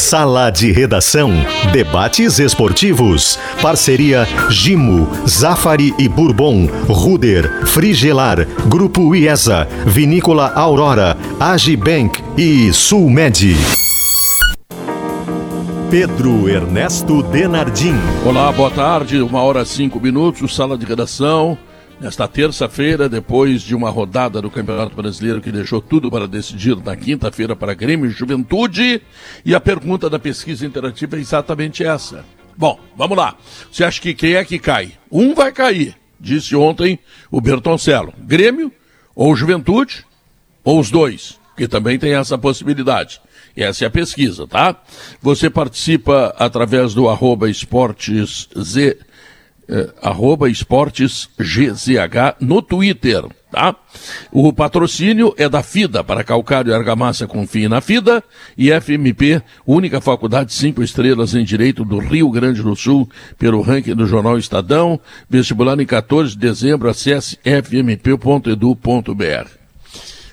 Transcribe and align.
Sala 0.00 0.50
de 0.50 0.72
Redação. 0.72 1.30
Debates 1.72 2.38
esportivos. 2.38 3.38
Parceria 3.60 4.26
Gimo, 4.48 5.06
Zafari 5.28 5.94
e 5.98 6.08
Bourbon, 6.08 6.66
Ruder, 6.88 7.66
Frigelar, 7.66 8.46
Grupo 8.66 9.14
IESA, 9.14 9.68
Vinícola 9.86 10.52
Aurora, 10.54 11.16
Agibank 11.38 12.24
e 12.36 12.72
Sulmed. 12.72 13.54
Pedro 15.90 16.48
Ernesto 16.48 17.22
Denardim. 17.22 17.94
Olá, 18.24 18.50
boa 18.50 18.70
tarde. 18.70 19.20
Uma 19.20 19.42
hora 19.42 19.66
cinco 19.66 20.00
minutos, 20.00 20.56
sala 20.56 20.78
de 20.78 20.86
redação. 20.86 21.58
Nesta 22.00 22.26
terça-feira, 22.26 23.10
depois 23.10 23.60
de 23.60 23.74
uma 23.74 23.90
rodada 23.90 24.40
do 24.40 24.50
Campeonato 24.50 24.96
Brasileiro 24.96 25.42
que 25.42 25.52
deixou 25.52 25.82
tudo 25.82 26.10
para 26.10 26.26
decidir 26.26 26.74
na 26.76 26.96
quinta-feira 26.96 27.54
para 27.54 27.74
Grêmio 27.74 28.06
e 28.06 28.10
Juventude, 28.10 29.02
e 29.44 29.54
a 29.54 29.60
pergunta 29.60 30.08
da 30.08 30.18
pesquisa 30.18 30.64
interativa 30.64 31.18
é 31.18 31.20
exatamente 31.20 31.84
essa. 31.84 32.24
Bom, 32.56 32.80
vamos 32.96 33.18
lá. 33.18 33.36
Você 33.70 33.84
acha 33.84 34.00
que 34.00 34.14
quem 34.14 34.32
é 34.32 34.42
que 34.46 34.58
cai? 34.58 34.92
Um 35.12 35.34
vai 35.34 35.52
cair, 35.52 35.94
disse 36.18 36.56
ontem 36.56 36.98
o 37.30 37.38
Bertoncello. 37.38 38.14
Grêmio 38.20 38.72
ou 39.14 39.36
Juventude 39.36 40.06
ou 40.64 40.80
os 40.80 40.90
dois, 40.90 41.38
que 41.54 41.68
também 41.68 41.98
tem 41.98 42.14
essa 42.14 42.38
possibilidade. 42.38 43.20
Essa 43.54 43.84
é 43.84 43.88
a 43.88 43.90
pesquisa, 43.90 44.46
tá? 44.46 44.74
Você 45.20 45.50
participa 45.50 46.34
através 46.38 46.94
do 46.94 47.10
arroba 47.10 47.50
esportes 47.50 48.48
Z 48.58 48.96
eh, 49.70 49.88
arroba 50.02 50.50
esportes 50.50 51.28
GZH 51.38 52.36
no 52.40 52.60
Twitter, 52.60 53.24
tá? 53.52 53.76
O 54.32 54.52
patrocínio 54.52 55.32
é 55.36 55.48
da 55.48 55.62
FIDA, 55.62 56.02
para 56.02 56.24
calcário 56.24 56.72
e 56.72 56.74
argamassa 56.74 57.24
confie 57.26 57.68
na 57.68 57.80
FIDA, 57.80 58.20
e 58.58 58.68
FMP, 58.72 59.40
única 59.64 60.00
faculdade 60.00 60.52
cinco 60.52 60.82
estrelas 60.82 61.36
em 61.36 61.44
Direito 61.44 61.84
do 61.84 61.98
Rio 61.98 62.28
Grande 62.30 62.62
do 62.62 62.74
Sul, 62.74 63.08
pelo 63.38 63.62
ranking 63.62 63.94
do 63.94 64.06
Jornal 64.06 64.38
Estadão, 64.38 64.98
vestibular 65.28 65.78
em 65.78 65.86
14 65.86 66.32
de 66.32 66.38
dezembro, 66.38 66.88
acesse 66.88 67.38
fmp.edu.br. 67.44 68.40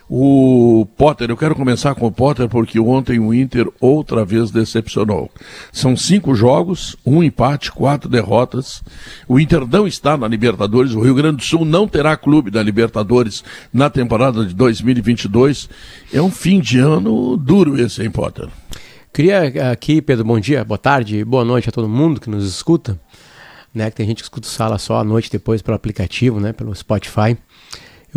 O 0.10 0.88
Potter, 0.96 1.30
eu 1.30 1.36
quero 1.36 1.54
começar 1.54 1.94
com 1.94 2.08
o 2.08 2.12
Potter 2.12 2.48
porque 2.48 2.80
ontem 2.80 3.20
o 3.20 3.34
Inter 3.34 3.68
outra 3.82 4.24
vez 4.24 4.50
decepcionou. 4.50 5.30
São 5.74 5.98
cinco 5.98 6.34
jogos, 6.34 6.96
um 7.06 7.22
empate, 7.22 7.74
quatro 7.74 8.10
derrotas. 8.10 8.82
O 9.28 9.38
Inter 9.38 9.68
não 9.68 9.86
está 9.86 10.16
na 10.16 10.26
Libertadores, 10.26 10.94
o 10.94 11.02
Rio 11.02 11.14
Grande 11.14 11.38
do 11.38 11.44
Sul 11.44 11.66
não 11.66 11.90
terá 11.90 12.16
clube 12.16 12.50
da 12.50 12.64
Libertadores 12.64 13.44
na 13.74 13.90
temporada 13.90 14.46
de 14.46 14.56
2022. 14.56 15.70
É 16.14 16.22
um 16.22 16.32
fim 16.32 16.62
de 16.62 16.80
ano 16.80 17.36
duro 17.36 17.78
esse, 17.78 18.02
hein, 18.02 18.10
Potter? 18.10 18.48
Queria 19.12 19.72
aqui, 19.72 20.02
Pedro, 20.02 20.24
bom 20.24 20.40
dia, 20.40 20.64
boa 20.64 20.78
tarde, 20.78 21.26
boa 21.26 21.44
noite 21.44 21.68
a 21.68 21.72
todo 21.72 21.90
mundo 21.90 22.22
que 22.22 22.30
nos 22.30 22.48
escuta. 22.48 22.98
Né, 23.76 23.92
que 23.92 23.98
tem 23.98 24.08
gente 24.08 24.18
que 24.18 24.24
escuta 24.24 24.48
sala 24.48 24.78
só 24.80 25.00
à 25.00 25.04
noite 25.04 25.30
depois 25.30 25.62
pelo 25.62 25.76
aplicativo, 25.76 26.40
né, 26.40 26.54
pelo 26.54 26.74
Spotify. 26.74 27.38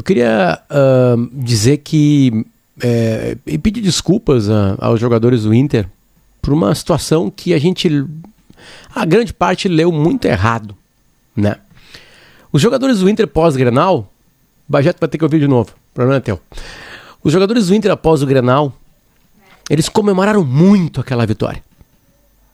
Eu 0.01 0.03
queria 0.03 0.59
uh, 0.71 1.29
dizer 1.31 1.77
que 1.77 2.47
é, 2.83 3.37
e 3.47 3.59
pedir 3.59 3.83
desculpas 3.83 4.49
a, 4.49 4.75
aos 4.79 4.99
jogadores 4.99 5.43
do 5.43 5.53
Inter 5.53 5.87
por 6.41 6.55
uma 6.55 6.75
situação 6.75 7.31
que 7.31 7.53
a 7.53 7.59
gente, 7.59 8.07
a 8.95 9.05
grande 9.05 9.35
parte 9.35 9.69
leu 9.69 9.93
muito 9.93 10.25
errado, 10.25 10.75
né? 11.37 11.57
Os 12.51 12.63
jogadores 12.63 13.01
do 13.01 13.11
Inter 13.11 13.29
pós-Grenal, 13.29 14.11
Bajeto 14.67 14.99
vai 14.99 15.07
ter 15.07 15.19
que 15.19 15.25
ouvir 15.25 15.39
de 15.39 15.47
novo, 15.47 15.73
o 15.91 15.95
problema 15.95 16.17
é 16.17 16.21
teu. 16.21 16.41
Os 17.23 17.31
jogadores 17.31 17.67
do 17.67 17.75
Inter 17.75 17.91
após 17.91 18.23
o 18.23 18.27
Grenal, 18.27 18.73
eles 19.69 19.87
comemoraram 19.87 20.43
muito 20.43 20.99
aquela 20.99 21.27
vitória. 21.27 21.63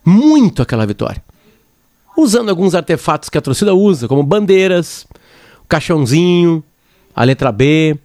Muito 0.04 0.62
aquela 0.62 0.84
vitória. 0.84 1.22
Usando 2.18 2.48
alguns 2.48 2.74
artefatos 2.74 3.28
que 3.28 3.38
a 3.38 3.40
torcida 3.40 3.72
usa, 3.72 4.08
como 4.08 4.24
bandeiras, 4.24 5.06
caixãozinho, 5.68 6.64
a 7.16 7.24
letra 7.24 7.50
B, 7.50 7.98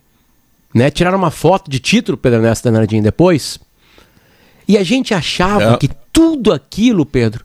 né? 0.73 0.89
Tiraram 0.89 1.17
uma 1.17 1.29
foto 1.29 1.69
de 1.69 1.79
título, 1.79 2.17
Pedro 2.17 2.39
Ernesto 2.39 2.63
Danardinho, 2.63 3.03
depois. 3.03 3.59
E 4.65 4.77
a 4.77 4.83
gente 4.83 5.13
achava 5.13 5.73
é. 5.73 5.77
que 5.77 5.89
tudo 6.13 6.53
aquilo, 6.53 7.05
Pedro, 7.05 7.43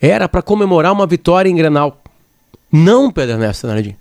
era 0.00 0.26
para 0.26 0.40
comemorar 0.40 0.90
uma 0.90 1.06
vitória 1.06 1.50
em 1.50 1.54
Grenal. 1.54 2.02
Não, 2.72 3.12
Pedro 3.12 3.34
Ernesto 3.34 3.66
Danardinho. 3.66 3.96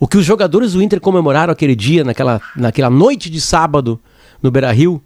O 0.00 0.08
que 0.08 0.16
os 0.16 0.24
jogadores 0.24 0.72
do 0.72 0.82
Inter 0.82 0.98
comemoraram 0.98 1.52
aquele 1.52 1.76
dia, 1.76 2.02
naquela, 2.02 2.40
naquela 2.56 2.90
noite 2.90 3.28
de 3.28 3.40
sábado, 3.40 4.00
no 4.42 4.50
Beira-Rio, 4.50 5.00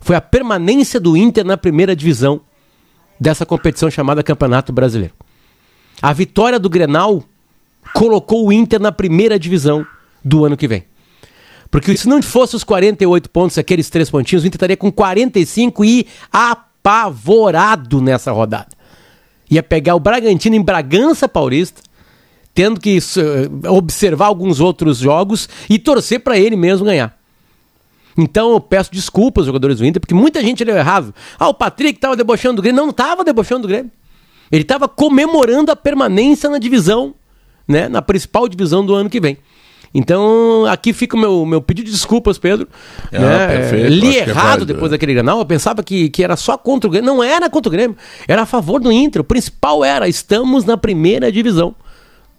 foi 0.00 0.16
a 0.16 0.20
permanência 0.20 0.98
do 0.98 1.16
Inter 1.16 1.44
na 1.44 1.56
primeira 1.56 1.94
divisão 1.94 2.40
dessa 3.18 3.46
competição 3.46 3.88
chamada 3.88 4.22
Campeonato 4.22 4.72
Brasileiro. 4.72 5.14
A 6.02 6.12
vitória 6.12 6.58
do 6.58 6.68
Grenal 6.68 7.22
colocou 7.94 8.46
o 8.46 8.52
Inter 8.52 8.80
na 8.80 8.90
primeira 8.90 9.38
divisão 9.38 9.86
do 10.24 10.44
ano 10.44 10.56
que 10.56 10.68
vem. 10.68 10.84
Porque 11.70 11.96
se 11.96 12.06
não 12.06 12.22
fosse 12.22 12.54
os 12.54 12.64
48 12.64 13.30
pontos, 13.30 13.56
aqueles 13.56 13.88
três 13.88 14.10
pontinhos, 14.10 14.44
o 14.44 14.46
Inter 14.46 14.56
estaria 14.56 14.76
com 14.76 14.92
45 14.92 15.84
e 15.84 16.06
apavorado 16.30 18.00
nessa 18.02 18.30
rodada. 18.30 18.68
Ia 19.50 19.62
pegar 19.62 19.94
o 19.94 20.00
Bragantino 20.00 20.54
em 20.54 20.62
Bragança 20.62 21.26
Paulista, 21.26 21.80
tendo 22.54 22.78
que 22.78 22.98
uh, 22.98 23.72
observar 23.72 24.26
alguns 24.26 24.60
outros 24.60 24.98
jogos 24.98 25.48
e 25.68 25.78
torcer 25.78 26.20
para 26.20 26.38
ele 26.38 26.56
mesmo 26.56 26.84
ganhar. 26.84 27.18
Então 28.16 28.52
eu 28.52 28.60
peço 28.60 28.92
desculpas 28.92 29.42
aos 29.42 29.46
jogadores 29.46 29.78
do 29.78 29.86
Inter, 29.86 30.00
porque 30.00 30.14
muita 30.14 30.42
gente 30.42 30.62
leu 30.62 30.76
errado. 30.76 31.14
Ah, 31.38 31.48
o 31.48 31.54
Patrick 31.54 31.96
estava 31.96 32.14
debochando 32.14 32.56
do 32.56 32.62
Grêmio. 32.62 32.76
Não, 32.76 32.84
não 32.84 32.90
estava 32.90 33.24
debochando 33.24 33.62
do 33.62 33.68
Grêmio. 33.68 33.90
Ele 34.50 34.62
estava 34.62 34.86
comemorando 34.86 35.72
a 35.72 35.76
permanência 35.76 36.50
na 36.50 36.58
divisão, 36.58 37.14
né, 37.66 37.88
na 37.88 38.02
principal 38.02 38.46
divisão 38.46 38.84
do 38.84 38.94
ano 38.94 39.08
que 39.08 39.18
vem. 39.18 39.38
Então, 39.94 40.64
aqui 40.66 40.92
fica 40.92 41.16
o 41.16 41.20
meu, 41.20 41.44
meu 41.44 41.60
pedido 41.60 41.86
de 41.86 41.92
desculpas, 41.92 42.38
Pedro. 42.38 42.66
É, 43.10 43.18
né? 43.18 43.46
perfeito, 43.46 43.88
Li 43.88 44.18
é 44.18 44.28
errado 44.28 44.62
é 44.62 44.64
depois 44.64 44.90
daquele 44.90 45.12
Grenal. 45.12 45.38
Eu 45.38 45.44
pensava 45.44 45.82
que, 45.82 46.08
que 46.08 46.24
era 46.24 46.34
só 46.34 46.56
contra 46.56 46.88
o 46.88 46.90
Grêmio. 46.90 47.12
Não 47.12 47.22
era 47.22 47.50
contra 47.50 47.68
o 47.68 47.72
Grêmio. 47.72 47.96
Era 48.26 48.42
a 48.42 48.46
favor 48.46 48.80
do 48.80 48.90
Inter. 48.90 49.20
O 49.20 49.24
principal 49.24 49.84
era, 49.84 50.08
estamos 50.08 50.64
na 50.64 50.78
primeira 50.78 51.30
divisão 51.30 51.74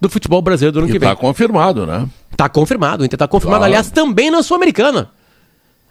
do 0.02 0.10
futebol 0.10 0.42
brasileiro 0.42 0.74
do 0.74 0.80
ano 0.80 0.90
e 0.90 0.92
que 0.92 1.00
vem. 1.00 1.10
Está 1.10 1.20
confirmado, 1.20 1.86
né? 1.86 2.08
Está 2.32 2.50
confirmado. 2.50 3.04
O 3.04 3.06
Inter 3.06 3.18
está 3.18 3.28
confirmado, 3.28 3.60
claro. 3.60 3.72
aliás, 3.72 3.92
também 3.92 4.32
na 4.32 4.42
Sul-Americana. 4.42 5.12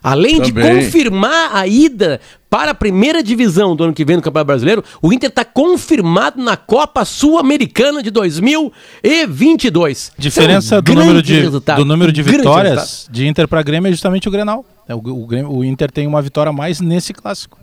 Além 0.02 0.40
Também. 0.40 0.52
de 0.52 0.84
confirmar 0.84 1.54
a 1.54 1.66
ida 1.66 2.20
para 2.50 2.72
a 2.72 2.74
primeira 2.74 3.22
divisão 3.22 3.76
do 3.76 3.84
ano 3.84 3.94
que 3.94 4.04
vem 4.04 4.16
no 4.16 4.22
Campeonato 4.22 4.48
Brasileiro, 4.48 4.84
o 5.00 5.12
Inter 5.12 5.30
está 5.30 5.44
confirmado 5.44 6.42
na 6.42 6.56
Copa 6.56 7.04
Sul-Americana 7.04 8.02
de 8.02 8.10
2022. 8.10 10.12
Diferença 10.18 10.78
então, 10.78 10.94
do, 10.94 11.00
número 11.00 11.22
de, 11.22 11.48
do 11.48 11.84
número 11.84 12.12
de 12.12 12.22
vitórias 12.22 13.08
de 13.10 13.26
Inter 13.26 13.48
para 13.48 13.62
Grêmio 13.62 13.88
é 13.88 13.92
justamente 13.92 14.28
o 14.28 14.30
Grenal. 14.30 14.64
É, 14.88 14.94
o, 14.94 14.98
o, 14.98 15.58
o, 15.58 15.64
Inter 15.64 15.90
tem 15.90 16.06
uma 16.06 16.20
vitória 16.20 16.50
a 16.50 16.52
mais 16.52 16.78
nesse 16.80 17.14
clássico. 17.14 17.58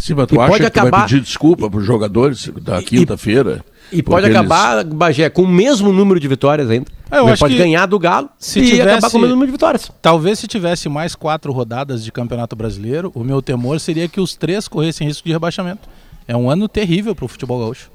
Sim, 0.00 0.14
mas 0.14 0.26
tu 0.26 0.34
e 0.34 0.38
acha 0.38 0.48
pode 0.48 0.60
que 0.60 0.66
acabar... 0.66 0.90
vai 0.90 1.02
pedir 1.02 1.20
desculpa 1.20 1.70
para 1.70 1.78
os 1.78 1.86
jogadores 1.86 2.50
da 2.62 2.82
quinta-feira? 2.82 3.62
E 3.92 4.02
pode 4.02 4.26
acabar, 4.26 4.80
eles... 4.80 4.92
Bagé, 4.92 5.28
com 5.28 5.42
o 5.42 5.48
mesmo 5.48 5.92
número 5.92 6.18
de 6.18 6.26
vitórias 6.26 6.70
ainda. 6.70 6.86
É, 7.10 7.18
eu 7.18 7.26
acho 7.28 7.40
pode 7.40 7.54
que 7.54 7.58
ganhar 7.58 7.86
do 7.86 7.98
Galo 7.98 8.30
se 8.38 8.60
e 8.60 8.70
tivesse, 8.70 8.88
acabar 8.88 9.10
com 9.10 9.18
o 9.18 9.20
mesmo 9.20 9.34
número 9.34 9.48
de 9.48 9.52
vitórias. 9.52 9.92
Talvez 10.00 10.38
se 10.38 10.46
tivesse 10.46 10.88
mais 10.88 11.14
quatro 11.14 11.52
rodadas 11.52 12.02
de 12.02 12.10
Campeonato 12.10 12.56
Brasileiro, 12.56 13.10
o 13.14 13.22
meu 13.22 13.42
temor 13.42 13.78
seria 13.78 14.08
que 14.08 14.20
os 14.20 14.34
três 14.34 14.66
corressem 14.68 15.06
risco 15.06 15.26
de 15.26 15.32
rebaixamento. 15.32 15.88
É 16.26 16.36
um 16.36 16.48
ano 16.48 16.68
terrível 16.68 17.14
para 17.14 17.24
o 17.24 17.28
futebol 17.28 17.58
gaúcho. 17.58 17.90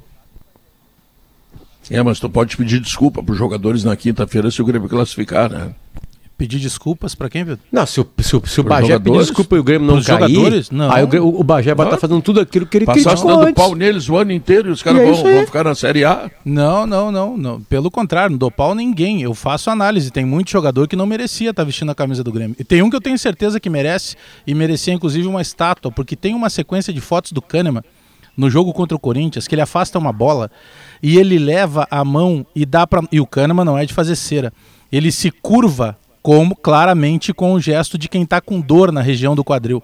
É, 1.90 2.02
mas 2.04 2.20
tu 2.20 2.30
pode 2.30 2.58
pedir 2.58 2.80
desculpa 2.80 3.24
para 3.24 3.32
os 3.32 3.38
jogadores 3.38 3.84
na 3.84 3.96
quinta-feira 3.96 4.52
se 4.52 4.62
o 4.62 4.66
Grêmio 4.66 4.90
classificar, 4.90 5.50
né? 5.50 5.74
Pedir 6.38 6.60
desculpas 6.60 7.16
para 7.16 7.30
quem, 7.30 7.46
Vitor? 7.46 7.60
Não, 7.72 7.86
se 7.86 8.02
o, 8.02 8.08
se 8.20 8.36
o, 8.36 8.46
se 8.46 8.60
o 8.60 8.64
Bagé 8.64 9.00
pedir 9.00 9.20
desculpa 9.20 9.56
e 9.56 9.60
o 9.60 9.64
Grêmio 9.64 9.88
não 9.88 10.04
cair, 10.04 10.34
jogadores? 10.34 10.70
Não. 10.70 10.92
aí 10.92 11.04
o, 11.04 11.40
o 11.40 11.44
Bagé 11.46 11.74
vai 11.74 11.86
estar 11.86 11.96
tá 11.96 12.02
fazendo 12.02 12.22
tudo 12.22 12.42
aquilo 12.42 12.66
que 12.66 12.78
ele 12.78 12.86
Passar 12.86 13.12
criticou 13.12 13.32
dando 13.32 13.48
antes. 13.48 13.64
pau 13.64 13.74
neles 13.74 14.10
o 14.10 14.18
ano 14.18 14.34
inteiro 14.34 14.68
e 14.68 14.72
os 14.72 14.84
caras 14.84 15.00
é 15.00 15.06
vão, 15.06 15.24
vão, 15.24 15.46
ficar 15.46 15.64
na 15.64 15.74
Série 15.74 16.04
A? 16.04 16.30
Não, 16.44 16.86
não, 16.86 17.10
não, 17.10 17.38
não. 17.38 17.62
Pelo 17.62 17.90
contrário, 17.90 18.32
não 18.32 18.38
dou 18.38 18.52
pau 18.52 18.76
ninguém. 18.76 19.22
Eu 19.22 19.34
faço 19.34 19.70
análise. 19.70 20.12
Tem 20.12 20.26
muito 20.26 20.52
jogador 20.52 20.90
que 20.90 20.96
não 20.98 21.06
merecia 21.06 21.52
estar 21.52 21.62
tá 21.62 21.66
vestindo 21.66 21.92
a 21.92 21.96
camisa 21.96 22.22
do 22.22 22.34
Grêmio. 22.34 22.56
E 22.60 22.66
tem 22.66 22.82
um 22.82 22.90
que 22.90 22.98
eu 22.98 23.02
tenho 23.02 23.18
certeza 23.18 23.58
que 23.58 23.70
merece 23.70 24.18
e 24.46 24.54
merecia 24.54 24.94
inclusive 24.94 25.26
uma 25.28 25.42
estátua, 25.42 25.90
porque 25.90 26.18
tem 26.18 26.36
uma 26.36 26.50
sequência 26.50 26.92
de 26.92 27.00
fotos 27.00 27.32
do 27.32 27.42
Kahneman 27.42 27.84
no 28.36 28.50
jogo 28.50 28.74
contra 28.74 28.96
o 28.96 29.00
Corinthians 29.00 29.48
que 29.48 29.56
ele 29.56 29.62
afasta 29.62 29.98
uma 29.98 30.12
bola 30.12 30.52
e 31.02 31.18
ele 31.18 31.40
leva 31.40 31.88
a 31.90 32.04
mão 32.04 32.46
e 32.54 32.66
dá 32.66 32.86
para 32.86 33.02
e 33.10 33.22
o 33.22 33.26
Kahneman 33.26 33.64
não 33.64 33.78
é 33.78 33.86
de 33.86 33.94
fazer 33.94 34.18
cera. 34.18 34.52
Ele 34.92 35.12
se 35.12 35.32
curva 35.32 35.98
como 36.26 36.56
claramente 36.56 37.32
com 37.32 37.54
o 37.54 37.62
gesto 37.62 38.00
de 38.00 38.10
quem 38.10 38.24
está 38.24 38.42
com 38.42 38.60
dor 38.60 38.92
na 38.92 39.00
região 39.00 39.36
do 39.36 39.44
quadril. 39.44 39.84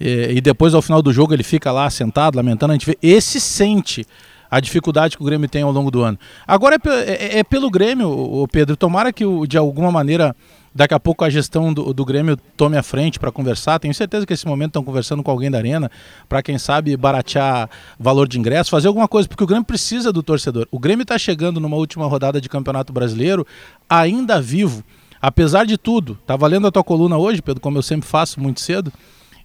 E, 0.00 0.32
e, 0.34 0.40
depois, 0.40 0.74
ao 0.74 0.82
final 0.82 1.00
do 1.00 1.12
jogo, 1.12 1.32
ele 1.32 1.44
fica 1.44 1.70
lá 1.70 1.88
sentado, 1.88 2.34
lamentando. 2.34 2.72
A 2.72 2.74
gente 2.74 2.84
vê, 2.84 2.98
esse 3.00 3.38
sente 3.38 4.04
a 4.50 4.58
dificuldade 4.58 5.16
que 5.16 5.22
o 5.22 5.24
Grêmio 5.24 5.48
tem 5.48 5.62
ao 5.62 5.70
longo 5.70 5.88
do 5.88 6.02
ano. 6.02 6.18
Agora 6.44 6.74
é, 7.06 7.10
é, 7.12 7.38
é 7.38 7.44
pelo 7.44 7.70
Grêmio, 7.70 8.10
o 8.10 8.48
Pedro. 8.48 8.76
Tomara 8.76 9.12
que, 9.12 9.24
de 9.46 9.56
alguma 9.56 9.92
maneira, 9.92 10.34
daqui 10.74 10.94
a 10.94 10.98
pouco 10.98 11.24
a 11.24 11.30
gestão 11.30 11.72
do, 11.72 11.94
do 11.94 12.04
Grêmio 12.04 12.36
tome 12.56 12.76
a 12.76 12.82
frente 12.82 13.20
para 13.20 13.30
conversar. 13.30 13.78
Tenho 13.78 13.94
certeza 13.94 14.26
que 14.26 14.32
nesse 14.32 14.48
momento 14.48 14.70
estão 14.70 14.82
conversando 14.82 15.22
com 15.22 15.30
alguém 15.30 15.48
da 15.48 15.58
Arena 15.58 15.88
para, 16.28 16.42
quem 16.42 16.58
sabe, 16.58 16.96
baratear 16.96 17.70
valor 18.00 18.26
de 18.26 18.36
ingresso, 18.36 18.68
fazer 18.68 18.88
alguma 18.88 19.06
coisa, 19.06 19.28
porque 19.28 19.44
o 19.44 19.46
Grêmio 19.46 19.64
precisa 19.64 20.12
do 20.12 20.24
torcedor. 20.24 20.66
O 20.72 20.78
Grêmio 20.80 21.04
está 21.04 21.16
chegando 21.16 21.60
numa 21.60 21.76
última 21.76 22.04
rodada 22.06 22.40
de 22.40 22.48
Campeonato 22.48 22.92
Brasileiro 22.92 23.46
ainda 23.88 24.42
vivo. 24.42 24.82
Apesar 25.22 25.64
de 25.64 25.78
tudo, 25.78 26.18
tá 26.26 26.34
valendo 26.34 26.66
a 26.66 26.72
tua 26.72 26.82
coluna 26.82 27.16
hoje, 27.16 27.40
Pedro, 27.40 27.60
como 27.60 27.78
eu 27.78 27.82
sempre 27.82 28.08
faço 28.08 28.40
muito 28.40 28.60
cedo. 28.60 28.92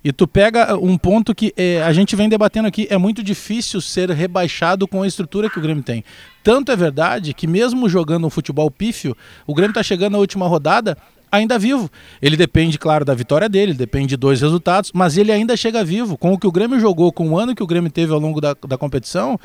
E 0.03 0.11
tu 0.11 0.27
pega 0.27 0.75
um 0.75 0.97
ponto 0.97 1.35
que 1.35 1.53
é, 1.55 1.83
a 1.83 1.93
gente 1.93 2.15
vem 2.15 2.27
debatendo 2.27 2.67
aqui, 2.67 2.87
é 2.89 2.97
muito 2.97 3.21
difícil 3.21 3.79
ser 3.79 4.09
rebaixado 4.09 4.87
com 4.87 5.03
a 5.03 5.07
estrutura 5.07 5.49
que 5.49 5.59
o 5.59 5.61
Grêmio 5.61 5.83
tem. 5.83 6.03
Tanto 6.43 6.71
é 6.71 6.75
verdade 6.75 7.31
que 7.33 7.45
mesmo 7.45 7.87
jogando 7.87 8.25
um 8.25 8.29
futebol 8.29 8.71
pífio, 8.71 9.15
o 9.45 9.53
Grêmio 9.53 9.71
está 9.71 9.83
chegando 9.83 10.13
na 10.13 10.17
última 10.17 10.47
rodada 10.47 10.97
ainda 11.31 11.59
vivo. 11.59 11.89
Ele 12.21 12.37
depende, 12.37 12.77
claro, 12.77 13.03
da 13.03 13.13
vitória 13.13 13.49
dele, 13.49 13.73
depende 13.73 14.07
de 14.07 14.17
dois 14.17 14.41
resultados, 14.41 14.91
mas 14.93 15.17
ele 15.17 15.31
ainda 15.31 15.55
chega 15.57 15.83
vivo. 15.83 16.17
Com 16.17 16.33
o 16.33 16.39
que 16.39 16.47
o 16.47 16.51
Grêmio 16.51 16.79
jogou, 16.79 17.11
com 17.11 17.29
o 17.29 17.37
ano 17.37 17.53
que 17.53 17.63
o 17.63 17.67
Grêmio 17.67 17.91
teve 17.91 18.13
ao 18.13 18.19
longo 18.19 18.39
da, 18.41 18.55
da 18.67 18.77
competição, 18.77 19.37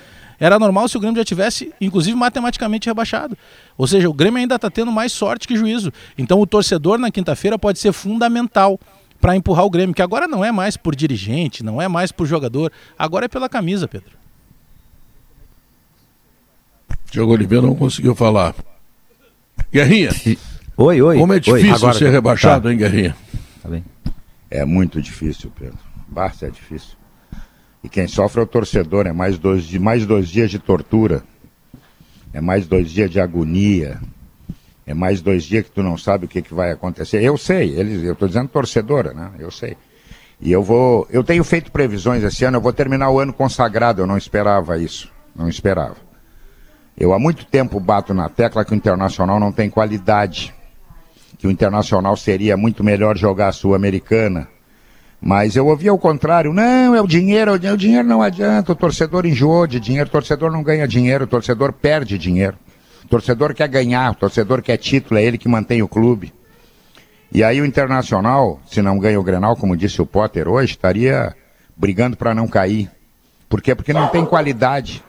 era 0.44 0.58
normal 0.58 0.88
se 0.88 0.96
o 0.96 1.00
Grêmio 1.00 1.20
já 1.20 1.24
tivesse, 1.24 1.72
inclusive, 1.80 2.16
matematicamente 2.16 2.88
rebaixado. 2.88 3.38
Ou 3.78 3.86
seja, 3.86 4.10
o 4.10 4.12
Grêmio 4.12 4.40
ainda 4.40 4.56
está 4.56 4.68
tendo 4.68 4.90
mais 4.90 5.12
sorte 5.12 5.46
que 5.46 5.56
juízo. 5.56 5.92
Então 6.18 6.40
o 6.40 6.46
torcedor 6.48 6.98
na 6.98 7.12
quinta-feira 7.12 7.56
pode 7.56 7.78
ser 7.78 7.92
fundamental 7.92 8.76
para 9.20 9.36
empurrar 9.36 9.64
o 9.64 9.70
Grêmio, 9.70 9.94
que 9.94 10.02
agora 10.02 10.26
não 10.26 10.44
é 10.44 10.50
mais 10.50 10.76
por 10.76 10.96
dirigente, 10.96 11.62
não 11.62 11.80
é 11.80 11.86
mais 11.86 12.10
por 12.10 12.26
jogador, 12.26 12.72
agora 12.98 13.26
é 13.26 13.28
pela 13.28 13.48
camisa, 13.48 13.86
Pedro. 13.86 14.10
Diego 17.08 17.30
Oliveira 17.30 17.64
não 17.64 17.76
conseguiu 17.76 18.16
falar. 18.16 18.52
Guerrinha. 19.72 20.10
Oi, 20.76 21.02
oi. 21.02 21.18
Como 21.18 21.32
é 21.34 21.38
difícil 21.38 21.72
Agora, 21.72 21.96
ser 21.96 22.10
rebaixado, 22.10 22.64
tá. 22.64 22.72
hein, 22.72 22.78
Guerrinha? 22.78 23.16
Tá 23.62 23.68
bem. 23.68 23.84
É 24.50 24.64
muito 24.64 25.00
difícil, 25.00 25.52
Pedro. 25.56 25.78
Basta 26.08 26.46
é 26.48 26.50
difícil. 26.50 26.96
E 27.82 27.88
quem 27.88 28.06
sofre 28.06 28.40
é 28.40 28.44
o 28.44 28.46
torcedor, 28.46 29.06
é 29.06 29.12
mais 29.12 29.38
dois, 29.38 29.72
mais 29.74 30.06
dois 30.06 30.28
dias 30.28 30.50
de 30.50 30.58
tortura. 30.58 31.22
É 32.32 32.40
mais 32.40 32.66
dois 32.66 32.90
dias 32.90 33.10
de 33.10 33.20
agonia. 33.20 34.00
É 34.86 34.94
mais 34.94 35.20
dois 35.20 35.44
dias 35.44 35.64
que 35.64 35.70
tu 35.70 35.82
não 35.82 35.96
sabe 35.96 36.26
o 36.26 36.28
que, 36.28 36.42
que 36.42 36.54
vai 36.54 36.70
acontecer. 36.70 37.22
Eu 37.22 37.36
sei, 37.36 37.70
eles, 37.78 38.02
eu 38.02 38.14
estou 38.14 38.28
dizendo 38.28 38.48
torcedora, 38.48 39.12
né? 39.12 39.30
Eu 39.38 39.50
sei. 39.50 39.76
E 40.40 40.50
eu 40.50 40.62
vou. 40.62 41.06
Eu 41.10 41.22
tenho 41.22 41.44
feito 41.44 41.70
previsões 41.70 42.22
esse 42.24 42.44
ano, 42.44 42.56
eu 42.56 42.60
vou 42.60 42.72
terminar 42.72 43.10
o 43.10 43.18
ano 43.20 43.32
consagrado, 43.32 44.02
eu 44.02 44.06
não 44.06 44.16
esperava 44.16 44.78
isso. 44.78 45.10
Não 45.34 45.48
esperava. 45.48 45.96
Eu 46.98 47.12
há 47.12 47.18
muito 47.18 47.46
tempo 47.46 47.80
bato 47.80 48.12
na 48.12 48.28
tecla 48.28 48.64
que 48.64 48.72
o 48.72 48.74
Internacional 48.74 49.38
não 49.38 49.52
tem 49.52 49.70
qualidade. 49.70 50.54
Que 51.38 51.46
o 51.46 51.50
Internacional 51.50 52.16
seria 52.16 52.56
muito 52.56 52.84
melhor 52.84 53.16
jogar 53.16 53.48
a 53.48 53.52
Sul-Americana. 53.52 54.48
Mas 55.24 55.54
eu 55.54 55.68
ouvia 55.68 55.94
o 55.94 55.98
contrário. 55.98 56.52
Não, 56.52 56.96
é 56.96 57.00
o 57.00 57.06
dinheiro, 57.06 57.52
o 57.52 57.76
dinheiro 57.76 58.08
não 58.08 58.20
adianta. 58.20 58.72
O 58.72 58.74
torcedor 58.74 59.24
enjoou 59.24 59.68
de 59.68 59.78
dinheiro, 59.78 60.08
o 60.08 60.12
torcedor 60.12 60.50
não 60.50 60.64
ganha 60.64 60.88
dinheiro, 60.88 61.24
o 61.24 61.28
torcedor 61.28 61.72
perde 61.72 62.18
dinheiro. 62.18 62.56
O 63.04 63.08
torcedor 63.08 63.54
quer 63.54 63.68
ganhar, 63.68 64.10
o 64.10 64.14
torcedor 64.16 64.60
quer 64.60 64.76
título, 64.78 65.20
é 65.20 65.22
ele 65.22 65.38
que 65.38 65.48
mantém 65.48 65.80
o 65.80 65.86
clube. 65.86 66.32
E 67.30 67.44
aí 67.44 67.60
o 67.60 67.64
Internacional, 67.64 68.60
se 68.66 68.82
não 68.82 68.98
ganha 68.98 69.20
o 69.20 69.22
Grenal, 69.22 69.54
como 69.54 69.76
disse 69.76 70.02
o 70.02 70.06
Potter 70.06 70.48
hoje, 70.48 70.72
estaria 70.72 71.34
brigando 71.76 72.16
para 72.16 72.34
não 72.34 72.48
cair. 72.48 72.90
Por 73.48 73.62
quê? 73.62 73.76
Porque 73.76 73.92
não 73.92 74.08
tem 74.08 74.26
qualidade. 74.26 75.04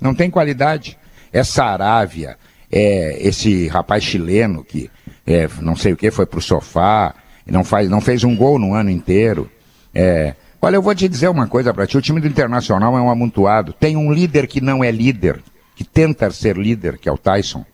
Não 0.00 0.14
tem 0.14 0.30
qualidade. 0.30 0.98
É 1.32 1.44
Saravia, 1.44 2.36
é 2.72 3.18
esse 3.20 3.68
rapaz 3.68 4.02
chileno 4.02 4.64
que 4.64 4.90
é, 5.26 5.48
não 5.60 5.76
sei 5.76 5.92
o 5.92 5.96
que 5.96 6.10
foi 6.10 6.26
pro 6.26 6.40
sofá, 6.40 7.14
não 7.50 7.64
faz, 7.64 7.88
não 7.88 8.00
fez 8.00 8.24
um 8.24 8.36
gol 8.36 8.58
no 8.58 8.74
ano 8.74 8.90
inteiro. 8.90 9.50
É, 9.94 10.34
olha, 10.60 10.76
eu 10.76 10.82
vou 10.82 10.94
te 10.94 11.08
dizer 11.08 11.28
uma 11.28 11.46
coisa 11.46 11.72
para 11.72 11.86
ti. 11.86 11.96
O 11.96 12.02
time 12.02 12.20
do 12.20 12.26
Internacional 12.26 12.96
é 12.96 13.00
um 13.00 13.10
amontoado. 13.10 13.72
Tem 13.72 13.96
um 13.96 14.12
líder 14.12 14.46
que 14.46 14.60
não 14.60 14.84
é 14.84 14.90
líder, 14.90 15.40
que 15.74 15.84
tenta 15.84 16.30
ser 16.30 16.56
líder, 16.56 16.98
que 16.98 17.08
é 17.08 17.12
o 17.12 17.18
Tyson. 17.18 17.64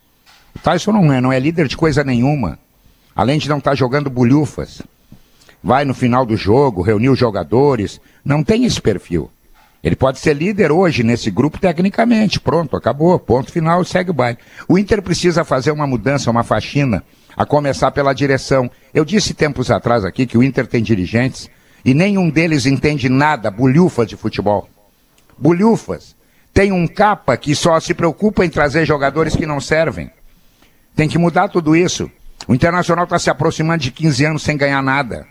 O 0.55 0.59
Tyson 0.59 0.93
não 0.93 1.13
é, 1.13 1.21
não 1.21 1.33
é 1.33 1.39
líder 1.39 1.67
de 1.67 1.77
coisa 1.77 2.05
nenhuma. 2.05 2.59
Além 3.15 3.39
de 3.39 3.49
não 3.49 3.59
estar 3.59 3.73
tá 3.73 3.77
jogando 3.77 4.09
bolhufas. 4.09 4.83
Vai 5.63 5.85
no 5.85 5.95
final 5.95 6.27
do 6.27 6.37
jogo, 6.37 6.83
reunir 6.83 7.09
os 7.09 7.19
jogadores. 7.19 8.01
Não 8.25 8.43
tem 8.43 8.65
esse 8.65 8.81
perfil. 8.81 9.31
Ele 9.85 9.95
pode 9.95 10.19
ser 10.19 10.35
líder 10.35 10.73
hoje 10.73 11.03
nesse 11.03 11.31
grupo 11.31 11.59
tecnicamente. 11.59 12.41
Pronto, 12.41 12.75
acabou. 12.75 13.19
Ponto 13.19 13.53
final, 13.53 13.85
segue 13.85 14.11
o 14.11 14.15
baile. 14.15 14.39
O 14.67 14.79
Inter 14.79 15.03
precisa 15.03 15.45
fazer 15.45 15.73
uma 15.73 15.87
mudança, 15.87 16.31
uma 16.31 16.43
faxina, 16.43 17.05
a 17.37 17.45
começar 17.45 17.91
pela 17.91 18.13
direção. 18.13 18.71
Eu 18.93 19.05
disse 19.05 19.35
tempos 19.35 19.71
atrás 19.71 20.05
aqui 20.05 20.27
que 20.27 20.39
o 20.39 20.43
Inter 20.43 20.67
tem 20.67 20.83
dirigentes 20.83 21.51
e 21.85 21.93
nenhum 21.93 22.31
deles 22.31 22.67
entende 22.67 23.09
nada, 23.09 23.51
bulhufas 23.51 24.09
de 24.09 24.17
futebol. 24.17 24.69
Bulhufas. 25.37 26.15
Tem 26.53 26.71
um 26.71 26.87
capa 26.87 27.37
que 27.37 27.55
só 27.55 27.79
se 27.81 27.93
preocupa 27.93 28.45
em 28.45 28.49
trazer 28.49 28.87
jogadores 28.87 29.35
que 29.35 29.45
não 29.45 29.61
servem. 29.61 30.11
Tem 30.95 31.09
que 31.09 31.19
mudar 31.19 31.49
tudo 31.49 31.75
isso. 31.75 32.11
O 32.47 32.55
Internacional 32.55 33.05
está 33.05 33.19
se 33.19 33.29
aproximando 33.29 33.83
de 33.83 33.91
15 33.91 34.25
anos 34.25 34.43
sem 34.43 34.57
ganhar 34.57 34.83
nada. 34.83 35.27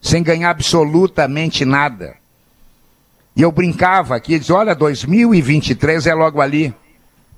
Sem 0.00 0.22
ganhar 0.22 0.50
absolutamente 0.50 1.64
nada. 1.64 2.14
E 3.36 3.42
eu 3.42 3.50
brincava 3.50 4.14
aqui, 4.14 4.38
dizia, 4.38 4.54
olha, 4.54 4.74
2023 4.74 6.06
é 6.06 6.14
logo 6.14 6.40
ali. 6.40 6.72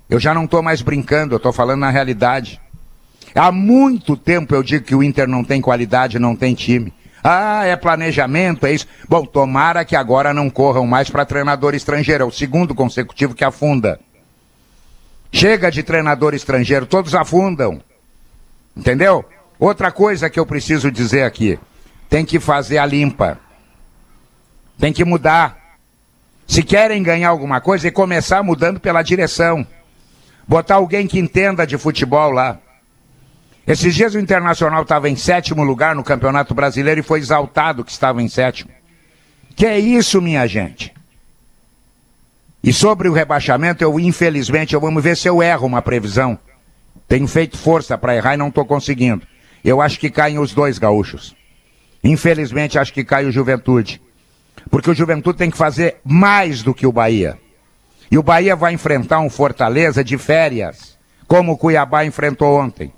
Eu 0.09 0.19
já 0.19 0.33
não 0.33 0.45
estou 0.45 0.61
mais 0.61 0.81
brincando, 0.81 1.33
eu 1.33 1.37
estou 1.37 1.51
falando 1.51 1.79
na 1.79 1.89
realidade. 1.89 2.61
Há 3.37 3.51
muito 3.51 4.17
tempo 4.17 4.55
eu 4.55 4.63
digo 4.63 4.83
que 4.83 4.95
o 4.95 5.03
Inter 5.03 5.27
não 5.27 5.43
tem 5.43 5.61
qualidade, 5.61 6.17
não 6.17 6.35
tem 6.35 6.55
time. 6.55 6.91
Ah, 7.23 7.65
é 7.65 7.75
planejamento, 7.75 8.65
é 8.65 8.73
isso. 8.73 8.87
Bom, 9.07 9.25
tomara 9.25 9.85
que 9.85 9.95
agora 9.95 10.33
não 10.33 10.49
corram 10.49 10.87
mais 10.87 11.09
para 11.09 11.25
treinador 11.25 11.75
estrangeiro. 11.75 12.23
É 12.23 12.27
o 12.27 12.31
segundo 12.31 12.73
consecutivo 12.73 13.35
que 13.35 13.43
afunda. 13.43 13.99
Chega 15.31 15.69
de 15.69 15.83
treinador 15.83 16.33
estrangeiro, 16.33 16.87
todos 16.87 17.13
afundam. 17.13 17.79
Entendeu? 18.75 19.23
Outra 19.59 19.91
coisa 19.91 20.29
que 20.29 20.39
eu 20.39 20.45
preciso 20.45 20.89
dizer 20.89 21.23
aqui: 21.23 21.59
tem 22.09 22.25
que 22.25 22.39
fazer 22.39 22.79
a 22.79 22.85
limpa. 22.85 23.37
Tem 24.79 24.91
que 24.91 25.05
mudar. 25.05 25.57
Se 26.47 26.63
querem 26.63 27.03
ganhar 27.03 27.29
alguma 27.29 27.61
coisa, 27.61 27.87
é 27.87 27.91
começar 27.91 28.41
mudando 28.41 28.79
pela 28.79 29.03
direção. 29.03 29.67
Botar 30.47 30.75
alguém 30.75 31.05
que 31.07 31.19
entenda 31.19 31.67
de 31.67 31.77
futebol 31.77 32.31
lá. 32.31 32.59
Esses 33.67 33.93
dias 33.93 34.15
o 34.15 34.19
Internacional 34.19 34.83
estava 34.83 35.09
em 35.09 35.17
sétimo 35.17 35.61
lugar 35.61 35.93
no 35.93 36.01
Campeonato 36.01 36.55
Brasileiro 36.55 37.01
e 37.01 37.03
foi 37.03 37.19
exaltado 37.19 37.83
que 37.83 37.91
estava 37.91 38.23
em 38.23 38.29
sétimo. 38.29 38.71
Que 39.57 39.65
é 39.65 39.77
isso, 39.77 40.21
minha 40.21 40.47
gente? 40.47 40.93
E 42.63 42.71
sobre 42.71 43.09
o 43.09 43.13
rebaixamento, 43.13 43.83
eu 43.83 43.99
infelizmente, 43.99 44.73
eu 44.73 44.79
vamos 44.79 45.03
ver 45.03 45.17
se 45.17 45.27
eu 45.27 45.43
erro 45.43 45.67
uma 45.67 45.81
previsão. 45.81 46.39
Tenho 47.09 47.27
feito 47.27 47.57
força 47.57 47.97
para 47.97 48.15
errar 48.15 48.35
e 48.35 48.37
não 48.37 48.47
estou 48.47 48.65
conseguindo. 48.65 49.27
Eu 49.65 49.81
acho 49.81 49.99
que 49.99 50.09
caem 50.09 50.39
os 50.39 50.53
dois 50.53 50.79
gaúchos. 50.79 51.35
Infelizmente, 52.01 52.79
acho 52.79 52.93
que 52.93 53.03
cai 53.03 53.25
o 53.25 53.31
Juventude. 53.33 54.01
Porque 54.71 54.91
o 54.91 54.95
Juventude 54.95 55.37
tem 55.37 55.51
que 55.51 55.57
fazer 55.57 55.97
mais 56.05 56.63
do 56.63 56.73
que 56.73 56.87
o 56.87 56.91
Bahia. 56.91 57.37
E 58.09 58.17
o 58.17 58.23
Bahia 58.23 58.55
vai 58.55 58.73
enfrentar 58.73 59.19
um 59.19 59.29
Fortaleza 59.29 60.05
de 60.05 60.17
férias, 60.17 60.97
como 61.27 61.51
o 61.51 61.57
Cuiabá 61.57 62.05
enfrentou 62.05 62.57
ontem. 62.57 62.93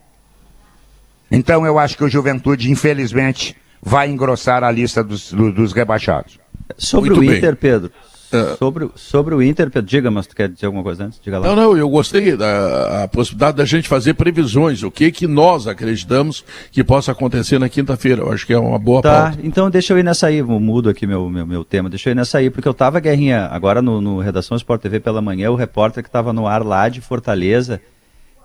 Então 1.31 1.65
eu 1.65 1.77
acho 1.77 1.97
que 1.97 2.03
o 2.03 2.09
Juventude, 2.09 2.71
infelizmente, 2.71 3.55
vai 3.81 4.09
engrossar 4.09 4.63
a 4.63 4.71
lista 4.71 5.03
dos, 5.03 5.31
dos 5.31 5.73
rebaixados. 5.73 6.39
Sobre 6.77 7.11
Muito 7.11 7.21
o 7.21 7.23
Inter, 7.23 7.51
bem. 7.51 7.55
Pedro. 7.55 7.91
Uh, 8.31 8.55
sobre, 8.59 8.89
sobre 8.95 9.33
o 9.33 9.41
Inter, 9.41 9.71
Pedro, 9.71 9.89
diga, 9.89 10.11
mas 10.11 10.27
tu 10.27 10.35
quer 10.35 10.47
dizer 10.49 10.67
alguma 10.67 10.83
coisa 10.83 11.05
antes? 11.05 11.19
Diga 11.19 11.39
lá. 11.39 11.47
Não, 11.47 11.55
não, 11.55 11.75
eu 11.75 11.89
gostei 11.89 12.37
da 12.37 13.09
possibilidade 13.11 13.57
da 13.57 13.65
gente 13.65 13.87
fazer 13.87 14.13
previsões, 14.13 14.83
o 14.83 14.91
que 14.91 15.11
que 15.11 15.25
nós 15.25 15.65
acreditamos 15.65 16.45
que 16.71 16.83
possa 16.83 17.11
acontecer 17.11 17.57
na 17.57 17.67
quinta-feira. 17.67 18.21
Eu 18.21 18.31
acho 18.31 18.45
que 18.45 18.53
é 18.53 18.59
uma 18.59 18.77
boa 18.77 19.01
tá, 19.01 19.23
pauta. 19.23 19.39
então 19.43 19.67
deixa 19.71 19.93
eu 19.93 19.97
ir 19.97 20.03
nessa 20.03 20.27
aí, 20.27 20.43
mudo 20.43 20.89
aqui 20.89 21.07
meu, 21.07 21.27
meu, 21.27 21.45
meu 21.45 21.63
tema, 21.63 21.89
deixa 21.89 22.09
eu 22.09 22.11
ir 22.11 22.15
nessa 22.15 22.37
aí, 22.37 22.51
porque 22.51 22.67
eu 22.67 22.73
tava, 22.73 22.99
Guerrinha, 22.99 23.47
agora 23.47 23.81
no, 23.81 23.99
no 23.99 24.19
Redação 24.19 24.55
Sport 24.55 24.79
TV 24.79 24.99
pela 24.99 25.23
manhã, 25.23 25.49
o 25.49 25.55
repórter 25.55 26.03
que 26.03 26.09
estava 26.09 26.31
no 26.31 26.45
ar 26.45 26.63
lá 26.63 26.87
de 26.87 27.01
Fortaleza, 27.01 27.81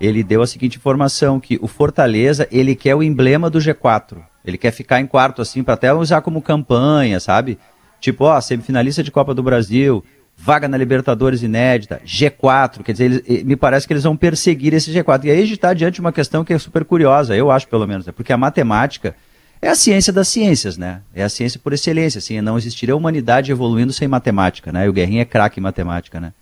ele 0.00 0.22
deu 0.22 0.42
a 0.42 0.46
seguinte 0.46 0.76
informação, 0.76 1.40
que 1.40 1.58
o 1.62 1.66
Fortaleza, 1.66 2.48
ele 2.50 2.74
quer 2.74 2.94
o 2.94 3.02
emblema 3.02 3.48
do 3.48 3.58
G4. 3.58 4.18
Ele 4.44 4.58
quer 4.58 4.70
ficar 4.70 5.00
em 5.00 5.06
quarto, 5.06 5.40
assim, 5.40 5.62
para 5.62 5.74
até 5.74 5.92
usar 5.92 6.20
como 6.20 6.42
campanha, 6.42 7.18
sabe? 7.18 7.58
Tipo, 8.00 8.24
ó, 8.24 8.40
semifinalista 8.40 9.02
de 9.02 9.10
Copa 9.10 9.32
do 9.32 9.42
Brasil, 9.42 10.04
vaga 10.36 10.68
na 10.68 10.76
Libertadores 10.76 11.42
inédita, 11.42 12.00
G4, 12.04 12.82
quer 12.82 12.92
dizer, 12.92 13.04
eles, 13.04 13.44
me 13.44 13.56
parece 13.56 13.86
que 13.86 13.92
eles 13.92 14.02
vão 14.02 14.16
perseguir 14.16 14.74
esse 14.74 14.92
G4. 14.92 15.24
E 15.24 15.30
aí 15.30 15.38
a 15.38 15.42
gente 15.42 15.54
está 15.54 15.72
diante 15.72 15.94
de 15.94 16.00
uma 16.00 16.12
questão 16.12 16.44
que 16.44 16.52
é 16.52 16.58
super 16.58 16.84
curiosa, 16.84 17.34
eu 17.36 17.50
acho 17.50 17.66
pelo 17.68 17.86
menos, 17.86 18.06
é 18.06 18.12
porque 18.12 18.32
a 18.32 18.36
matemática 18.36 19.16
é 19.62 19.68
a 19.68 19.74
ciência 19.74 20.12
das 20.12 20.28
ciências, 20.28 20.76
né? 20.76 21.00
É 21.14 21.22
a 21.22 21.28
ciência 21.28 21.58
por 21.62 21.72
excelência, 21.72 22.18
assim, 22.18 22.38
não 22.40 22.58
existiria 22.58 22.94
humanidade 22.94 23.50
evoluindo 23.50 23.92
sem 23.92 24.06
matemática, 24.06 24.70
né? 24.70 24.84
E 24.84 24.88
o 24.88 24.92
Guerrinho 24.92 25.22
é 25.22 25.24
craque 25.24 25.58
em 25.58 25.62
matemática, 25.62 26.20
né? 26.20 26.32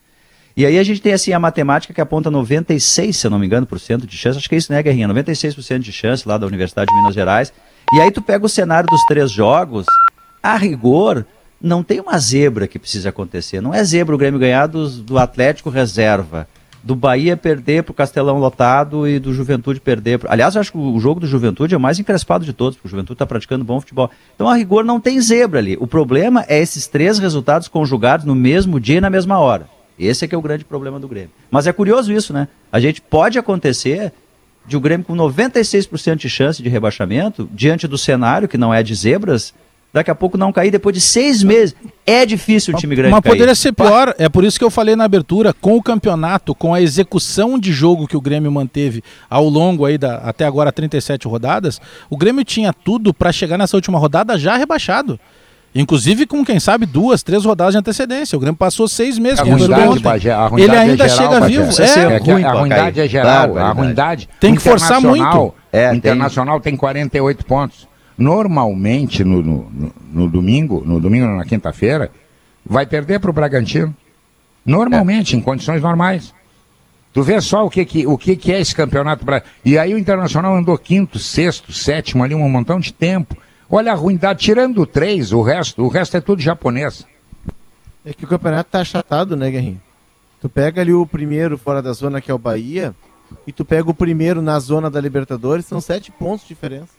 E 0.57 0.67
aí 0.67 0.79
a 0.79 0.83
gente 0.83 1.01
tem 1.01 1.13
assim 1.13 1.33
a 1.33 1.39
matemática 1.39 1.95
que 1.95 2.01
aponta 2.01 2.31
96, 2.31 3.17
se 3.17 3.27
eu 3.27 3.31
não 3.31 3.39
me 3.39 3.47
engano, 3.47 3.67
por 3.67 3.81
cento 3.81 4.07
de 4.07 4.17
chance. 4.17 4.39
Acho 4.39 4.49
que 4.49 4.55
é 4.55 4.59
isso, 4.59 4.73
né, 4.73 4.83
Guerrinha? 4.83 5.09
96% 5.09 5.79
de 5.79 5.93
chance 5.93 6.29
lá 6.29 6.37
da 6.37 6.47
Universidade 6.47 6.91
de 6.91 6.97
Minas 6.97 7.15
Gerais. 7.15 7.53
E 7.95 8.01
aí 8.01 8.11
tu 8.11 8.21
pega 8.21 8.45
o 8.45 8.49
cenário 8.49 8.89
dos 8.89 9.05
três 9.07 9.31
jogos, 9.31 9.87
a 10.43 10.57
rigor, 10.57 11.25
não 11.61 11.83
tem 11.83 12.01
uma 12.01 12.19
zebra 12.19 12.67
que 12.67 12.79
precisa 12.79 13.09
acontecer. 13.09 13.61
Não 13.61 13.73
é 13.73 13.83
zebra 13.85 14.15
o 14.15 14.19
Grêmio 14.19 14.41
ganhar 14.41 14.67
do, 14.67 15.19
Atlético 15.19 15.71
reserva, 15.71 16.49
do 16.83 16.97
Bahia 16.97 17.37
perder 17.37 17.85
pro 17.85 17.95
Castelão 17.95 18.39
lotado 18.39 19.07
e 19.07 19.19
do 19.19 19.33
Juventude 19.33 19.81
perder. 19.81 20.19
Pro... 20.19 20.31
Aliás, 20.31 20.55
eu 20.55 20.61
acho 20.61 20.73
que 20.73 20.79
o 20.79 20.99
jogo 20.99 21.21
do 21.21 21.27
Juventude 21.27 21.75
é 21.75 21.77
o 21.77 21.81
mais 21.81 21.99
encrespado 21.99 22.45
de 22.45 22.53
todos, 22.53 22.77
porque 22.77 22.89
o 22.89 22.91
Juventude 22.91 23.15
está 23.15 23.27
praticando 23.27 23.65
bom 23.65 23.81
futebol. 23.81 24.11
Então, 24.35 24.49
a 24.49 24.57
rigor, 24.57 24.85
não 24.85 25.01
tem 25.01 25.21
zebra 25.21 25.61
ali. 25.61 25.77
O 25.79 25.87
problema 25.87 26.45
é 26.49 26.59
esses 26.61 26.87
três 26.87 27.19
resultados 27.19 27.69
conjugados 27.69 28.27
no 28.27 28.35
mesmo 28.35 28.81
dia 28.81 28.99
e 28.99 29.01
na 29.01 29.09
mesma 29.09 29.39
hora. 29.39 29.67
Esse 29.99 30.25
é 30.25 30.29
que 30.29 30.35
é 30.35 30.39
o 30.39 30.43
grande 30.43 30.65
problema 30.65 30.99
do 30.99 31.09
Grêmio. 31.09 31.31
Mas 31.51 31.67
é 31.67 31.73
curioso 31.73 32.13
isso, 32.13 32.33
né? 32.33 32.49
A 32.71 32.81
gente 32.81 33.01
pode 33.01 33.39
acontecer 33.39 34.13
de 34.67 34.77
o 34.77 34.81
Grêmio 34.81 35.05
com 35.05 35.15
96% 35.15 36.17
de 36.17 36.29
chance 36.29 36.63
de 36.63 36.69
rebaixamento, 36.69 37.49
diante 37.53 37.87
do 37.89 37.99
cenário 37.99 38.49
que 38.49 38.57
não 38.57 38.73
é 38.73 38.83
de 38.83 38.95
zebras, 38.95 39.53
daqui 39.93 40.11
a 40.11 40.15
pouco 40.15 40.39
não 40.39 40.53
cair 40.53 40.71
depois 40.71 40.95
de 40.95 41.01
seis 41.01 41.43
meses. 41.43 41.75
É 42.07 42.25
difícil 42.25 42.75
o 42.75 42.77
time 42.77 42.97
grande 42.97 43.13
Mas 43.13 43.23
cair. 43.23 43.33
poderia 43.33 43.55
ser 43.55 43.73
pior, 43.73 44.15
é 44.19 44.29
por 44.29 44.45
isso 44.45 44.59
que 44.59 44.65
eu 44.65 44.71
falei 44.71 44.97
na 44.97 45.05
abertura, 45.05 45.53
com 45.53 45.77
o 45.77 45.83
campeonato, 45.83 46.55
com 46.55 46.73
a 46.73 46.81
execução 46.81 47.59
de 47.59 47.73
jogo 47.73 48.07
que 48.07 48.17
o 48.17 48.21
Grêmio 48.21 48.51
manteve 48.51 49.03
ao 49.29 49.49
longo 49.49 49.85
aí 49.85 49.99
da 49.99 50.17
até 50.19 50.45
agora 50.45 50.73
37 50.73 51.29
rodadas, 51.29 51.81
o 52.09 52.17
Grêmio 52.17 52.45
tinha 52.45 52.73
tudo 52.73 53.13
para 53.13 53.33
chegar 53.33 53.59
nessa 53.59 53.77
última 53.77 53.99
rodada 53.99 54.39
já 54.39 54.57
rebaixado. 54.57 55.19
Inclusive 55.75 56.27
com, 56.27 56.45
quem 56.45 56.61
sabe, 56.61 56.85
duas, 56.85 57.23
três 57.23 57.45
rodadas 57.47 57.73
de 57.73 57.79
antecedência. 57.79 58.37
O 58.37 58.41
Grêmio 58.41 58.57
passou 58.59 58.87
seis 58.87 59.19
meses 59.19 59.41
A 59.41 59.45
com 59.45 59.53
o 59.55 59.57
ruindade. 59.57 60.01
Bagé, 60.03 60.31
a 60.33 60.41
Ele 60.45 60.49
ruindade 60.51 60.79
ainda 60.91 61.05
é 61.05 61.09
geral, 61.09 61.17
chega 61.25 61.41
Bagé. 61.41 61.47
vivo. 61.47 61.63
É 61.83 61.85
É, 61.85 62.17
É 62.17 62.21
que 62.21 62.31
ruim 62.33 62.45
a 62.45 62.53
ruindade 62.53 63.01
é 63.01 63.09
geral, 63.09 63.59
a 63.59 63.73
ruindade. 63.73 64.29
Tem 64.39 64.55
que 64.55 64.61
forçar 64.61 65.01
muito. 65.01 65.55
É, 65.73 65.91
o 65.91 65.95
Internacional 65.95 66.61
tem 66.61 66.77
48 66.77 67.47
pontos. 67.47 67.89
Normalmente 68.19 69.25
no, 69.25 69.43
no, 69.43 69.71
no- 69.71 69.93
no 70.13 70.29
domingo, 70.29 70.83
no 70.85 71.01
domingo 71.01 71.27
na 71.27 71.45
quinta-feira, 71.45 72.11
vai 72.65 72.85
perder 72.85 73.19
para 73.21 73.31
o 73.31 73.33
Bragantino. 73.33 73.95
Normalmente, 74.65 75.35
em 75.37 75.41
condições 75.41 75.81
normais. 75.83 76.35
Tu 77.15 77.23
vê 77.23 77.41
só 77.41 77.65
o 77.67 77.71
que, 77.71 77.85
que, 77.85 78.07
o 78.07 78.17
que, 78.17 78.37
que 78.37 78.53
é 78.53 78.61
esse 78.61 78.75
campeonato. 78.75 79.25
E 79.65 79.77
aí 79.79 79.93
o 79.95 79.99
Internacional 79.99 80.55
andou 80.57 80.77
quinto, 80.79 81.19
sexto, 81.19 81.73
sétimo 81.73 82.23
ali 82.25 82.35
um 82.35 82.49
montão 82.49 82.79
de 82.81 82.93
tempo. 82.93 83.37
Olha 83.75 83.93
a 83.93 83.95
ruindade, 83.95 84.41
tirando 84.41 84.85
três, 84.85 85.33
o 85.33 85.41
resto, 85.41 85.83
o 85.83 85.89
resto 85.89 86.15
é 86.15 86.21
tudo 86.21 86.43
japonês. 86.43 87.07
É 88.05 88.13
que 88.13 88.23
o 88.23 88.29
campeonato 88.29 88.71
tá 88.71 88.81
achatado, 88.81 89.35
né, 89.35 89.51
Guerrinho? 89.51 89.81
Tu 90.43 90.49
pega 90.51 90.83
ali 90.83 90.93
o 90.93 91.07
primeiro 91.07 91.57
fora 91.57 91.81
da 91.81 91.91
zona, 91.95 92.21
que 92.21 92.31
é 92.31 92.35
o 92.35 92.39
Bahia, 92.39 92.95
e 93.47 93.51
tu 93.51 93.65
pega 93.65 93.89
o 93.89 93.95
primeiro 93.95 94.43
na 94.43 94.59
zona 94.59 94.91
da 94.91 95.01
Libertadores, 95.01 95.65
são 95.65 95.81
sete 95.81 96.13
pontos 96.13 96.43
de 96.43 96.49
diferença. 96.49 96.91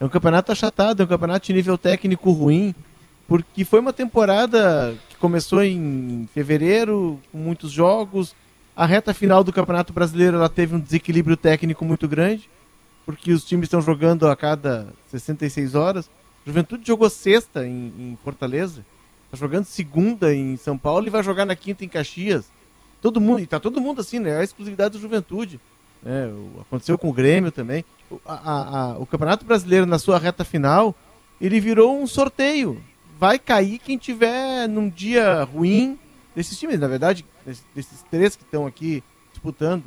É 0.00 0.04
um 0.04 0.08
campeonato 0.08 0.50
achatado, 0.50 1.00
é 1.00 1.04
um 1.04 1.08
campeonato 1.08 1.46
de 1.46 1.52
nível 1.52 1.78
técnico 1.78 2.32
ruim, 2.32 2.74
porque 3.28 3.64
foi 3.64 3.78
uma 3.78 3.92
temporada 3.92 4.96
que 5.10 5.14
começou 5.14 5.62
em 5.62 6.28
fevereiro, 6.34 7.20
com 7.30 7.38
muitos 7.38 7.70
jogos. 7.70 8.34
A 8.74 8.84
reta 8.84 9.14
final 9.14 9.44
do 9.44 9.52
Campeonato 9.52 9.92
Brasileiro 9.92 10.38
ela 10.38 10.48
teve 10.48 10.74
um 10.74 10.80
desequilíbrio 10.80 11.36
técnico 11.36 11.84
muito 11.84 12.08
grande, 12.08 12.50
porque 13.06 13.32
os 13.32 13.44
times 13.44 13.64
estão 13.66 13.80
jogando 13.80 14.28
a 14.28 14.36
cada 14.36 14.92
66 15.08 15.74
horas. 15.74 16.10
Juventude 16.46 16.86
jogou 16.86 17.08
sexta 17.10 17.66
em, 17.66 17.92
em 17.98 18.18
Fortaleza, 18.22 18.84
tá 19.30 19.36
jogando 19.36 19.64
segunda 19.64 20.34
em 20.34 20.56
São 20.56 20.76
Paulo 20.78 21.06
e 21.06 21.10
vai 21.10 21.22
jogar 21.22 21.44
na 21.44 21.54
quinta 21.56 21.84
em 21.84 21.88
Caxias. 21.88 22.46
Todo 23.02 23.20
mundo, 23.20 23.40
e 23.40 23.46
tá 23.46 23.58
todo 23.60 23.80
mundo 23.80 24.00
assim, 24.00 24.18
né? 24.18 24.30
É 24.30 24.36
a 24.38 24.44
exclusividade 24.44 24.92
do 24.92 25.00
Juventude. 25.00 25.58
né? 26.02 26.30
Aconteceu 26.60 26.96
com 26.98 27.08
o 27.08 27.12
Grêmio 27.12 27.50
também. 27.52 27.84
O, 28.10 28.20
a- 28.26 28.92
a- 28.94 28.98
o 28.98 29.06
Campeonato 29.06 29.44
Brasileiro, 29.44 29.86
na 29.86 29.98
sua 29.98 30.18
reta 30.18 30.44
final, 30.44 30.94
ele 31.40 31.60
virou 31.60 31.98
um 32.00 32.06
sorteio. 32.06 32.82
Vai 33.18 33.38
cair 33.38 33.78
quem 33.78 33.96
tiver 33.98 34.66
num 34.68 34.88
dia 34.88 35.42
ruim 35.44 35.98
desses 36.34 36.58
times, 36.58 36.78
na 36.80 36.88
verdade, 36.88 37.24
desses, 37.44 37.64
desses 37.74 38.02
três 38.10 38.34
que 38.36 38.42
estão 38.42 38.66
aqui 38.66 39.02
disputando. 39.32 39.84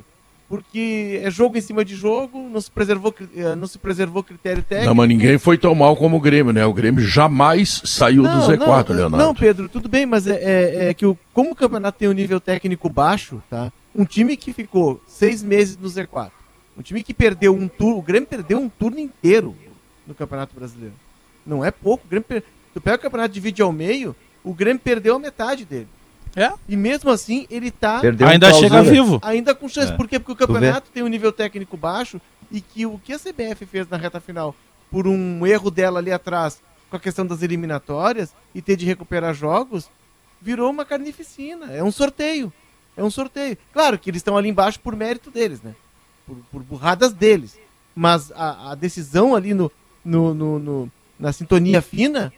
Porque 0.50 1.20
é 1.24 1.32
jogo 1.32 1.58
em 1.58 1.62
cima 1.62 1.84
de 1.84 1.96
jogo, 1.96 2.48
não 2.50 2.62
se 2.62 2.70
preservou, 2.70 3.14
eh, 3.36 3.56
não 3.56 3.66
se 3.66 3.80
preservou 3.80 4.22
critério 4.24 4.62
técnico. 4.62 4.88
Não, 4.90 4.96
mas 4.96 5.08
ninguém 5.08 5.38
foi 5.40 5.58
tão 5.58 5.74
mal 5.74 5.96
como 5.96 6.18
o 6.18 6.20
Grêmio, 6.20 6.54
né? 6.54 6.64
O 6.66 6.74
Grêmio 6.74 7.02
jamais 7.04 7.82
saiu 7.86 8.22
do 8.24 8.30
Z4, 8.30 8.90
não, 8.90 8.96
Leonardo. 8.96 9.18
Não, 9.18 9.34
Pedro, 9.34 9.68
tudo 9.68 9.90
bem, 9.90 10.06
mas 10.06 10.28
é, 10.28 10.36
é- 10.36 10.90
é 10.90 10.94
que 10.94 11.06
o, 11.06 11.18
como 11.34 11.52
o 11.52 11.56
campeonato 11.56 11.98
tem 11.98 12.08
um 12.08 12.14
nível 12.14 12.40
técnico 12.40 12.88
baixo, 12.90 13.42
tá? 13.50 13.72
Um 13.96 14.06
time 14.06 14.38
que 14.38 14.54
ficou 14.54 15.02
seis 15.08 15.42
meses 15.42 15.78
no 15.78 15.88
Z4, 15.90 16.30
um 16.78 16.82
time 16.82 17.02
que 17.02 17.14
perdeu 17.14 17.56
um 17.56 17.68
turno, 17.68 17.98
o 17.98 18.02
Grêmio 18.02 18.28
perdeu 18.28 18.60
um 18.60 18.70
turno 18.70 19.00
inteiro 19.00 19.56
no 20.06 20.14
Campeonato 20.14 20.54
Brasileiro. 20.56 20.94
Não 21.46 21.64
é 21.64 21.72
pouco. 21.72 22.06
O 22.06 22.10
Grêmio 22.10 22.26
per... 22.28 22.44
Tu 22.74 22.82
pega 22.82 22.98
o 22.98 23.00
campeonato 23.00 23.34
divide 23.34 23.62
ao 23.62 23.72
meio, 23.72 24.16
o 24.44 24.54
Grêmio 24.54 24.80
perdeu 24.84 25.16
a 25.16 25.20
metade 25.20 25.64
dele. 25.66 25.88
É. 26.36 26.52
E 26.68 26.76
mesmo 26.76 27.10
assim, 27.12 27.46
ele 27.50 27.70
tá 27.70 28.00
Perdeu 28.00 28.28
um 28.28 28.30
Ainda 28.32 28.50
clausura. 28.50 28.70
chega 28.84 28.92
vivo. 28.92 29.20
ainda 29.22 29.54
com 29.54 29.70
chance. 29.70 29.92
É. 29.92 29.96
Por 29.96 30.08
quê? 30.08 30.18
Porque 30.20 30.32
o 30.32 30.36
campeonato 30.48 30.90
tem 30.92 31.04
um 31.04 31.08
nível 31.08 31.32
técnico 31.32 31.78
baixo 31.78 32.20
e 32.52 32.60
que 32.60 32.86
o 32.86 32.98
que 33.00 33.14
a 33.14 33.20
CBF 33.20 33.66
fez 33.66 33.88
na 33.90 33.98
reta 33.98 34.20
final, 34.20 34.56
por 34.90 35.08
um 35.08 35.46
erro 35.46 35.70
dela 35.70 36.00
ali 36.00 36.12
atrás, 36.12 36.62
com 36.90 36.96
a 36.96 37.00
questão 37.00 37.26
das 37.26 37.42
eliminatórias 37.44 38.34
e 38.54 38.62
ter 38.62 38.76
de 38.76 38.86
recuperar 38.86 39.34
jogos, 39.34 39.90
virou 40.42 40.70
uma 40.72 40.86
carnificina. 40.86 41.72
É 41.72 41.84
um 41.84 41.92
sorteio. 41.92 42.52
É 42.98 43.04
um 43.04 43.10
sorteio. 43.10 43.58
Claro 43.72 43.98
que 43.98 44.10
eles 44.10 44.20
estão 44.20 44.36
ali 44.38 44.50
embaixo 44.50 44.80
por 44.80 44.96
mérito 44.96 45.32
deles, 45.32 45.62
né? 45.62 45.74
Por, 46.26 46.38
por 46.52 46.64
burradas 46.64 47.12
deles. 47.14 47.58
Mas 47.96 48.32
a, 48.32 48.72
a 48.72 48.76
decisão 48.76 49.36
ali 49.36 49.54
no, 49.54 49.72
no, 50.04 50.34
no- 50.34 50.60
no- 50.60 50.92
na 51.20 51.32
sintonia 51.32 51.82
fina, 51.82 52.34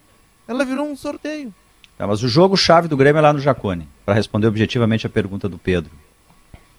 ela 0.48 0.64
virou 0.66 0.86
um 0.86 0.96
sorteio. 0.96 1.54
Tá, 1.98 2.06
mas 2.06 2.22
o 2.24 2.28
jogo-chave 2.28 2.88
do 2.88 2.98
Grêmio 2.98 3.20
é 3.20 3.22
lá 3.22 3.32
no 3.32 3.40
Jacone, 3.40 3.88
para 4.06 4.14
responder 4.14 4.48
objetivamente 4.48 5.08
a 5.08 5.10
pergunta 5.10 5.48
do 5.48 5.58
Pedro. 5.58 5.92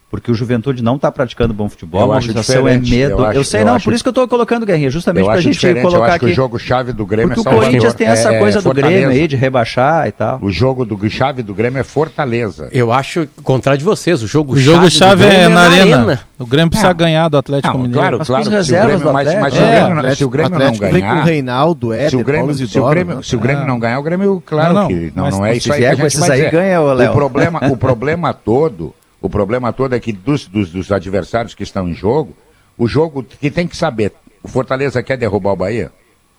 Porque 0.08 0.30
o 0.30 0.34
Juventude 0.34 0.84
não 0.84 0.94
está 0.96 1.10
praticando 1.10 1.52
bom 1.52 1.68
futebol, 1.68 2.00
Eu 2.00 2.12
a 2.12 2.18
acho 2.18 2.28
mobilização 2.28 2.68
é 2.68 2.78
diferente, 2.78 2.90
medo. 2.90 3.10
eu 3.14 3.18
Eu, 3.18 3.26
acho- 3.40 3.44
sei, 3.44 3.60
eu 3.62 3.66
não, 3.66 3.74
acho- 3.74 3.84
por 3.86 3.92
isso 3.92 4.04
que 4.04 4.08
eu 4.08 4.12
estou 4.12 4.28
colocando 4.28 4.64
Guerrinha, 4.64 4.88
justamente 4.88 5.22
Eu 5.22 5.26
para 5.26 5.34
a 5.34 5.38
acho 5.38 5.42
gente 5.44 5.54
diferente, 5.54 5.78
eu 5.84 5.90
colocar 5.90 6.06
acho 6.06 6.18
que 6.20 6.24
aqui. 6.26 6.32
o 6.32 6.34
jogo-chave 6.36 6.92
do 6.92 7.04
Grêmio 7.04 7.28
Porque 7.34 7.40
o 7.40 7.42
é 7.42 7.44
Salvador. 7.44 7.66
Corinthians 7.70 7.94
tem 7.94 8.06
essa 8.06 8.32
É- 8.32 8.36
é 8.36 8.38
coisa 8.38 8.62
do 8.62 8.72
Grêmio 8.72 9.08
aí, 9.10 9.26
de 9.26 9.34
rebaixar 9.34 10.06
e 10.06 10.12
tal. 10.12 10.38
O 10.40 10.48
jogo 10.50 10.84
do 10.84 11.10
chave 11.10 11.42
do 11.42 11.52
Grêmio 11.52 11.80
é 11.80 11.82
Fortaleza. 11.82 12.68
Eu 12.70 12.92
acho 12.92 13.22
o 13.36 13.42
contrário 13.42 13.78
de 13.80 13.84
vocês. 13.84 14.22
O 14.22 14.28
jogo 14.28 14.54
O 14.54 14.56
jogo 14.56 14.88
chave 14.90 15.24
Grêmio 15.26 15.40
é 15.44 15.48
na 15.48 15.60
arena. 15.62 16.20
O 16.38 16.46
Grêmio 16.46 16.70
precisa 16.70 16.90
Não. 16.90 16.96
ganhar 16.96 17.28
do 17.28 17.36
Atlético 17.38 17.74
Não, 17.76 17.82
Mineiro. 17.82 17.98
claro, 18.00 18.24
claro. 18.24 18.44
se 18.44 18.48
o 18.72 18.82
Grêmio, 18.86 19.12
mas, 19.12 19.34
mas 19.40 19.54
se 19.54 19.60
o 19.60 19.62
É, 19.64 19.70
Grêmio, 19.70 19.90
o 19.90 19.94
não- 20.02 20.14
se 20.14 20.24
o 20.24 20.28
Grêmio 20.28 20.58
não 20.58 20.76
ganhar, 20.78 21.24
Reinaldo, 21.24 21.92
Éder, 21.92 22.10
se 22.10 22.16
o 22.16 22.24
Grêmio, 22.24 22.46
Paulo 22.46 22.54
se 22.54 22.78
o 22.78 22.86
Grêmio, 22.88 23.22
se 23.24 23.36
o 23.36 23.40
Grêmio 23.40 23.66
não 23.66 23.78
ganhar, 23.80 23.98
o 23.98 24.02
Grêmio, 24.02 24.42
claro 24.46 24.86
que 24.86 25.12
não, 25.16 25.30
não 25.30 25.46
é 25.46 25.56
isso 25.56 25.72
aí 25.72 25.78
que 25.78 25.80
vier 25.80 25.92
a 25.92 25.96
com 25.96 26.02
gente 26.02 26.06
esses 26.12 26.26
vai 26.26 26.50
ganha, 26.50 26.80
o 26.80 27.72
o 27.72 27.76
problema 27.76 28.32
todo, 28.34 28.94
o 29.20 29.28
problema 29.30 29.72
todo 29.72 29.94
é 29.94 30.00
que 30.00 30.12
dos, 30.12 30.46
dos, 30.46 30.70
dos 30.70 30.92
adversários 30.92 31.54
que 31.54 31.62
estão 31.62 31.88
em 31.88 31.94
jogo, 31.94 32.36
o 32.76 32.86
jogo 32.86 33.22
que 33.22 33.50
tem 33.50 33.66
que 33.66 33.76
saber, 33.76 34.12
o 34.42 34.48
Fortaleza 34.48 35.02
quer 35.02 35.16
derrubar 35.16 35.52
o 35.52 35.56
Bahia? 35.56 35.90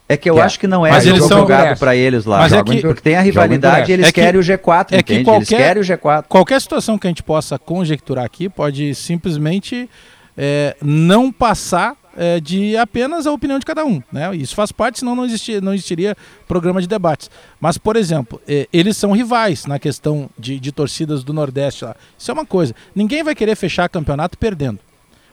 É 0.10 0.15
que 0.15 0.29
eu 0.29 0.36
Que 0.36 0.41
acho 0.41 0.57
que 0.60 0.67
não 0.67 0.86
é 0.86 0.91
Mas 0.91 1.03
jogo 1.03 1.17
eles 1.17 1.27
são- 1.27 1.39
jogado 1.39 1.77
para 1.79 1.93
eles 1.93 2.24
lá. 2.24 2.38
Mas 2.39 2.53
é 2.53 2.63
que- 2.63 2.81
porque 2.81 3.01
tem 3.01 3.15
a 3.17 3.22
rivalidade 3.22 3.91
e 3.91 3.93
eles 3.93 4.07
É 4.07 4.12
que- 4.12 4.22
querem 4.22 4.39
o 4.39 4.43
G4, 4.43 4.93
é 4.93 5.03
que 5.03 5.13
entende? 5.15 5.25
qualquer- 5.25 5.38
Eles 5.38 5.50
querem 5.50 5.81
o 5.81 5.86
G4. 5.86 6.24
Qualquer 6.29 6.62
situação 6.62 6.98
que 6.98 7.07
a 7.07 7.10
gente 7.10 7.24
possa 7.24 7.60
conjecturar 7.60 8.24
aqui 8.24 8.48
pode 8.48 8.96
simplesmente 8.96 9.89
é, 10.38 10.77
não 10.81 11.31
passar 11.31 11.96
é, 12.18 12.40
de 12.40 12.76
apenas 12.76 13.28
a 13.28 13.32
opinião 13.32 13.60
de 13.60 13.66
cada 13.66 13.86
um. 13.86 14.02
Né? 14.12 14.36
Isso 14.36 14.56
faz 14.56 14.72
parte, 14.72 15.00
senão 15.00 15.16
não, 15.16 15.24
existir, 15.24 15.62
não 15.62 15.74
existiria 15.74 16.18
programa 16.48 16.82
de 16.82 16.88
debates. 16.88 17.30
Mas, 17.62 17.78
por 17.78 17.96
exemplo, 17.96 18.42
é, 18.48 18.68
eles 18.74 18.98
são 18.98 19.12
rivais 19.12 19.66
na 19.68 19.78
questão 19.78 20.30
de, 20.38 20.60
de 20.60 20.72
torcidas 20.72 21.24
do 21.24 21.32
Nordeste 21.32 21.86
lá. 21.86 21.96
Isso 22.18 22.32
é 22.32 22.34
uma 22.34 22.46
coisa. 22.46 22.76
Ninguém 22.96 23.24
vai 23.24 23.36
querer 23.36 23.56
fechar 23.56 23.88
campeonato 23.88 24.38
perdendo. 24.38 24.80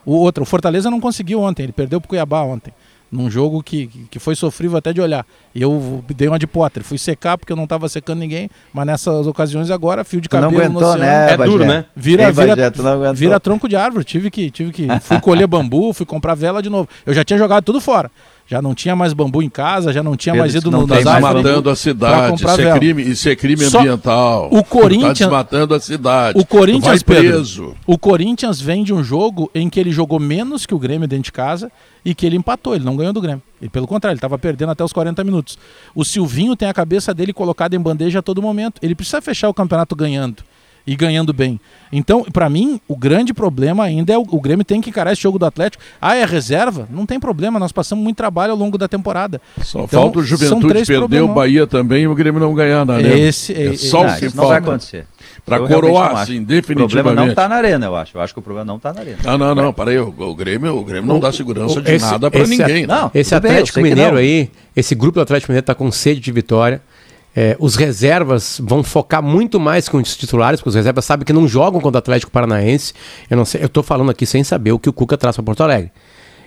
O 0.05 0.13
outro, 0.13 0.43
o 0.43 0.45
Fortaleza 0.45 0.91
não 0.91 1.01
conseguiu 1.01 1.41
ontem, 1.41 1.63
ele 1.63 1.71
perdeu 1.73 1.99
pro 1.99 2.07
Cuiabá 2.07 2.43
ontem. 2.43 2.71
Num 3.15 3.29
jogo 3.31 3.63
que, 3.63 3.87
que- 4.11 4.19
foi 4.19 4.35
sofrível 4.35 4.77
até 4.77 4.91
de 4.91 4.99
olhar. 4.99 5.25
E 5.53 5.61
eu 5.61 6.03
dei 6.15 6.27
uma 6.27 6.37
de 6.37 6.45
Potter. 6.45 6.83
Fui 6.83 6.97
secar 6.97 7.37
porque 7.37 7.51
eu 7.53 7.55
não 7.55 7.63
estava 7.63 7.87
secando 7.87 8.19
ninguém, 8.19 8.49
mas 8.73 8.85
nessas 8.85 9.25
ocasiões 9.25 9.71
agora, 9.71 10.03
fio 10.03 10.19
de 10.19 10.27
Tu 10.27 10.35
não 10.35 10.43
cabelo 10.51 10.59
no 10.73 10.79
aguentou, 10.79 10.89
oceano. 10.89 11.03
né, 11.03 11.31
É 11.33 11.37
duro, 11.37 11.59
Bagé? 11.65 11.73
né? 11.77 11.85
Vira, 11.95 12.23
Ei, 12.23 12.31
vira, 12.31 12.47
Bagé, 12.55 12.65
aguentou. 12.65 13.13
vira 13.13 13.39
tronco 13.39 13.69
de 13.69 13.75
árvore. 13.75 14.03
Tive 14.03 14.29
que, 14.29 14.51
tive 14.51 14.71
que. 14.73 14.87
Fui 15.01 15.19
colher 15.21 15.47
bambu, 15.47 15.93
fui 15.93 16.05
comprar 16.05 16.35
vela 16.35 16.61
de 16.61 16.69
novo. 16.69 16.89
Eu 17.05 17.13
já 17.13 17.23
tinha 17.23 17.39
jogado 17.39 17.63
tudo 17.63 17.79
fora. 17.79 18.11
Já 18.47 18.61
não 18.61 18.75
tinha 18.75 18.95
mais 18.95 19.11
bambu 19.11 19.41
em 19.41 19.49
casa, 19.49 19.91
já 19.91 20.03
não 20.03 20.15
tinha 20.15 20.33
Pedro, 20.33 20.43
mais 20.43 20.53
ido 20.53 20.69
não 20.69 20.81
no, 20.81 20.87
tem 20.87 21.03
nas. 21.03 21.15
Desmatando 21.15 21.69
a 21.69 21.75
cidade, 21.75 22.35
isso 22.35 22.61
é 22.61 22.77
crime, 22.77 23.01
isso 23.01 23.29
é 23.29 23.35
crime 23.35 23.65
Só- 23.65 23.79
ambiental. 23.79 24.49
o 24.51 24.63
Corinthians- 24.63 25.17
Tá 25.17 25.25
desmatando 25.25 25.73
a 25.73 25.79
cidade. 25.79 26.39
O 26.39 26.45
Corinthians, 26.45 27.01
Pedro, 27.01 27.31
preso. 27.31 27.73
o 27.87 27.97
Corinthians 27.97 28.61
vem 28.61 28.83
de 28.83 28.93
um 28.93 29.03
jogo 29.03 29.49
em 29.55 29.67
que 29.67 29.79
ele 29.79 29.91
jogou 29.91 30.19
menos 30.19 30.65
que 30.67 30.75
o 30.75 30.79
Grêmio 30.79 31.07
dentro 31.07 31.23
de 31.23 31.31
casa 31.31 31.71
e 32.05 32.13
que 32.13 32.23
ele 32.23 32.35
empatou, 32.37 32.75
ele 32.75 32.85
não 32.85 32.95
ganhou 32.95 33.11
do 33.11 33.19
Grêmio. 33.19 33.41
Ele, 33.59 33.69
pelo 33.69 33.87
contrário, 33.87 34.13
ele 34.13 34.19
estava 34.19 34.37
perdendo 34.37 34.71
até 34.71 34.83
os 34.83 34.93
40 34.93 35.23
minutos. 35.23 35.57
O 35.95 36.05
Silvinho 36.05 36.55
tem 36.55 36.67
a 36.69 36.73
cabeça 36.73 37.15
dele 37.15 37.33
colocada 37.33 37.75
em 37.75 37.79
bandeja 37.79 38.19
a 38.19 38.21
todo 38.21 38.43
momento. 38.43 38.79
Ele 38.83 38.93
precisa 38.93 39.19
fechar 39.21 39.49
o 39.49 39.53
campeonato 39.55 39.95
ganhando. 39.95 40.43
E 40.87 40.95
ganhando 40.95 41.33
bem. 41.33 41.59
Então, 41.91 42.23
para 42.23 42.49
mim, 42.49 42.79
o 42.87 42.95
grande 42.95 43.33
problema 43.33 43.83
ainda 43.83 44.11
é 44.13 44.17
o, 44.17 44.25
o 44.29 44.41
Grêmio 44.41 44.65
tem 44.65 44.81
que 44.81 44.89
encarar 44.89 45.13
esse 45.13 45.21
jogo 45.21 45.39
do 45.39 45.45
Atlético. 45.45 45.81
Ah, 46.01 46.15
é 46.15 46.25
reserva? 46.25 46.87
Não 46.91 47.05
tem 47.05 47.19
problema, 47.19 47.57
nós 47.59 47.71
passamos 47.71 48.03
muito 48.03 48.17
trabalho 48.17 48.51
ao 48.51 48.57
longo 48.57 48.77
da 48.77 48.87
temporada. 48.87 49.41
Só 49.63 49.79
Então, 49.83 50.01
falta 50.01 50.19
o 50.19 50.23
Juventude 50.23 50.73
perder 50.73 50.97
problemas. 50.99 51.29
o 51.29 51.33
Bahia 51.33 51.65
também 51.67 52.03
e 52.03 52.07
o 52.07 52.13
Grêmio 52.15 52.39
não 52.39 52.53
ganhar 52.53 52.85
na 52.85 52.95
arena. 52.95 53.15
Esse- 53.17 53.53
é 53.53 53.73
esse- 53.73 53.87
só 53.87 54.03
Não, 54.03 54.13
o 54.13 54.19
que 54.19 54.25
isso 54.25 54.35
não 54.37 54.43
vai 54.47 54.55
falta. 54.57 54.69
acontecer. 54.71 55.07
Pra 55.45 55.57
Eu 55.57 55.65
realmente 55.65 55.89
coroar, 55.91 56.11
acho. 56.11 56.21
assim, 56.23 56.33
O 56.33 56.45
problema 56.45 56.61
definitivamente. 56.61 57.15
não 57.15 57.27
está 57.29 57.47
na 57.49 57.55
arena, 57.55 57.85
eu 57.85 57.95
acho. 57.95 58.17
Eu 58.17 58.21
acho 58.21 58.33
que 58.33 58.39
o 58.39 58.43
problema 58.43 58.65
não 58.65 58.77
está 58.77 58.93
na 58.93 58.99
arena. 59.01 59.17
Ah, 59.25 59.37
não, 59.37 59.53
não, 59.55 59.73
peraí, 59.73 59.97
o, 59.99 60.13
o 60.17 60.35
Grêmio, 60.35 60.75
o 60.77 60.83
Grêmio 60.83 61.07
não 61.07 61.19
dá 61.19 61.31
segurança 61.31 61.81
de 61.81 61.91
Esse- 61.91 62.05
nada 62.05 62.29
pra 62.31 62.41
esse- 62.41 62.49
ninguém. 62.57 62.85
né? 62.87 62.95
Não, 62.95 63.11
Esse 63.13 63.29
bem, 63.39 63.51
Atlético 63.51 63.77
que 63.79 63.83
Mineiro 63.83 64.17
aí, 64.17 64.49
esse 64.75 64.95
grupo 64.95 65.15
do 65.19 65.21
Atlético 65.21 65.51
Mineiro 65.51 65.63
está 65.63 65.75
com 65.75 65.91
sede 65.91 66.19
de 66.19 66.31
vitória. 66.31 66.81
É, 67.35 67.57
os 67.59 67.75
reservas 67.75 68.61
vão 68.63 68.81
focar 68.81 69.21
muito 69.21 69.59
mais 69.59 69.89
que 69.89 69.97
os 69.97 70.15
titulares, 70.15 70.59
porque 70.61 70.69
os 70.69 70.75
reservas 70.75 71.03
sabem 71.03 71.25
que 71.25 71.33
não 71.33 71.47
jogam 71.47 71.81
contra 71.81 71.97
o 71.97 71.99
Atlético 71.99 72.31
Paranaense. 72.31 72.93
Eu 73.29 73.35
não 73.35 73.43
sei, 73.43 73.61
eu 73.63 73.67
tô 73.67 73.83
falando 73.83 74.09
aqui 74.09 74.25
sem 74.25 74.41
saber 74.43 74.71
o 74.71 74.79
que 74.79 74.87
o 74.87 74.93
Cuca 74.93 75.17
traz 75.17 75.35
para 75.35 75.43
Porto 75.43 75.61
Alegre. 75.61 75.91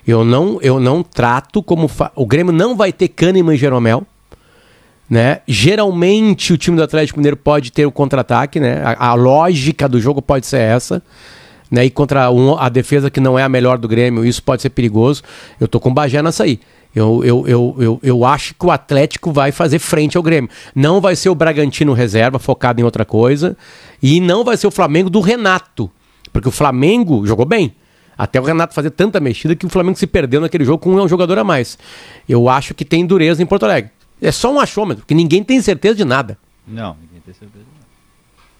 Eu 0.06 0.24
não, 0.24 0.58
eu 0.62 0.80
não 0.80 1.02
trato 1.02 1.62
como 1.62 1.88
fa- 1.88 2.10
o 2.16 2.24
Grêmio 2.24 2.52
não 2.54 2.74
vai 2.74 2.90
ter 2.92 3.08
Kahneman 3.08 3.54
e 3.54 3.58
Jeromel. 3.58 4.06
Né? 5.10 5.40
Geralmente 5.46 6.52
o 6.52 6.58
time 6.58 6.76
do 6.76 6.82
Atlético 6.82 7.18
Mineiro 7.18 7.36
pode 7.36 7.72
ter 7.72 7.86
o 7.86 7.92
contra-ataque, 7.92 8.60
né? 8.60 8.82
A, 8.84 9.08
a 9.08 9.14
lógica 9.14 9.88
do 9.88 9.98
jogo 10.00 10.20
pode 10.20 10.46
ser 10.46 10.60
essa. 10.60 11.02
Né? 11.70 11.84
E 11.86 11.90
contra 11.90 12.30
um- 12.30 12.58
a 12.58 12.68
defesa 12.68 13.10
que 13.10 13.20
não 13.20 13.38
é 13.38 13.42
a 13.42 13.48
melhor 13.48 13.78
do 13.78 13.88
Grêmio, 13.88 14.24
isso 14.24 14.42
pode 14.42 14.62
ser 14.62 14.70
perigoso. 14.70 15.22
Eu 15.60 15.68
tô 15.68 15.78
com 15.80 15.90
o 15.90 15.94
Bagé 15.94 16.22
nessa 16.22 16.44
aí. 16.44 16.60
Eu, 16.94 17.22
eu, 17.24 17.46
eu, 17.46 17.76
eu, 17.78 18.00
eu 18.02 18.24
acho 18.24 18.54
que 18.54 18.66
o 18.66 18.70
Atlético 18.70 19.30
vai 19.30 19.52
fazer 19.52 19.78
frente 19.78 20.16
ao 20.16 20.22
Grêmio. 20.22 20.50
Não 20.74 21.00
vai 21.00 21.14
ser 21.14 21.28
o 21.28 21.34
Bragantino 21.34 21.92
reserva, 21.92 22.38
focado 22.38 22.80
em 22.80 22.84
outra 22.84 23.04
coisa. 23.04 23.56
E 24.02 24.20
não 24.20 24.42
vai 24.42 24.56
ser 24.56 24.66
o 24.66 24.70
Flamengo 24.70 25.10
do 25.10 25.20
Renato. 25.20 25.90
Porque 26.32 26.48
o 26.48 26.52
Flamengo 26.52 27.26
jogou 27.26 27.44
bem. 27.44 27.74
Até 28.16 28.40
o 28.40 28.44
Renato 28.44 28.74
fazer 28.74 28.90
tanta 28.90 29.20
mexida 29.20 29.54
que 29.54 29.66
o 29.66 29.68
Flamengo 29.68 29.96
se 29.96 30.06
perdeu 30.06 30.40
naquele 30.40 30.64
jogo 30.64 30.78
com 30.78 30.94
um 30.94 31.08
jogador 31.08 31.38
a 31.38 31.44
mais. 31.44 31.78
Eu 32.28 32.48
acho 32.48 32.74
que 32.74 32.84
tem 32.84 33.06
dureza 33.06 33.42
em 33.42 33.46
Porto 33.46 33.64
Alegre. 33.64 33.92
É 34.20 34.32
só 34.32 34.52
um 34.52 34.58
achômetro, 34.58 35.02
porque 35.04 35.14
ninguém 35.14 35.44
tem 35.44 35.62
certeza 35.62 35.94
de 35.94 36.04
nada. 36.04 36.36
Não, 36.66 36.96
ninguém 37.00 37.20
tem 37.24 37.34
certeza. 37.34 37.64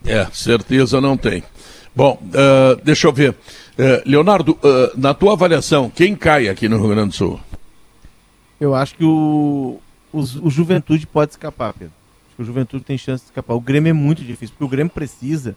É, 0.06 0.26
certeza 0.32 1.00
não 1.00 1.16
tem. 1.16 1.42
Bom, 1.94 2.22
ah, 2.32 2.78
deixa 2.84 3.08
eu 3.08 3.12
ver. 3.12 3.34
Eh, 3.76 4.02
Leonardo, 4.06 4.56
ah, 4.62 4.92
na 4.96 5.12
tua 5.12 5.32
avaliação, 5.32 5.90
quem 5.90 6.14
cai 6.14 6.48
aqui 6.48 6.68
no 6.68 6.78
Rio 6.78 6.90
Grande 6.90 7.08
do 7.08 7.14
Sul? 7.14 7.40
Eu 8.60 8.74
acho 8.74 8.94
que 8.94 9.04
o, 9.04 9.78
o, 10.12 10.18
o 10.20 10.50
Juventude 10.50 11.06
pode 11.06 11.32
escapar, 11.32 11.72
Pedro. 11.72 11.92
Acho 12.26 12.36
que 12.36 12.42
o 12.42 12.44
Juventude 12.44 12.84
tem 12.84 12.98
chance 12.98 13.24
de 13.24 13.30
escapar. 13.30 13.54
O 13.54 13.60
Grêmio 13.60 13.90
é 13.90 13.92
muito 13.92 14.22
difícil, 14.24 14.54
porque 14.58 14.64
o 14.64 14.68
Grêmio 14.68 14.92
precisa 14.92 15.56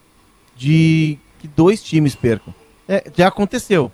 de 0.55 1.17
que 1.39 1.47
dois 1.47 1.81
times 1.81 2.15
percam. 2.15 2.53
É, 2.87 3.03
já 3.15 3.27
aconteceu. 3.27 3.91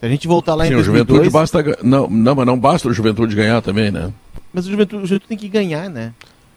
Se 0.00 0.04
a 0.06 0.08
gente 0.08 0.28
voltar 0.28 0.54
lá 0.54 0.66
em 0.66 0.68
Sim, 0.68 0.74
o 0.74 0.76
2002... 0.84 1.08
Juventude 1.08 1.30
basta. 1.32 1.78
Não, 1.82 2.08
não, 2.08 2.34
mas 2.34 2.46
não 2.46 2.58
basta 2.58 2.88
o 2.88 2.92
Juventude 2.92 3.34
ganhar 3.34 3.62
também, 3.62 3.90
né? 3.90 4.12
Mas 4.52 4.66
o 4.66 4.70
Juventude, 4.70 5.02
o 5.04 5.06
Juventude 5.06 5.28
tem 5.28 5.38
que 5.38 5.48
ganhar, 5.48 5.88
né? 5.88 6.12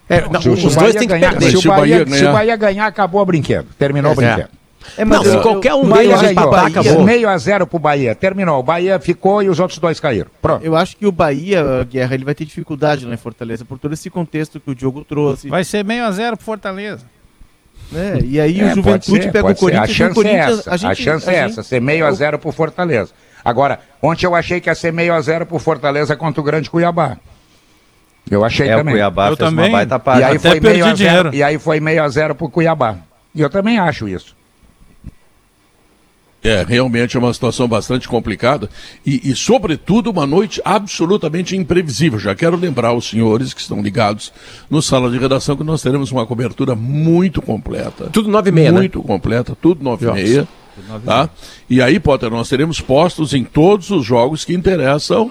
É, 0.08 0.20
não, 0.28 0.40
o- 0.40 0.52
os 0.54 0.76
o 0.76 0.78
dois 0.78 0.92
têm 0.94 1.02
que 1.06 1.14
ganhar- 1.14 1.30
perder. 1.30 1.50
Se 1.50 1.56
o 1.56 1.60
Se 1.62 1.68
o 1.68 1.70
Bahia, 1.70 1.98
se 1.98 2.02
o 2.02 2.06
ganhar- 2.06 2.32
Bahia 2.32 2.56
ganhar, 2.56 2.86
acabou 2.86 3.22
o 3.22 3.24
brinquedo. 3.26 3.68
Terminou 3.78 4.10
o 4.10 4.12
É. 4.12 4.16
brinquedo. 4.34 4.50
É, 4.96 5.04
Não, 5.04 5.22
se 5.22 5.28
eu- 5.28 5.42
qualquer 5.42 5.74
um 5.74 5.84
eu- 5.88 5.92
deles 5.92 6.20
o 6.20 6.24
empatar, 6.24 6.50
Bahia- 6.50 6.80
acabou. 6.80 7.04
Meio 7.04 7.28
a 7.28 7.36
zero 7.38 7.66
pro 7.66 7.78
Bahia. 7.78 8.14
Terminou. 8.14 8.58
O 8.58 8.62
Bahia 8.62 8.98
ficou 8.98 9.42
e 9.42 9.48
os 9.48 9.60
outros 9.60 9.78
dois 9.78 10.00
caíram. 10.00 10.30
Pronto. 10.40 10.64
Eu 10.64 10.74
acho 10.74 10.96
que 10.96 11.06
o 11.06 11.12
Bahia, 11.12 11.86
Guerra, 11.88 12.14
ele 12.14 12.24
vai 12.24 12.34
ter 12.34 12.44
dificuldade 12.46 13.04
lá 13.04 13.12
em 13.12 13.16
Fortaleza, 13.18 13.64
por 13.64 13.78
todo 13.78 13.92
esse 13.92 14.08
contexto 14.08 14.58
que 14.58 14.70
o 14.70 14.74
Diogo 14.74 15.04
trouxe. 15.04 15.48
Vai 15.48 15.64
ser 15.64 15.84
meio 15.84 16.04
a 16.04 16.10
zero 16.10 16.36
pro 16.36 16.44
Fortaleza. 16.46 17.04
Né? 17.92 18.20
E 18.24 18.40
aí 18.40 18.60
É, 18.60 18.66
o 18.72 18.74
Juventude 18.74 19.22
ser, 19.24 19.32
pega 19.32 19.46
o 19.46 19.48
ser. 19.50 19.54
Corinthians 19.56 19.84
A 19.84 19.88
e 19.88 19.90
o 19.90 19.94
chance 19.94 20.10
é 20.10 20.14
Corinthians. 20.14 20.58
essa. 20.66 20.88
A, 20.88 20.94
chance 20.94 21.30
é 21.30 21.34
essa, 21.34 21.62
ser 21.62 21.80
meio 21.80 22.06
a 22.06 22.12
zero 22.12 22.38
pro 22.38 22.52
Fortaleza. 22.52 23.10
Agora, 23.44 23.80
ontem 24.00 24.26
eu 24.26 24.34
achei 24.34 24.60
que 24.60 24.70
ia 24.70 24.74
ser 24.74 24.92
meio 24.92 25.12
a 25.12 25.20
zero 25.20 25.44
pro 25.44 25.58
Fortaleza 25.58 26.14
contra 26.16 26.40
o 26.40 26.44
Grande 26.44 26.70
Cuiabá. 26.70 27.16
Eu 28.30 28.44
achei 28.44 28.68
É, 28.68 28.74
o 28.76 28.78
também. 28.78 28.94
Cuiabá 28.94 29.24
Eu 29.30 29.36
fez 29.36 29.48
também. 29.50 29.64
uma 29.66 29.78
baita 29.78 29.96
E 29.96 29.98
parte. 29.98 30.22
aí, 30.22 30.36
Até 30.36 30.50
foi 30.50 30.60
meio 30.60 30.86
a 30.86 30.92
dinheiro. 30.92 31.16
zero, 31.24 31.34
e 31.34 31.42
aí 31.42 31.58
foi 31.58 31.80
meio 31.80 32.02
a 32.02 32.08
zero 32.08 32.34
pro 32.34 32.48
Cuiabá. 32.48 32.96
E 33.34 33.40
eu 33.40 33.50
também 33.50 33.78
acho 33.78 34.08
isso. 34.08 34.36
É, 36.42 36.64
realmente 36.66 37.16
é 37.16 37.20
uma 37.20 37.34
situação 37.34 37.68
bastante 37.68 38.08
complicada 38.08 38.70
e, 39.04 39.30
e, 39.30 39.36
sobretudo, 39.36 40.10
uma 40.10 40.26
noite 40.26 40.60
absolutamente 40.64 41.54
imprevisível. 41.54 42.18
Já 42.18 42.34
quero 42.34 42.56
lembrar 42.56 42.94
os 42.94 43.10
senhores 43.10 43.52
que 43.52 43.60
estão 43.60 43.82
ligados 43.82 44.32
no 44.70 44.80
sala 44.80 45.10
de 45.10 45.18
redação 45.18 45.54
que 45.54 45.62
nós 45.64 45.82
teremos 45.82 46.10
uma 46.10 46.24
cobertura 46.26 46.74
muito 46.74 47.42
completa. 47.42 48.08
Tudo 48.10 48.30
nove 48.30 48.48
e 48.48 48.52
meia, 48.52 48.72
né? 48.72 48.78
Muito 48.78 49.02
completa, 49.02 49.54
tudo 49.60 49.84
nove 49.84 50.06
e 50.08 50.12
meia. 50.12 50.48
Tá? 51.04 51.28
E 51.68 51.82
aí, 51.82 52.00
Potter, 52.00 52.30
nós 52.30 52.48
teremos 52.48 52.80
postos 52.80 53.34
em 53.34 53.44
todos 53.44 53.90
os 53.90 54.02
jogos 54.06 54.42
que 54.46 54.54
interessam 54.54 55.30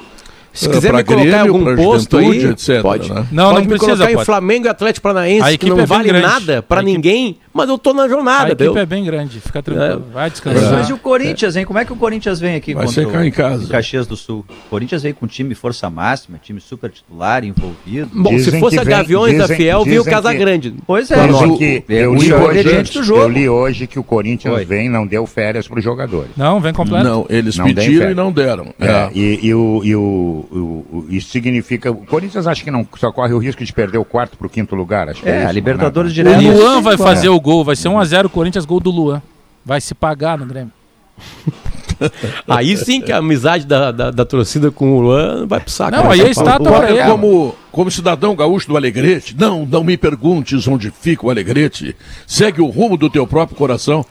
Se 0.53 0.67
eh, 0.67 0.71
quiser 0.71 0.89
pra 0.89 0.97
me 0.99 1.03
colocar 1.03 1.25
em 1.25 1.31
Grêmio, 1.31 1.53
algum 1.69 1.75
posto 1.75 2.17
aí, 2.17 2.25
Juventude, 2.25 2.51
etc. 2.53 2.81
pode. 2.83 3.09
né? 3.11 3.25
Não, 3.31 3.45
pode 3.45 3.55
não 3.55 3.61
me 3.61 3.67
precisa, 3.67 3.91
colocar 3.93 4.11
em 4.11 4.15
pode. 4.15 4.25
Flamengo 4.25 4.65
e 4.67 4.69
Atlético 4.69 5.03
Paranaense, 5.03 5.57
que 5.57 5.69
não 5.69 5.79
é 5.79 5.85
vale 5.87 6.09
grande. 6.09 6.27
nada 6.27 6.61
pra 6.61 6.81
A 6.81 6.83
equipe- 6.83 6.95
ninguém, 6.97 7.37
mas 7.59 7.69
eu 7.69 7.77
tô 7.77 7.93
na 7.93 8.03
A 8.03 8.09
jornada, 8.09 8.45
equipe 8.47 8.63
deu? 8.63 8.77
é 8.77 8.85
bem 8.85 9.03
grande, 9.03 9.39
fica 9.39 9.61
tranquilo. 9.61 10.05
Vai 10.13 10.29
descansar. 10.29 10.71
Mas 10.71 10.89
e 10.89 10.93
o 10.93 10.97
Corinthians, 10.97 11.55
hein? 11.55 11.65
Como 11.65 11.77
é 11.79 11.85
que 11.85 11.91
o 11.93 11.95
Corinthians 11.95 12.39
vem 12.39 12.55
aqui 12.55 12.73
Vai 12.73 12.87
secar 12.87 13.25
em 13.25 13.31
casa. 13.31 13.67
Caxias 13.67 14.07
do 14.07 14.15
Sul? 14.15 14.45
O 14.49 14.69
Corinthians 14.69 15.03
veio 15.03 15.13
com 15.15 15.27
time 15.27 15.53
força 15.53 15.89
máxima, 15.89 16.39
time 16.41 16.59
super 16.61 16.89
titular, 16.89 17.43
envolvido. 17.43 18.09
Bom, 18.13 18.37
se 18.39 18.59
fosse 18.59 18.79
a 18.79 18.83
vem- 18.83 18.95
Gaviões 18.97 19.37
da 19.37 19.43
dizem- 19.43 19.57
Fiel, 19.57 19.83
veio 19.83 20.01
o 20.01 20.03
dizem 20.03 20.03
que- 20.03 20.09
Casagrande. 20.09 20.73
Pois 20.87 21.11
é, 21.11 21.27
Dizem 21.27 21.57
que 21.57 21.83
É, 21.89 22.05
eu, 22.05 22.15
li 22.15 22.33
hoje, 22.33 22.93
do 22.93 23.03
jogo. 23.03 23.21
eu 23.21 23.29
li 23.29 23.49
hoje 23.49 23.87
que 23.87 23.99
o 23.99 24.03
Corinthians 24.03 24.53
Foi. 24.53 24.65
vem 24.65 24.89
não 24.89 25.05
deu 25.05 25.25
férias 25.25 25.67
para 25.67 25.77
os 25.79 25.83
jogadores. 25.83 26.31
Não, 26.37 26.59
vem 26.59 26.73
completo. 26.73 27.03
Não, 27.03 27.25
eles 27.29 27.57
Não 27.57 27.65
pediram 27.65 28.11
e 28.11 28.13
não 28.15 28.31
deram. 28.31 28.73
É, 28.79 28.87
É. 28.87 29.09
e, 29.13 29.39
e 29.47 29.53
o, 29.53 29.81
e 29.83 29.95
o, 29.95 29.99
o- 30.01 30.85
o- 30.91 31.05
isso 31.09 31.29
significa. 31.29 31.91
O 31.91 32.05
Corinthians 32.05 32.47
acha 32.47 32.63
que 32.63 32.71
não 32.71 32.87
só 32.97 33.11
corre 33.11 33.33
o 33.33 33.37
risco 33.37 33.63
de 33.63 33.73
perder 33.73 33.97
o 33.97 34.05
quarto 34.05 34.37
para 34.37 34.47
o 34.47 34.49
quinto 34.49 34.75
lugar. 34.75 35.09
Acho 35.09 35.21
que 35.21 35.29
É, 35.29 35.39
isso, 35.41 35.49
a 35.49 35.51
Libertadores 35.51 36.11
né? 36.11 36.15
direto. 36.15 36.39
O 36.39 36.57
Luan 36.57 36.81
vai 36.81 36.95
Isso, 36.95 37.03
fazer 37.03 37.27
é. 37.27 37.29
o 37.29 37.39
gol, 37.39 37.48
vai 37.63 37.75
ser 37.75 37.89
1x0 37.89 38.29
Corinthians, 38.29 38.65
gol 38.65 38.79
do 38.79 38.89
Luan. 38.91 39.21
Vai 39.65 39.81
se 39.81 39.93
pagar 39.93 40.37
no 40.37 40.45
Grêmio. 40.45 40.71
Aí 42.47 42.77
sim 42.77 43.01
que 43.01 43.11
a 43.11 43.17
amizade 43.17 43.65
da, 43.65 43.91
da, 43.91 44.09
da 44.11 44.25
torcida 44.25 44.71
com 44.71 44.97
o 44.97 45.01
Luan 45.01 45.45
vai 45.45 45.59
pro 45.59 45.69
saco. 45.69 45.91
Não, 45.91 46.03
né? 46.05 46.09
aí 46.11 46.21
é 46.21 46.33
fala, 46.33 46.47
estátua 46.47 46.71
"Pô, 46.71 46.77
pra 46.77 46.91
ele." 46.91 47.03
Como, 47.03 47.55
como 47.71 47.91
cidadão 47.91 48.35
gaúcho 48.35 48.67
do 48.69 48.77
Alegrete, 48.77 49.35
não, 49.37 49.65
não 49.65 49.83
me 49.83 49.97
perguntes 49.97 50.65
onde 50.67 50.91
fica 50.91 51.25
o 51.25 51.29
Alegrete. 51.29 51.95
Segue 52.25 52.61
o 52.61 52.67
rumo 52.67 52.95
do 52.95 53.09
teu 53.09 53.27
próprio 53.27 53.57
coração. 53.57 54.05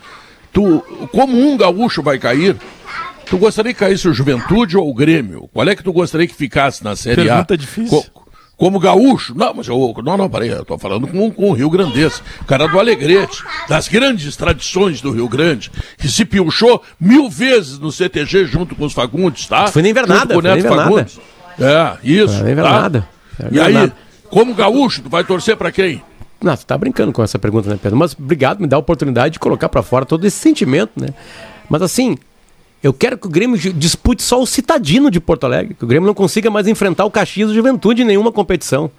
Tu, 0.53 0.83
como 1.12 1.35
um 1.38 1.57
gaúcho 1.57 2.03
vai 2.03 2.18
cair, 2.18 2.57
tu 3.27 3.38
gostaria 3.38 3.72
que 3.72 3.81
caísse 3.81 4.07
o 4.09 4.12
Juventude 4.12 4.77
ou 4.77 4.88
o 4.88 4.94
Grêmio? 4.94 5.48
Qual 5.53 5.66
é 5.66 5.74
que 5.74 5.83
tu 5.83 5.92
gostaria 5.92 6.27
que 6.27 6.35
ficasse 6.35 6.85
na 6.85 6.94
Série 6.94 7.24
Pergunta 7.24 7.55
A? 7.55 7.57
difícil. 7.57 8.03
Co- 8.12 8.28
como 8.59 8.81
gaúcho? 8.81 9.35
Não, 9.37 9.55
mas 9.55 9.68
eu. 9.68 9.94
Não, 10.05 10.16
não, 10.16 10.29
peraí, 10.29 10.49
eu 10.49 10.64
tô 10.64 10.77
falando 10.77 11.07
com, 11.07 11.31
com 11.31 11.51
o 11.51 11.53
Rio 11.53 11.71
Grandense. 11.71 12.21
Cara 12.44 12.66
do 12.66 12.79
Alegrete, 12.79 13.44
das 13.68 13.87
grandes 13.87 14.37
tradições 14.37 15.01
do 15.01 15.12
Rio 15.12 15.29
Grande, 15.29 15.71
que 15.97 16.09
se 16.09 16.25
piochou 16.25 16.83
mil 17.01 17.31
vezes 17.31 17.79
no 17.79 17.92
CTG 17.92 18.47
junto 18.47 18.75
com 18.75 18.85
os 18.85 18.92
Fagundes, 18.92 19.47
tá? 19.47 19.68
Foi 19.68 19.81
na 19.81 19.88
invernada, 19.88 20.35
foi 20.35 20.42
Neto 20.42 20.59
invernada. 20.59 20.83
Fagundes. 20.83 21.21
É, 21.61 21.97
isso. 22.03 22.35
Foi 22.35 22.44
tá? 22.44 22.51
invernada. 22.51 23.09
Na 23.38 23.49
E 23.53 23.61
aí, 23.61 23.92
como 24.29 24.53
gaúcho, 24.53 25.03
tu 25.03 25.09
vai 25.09 25.23
torcer 25.23 25.57
pra 25.57 25.71
quem? 25.71 26.03
Não, 26.42 26.55
você 26.55 26.64
tá 26.64 26.77
brincando 26.77 27.12
com 27.12 27.23
essa 27.23 27.38
pergunta, 27.38 27.71
né, 27.71 27.79
Pedro? 27.81 27.97
Mas 27.97 28.16
obrigado, 28.18 28.61
me 28.61 28.66
dá 28.66 28.77
a 28.77 28.81
oportunidade 28.81 29.35
de 29.35 29.38
colocar 29.38 29.68
pra 29.68 29.83
fora 29.85 30.05
todo 30.05 30.25
esse 30.27 30.37
sentimento, 30.37 30.92
né? 30.97 31.09
Mas 31.71 31.81
assim, 31.83 32.16
eu 32.83 32.93
quero 32.93 33.19
que 33.19 33.27
o 33.27 33.31
Grêmio 33.31 33.59
dispute 33.75 34.23
só 34.23 34.41
o 34.41 34.47
citadino 34.47 35.11
de 35.11 35.21
Porto 35.21 35.45
Alegre, 35.45 35.75
que 35.75 35.85
o 35.85 35.87
Grêmio 35.88 36.07
não 36.07 36.14
consiga 36.14 36.51
mais 36.51 36.67
enfrentar 36.69 37.05
o 37.05 37.11
Caxias 37.11 37.49
do 37.49 37.55
Juventude 37.55 38.03
em 38.03 38.05
nenhuma 38.05 38.31
competição. 38.33 38.91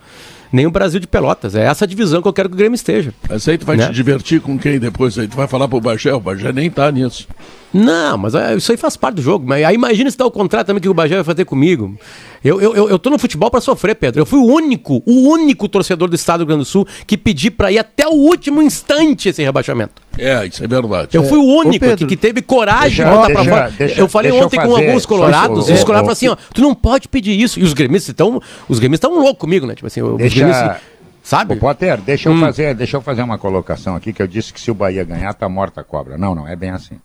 Nem 0.51 0.65
o 0.65 0.71
Brasil 0.71 0.99
de 0.99 1.05
Pelotas. 1.05 1.53
É 1.53 1.63
essa 1.63 1.85
divisão 1.85 2.23
que 2.23 2.27
eu 2.27 2.33
quero 2.33 2.49
que 2.49 2.55
o 2.55 2.57
Grêmio 2.57 2.73
esteja. 2.75 3.13
Mas 3.29 3.47
aí 3.47 3.55
tu 3.55 3.67
vai 3.67 3.77
Né? 3.77 3.85
te 3.85 3.93
divertir 3.93 4.41
com 4.41 4.57
quem 4.57 4.79
depois? 4.79 5.15
Aí 5.19 5.27
tu 5.27 5.37
vai 5.37 5.47
falar 5.47 5.67
pro 5.67 5.79
Bagé, 5.79 6.11
o 6.11 6.19
Bagé 6.19 6.51
nem 6.51 6.71
tá 6.71 6.91
nisso. 6.91 7.27
Não, 7.71 8.17
mas 8.17 8.33
é, 8.33 8.55
isso 8.55 8.71
aí 8.71 8.77
faz 8.77 8.97
parte 8.97 9.17
do 9.17 9.21
jogo. 9.21 9.45
Mas 9.47 9.63
aí 9.63 9.75
imagina 9.75 10.09
se 10.09 10.17
dá 10.17 10.25
o 10.25 10.31
contrário 10.31 10.65
também 10.65 10.81
que 10.81 10.89
o 10.89 10.93
Bagé 10.93 11.13
vai 11.15 11.23
fazer 11.23 11.45
comigo. 11.45 11.95
Eu, 12.43 12.61
eu, 12.61 12.75
eu, 12.75 12.89
eu 12.89 12.99
tô 12.99 13.09
no 13.09 13.19
futebol 13.19 13.49
pra 13.51 13.59
sofrer, 13.61 13.95
Pedro. 13.95 14.21
Eu 14.21 14.25
fui 14.25 14.39
o 14.39 14.45
único, 14.45 15.03
o 15.05 15.29
único 15.29 15.67
torcedor 15.67 16.07
do 16.09 16.15
estado 16.15 16.39
do 16.39 16.41
Rio 16.41 16.47
Grande 16.47 16.61
do 16.63 16.65
Sul 16.65 16.87
que 17.05 17.17
pedi 17.17 17.51
pra 17.51 17.71
ir 17.71 17.79
até 17.79 18.07
o 18.07 18.11
último 18.13 18.61
instante 18.61 19.29
esse 19.29 19.43
rebaixamento. 19.43 20.01
É, 20.17 20.45
isso 20.45 20.63
é 20.63 20.67
verdade. 20.67 21.09
Eu 21.15 21.23
fui 21.23 21.37
o 21.37 21.43
único 21.43 21.79
Pedro, 21.79 21.95
aqui 21.95 22.05
que 22.05 22.17
teve 22.17 22.41
coragem 22.41 23.03
deixa- 23.03 23.03
de 23.05 23.09
botar 23.09 23.25
pra 23.27 23.35
deixa- 23.43 23.49
fora. 23.49 23.73
deixa- 23.77 24.01
eu 24.01 24.07
falei 24.07 24.31
deixa 24.31 24.43
eu 24.43 24.47
ontem 24.47 24.59
com 24.59 24.75
alguns 24.75 25.05
colorados, 25.05 25.65
só- 25.65 25.71
e 25.71 25.73
os 25.75 25.83
colorados 25.83 26.07
falaram 26.07 26.11
assim, 26.11 26.27
ó, 26.27 26.35
tu 26.53 26.61
não 26.61 26.73
pode 26.75 27.07
pedir 27.07 27.39
isso. 27.39 27.59
E 27.59 27.63
os 27.63 27.73
gremistas 27.73 28.09
estão, 28.09 28.41
os 28.67 28.79
gremistas 28.79 29.09
estão 29.09 29.21
loucos 29.21 29.39
comigo, 29.41 29.65
né? 29.65 29.75
Tipo 29.75 29.87
assim, 29.87 30.01
os 30.01 30.17
gremistas, 30.33 30.77
sabe? 31.23 31.53
Ô, 31.53 31.57
Potter, 31.57 31.99
deixa 32.01 32.29
eu, 32.29 32.33
Hum. 32.33 32.39
fazer, 32.39 32.73
deixa 32.73 32.97
eu 32.97 33.01
fazer 33.01 33.21
uma 33.21 33.37
colocação 33.37 33.95
aqui, 33.95 34.11
que 34.13 34.21
eu 34.21 34.27
disse 34.27 34.53
que 34.53 34.59
se 34.59 34.69
o 34.71 34.73
Bahia 34.73 35.03
ganhar, 35.03 35.33
tá 35.33 35.47
morta 35.47 35.81
a 35.81 35.83
cobra. 35.83 36.17
Não, 36.17 36.33
não, 36.35 36.47
é 36.47 36.55
bem 36.55 36.71
assim. 36.71 36.95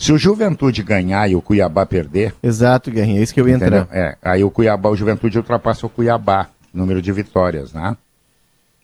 Se 0.00 0.12
o 0.12 0.18
Juventude 0.18 0.82
ganhar 0.82 1.30
e 1.30 1.36
o 1.36 1.42
Cuiabá 1.42 1.84
perder, 1.84 2.34
Exato, 2.42 2.90
Guerrinha, 2.90 3.20
é 3.20 3.22
isso 3.22 3.34
que 3.34 3.40
eu 3.40 3.46
ia 3.46 3.56
entendeu? 3.56 3.82
entrar. 3.82 3.96
É, 3.96 4.16
aí 4.22 4.42
o 4.42 4.50
Cuiabá, 4.50 4.88
o 4.88 4.96
Juventude 4.96 5.36
ultrapassa 5.36 5.86
o 5.86 5.90
Cuiabá, 5.90 6.48
número 6.72 7.02
de 7.02 7.12
vitórias, 7.12 7.72
né? 7.74 7.96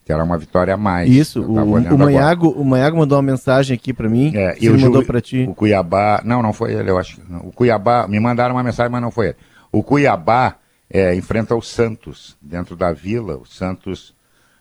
que 0.05 0.13
era 0.13 0.23
uma 0.23 0.39
vitória 0.39 0.73
a 0.73 0.77
mais. 0.77 1.11
Isso, 1.11 1.43
o, 1.43 1.55
o, 1.55 1.59
agora. 1.59 1.97
Manhago, 1.97 2.51
o 2.51 2.65
Manhago 2.65 2.97
mandou 2.97 3.17
uma 3.17 3.23
mensagem 3.23 3.75
aqui 3.75 3.93
pra 3.93 4.09
mim. 4.09 4.31
É, 4.37 4.55
se 4.55 4.65
e 4.65 4.69
o 4.69 4.75
ele 4.75 4.85
mandou 4.85 5.03
pra 5.05 5.21
ti. 5.21 5.45
O 5.49 5.55
Cuiabá. 5.55 6.23
Não, 6.25 6.41
não 6.41 6.53
foi 6.53 6.75
ele, 6.75 6.91
eu 6.91 6.97
acho. 6.97 7.17
que 7.17 7.33
não. 7.33 7.41
O 7.41 7.51
Cuiabá. 7.51 8.07
Me 8.07 8.21
mandaram 8.21 8.55
uma 8.55 8.63
mensagem, 8.63 8.93
mas 8.93 9.03
não 9.03 9.11
foi 9.11 9.29
ele. 9.29 9.37
O 9.73 9.83
Cuiabá 9.83 10.59
é, 10.89 11.13
enfrenta 11.17 11.57
o 11.57 11.61
Santos 11.61 12.37
dentro 12.41 12.77
da 12.77 12.93
vila. 12.93 13.37
O 13.37 13.45
Santos. 13.45 14.15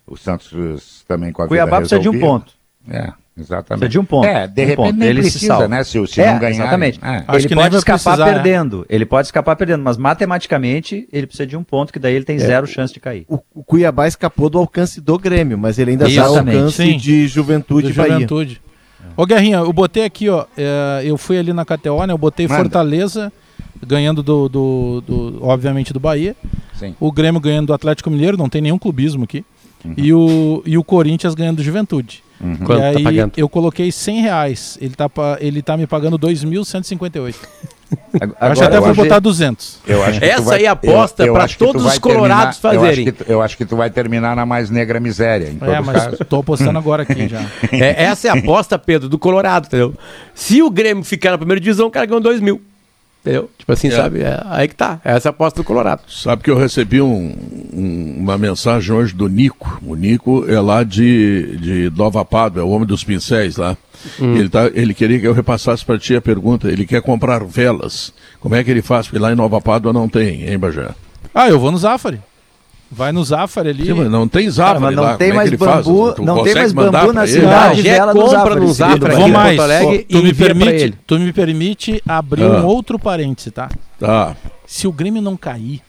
O 0.07 0.17
Santos 0.17 1.05
também 1.07 1.31
com 1.31 1.43
a 1.43 1.47
Cuiabá 1.47 1.77
vida 1.77 1.89
precisa 1.89 2.01
de 2.01 2.09
um 2.09 2.19
ponto. 2.19 2.53
É, 2.89 3.13
exatamente. 3.37 3.79
Precisa 3.81 3.89
de 3.89 3.99
um 3.99 4.05
ponto. 4.05 4.25
É, 4.27 4.47
de 4.47 4.61
Um 4.61 4.65
repente 4.65 4.75
ponto. 4.93 5.03
Ele 5.03 5.23
se 5.23 5.29
precisa, 5.31 5.47
salva. 5.53 5.67
né? 5.67 5.83
Se, 5.83 6.07
se 6.07 6.21
É, 6.21 6.31
não 6.31 6.39
ganhar. 6.39 6.51
Exatamente. 6.55 6.99
É. 7.03 7.23
Acho 7.27 7.47
ele 7.47 7.55
pode 7.55 7.75
escapar 7.75 7.99
precisar, 8.17 8.27
é. 8.29 8.33
perdendo. 8.33 8.85
Ele 8.89 9.05
pode 9.05 9.27
escapar 9.27 9.55
perdendo, 9.55 9.83
mas 9.83 9.97
matematicamente 9.97 11.07
ele 11.11 11.27
precisa 11.27 11.47
de 11.47 11.55
um 11.57 11.63
ponto 11.63 11.91
que 11.93 11.99
daí 11.99 12.13
ele 12.13 12.23
É. 12.23 12.25
tem 12.25 12.39
zero 12.39 12.67
chance 12.67 12.93
de 12.93 12.99
cair. 12.99 13.25
O, 13.27 13.39
o 13.53 13.63
Cuiabá 13.63 14.07
escapou 14.07 14.49
do 14.49 14.57
alcance 14.57 14.99
do 15.01 15.17
Grêmio, 15.17 15.57
mas 15.57 15.79
ele 15.79 15.91
ainda 15.91 16.07
está 16.07 16.23
ao 16.25 16.37
alcance 16.37 16.77
Sim. 16.83 16.97
de 16.97 17.27
Juventude 17.27 17.87
do 17.87 17.93
e 17.93 17.93
Bahia. 17.93 18.13
Juventude. 18.13 18.61
Ô 19.17 19.25
Guerrinha, 19.25 19.57
eu 19.57 19.71
botei 19.71 20.03
aqui, 20.03 20.27
ó. 20.29 20.45
é, 20.57 21.01
eu 21.05 21.17
fui 21.17 21.37
ali 21.37 21.53
na 21.53 21.63
KTO, 21.63 22.05
né? 22.05 22.11
Eu 22.13 22.17
botei 22.17 22.47
Manda. 22.47 22.59
Fortaleza 22.61 23.31
ganhando 23.85 24.21
do, 24.23 24.49
do, 24.49 25.01
do- 25.05 25.39
obviamente, 25.45 25.93
do 25.93 25.99
Bahia. 25.99 26.35
Sim. 26.73 26.95
O 26.99 27.11
Grêmio 27.11 27.39
ganhando 27.39 27.67
do 27.67 27.73
Atlético 27.73 28.09
Mineiro, 28.09 28.35
não 28.37 28.49
tem 28.49 28.61
nenhum 28.61 28.77
clubismo 28.77 29.23
aqui. 29.23 29.45
Uhum. 29.85 29.93
E, 29.95 30.11
o, 30.13 30.63
e 30.65 30.77
o 30.77 30.83
Corinthians 30.83 31.35
ganhando 31.35 31.57
do 31.57 31.63
Juventude. 31.63 32.23
Quanto 32.63 32.79
e 32.79 32.81
tá 32.81 32.87
aí 32.97 33.03
pagando? 33.03 33.31
eu 33.37 33.47
coloquei 33.49 33.91
100 33.91 34.21
reais. 34.21 34.77
Ele 34.81 34.93
tá, 34.95 35.09
ele 35.39 35.61
tá 35.61 35.77
me 35.77 35.87
pagando 35.87 36.17
2.158. 36.19 37.35
Agora, 38.19 38.35
Acho 38.51 38.61
que 38.61 38.67
até 38.67 38.77
eu 38.77 38.81
vou 38.81 38.95
botar 38.95 39.19
200. 39.19 39.79
Eu 39.87 40.03
acho 40.03 40.23
Essa 40.23 40.41
vai- 40.41 40.57
aí 40.59 40.65
é 40.65 40.67
a 40.67 40.71
aposta 40.71 41.23
eu- 41.23 41.27
eu 41.27 41.37
acho 41.37 41.57
tu 41.57 41.65
todos 41.65 41.85
os 41.85 41.99
colorados 41.99 42.57
terminar- 42.57 42.75
eu 42.75 42.81
acho 42.81 42.89
fazerem. 42.89 43.05
que 43.05 43.11
tu- 43.11 43.31
Eu 43.31 43.41
acho, 43.41 43.57
que 43.57 43.65
tu 43.65 43.75
vai 43.75 43.89
terminar 43.89 44.35
na 44.35 44.45
mais 44.45 44.69
negra 44.69 44.99
miséria, 44.99 45.49
em 45.49 45.55
todo 45.57 45.69
É, 45.71 45.79
mas 45.81 46.03
caso. 46.03 46.17
tô 46.25 46.37
apostando 46.39 46.77
agora 46.79 47.03
aqui 47.03 47.27
já. 47.29 47.41
É, 47.71 48.03
essa 48.05 48.27
é 48.27 48.31
a 48.31 48.33
aposta, 48.33 48.77
Pedro, 48.79 49.07
do 49.07 49.19
Colorado, 49.19 49.67
entendeu? 49.67 49.93
Se 50.33 50.61
o 50.63 50.69
Grêmio 50.71 51.03
ficar 51.03 51.31
na 51.31 51.37
primeira 51.37 51.59
divisão, 51.61 51.87
o 51.87 51.91
cara 51.91 52.05
ganhou 52.07 52.19
2 52.21 52.41
mil. 52.41 52.59
Entendeu? 53.25 53.49
Tipo 53.57 53.71
assim, 53.71 53.87
É. 53.87 53.91
sabe? 53.91 54.21
É, 54.21 54.39
aí 54.45 54.67
que 54.67 54.75
tá. 54.75 55.01
Essa 55.03 55.27
é 55.27 55.29
a 55.29 55.31
aposta 55.31 55.59
do 55.59 55.63
Colorado. 55.65 56.03
Sabe 56.07 56.43
que 56.43 56.51
eu 56.51 56.55
recebi 56.57 57.01
um- 57.01 57.33
um- 57.73 58.15
uma 58.19 58.37
mensagem 58.37 58.93
hoje 58.93 59.15
do 59.15 59.27
Nico. 59.27 59.79
O 59.83 59.95
Nico 59.95 60.45
é 60.47 60.59
lá 60.59 60.83
de, 60.83 61.57
de 61.57 61.91
Nova 61.97 62.23
Pádua, 62.23 62.61
é 62.61 62.63
o 62.63 62.69
homem 62.69 62.85
dos 62.87 63.03
pincéis 63.03 63.57
lá. 63.57 63.75
Ele, 64.19 64.47
tá, 64.47 64.69
ele 64.75 64.93
queria 64.93 65.19
que 65.19 65.25
eu 65.27 65.33
repassasse 65.33 65.83
para 65.83 65.97
ti 65.97 66.15
a 66.15 66.21
pergunta. 66.21 66.67
Ele 66.69 66.85
quer 66.85 67.01
comprar 67.01 67.43
velas. 67.43 68.13
Como 68.39 68.53
é 68.53 68.63
que 68.63 68.69
ele 68.69 68.83
faz? 68.83 69.07
Porque 69.07 69.17
lá 69.17 69.31
em 69.31 69.35
Nova 69.35 69.59
Pádua 69.59 69.91
não 69.91 70.07
tem, 70.07 70.43
hein, 70.47 70.59
Bajé? 70.59 70.89
Ah, 71.33 71.49
eu 71.49 71.59
vou 71.59 71.71
no 71.71 71.77
Zafari. 71.79 72.19
Vai 72.91 73.11
no 73.11 73.23
Zafari 73.23 73.69
ali. 73.69 73.85
Sim, 73.85 73.93
não 74.09 74.27
tem 74.27 74.43
Cara, 74.43 74.53
Zafari 74.53 74.79
mas 74.81 74.95
não 74.95 75.03
lá. 75.03 75.17
tem 75.17 75.29
Como 75.29 75.41
é 75.41 75.45
mais 75.45 75.55
bambu, 75.59 76.15
não 76.21 76.43
tem 76.43 76.53
mais 76.55 76.71
bambu 76.71 77.13
na 77.13 77.27
cidade. 77.27 77.67
Não, 77.67 77.75
de 77.75 77.81
vela 77.81 78.13
no 78.13 78.21
compra 78.21 78.37
Zafari, 78.37 78.59
no 78.59 78.73
Zafari 78.73 79.15
Vou 79.15 79.27
mais. 79.27 79.57
Porto 79.57 79.71
Alegre 79.71 80.03
tu, 80.09 80.23
me 80.23 80.33
permite, 80.33 80.93
tu 81.07 81.19
me 81.19 81.33
permite 81.33 82.03
abrir 82.07 82.43
Ah. 82.43 82.61
um 82.61 82.65
outro 82.65 82.97
parêntese, 82.99 83.51
tá? 83.51 83.69
Tá. 83.99 84.35
Se 84.65 84.87
o 84.87 84.91
Grêmio 84.91 85.21
não 85.21 85.35
cair, 85.35 85.81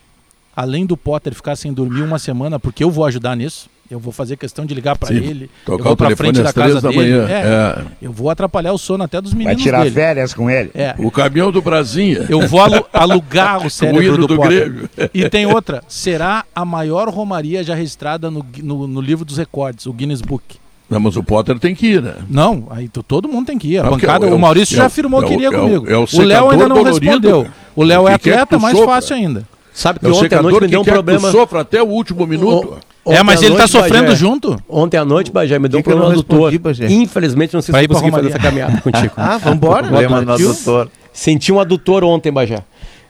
além 0.57 0.87
do 0.87 0.97
Potter 0.97 1.35
ficar 1.35 1.55
sem 1.55 1.73
dormir 1.73 2.03
uma 2.03 2.19
semana, 2.19 2.59
porque 2.59 2.83
eu 2.83 2.91
vou 2.91 3.05
ajudar 3.05 3.37
nisso, 3.37 3.69
eu 3.91 3.99
vou 3.99 4.13
fazer 4.13 4.37
questão 4.37 4.65
de 4.67 4.75
ligar 4.75 4.97
pra 4.99 5.09
Sim, 5.09 5.17
ele, 5.17 5.45
eu 5.45 5.49
Tocar 5.73 5.85
vou 5.85 5.93
o 5.93 5.97
pra 5.97 6.07
telefone 6.09 6.29
frente 6.35 6.43
da 6.45 6.53
casa 6.53 6.81
da 6.81 6.89
dele, 6.89 7.01
manhã. 7.01 7.29
é, 7.29 7.33
É. 7.33 7.85
eu 8.03 8.13
vou 8.13 8.31
atrapalhar 8.31 8.73
o 8.73 8.79
sono 8.79 9.05
até 9.05 9.21
dos 9.21 9.33
Vai 9.33 9.39
meninos 9.41 9.63
tirar 9.63 9.79
dele. 9.85 9.91
férias 9.95 10.35
com 10.35 10.51
ele. 10.51 10.71
É, 10.75 10.95
O 10.99 11.11
caminhão 11.11 11.51
do 11.53 11.61
Brasinha. 11.63 12.27
eu 12.29 12.47
vou 12.49 12.61
alu- 12.61 12.87
alugar 12.93 13.67
o 13.67 13.71
cérebro 13.71 14.17
do, 14.19 14.27
do 14.27 14.37
Potter. 14.37 14.71
Grêmio. 14.73 14.89
E 15.15 15.29
tem 15.29 15.47
outra, 15.47 15.83
será 15.89 16.45
a 16.55 16.65
maior 16.65 17.09
romaria 17.09 17.63
já 17.63 17.75
registrada 17.75 18.31
no, 18.31 18.45
no, 18.63 18.87
no 18.87 19.01
livro 19.01 19.25
dos 19.25 19.37
recordes, 19.39 19.87
o 19.87 19.93
Guinness 19.93 20.21
Book. 20.23 20.57
Não, 20.89 21.01
mas 21.01 21.17
o 21.17 21.23
Potter 21.23 21.59
tem 21.59 21.75
que 21.75 21.87
ir, 21.95 22.03
né? 22.03 22.15
Não, 22.31 22.69
aí 22.71 22.89
to- 22.89 23.03
todo 23.03 23.29
mundo 23.29 23.47
tem 23.47 23.59
que 23.59 23.69
ir. 23.73 23.79
A 23.79 23.89
porque 23.89 24.07
bancada, 24.07 24.27
é 24.27 24.31
o- 24.31 24.37
o 24.37 24.39
Maurício 24.39 24.75
é 24.75 24.77
já 24.77 24.83
o- 24.85 24.87
afirmou 24.87 25.21
é 25.21 25.25
o- 25.25 25.29
que 25.29 25.35
iria 25.35 25.47
é 25.47 25.51
o- 25.51 25.61
comigo. 25.61 25.91
é 25.91 25.97
o 25.97 26.03
o 26.13 26.23
Léo 26.23 26.51
ainda 26.51 26.69
não 26.69 26.77
dolorido, 26.77 27.05
respondeu. 27.07 27.43
cara. 27.43 27.55
O 27.75 27.83
Léo 27.83 28.07
é 28.09 28.13
O 28.13 28.15
atleta, 28.15 28.59
mais 28.59 28.77
sofra. 28.79 28.95
fácil 28.95 29.17
ainda. 29.17 29.43
Sabe 29.75 29.99
que 29.99 30.07
É 30.07 30.09
o 30.09 30.15
ontem 30.15 30.35
à 30.37 30.43
noite 30.43 30.55
me 30.55 30.61
que 30.61 30.67
deu 30.69 30.81
um 30.81 30.85
problema. 30.85 31.21
que 31.29 31.33
sofra 31.37 31.61
até 31.61 31.83
o 31.83 31.87
último 31.87 32.25
minuto. 32.27 32.79
Ontem 33.07 33.19
é, 33.19 33.23
mas 33.23 33.41
ele 33.41 33.53
tá 33.53 33.59
noite, 33.59 33.71
sofrendo 33.71 34.05
Bagé, 34.09 34.17
junto? 34.17 34.57
Ontem 34.69 34.97
à 34.97 35.05
noite, 35.05 35.31
Bajé, 35.31 35.59
me 35.59 35.69
deu 35.69 35.79
um 35.81 35.83
problema 35.83 36.11
adutor. 36.11 36.51
respondi, 36.51 36.59
Bagé? 36.59 36.87
Infelizmente, 36.89 37.55
não 37.55 37.63
sei 37.63 37.73
se 37.75 37.81
eu 37.85 37.89
consegui 37.89 38.11
fazer 38.11 38.23
Romaria. 38.23 38.29
essa 38.31 38.39
caminhada 38.39 38.81
contigo. 38.83 39.15
Ah, 39.17 39.39
vambora. 39.39 39.87
Problema 39.87 40.21
no 40.21 40.27
Partiu? 40.27 40.51
adutor. 40.51 40.89
Senti 41.13 41.53
um 41.53 41.61
adutor 41.61 42.03
ontem, 42.05 42.33
Bajé. 42.33 42.63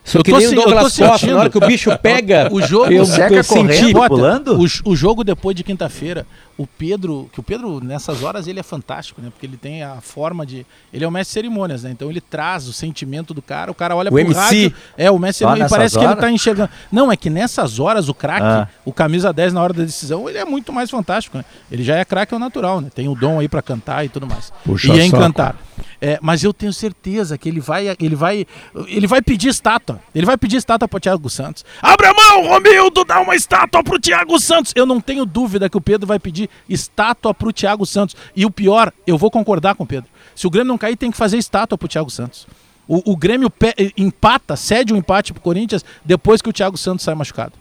Sou 0.05 0.21
Eu 0.21 0.23
que 0.23 0.31
tô 0.31 0.39
nem 0.39 0.47
o 0.47 0.55
Douglas 0.55 0.97
Costa, 0.97 1.13
sentindo. 1.19 1.33
na 1.33 1.41
hora 1.41 1.51
que 1.51 1.59
o 1.59 1.67
bicho 1.67 1.91
pega, 2.01 2.49
O 2.53 2.63
jogo 2.63 2.93
eu, 2.93 3.05
seca 3.05 3.35
eu 3.35 3.45
correndo, 3.45 3.73
senti. 3.73 3.93
Potter, 3.93 4.09
pulando? 4.09 4.61
O, 4.61 4.91
o 4.91 4.95
jogo 4.95 5.25
depois 5.25 5.57
de 5.57 5.65
quinta-feira, 5.65 6.25
o 6.59 6.67
Pedro, 6.67 7.29
que 7.33 7.39
o 7.41 7.43
Pedro 7.43 7.85
nessas 7.85 8.23
horas 8.23 8.47
ele 8.47 8.59
é 8.59 8.63
fantástico, 8.63 9.21
né? 9.21 9.29
Porque 9.31 9.45
ele 9.45 9.57
tem 9.59 9.83
a 9.83 10.01
forma 10.01 10.47
de, 10.47 10.65
ele 10.93 11.05
é 11.05 11.09
o 11.09 11.11
mestre 11.11 11.31
de 11.31 11.35
cerimônias, 11.47 11.83
né? 11.83 11.91
Então 11.91 12.09
ele 12.09 12.21
traz 12.21 12.67
o 12.67 12.73
sentimento 12.73 13.35
do 13.35 13.43
cara, 13.43 13.71
o 13.71 13.75
cara 13.75 13.95
olha 13.95 14.09
O 14.09 14.13
pro 14.13 14.21
MC. 14.21 14.41
rádio, 14.41 14.75
é 14.97 15.11
o 15.11 15.19
mestre 15.19 15.47
e 15.47 15.51
nessas 15.51 15.71
parece 15.71 15.95
que 15.95 16.01
ele 16.01 16.07
horas? 16.09 16.21
tá 16.21 16.31
enxergando. 16.31 16.71
Não, 16.91 17.13
é 17.13 17.17
que 17.17 17.29
nessas 17.29 17.79
horas 17.79 18.09
o 18.09 18.15
craque, 18.15 18.47
Ah. 18.47 18.69
o 18.85 18.93
camisa 18.93 19.33
10 19.33 19.53
na 19.53 19.63
hora 19.63 19.73
da 19.75 19.85
decisão, 19.85 20.29
ele 20.29 20.39
é 20.39 20.45
muito 20.45 20.73
mais 20.73 20.89
fantástico, 20.91 21.37
né? 21.37 21.45
Ele 21.71 21.83
já 21.85 21.97
é 21.97 22.05
craque 22.05 22.33
ao 22.33 22.41
natural, 22.41 22.81
né? 22.81 22.89
Tem 22.95 23.07
o 23.09 23.15
dom 23.15 23.39
aí 23.39 23.49
pra 23.49 23.61
cantar 23.61 24.05
e 24.05 24.09
tudo 24.09 24.27
mais. 24.27 24.53
Puxa 24.65 24.95
e 24.95 25.01
é 25.01 25.05
encantar. 25.05 25.57
É, 26.01 26.19
mas 26.23 26.43
eu 26.45 26.53
tenho 26.53 26.73
certeza 26.73 27.37
que 27.39 27.49
ele 27.49 27.61
vai, 27.61 27.95
ele 28.01 28.15
vai, 28.15 28.47
ele 28.87 29.07
vai 29.07 29.21
pedir 29.23 29.49
estátua. 29.49 29.99
Ele 30.15 30.27
vai 30.27 30.37
pedir 30.37 30.57
estátua 30.57 30.87
pro 30.87 31.01
Thiago 31.01 31.29
Santos. 31.31 31.65
Abre 31.83 32.07
a 32.07 32.15
mão, 32.15 32.49
Romildo, 32.49 33.05
dá 33.05 33.21
uma 33.21 33.35
estátua 33.35 33.83
pro 33.83 33.99
Thiago 33.99 34.39
Santos. 34.39 34.73
Eu 34.75 34.85
não 34.87 35.01
tenho 35.01 35.25
dúvida 35.27 35.69
que 35.71 35.77
o 35.77 35.81
Pedro 35.81 36.07
vai 36.07 36.19
pedir 36.19 36.46
estátua 36.69 37.33
pro 37.35 37.53
Thiago 37.53 37.85
Santos. 37.87 38.17
E 38.35 38.45
o 38.47 38.51
pior, 38.51 38.93
eu 39.07 39.17
vou 39.19 39.31
concordar 39.31 39.75
com 39.75 39.85
o 39.85 39.87
Pedro. 39.87 40.09
Se 40.35 40.47
o 40.47 40.51
Grêmio 40.51 40.69
não 40.69 40.79
cair, 40.79 40.97
tem 40.97 41.11
que 41.11 41.17
fazer 41.17 41.39
estátua 41.39 41.77
pro 41.79 41.89
Thiago 41.89 42.11
Santos. 42.11 42.47
O, 42.89 43.13
o 43.13 43.17
Grêmio 43.17 43.51
pe- 43.51 43.93
empata, 43.97 44.55
cede 44.57 44.93
um 44.93 44.97
empate 44.97 45.33
pro 45.33 45.43
Corinthians 45.43 45.85
depois 46.05 46.41
que 46.41 46.49
o 46.49 46.53
Thiago 46.53 46.77
Santos 46.77 47.05
sai 47.05 47.15
machucado. 47.15 47.53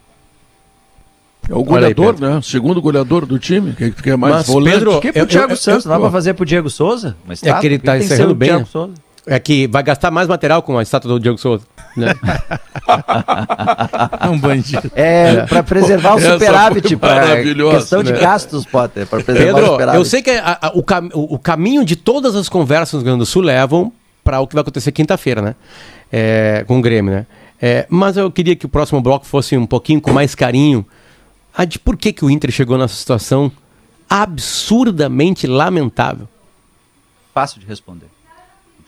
É 1.50 1.54
o 1.54 1.58
Olha 1.71 1.88
aí, 1.88 1.93
goleador, 1.93 2.19
né? 2.19 2.41
Segundo 2.41 2.82
goleador 2.82 3.26
do 3.26 3.38
time. 3.38 3.74
Quem 3.74 3.91
que 3.91 3.98
tu 3.98 4.04
quer 4.04 4.17
mais 4.17 4.36
Mas, 4.36 4.48
volante? 4.48 4.74
Pedro, 4.74 5.00
Que 5.02 5.12
pro 5.12 5.21
Eu- 5.21 5.28
Thiago 5.28 5.54
eu- 5.54 5.58
Santos, 5.58 5.86
eu- 5.86 5.89
não 5.91 5.98
dá 5.98 6.02
pra 6.02 6.12
fazer 6.12 6.34
pro 6.34 6.45
Diego 6.45 6.69
Souza? 6.69 7.15
Mas 7.26 7.43
É 7.43 7.54
que 7.60 7.65
ele 7.67 7.78
tá 7.80 7.98
que 7.98 8.04
encerrando 8.04 8.32
o 8.32 8.36
bem, 8.36 8.52
né? 8.52 8.65
É 9.28 9.39
que 9.39 9.67
vai 9.67 9.82
gastar 9.84 10.10
mais 10.12 10.28
material 10.28 10.62
com 10.63 10.78
a 10.78 10.82
estátua 10.84 11.10
do 11.13 11.19
Diego 11.19 11.38
Souza. 11.38 11.63
Né? 11.95 12.13
É 14.21 14.29
um 14.29 14.38
bandido. 14.39 14.91
É, 14.95 15.41
pra 15.45 15.63
preservar 15.63 16.15
o 16.15 16.17
Essa 16.19 16.34
superávit, 16.34 16.95
maravilhosa, 16.95 17.77
questão 17.77 18.03
de 18.03 18.12
né? 18.13 18.19
gastos, 18.19 18.65
Potter, 18.65 19.05
pra 19.08 19.21
preservar 19.23 19.51
o 19.51 19.55
Pedro, 19.55 19.71
superávit. 19.71 19.97
eu 19.99 20.05
sei 20.05 20.21
que 20.21 20.29
a- 20.31 20.58
a- 20.62 20.71
o, 20.75 20.84
cam- 20.84 21.10
o- 21.13 21.36
o 21.36 21.39
caminho 21.39 21.84
de 21.86 21.95
todas 21.95 22.36
as 22.36 22.47
conversas 22.49 22.93
no 22.93 22.99
Rio 22.99 23.05
Grande 23.05 23.19
do 23.19 23.25
Sul 23.25 23.41
levam 23.41 23.91
para 24.23 24.39
o 24.39 24.47
que 24.47 24.53
vai 24.55 24.62
acontecer 24.62 24.91
quinta-feira, 24.91 25.41
né? 25.41 25.55
É, 26.12 26.63
com 26.67 26.79
o 26.79 26.81
Grêmio, 26.81 27.13
né? 27.13 27.25
É, 27.62 27.86
mas 27.89 28.17
eu 28.17 28.29
queria 28.31 28.55
que 28.55 28.65
o 28.65 28.69
próximo 28.69 29.01
bloco 29.01 29.25
fosse 29.25 29.58
um 29.58 29.65
pouquinho 29.65 30.01
com 30.01 30.12
mais 30.12 30.36
carinho. 30.36 30.86
A 31.58 31.63
de 31.65 31.79
por 31.79 31.95
que, 31.95 32.12
que 32.12 32.25
o 32.25 32.29
Inter 32.29 32.51
chegou 32.51 32.77
nessa 32.77 32.95
situação 32.95 33.51
absurdamente 34.10 35.47
lamentável. 35.47 36.27
Fácil 37.34 37.60
de 37.60 37.65
responder. 37.65 38.08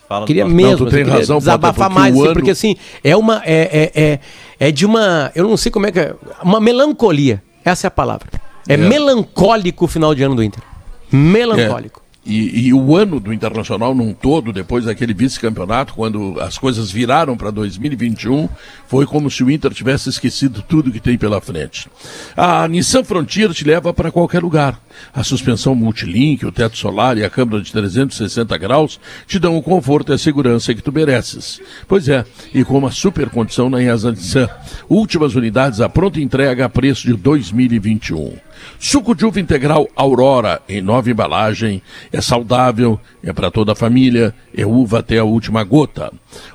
Fala 0.07 0.21
do 0.21 0.27
Queria 0.27 0.43
nosso- 0.45 0.55
mesmo 0.55 0.69
Não, 0.79 0.87
assim, 0.87 0.97
queria 0.97 1.13
razão, 1.13 1.37
desabafar 1.39 1.89
mais, 1.89 2.13
assim, 2.15 2.23
ano- 2.25 2.33
porque 2.33 2.51
assim, 2.51 2.75
é 3.03 3.15
uma. 3.17 3.41
É, 3.45 3.91
é, 3.95 4.01
é, 4.03 4.19
é 4.67 4.71
de 4.71 4.85
uma. 4.85 5.31
Eu 5.35 5.47
não 5.47 5.57
sei 5.57 5.71
como 5.71 5.85
é 5.85 5.91
que 5.91 5.99
é. 5.99 6.13
Uma 6.41 6.59
melancolia. 6.61 7.43
Essa 7.65 7.87
é 7.87 7.89
a 7.89 7.91
palavra. 7.91 8.27
É, 8.67 8.73
É. 8.75 8.77
melancólico 8.77 9.85
o 9.85 9.87
final 9.87 10.15
de 10.15 10.23
ano 10.23 10.35
do 10.35 10.43
Inter. 10.43 10.63
Melancólico. 11.11 12.01
E, 12.27 12.67
e 12.67 12.73
o 12.73 12.93
ano 12.93 13.21
do 13.21 13.31
Internacional 13.31 13.95
num 13.95 14.13
todo, 14.13 14.51
depois 14.51 14.83
daquele 14.83 15.13
vice-campeonato, 15.13 15.93
quando 15.93 16.37
as 16.41 16.57
coisas 16.57 16.91
viraram 16.91 17.37
para 17.37 17.51
2021, 17.51 18.49
foi 18.85 19.05
como 19.05 19.31
se 19.31 19.45
o 19.45 19.49
Inter 19.49 19.73
tivesse 19.73 20.09
esquecido 20.09 20.61
tudo 20.61 20.91
que 20.91 20.99
tem 20.99 21.17
pela 21.17 21.39
frente. 21.39 21.87
A 22.35 22.67
Nissan 22.67 23.05
Frontier 23.05 23.53
te 23.53 23.63
leva 23.63 23.93
para 23.93 24.11
qualquer 24.11 24.43
lugar. 24.43 24.77
A 25.13 25.23
suspensão 25.23 25.73
multilink, 25.73 26.45
o 26.45 26.51
teto 26.51 26.77
solar 26.77 27.17
e 27.17 27.23
a 27.23 27.29
câmera 27.29 27.61
de 27.61 27.71
360 27.71 28.57
graus 28.57 28.99
te 29.25 29.39
dão 29.39 29.55
o 29.55 29.63
conforto 29.63 30.11
e 30.11 30.15
a 30.15 30.17
segurança 30.17 30.75
que 30.75 30.81
tu 30.81 30.91
mereces. 30.91 31.61
Pois 31.87 32.09
é, 32.09 32.25
e 32.53 32.65
com 32.65 32.77
uma 32.77 32.91
super 32.91 33.29
condição 33.29 33.69
na 33.69 33.81
IASA 33.81 34.11
Nissan. 34.11 34.49
Últimas 34.89 35.33
unidades 35.33 35.79
à 35.79 35.87
pronta 35.87 36.19
entrega 36.19 36.65
a 36.65 36.69
preço 36.69 37.07
de 37.07 37.13
2021. 37.13 38.46
Suco 38.79 39.15
de 39.15 39.25
uva 39.25 39.39
integral 39.39 39.87
Aurora, 39.95 40.61
em 40.67 40.81
nova 40.81 41.09
embalagem, 41.09 41.81
é 42.11 42.21
saudável, 42.21 42.99
é 43.23 43.33
para 43.33 43.51
toda 43.51 43.71
a 43.71 43.75
família, 43.75 44.33
é 44.55 44.65
uva 44.65 44.99
até 44.99 45.17
a 45.17 45.23
última 45.23 45.63
gota. 45.63 46.11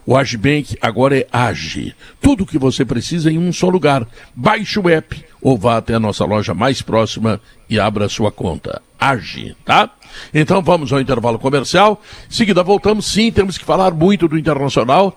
O 0.07 0.16
Agibank 0.16 0.77
agora 0.81 1.18
é 1.18 1.27
Age. 1.33 1.94
Tudo 2.20 2.44
o 2.44 2.46
que 2.46 2.59
você 2.59 2.85
precisa 2.85 3.31
em 3.31 3.38
um 3.38 3.53
só 3.53 3.68
lugar. 3.68 4.07
Baixe 4.35 4.79
o 4.79 4.88
app 4.88 5.25
ou 5.40 5.59
vá 5.59 5.77
até 5.77 5.94
a 5.94 6.01
nossa 6.01 6.25
loja 6.25 6.55
mais 6.55 6.81
próxima 6.81 7.40
e 7.68 7.79
abra 7.79 8.09
sua 8.09 8.31
conta. 8.31 8.81
Age, 8.98 9.57
tá? 9.64 9.90
Então 10.33 10.62
vamos 10.62 10.92
ao 10.92 11.01
intervalo 11.01 11.38
comercial. 11.38 12.01
Em 12.31 12.33
seguida 12.33 12.62
voltamos, 12.62 13.07
sim, 13.07 13.33
temos 13.33 13.59
que 13.59 13.64
falar 13.64 13.92
muito 13.92 14.29
do 14.29 14.38
Internacional 14.38 15.16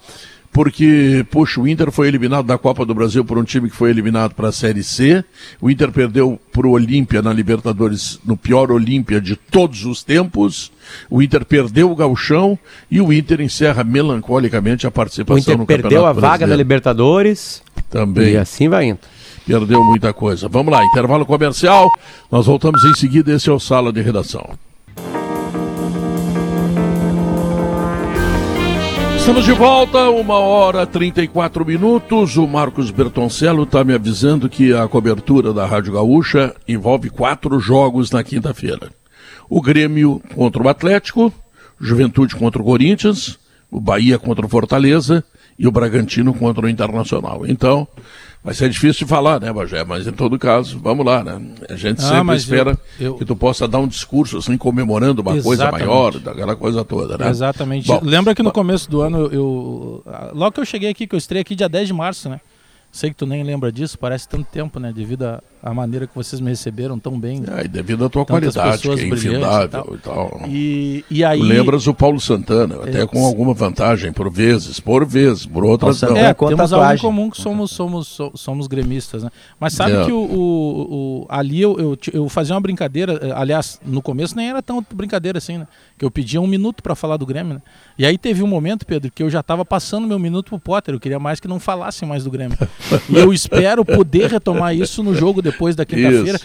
porque, 0.55 1.25
puxa, 1.29 1.59
o 1.59 1.67
Inter 1.67 1.91
foi 1.91 2.07
eliminado 2.07 2.45
da 2.45 2.57
Copa 2.57 2.85
do 2.85 2.95
Brasil 2.95 3.25
por 3.25 3.37
um 3.37 3.43
time 3.43 3.69
que 3.69 3.75
foi 3.75 3.89
eliminado 3.89 4.33
para 4.33 4.47
a 4.47 4.51
Série 4.53 4.83
C. 4.83 5.21
O 5.59 5.69
Inter 5.69 5.91
perdeu 5.91 6.39
para 6.49 6.65
o 6.65 6.71
Olímpia 6.71 7.21
na 7.21 7.33
Libertadores, 7.33 8.21
no 8.23 8.37
pior 8.37 8.71
Olímpia 8.71 9.19
de 9.19 9.35
todos 9.35 9.83
os 9.83 10.01
tempos. 10.01 10.71
O 11.09 11.21
Inter 11.21 11.43
perdeu 11.43 11.91
o 11.91 11.95
Galchão 11.95 12.57
e 12.89 13.01
o 13.01 13.11
Inter 13.11 13.41
encerra 13.41 13.83
melancolicamente 13.83 14.87
a 14.87 14.91
participação 14.91 15.35
O 15.35 15.39
Inter 15.39 15.57
no 15.57 15.65
perdeu 15.65 15.89
Campeonato 15.89 16.17
a 16.19 16.21
vaga 16.21 16.47
da. 16.47 16.55
Libertadores 16.55 17.61
Também 17.89 18.31
e 18.31 18.37
assim 18.37 18.69
vai 18.69 18.85
indo. 18.85 18.99
perdeu 19.45 19.83
muita 19.83 20.13
coisa. 20.13 20.47
Vamos 20.47 20.71
lá, 20.71 20.85
intervalo 20.85 21.25
comercial. 21.25 21.91
Nós 22.31 22.45
voltamos 22.45 22.81
em 22.85 22.93
seguida. 22.93 23.33
Esse 23.33 23.49
é 23.49 23.51
o 23.51 23.59
Sala 23.59 23.91
de 23.91 24.01
Redação. 24.01 24.57
Estamos 29.25 29.43
de 29.43 29.53
volta, 29.53 30.07
uma 30.11 30.35
hora 30.35 30.83
e 30.83 30.85
34 30.85 31.65
minutos. 31.65 32.37
O 32.37 32.45
Marcos 32.45 32.91
Bertoncello 32.91 33.63
está 33.63 33.83
me 33.83 33.91
avisando 33.91 34.47
que 34.47 34.71
a 34.71 34.87
cobertura 34.87 35.51
da 35.51 35.65
Rádio 35.65 35.93
Gaúcha 35.93 36.53
envolve 36.67 37.09
quatro 37.09 37.59
jogos 37.59 38.11
na 38.11 38.23
quinta-feira: 38.23 38.91
o 39.49 39.59
Grêmio 39.63 40.21
contra 40.35 40.61
o 40.61 40.69
Atlético, 40.69 41.33
Juventude 41.81 42.35
contra 42.35 42.61
o 42.61 42.65
Corinthians, 42.65 43.39
o 43.71 43.81
Bahia 43.81 44.19
contra 44.19 44.45
o 44.45 44.49
Fortaleza 44.49 45.23
e 45.57 45.67
o 45.67 45.71
Bragantino 45.71 46.31
contra 46.31 46.67
o 46.67 46.69
Internacional. 46.69 47.47
Então, 47.47 47.87
vai 48.45 48.53
ser 48.53 48.69
difícil 48.69 49.05
de 49.05 49.09
falar, 49.09 49.41
né, 49.41 49.51
Bagé? 49.51 49.83
Mas 49.83 50.05
em 50.07 50.11
todo 50.11 50.37
caso, 50.39 50.79
vamos 50.79 51.05
lá, 51.05 51.23
né? 51.23 51.41
A 51.69 51.75
gente 51.75 51.99
Ah, 52.01 52.09
sempre 52.19 52.35
espera 52.35 52.79
eu- 52.99 53.07
eu- 53.07 53.15
que 53.15 53.25
tu 53.25 53.35
possa 53.35 53.67
dar 53.67 53.79
um 53.79 53.87
discurso 53.87 54.37
assim, 54.37 54.55
comemorando 54.57 55.21
uma 55.21 55.31
coisa 55.41 55.63
Exatamente. 55.63 55.87
maior, 55.87 56.19
daquela 56.19 56.55
coisa 56.55 56.85
toda, 56.85 57.17
né? 57.17 57.29
Exatamente. 57.29 57.87
Bom, 57.87 57.99
Lembra 58.03 58.33
que 58.35 58.43
no 58.43 58.51
começo 58.51 58.89
do 58.89 59.01
ano, 59.01 59.17
eu, 59.25 59.33
eu- 59.33 60.03
logo 60.33 60.51
que 60.53 60.59
eu 60.61 60.65
cheguei 60.65 60.89
aqui, 60.91 61.07
que 61.07 61.15
eu 61.15 61.17
estreiei 61.17 61.41
aqui 61.41 61.55
dia 61.55 61.67
10 61.67 61.87
de 61.87 61.93
março, 61.93 62.29
né? 62.29 62.39
Sei 62.91 63.09
que 63.09 63.15
tu 63.17 63.25
nem 63.25 63.43
lembra 63.43 63.71
disso, 63.73 63.99
parece 63.99 64.29
tanto 64.29 64.45
tempo, 64.49 64.79
né? 64.79 64.93
Devido 64.95 65.23
à 65.23 65.43
à 65.65 65.73
maneira 65.73 66.05
que 66.05 66.13
vocês 66.13 66.39
me 66.39 66.49
receberam 66.51 66.99
tão 66.99 67.19
bem. 67.19 67.43
É, 67.57 67.65
e 67.65 67.67
devido 67.67 68.05
à 68.05 68.09
tua 68.09 68.23
qualidade, 68.23 68.81
que 68.83 68.87
é 68.87 68.91
brilhantes 68.95 69.23
e 69.23 69.27
infindável 69.29 69.69
tal. 69.69 69.95
e 69.95 69.97
tal. 69.97 70.41
E, 70.47 71.05
e 71.09 71.23
aí. 71.25 71.41
Lembras 71.41 71.87
o 71.87 71.93
Paulo 71.93 72.19
Santana, 72.21 72.75
até 72.83 73.01
É, 73.01 73.07
com 73.07 73.25
alguma 73.25 73.51
vantagem, 73.53 74.13
por 74.13 74.31
vezes, 74.31 74.79
por 74.79 75.03
vezes, 75.07 75.43
por 75.47 75.65
outras 75.65 75.99
Paulo 76.01 76.15
não. 76.15 76.21
É, 76.23 76.33
com 76.35 76.47
temos 76.49 76.71
algo 76.71 76.75
em 76.85 76.87
tatuagem. 76.89 77.01
comum 77.01 77.29
que 77.31 77.41
somos, 77.41 77.71
somos, 77.71 78.07
so- 78.07 78.31
somos 78.35 78.67
gremistas, 78.67 79.23
né? 79.23 79.31
Mas 79.59 79.73
sabe 79.73 79.93
É. 79.93 80.05
que 80.05 80.11
o, 80.11 80.17
o- 80.19 81.21
o- 81.23 81.25
ali 81.27 81.59
eu, 81.61 81.75
eu, 81.79 81.97
eu 82.13 82.29
fazia 82.29 82.53
uma 82.53 82.61
brincadeira, 82.61 83.19
eh, 83.21 83.31
aliás, 83.35 83.79
no 83.83 84.03
começo 84.03 84.35
nem 84.35 84.49
era 84.49 84.61
tão 84.61 84.85
brincadeira 84.93 85.39
assim, 85.39 85.57
né? 85.57 85.67
Que 85.97 86.05
eu 86.05 86.11
pedia 86.11 86.39
um 86.39 86.47
minuto 86.47 86.83
para 86.83 86.93
falar 86.93 87.17
do 87.17 87.25
Grêmio, 87.25 87.55
né? 87.55 87.61
E 87.97 88.05
aí 88.05 88.19
teve 88.19 88.43
um 88.43 88.47
momento, 88.47 88.85
Pedro, 88.85 89.09
que 89.11 89.23
eu 89.23 89.29
já 89.31 89.39
estava 89.39 89.65
passando 89.65 90.07
meu 90.07 90.19
minuto 90.19 90.49
pro 90.49 90.59
Potter, 90.59 90.93
eu 90.93 90.99
queria 90.99 91.17
mais 91.17 91.39
que 91.39 91.47
não 91.47 91.59
falasse 91.59 92.05
mais 92.05 92.23
do 92.23 92.29
Grêmio. 92.29 92.55
e 93.09 93.15
eu 93.17 93.33
espero 93.33 93.83
poder 93.83 94.29
retomar 94.29 94.75
isso 94.75 95.01
no 95.01 95.15
jogo 95.15 95.41
depois 95.41 95.54
da 95.75 95.85
quinta-feira. 95.85 96.39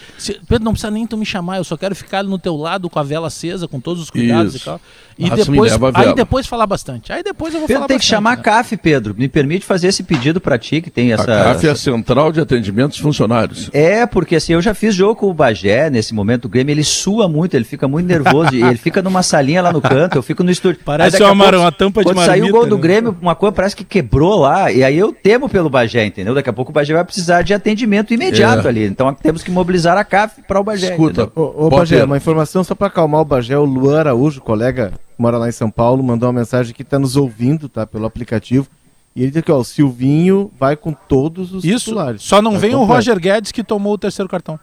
Pedro, 0.47 0.63
não 0.63 0.71
precisa 0.71 0.91
nem 0.91 1.05
tu 1.05 1.17
me 1.17 1.25
chamar, 1.25 1.57
eu 1.57 1.63
só 1.63 1.75
quero 1.77 1.95
ficar 1.95 2.23
no 2.23 2.37
teu 2.37 2.55
lado 2.55 2.89
com 2.89 2.99
a 2.99 3.03
vela 3.03 3.27
acesa, 3.27 3.67
com 3.67 3.79
todos 3.79 4.03
os 4.03 4.09
cuidados 4.09 4.55
Isso. 4.55 4.63
e 4.63 4.65
tal. 4.65 4.81
E 5.21 5.29
me 5.29 5.35
depois, 5.35 5.71
leva 5.71 5.91
a 5.93 5.99
aí 5.99 6.15
depois 6.15 6.47
falar 6.47 6.65
bastante. 6.65 7.13
Aí 7.13 7.23
depois 7.23 7.53
eu 7.53 7.59
vou 7.59 7.67
Pedro 7.67 7.81
falar 7.81 7.87
tem 7.87 7.97
que 7.97 8.01
bastante, 8.01 8.09
chamar 8.09 8.33
a 8.33 8.35
né? 8.37 8.41
CAF, 8.41 8.77
Pedro. 8.77 9.15
Me 9.17 9.27
permite 9.27 9.65
fazer 9.65 9.87
esse 9.87 10.03
pedido 10.03 10.41
pra 10.41 10.57
ti, 10.57 10.81
que 10.81 10.89
tem 10.89 11.13
essa. 11.13 11.23
A 11.23 11.43
CAF 11.53 11.67
é 11.67 11.69
a 11.71 11.75
Central 11.75 12.31
de 12.31 12.39
Atendimentos 12.39 12.97
Funcionários. 12.97 13.69
É, 13.73 14.05
porque 14.05 14.35
assim, 14.35 14.53
eu 14.53 14.61
já 14.61 14.73
fiz 14.73 14.95
jogo 14.95 15.15
com 15.15 15.27
o 15.27 15.33
Bagé 15.33 15.89
nesse 15.89 16.13
momento, 16.13 16.45
o 16.45 16.49
Grêmio, 16.49 16.73
ele 16.73 16.83
sua 16.83 17.27
muito, 17.27 17.53
ele 17.55 17.65
fica 17.65 17.87
muito 17.87 18.07
nervoso, 18.07 18.55
e 18.55 18.61
ele 18.61 18.77
fica 18.77 19.01
numa 19.01 19.21
salinha 19.23 19.61
lá 19.61 19.71
no 19.71 19.81
canto, 19.81 20.17
eu 20.17 20.23
fico 20.23 20.43
no 20.43 20.51
estúdio. 20.51 20.81
Parece 20.83 21.21
a 21.21 21.31
uma 21.31 21.43
pouco, 21.43 21.59
uma 21.59 21.71
tampa 21.71 22.01
de 22.01 22.05
Quando 22.05 22.25
saiu 22.25 22.45
o 22.45 22.47
marmita, 22.47 22.51
gol 22.51 22.65
do 22.67 22.75
né? 22.75 22.81
Grêmio, 22.81 23.17
uma 23.21 23.35
coisa 23.35 23.51
parece 23.51 23.75
que 23.75 23.83
quebrou 23.83 24.39
lá, 24.39 24.71
e 24.71 24.83
aí 24.83 24.97
eu 24.97 25.11
temo 25.13 25.47
pelo 25.47 25.69
Bagé, 25.69 26.05
entendeu? 26.05 26.33
Daqui 26.33 26.49
a 26.49 26.53
pouco 26.53 26.71
o 26.71 26.73
Bagé 26.73 26.93
vai 26.93 27.03
precisar 27.03 27.41
de 27.41 27.53
atendimento 27.53 28.13
imediato 28.13 28.65
É. 28.67 28.69
ali, 28.69 28.85
então 28.85 29.13
temos 29.13 29.43
que 29.43 29.51
mobilizar 29.51 29.97
a 29.97 30.03
CAF 30.03 30.41
para 30.47 30.59
o 30.59 30.63
Bagé. 30.63 30.91
Escuta, 30.91 31.23
entendeu? 31.23 31.55
Ô, 31.57 31.67
ô 31.67 31.69
Bagé, 31.69 32.03
uma 32.03 32.17
informação 32.17 32.63
só 32.63 32.73
pra 32.73 32.87
acalmar 32.87 33.21
o 33.21 33.25
Bagé, 33.25 33.57
o 33.57 33.65
Luan 33.65 33.99
Araújo, 33.99 34.41
colega 34.41 34.91
que 35.21 35.23
mora 35.23 35.37
lá 35.37 35.47
em 35.47 35.51
São 35.51 35.69
Paulo, 35.69 36.03
mandou 36.03 36.27
uma 36.27 36.39
mensagem 36.39 36.73
que 36.73 36.83
tá 36.83 36.97
nos 36.97 37.15
ouvindo, 37.15 37.69
tá? 37.69 37.85
Pelo 37.85 38.05
aplicativo. 38.07 38.67
E 39.15 39.21
ele 39.21 39.31
diz 39.31 39.43
que 39.43 39.51
ó, 39.51 39.59
o 39.59 39.63
Silvinho 39.63 40.51
vai 40.59 40.75
com 40.75 40.93
todos 40.93 41.53
os 41.53 41.63
Isso, 41.63 41.85
titulares. 41.85 42.23
só 42.23 42.41
não 42.41 42.53
Vai 42.53 42.61
vem 42.61 42.69
o 42.71 42.79
completo. 42.79 42.93
Roger 42.95 43.19
Guedes 43.19 43.51
que 43.51 43.63
tomou 43.63 43.93
o 43.93 43.97
terceiro 43.97 44.27
cartão. 44.27 44.59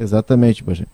Exatamente, 0.00 0.64
Bagé. 0.64 0.86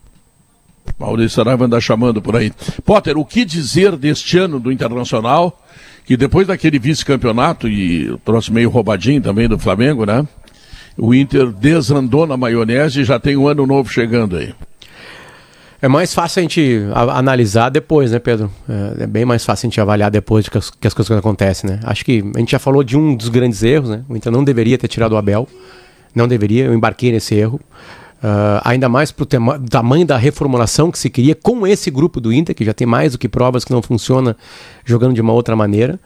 Maurício 0.98 1.30
Saraiva 1.36 1.64
anda 1.64 1.80
chamando 1.80 2.20
por 2.20 2.36
aí. 2.36 2.52
Potter, 2.84 3.16
o 3.16 3.24
que 3.24 3.44
dizer 3.44 3.96
deste 3.96 4.36
ano 4.36 4.58
do 4.60 4.70
Internacional, 4.72 5.58
que 6.04 6.16
depois 6.16 6.46
daquele 6.46 6.78
vice-campeonato, 6.78 7.68
e 7.68 8.10
o 8.10 8.18
troço 8.18 8.52
meio 8.52 8.68
roubadinho 8.68 9.22
também 9.22 9.48
do 9.48 9.58
Flamengo, 9.58 10.04
né? 10.04 10.26
O 10.96 11.14
Inter 11.14 11.52
desandou 11.52 12.26
na 12.26 12.36
maionese 12.36 13.00
e 13.00 13.04
já 13.04 13.20
tem 13.20 13.36
um 13.36 13.46
ano 13.46 13.64
novo 13.66 13.88
chegando 13.88 14.36
aí. 14.36 14.52
É 15.80 15.86
mais 15.86 16.12
fácil 16.12 16.40
a 16.40 16.42
gente 16.42 16.82
analisar 16.92 17.68
depois, 17.68 18.10
né, 18.10 18.18
Pedro? 18.18 18.50
É, 18.68 19.04
é 19.04 19.06
bem 19.06 19.24
mais 19.24 19.44
fácil 19.44 19.66
a 19.66 19.70
gente 19.70 19.80
avaliar 19.80 20.10
depois 20.10 20.44
de 20.44 20.50
que 20.50 20.58
as, 20.58 20.70
que 20.70 20.86
as 20.86 20.92
coisas 20.92 21.16
acontecem, 21.16 21.70
né? 21.70 21.80
Acho 21.84 22.04
que 22.04 22.24
a 22.34 22.38
gente 22.38 22.50
já 22.50 22.58
falou 22.58 22.82
de 22.82 22.96
um 22.96 23.14
dos 23.14 23.28
grandes 23.28 23.62
erros, 23.62 23.90
né? 23.90 24.02
O 24.08 24.16
Inter 24.16 24.32
não 24.32 24.42
deveria 24.42 24.76
ter 24.76 24.88
tirado 24.88 25.12
o 25.12 25.16
Abel. 25.16 25.48
Não 26.14 26.26
deveria, 26.26 26.64
eu 26.64 26.74
embarquei 26.74 27.12
nesse 27.12 27.36
erro. 27.36 27.60
Ah, 28.20 28.60
ainda 28.64 28.88
mais 28.88 29.12
pro 29.12 29.24
tema- 29.24 29.60
tamanho 29.70 30.04
da 30.04 30.16
reformulação 30.16 30.90
que 30.90 30.98
se 30.98 31.08
queria 31.08 31.36
com 31.36 31.64
esse 31.64 31.90
grupo 31.90 32.20
do 32.20 32.32
Inter, 32.32 32.54
que 32.54 32.64
já 32.64 32.74
tem 32.74 32.86
mais 32.86 33.12
do 33.12 33.18
que 33.18 33.28
provas 33.28 33.64
que 33.64 33.70
não 33.70 33.80
funciona 33.80 34.36
jogando 34.84 35.14
de 35.14 35.20
uma 35.20 35.32
outra 35.32 35.54
maneira. 35.54 36.00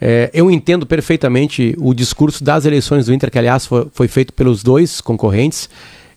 É, 0.00 0.30
eu 0.32 0.50
entendo 0.50 0.86
perfeitamente 0.86 1.74
o 1.78 1.92
discurso 1.92 2.42
das 2.42 2.64
eleições 2.64 3.06
do 3.06 3.12
Inter, 3.12 3.30
que 3.30 3.38
aliás 3.38 3.66
foi, 3.66 3.88
foi 3.92 4.08
feito 4.08 4.32
pelos 4.32 4.62
dois 4.62 5.02
concorrentes, 5.02 5.68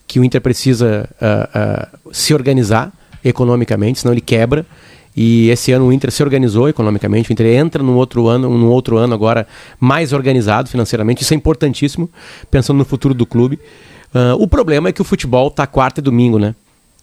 que 0.06 0.18
o 0.18 0.24
Inter 0.24 0.40
precisa 0.40 1.08
ah, 1.20 1.50
ah, 1.52 1.88
se 2.10 2.32
organizar 2.32 2.90
economicamente, 3.24 4.00
senão 4.00 4.12
ele 4.12 4.20
quebra. 4.20 4.66
E 5.14 5.50
esse 5.50 5.72
ano 5.72 5.86
o 5.86 5.92
Inter 5.92 6.10
se 6.10 6.22
organizou 6.22 6.68
economicamente, 6.68 7.30
o 7.30 7.32
Inter 7.32 7.46
entra 7.58 7.82
num 7.82 7.96
outro 7.96 8.28
ano, 8.28 8.48
num 8.48 8.68
outro 8.68 8.96
ano 8.96 9.12
agora 9.12 9.46
mais 9.78 10.12
organizado 10.12 10.70
financeiramente. 10.70 11.22
Isso 11.22 11.34
é 11.34 11.36
importantíssimo, 11.36 12.10
pensando 12.50 12.78
no 12.78 12.84
futuro 12.84 13.12
do 13.12 13.26
clube. 13.26 13.58
Ah, 14.14 14.34
o 14.38 14.46
problema 14.46 14.88
é 14.88 14.92
que 14.92 15.02
o 15.02 15.04
futebol 15.04 15.50
tá 15.50 15.66
quarta 15.66 16.00
e 16.00 16.02
domingo, 16.02 16.38
né? 16.38 16.54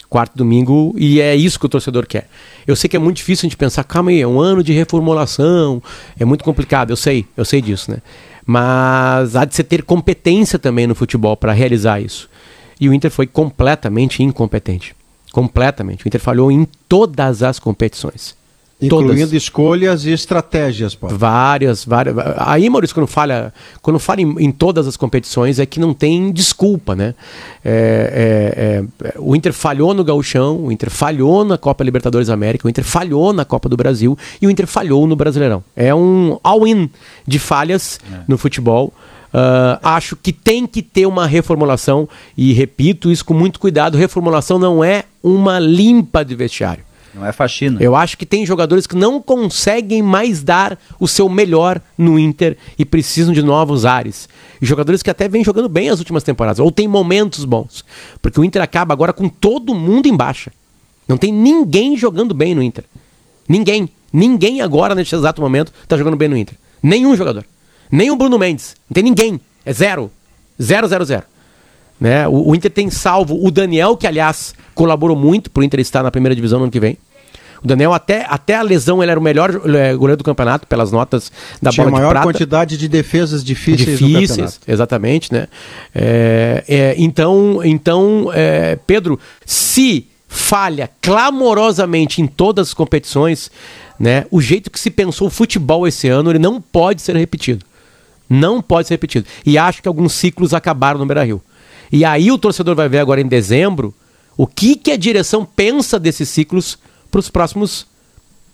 Quarto 0.10 0.36
domingo, 0.36 0.96
e 0.98 1.22
é 1.22 1.36
isso 1.36 1.60
que 1.60 1.68
o 1.68 1.70
torcedor 1.70 2.08
quer. 2.08 2.28
Eu 2.66 2.76
sei 2.76 2.90
que 2.90 2.96
é 2.96 3.00
muito 3.00 3.18
difícil 3.18 3.46
a 3.46 3.48
gente 3.48 3.58
pensar, 3.58 3.84
calma 3.84 4.10
aí, 4.10 4.20
é 4.20 4.28
um 4.28 4.40
ano 4.40 4.64
de 4.64 4.74
reformulação, 4.74 5.84
é 6.20 6.26
muito 6.26 6.44
complicado, 6.44 6.90
eu 6.90 6.96
sei, 6.96 7.28
eu 7.38 7.46
sei 7.46 7.62
disso, 7.62 7.92
né? 7.92 7.98
Mas 8.44 9.36
há 9.36 9.46
de 9.46 9.54
você 9.54 9.64
ter 9.64 9.84
competência 9.84 10.58
também 10.58 10.88
no 10.88 10.96
futebol 10.96 11.38
para 11.38 11.54
realizar 11.54 12.02
isso. 12.02 12.28
E 12.82 12.90
o 12.90 12.94
Inter 12.94 13.12
foi 13.12 13.28
completamente 13.28 14.24
incompetente. 14.24 14.96
Completamente. 15.32 16.06
O 16.06 16.08
Inter 16.08 16.22
falhou 16.22 16.52
em 16.52 16.68
todas 16.88 17.44
as 17.44 17.60
competições. 17.60 18.38
Incluindo 18.82 19.14
Todas. 19.14 19.34
escolhas 19.34 20.06
e 20.06 20.12
estratégias, 20.12 20.96
Paulo. 20.96 21.18
Várias, 21.18 21.84
várias. 21.84 22.16
Aí, 22.38 22.70
Maurício, 22.70 22.96
quando 22.96 23.08
fala, 23.08 23.54
quando 23.82 24.00
fala 24.00 24.22
em, 24.22 24.36
em 24.40 24.52
todas 24.54 24.88
as 24.88 24.96
competições, 24.96 25.60
é 25.60 25.66
que 25.66 25.82
não 25.82 25.94
tem 25.94 26.32
desculpa, 26.32 26.96
né? 26.96 27.14
É, 27.64 28.86
é, 29.02 29.08
é, 29.10 29.14
o 29.18 29.36
Inter 29.36 29.52
falhou 29.52 29.94
no 29.94 30.02
Gauchão, 30.02 30.64
o 30.64 30.72
Inter 30.72 30.90
falhou 30.90 31.44
na 31.44 31.58
Copa 31.58 31.84
Libertadores 31.84 32.30
da 32.30 32.34
América, 32.34 32.68
o 32.68 32.70
Inter 32.70 32.86
falhou 32.86 33.34
na 33.34 33.44
Copa 33.44 33.68
do 33.68 33.76
Brasil 33.76 34.18
e 34.42 34.48
o 34.48 34.50
Inter 34.50 34.66
falhou 34.66 35.06
no 35.06 35.16
Brasileirão. 35.16 35.62
É 35.76 35.94
um 35.94 36.40
all-in 36.42 36.90
de 37.28 37.38
falhas 37.38 38.00
no 38.30 38.38
futebol. 38.38 38.94
Ah, 39.34 39.80
acho 39.96 40.16
que 40.16 40.34
tem 40.34 40.66
que 40.66 40.82
ter 40.82 41.06
uma 41.06 41.28
reformulação 41.28 42.08
e 42.36 42.54
repito 42.54 43.12
isso 43.12 43.26
com 43.26 43.34
muito 43.34 43.60
cuidado. 43.60 43.98
Reformulação 43.98 44.58
não 44.58 44.84
é 44.84 45.06
uma 45.24 45.60
limpa 45.60 46.24
de 46.24 46.36
vestiário. 46.36 46.84
Não 47.14 47.26
é 47.26 47.32
faxina. 47.32 47.82
Eu 47.82 47.96
acho 47.96 48.18
que 48.18 48.26
tem 48.26 48.46
jogadores 48.46 48.86
que 48.86 48.96
não 48.96 49.22
conseguem 49.22 50.02
mais 50.02 50.44
dar 50.44 50.78
o 51.00 51.08
seu 51.08 51.28
melhor 51.28 51.82
no 51.98 52.20
Inter 52.20 52.56
e 52.78 52.86
precisam 52.86 53.34
de 53.34 53.42
novos 53.42 53.84
ares. 53.84 54.30
E 54.62 54.66
jogadores 54.66 55.02
que 55.02 55.10
até 55.10 55.28
vêm 55.28 55.44
jogando 55.44 55.68
bem 55.68 55.90
as 55.90 56.00
últimas 56.00 56.24
temporadas, 56.24 56.60
ou 56.60 56.72
tem 56.72 56.88
momentos 56.88 57.46
bons. 57.46 57.84
Porque 58.22 58.40
o 58.40 58.44
Inter 58.44 58.62
acaba 58.62 58.94
agora 58.94 59.12
com 59.12 59.28
todo 59.28 59.74
mundo 59.74 60.08
em 60.08 60.16
baixa. 60.16 60.52
Não 61.08 61.18
tem 61.18 61.34
ninguém 61.34 61.98
jogando 61.98 62.34
bem 62.34 62.54
no 62.54 62.62
Inter. 62.62 62.84
Ninguém. 63.48 63.90
Ninguém 64.14 64.62
agora, 64.62 64.94
neste 64.94 65.16
exato 65.16 65.42
momento, 65.42 65.74
está 65.84 65.98
jogando 65.98 66.16
bem 66.16 66.28
no 66.28 66.38
Inter. 66.38 66.56
Nenhum 66.82 67.16
jogador. 67.16 67.44
Nem 67.92 68.12
o 68.12 68.16
Bruno 68.16 68.38
Mendes. 68.38 68.76
Não 68.90 68.94
tem 68.94 69.04
ninguém. 69.04 69.40
É 69.66 69.74
zero. 69.74 70.12
Zero, 70.62 70.88
zero, 70.88 71.06
zero. 71.06 71.24
Né? 72.00 72.28
O, 72.28 72.50
o 72.50 72.56
Inter 72.56 72.72
tem 72.72 72.90
salvo 72.90 73.46
o 73.46 73.52
Daniel, 73.52 73.98
que 73.98 74.08
aliás 74.08 74.54
colaborou 74.74 75.18
muito 75.18 75.50
para 75.50 75.62
o 75.62 75.64
Inter 75.64 75.80
estar 75.80 76.04
na 76.04 76.12
primeira 76.12 76.36
divisão 76.36 76.60
no 76.60 76.66
ano 76.66 76.72
que 76.72 76.80
vem. 76.80 76.98
O 77.64 77.68
Daniel, 77.68 77.94
até, 77.94 78.26
até 78.30 78.56
a 78.56 78.62
lesão, 78.62 79.04
ele 79.04 79.12
era 79.12 79.20
o 79.20 79.24
melhor 79.24 79.50
eh, 79.52 79.94
goleiro 79.94 80.18
do 80.18 80.24
campeonato, 80.24 80.66
pelas 80.66 80.92
notas 80.92 81.32
da 81.62 81.72
Tinha 81.72 81.86
a 81.86 81.90
bola 81.90 81.98
de 81.98 82.02
maior 82.02 82.12
prata 82.12 82.28
quantidade 82.28 82.78
de 82.78 82.88
defesas 82.88 83.44
difíceis, 83.44 84.00
difíceis, 84.00 84.62
exatamente, 84.66 85.34
né? 85.34 85.48
É, 85.94 86.64
é, 86.68 86.96
então, 86.98 87.60
então 87.64 88.32
é, 88.34 88.78
Pedro, 88.88 89.20
se 89.46 90.08
falha 90.30 90.90
clamorosamente 91.02 92.22
em 92.22 92.28
todas 92.28 92.70
as 92.70 92.74
competições, 92.74 93.52
né? 94.00 94.26
O 94.32 94.40
jeito 94.40 94.72
que 94.72 94.80
se 94.80 94.90
pensou 94.90 95.28
o 95.28 95.32
futebol 95.32 95.86
esse 95.86 96.08
ano, 96.08 96.32
ele 96.32 96.40
não 96.40 96.62
pode 96.62 97.02
ser 97.02 97.16
repetido. 97.18 97.66
Não 98.30 98.62
pode 98.62 98.88
ser 98.88 98.94
repetido. 98.94 99.26
E 99.46 99.58
acho 99.58 99.82
que 99.82 99.88
alguns 99.88 100.14
ciclos 100.14 100.54
acabaram 100.54 101.00
no 101.00 101.06
Beira-Rio. 101.06 101.42
E 101.92 102.06
aí 102.06 102.32
o 102.32 102.38
torcedor 102.38 102.76
vai 102.76 102.88
ver 102.88 103.00
agora 103.00 103.20
em 103.20 103.28
dezembro 103.28 103.94
o 104.38 104.46
que, 104.46 104.76
que 104.76 104.92
a 104.92 104.98
direção 104.98 105.44
pensa 105.44 106.00
desses 106.00 106.30
ciclos 106.30 106.78
para 107.10 107.20
os 107.20 107.30
próximos 107.30 107.88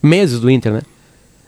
meses 0.01 0.39
do 0.39 0.49
Inter, 0.49 0.71
né? 0.71 0.81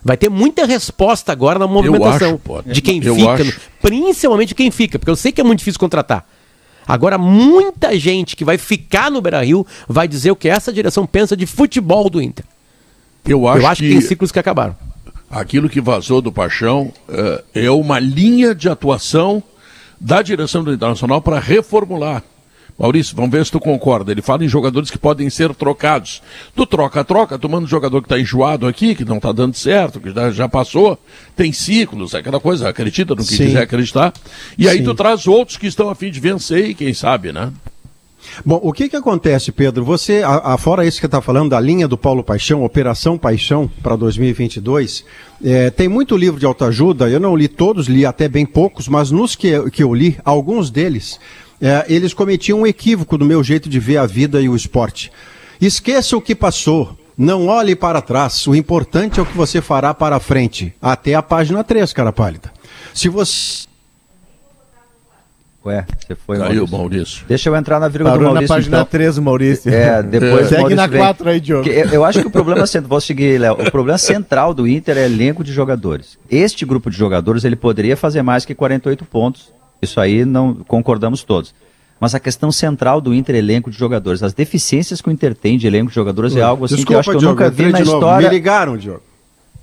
Vai 0.03 0.15
ter 0.15 0.29
muita 0.29 0.65
resposta 0.65 1.31
agora 1.31 1.57
na 1.57 1.67
movimentação 1.67 2.39
acho, 2.59 2.69
de 2.69 2.81
quem 2.81 3.03
Eu 3.03 3.15
fica, 3.15 3.33
acho. 3.33 3.59
principalmente 3.81 4.53
quem 4.53 4.69
fica, 4.69 4.99
porque 4.99 5.09
eu 5.09 5.15
sei 5.15 5.31
que 5.31 5.41
é 5.41 5.43
muito 5.43 5.59
difícil 5.59 5.79
contratar. 5.79 6.27
Agora, 6.87 7.17
muita 7.17 7.97
gente 7.99 8.35
que 8.35 8.45
vai 8.45 8.57
ficar 8.57 9.11
no 9.11 9.19
Beira-Rio 9.19 9.67
vai 9.87 10.07
dizer 10.07 10.31
o 10.31 10.35
que 10.35 10.47
essa 10.47 10.71
direção 10.71 11.05
pensa 11.05 11.35
de 11.35 11.45
futebol 11.45 12.09
do 12.09 12.21
Inter. 12.21 12.45
Eu 13.25 13.47
acho, 13.47 13.59
eu 13.59 13.67
acho 13.67 13.81
que... 13.81 13.87
que, 13.89 13.93
tem 13.95 14.01
ciclos 14.01 14.31
que 14.31 14.39
acabaram. 14.39 14.75
Aquilo 15.29 15.69
que 15.69 15.81
vazou 15.81 16.21
do 16.21 16.31
Paixão 16.31 16.91
eh, 17.09 17.43
é 17.53 17.71
uma 17.71 17.99
linha 17.99 18.55
de 18.55 18.69
atuação 18.69 19.43
da 19.99 20.21
direção 20.21 20.63
do 20.63 20.73
Internacional 20.73 21.21
para 21.21 21.39
reformular. 21.39 22.23
Maurício, 22.77 23.15
vamos 23.15 23.31
ver 23.31 23.43
se 23.43 23.51
tu 23.51 23.59
concorda. 23.59 24.11
Ele 24.11 24.21
fala 24.21 24.45
em 24.45 24.47
jogadores 24.47 24.91
que 24.91 24.99
podem 24.99 25.27
ser 25.31 25.53
trocados. 25.55 26.21
Tu 26.55 26.63
troca-troca, 26.67 27.39
tomando 27.39 27.63
um 27.63 27.67
jogador 27.67 28.01
que 28.01 28.05
está 28.05 28.19
enjoado 28.19 28.67
aqui, 28.67 28.93
que 28.93 29.03
não 29.03 29.17
está 29.17 29.31
dando 29.31 29.55
certo, 29.55 29.99
que 29.99 30.11
já, 30.11 30.29
já 30.29 30.47
passou, 30.47 30.97
tem 31.35 31.51
ciclos, 31.51 32.13
aquela 32.13 32.39
coisa, 32.39 32.69
acredita 32.69 33.15
no 33.15 33.21
que 33.23 33.33
Sim. 33.33 33.45
quiser 33.47 33.63
acreditar. 33.63 34.13
E 34.57 34.69
aí 34.69 34.77
Sim. 34.77 34.83
tu 34.83 34.93
traz 34.93 35.25
outros 35.25 35.57
que 35.57 35.65
estão 35.65 35.89
a 35.89 35.95
fim 35.95 36.11
de 36.11 36.19
vencer 36.19 36.69
e 36.69 36.75
quem 36.75 36.93
sabe, 36.93 37.33
né? 37.33 37.51
Bom, 38.45 38.59
o 38.63 38.71
que 38.73 38.89
que 38.89 38.95
acontece, 38.95 39.51
Pedro? 39.51 39.83
Você, 39.85 40.21
a, 40.23 40.53
a- 40.53 40.57
fora 40.57 40.85
isso 40.85 40.99
que 40.99 41.05
está 41.05 41.21
falando 41.21 41.49
da 41.51 41.59
linha 41.59 41.87
do 41.87 41.97
Paulo 41.97 42.23
Paixão, 42.23 42.63
Operação 42.63 43.17
Paixão 43.17 43.69
para 43.81 43.95
2022, 43.95 45.03
é, 45.43 45.69
tem 45.69 45.87
muito 45.87 46.15
livro 46.15 46.39
de 46.39 46.45
autoajuda, 46.45 47.09
eu 47.09 47.19
não 47.19 47.35
li 47.35 47.47
todos, 47.47 47.87
li 47.87 48.05
até 48.05 48.27
bem 48.27 48.45
poucos, 48.45 48.87
mas 48.87 49.11
nos 49.11 49.35
que, 49.35 49.69
que 49.71 49.83
eu 49.83 49.93
li, 49.93 50.17
alguns 50.23 50.69
deles, 50.69 51.19
é, 51.61 51.85
eles 51.87 52.13
cometiam 52.13 52.59
um 52.61 52.67
equívoco 52.67 53.17
do 53.17 53.25
meu 53.25 53.43
jeito 53.43 53.67
de 53.69 53.79
ver 53.79 53.97
a 53.97 54.05
vida 54.05 54.41
e 54.41 54.47
o 54.49 54.55
esporte. 54.55 55.11
Esqueça 55.59 56.15
o 56.15 56.21
que 56.21 56.35
passou, 56.35 56.95
não 57.17 57.47
olhe 57.47 57.75
para 57.75 58.01
trás, 58.01 58.45
o 58.45 58.53
importante 58.53 59.19
é 59.19 59.23
o 59.23 59.25
que 59.25 59.35
você 59.35 59.59
fará 59.61 59.93
para 59.93 60.19
frente. 60.19 60.73
Até 60.81 61.15
a 61.15 61.21
página 61.23 61.63
3, 61.63 61.91
cara 61.93 62.13
pálida. 62.13 62.51
Se 62.93 63.09
você 63.09 63.65
Ué, 65.65 65.85
você 65.99 66.15
foi, 66.15 66.37
Caiu, 66.37 66.65
Maurício. 66.67 66.77
Maurício. 66.77 67.25
Deixa 67.27 67.49
eu 67.49 67.55
entrar 67.55 67.79
na 67.79 67.87
vírgula 67.89 68.11
do 68.11 68.13
Parou 68.13 68.27
na 68.27 68.33
Maurício, 68.35 68.55
página 68.55 68.77
então. 68.77 68.87
3, 68.89 69.17
o 69.17 69.21
Maurício. 69.21 69.73
É, 69.73 70.01
depois 70.03 70.45
o 70.45 70.49
Segue 70.49 70.61
Maurício 70.61 70.75
na 70.77 70.87
vem. 70.87 70.99
4 70.99 71.29
aí, 71.29 71.39
Diogo. 71.41 71.67
Eu, 71.67 71.85
eu 71.89 72.05
acho 72.05 72.21
que 72.21 72.27
o 72.27 72.31
problema 72.31 72.65
central, 72.65 72.89
vou 72.89 73.01
seguir, 73.01 73.37
Léo. 73.37 73.53
O 73.55 73.71
problema 73.71 73.97
central 73.97 74.53
do 74.53 74.65
Inter 74.67 74.97
é 74.97 75.05
elenco 75.05 75.43
de 75.43 75.51
jogadores. 75.51 76.17
Este 76.31 76.65
grupo 76.65 76.89
de 76.89 76.97
jogadores 76.97 77.43
ele 77.43 77.55
poderia 77.57 77.97
fazer 77.97 78.21
mais 78.21 78.45
que 78.45 78.55
48 78.55 79.03
pontos. 79.05 79.51
Isso 79.81 79.99
aí 79.99 80.23
não 80.23 80.53
concordamos 80.53 81.23
todos. 81.23 81.53
Mas 81.99 82.13
a 82.15 82.19
questão 82.19 82.51
central 82.51 83.01
do 83.01 83.13
Inter 83.13 83.35
é 83.35 83.39
elenco 83.39 83.69
de 83.71 83.77
jogadores. 83.77 84.21
As 84.23 84.33
deficiências 84.33 85.01
que 85.01 85.09
o 85.09 85.11
Inter 85.11 85.35
tem 85.35 85.57
de 85.57 85.67
elenco 85.67 85.89
de 85.89 85.95
jogadores 85.95 86.35
é 86.35 86.41
algo 86.41 86.65
assim 86.65 86.85
que 86.85 86.93
eu 86.93 86.99
acho 86.99 87.09
que 87.09 87.15
eu 87.15 87.19
Diogo, 87.19 87.35
nunca 87.35 87.49
vi 87.49 87.71
na 87.71 87.79
de 87.79 87.85
novo. 87.85 87.97
história. 87.97 88.29
Me 88.29 88.33
ligaram, 88.35 88.77
Diogo. 88.77 89.01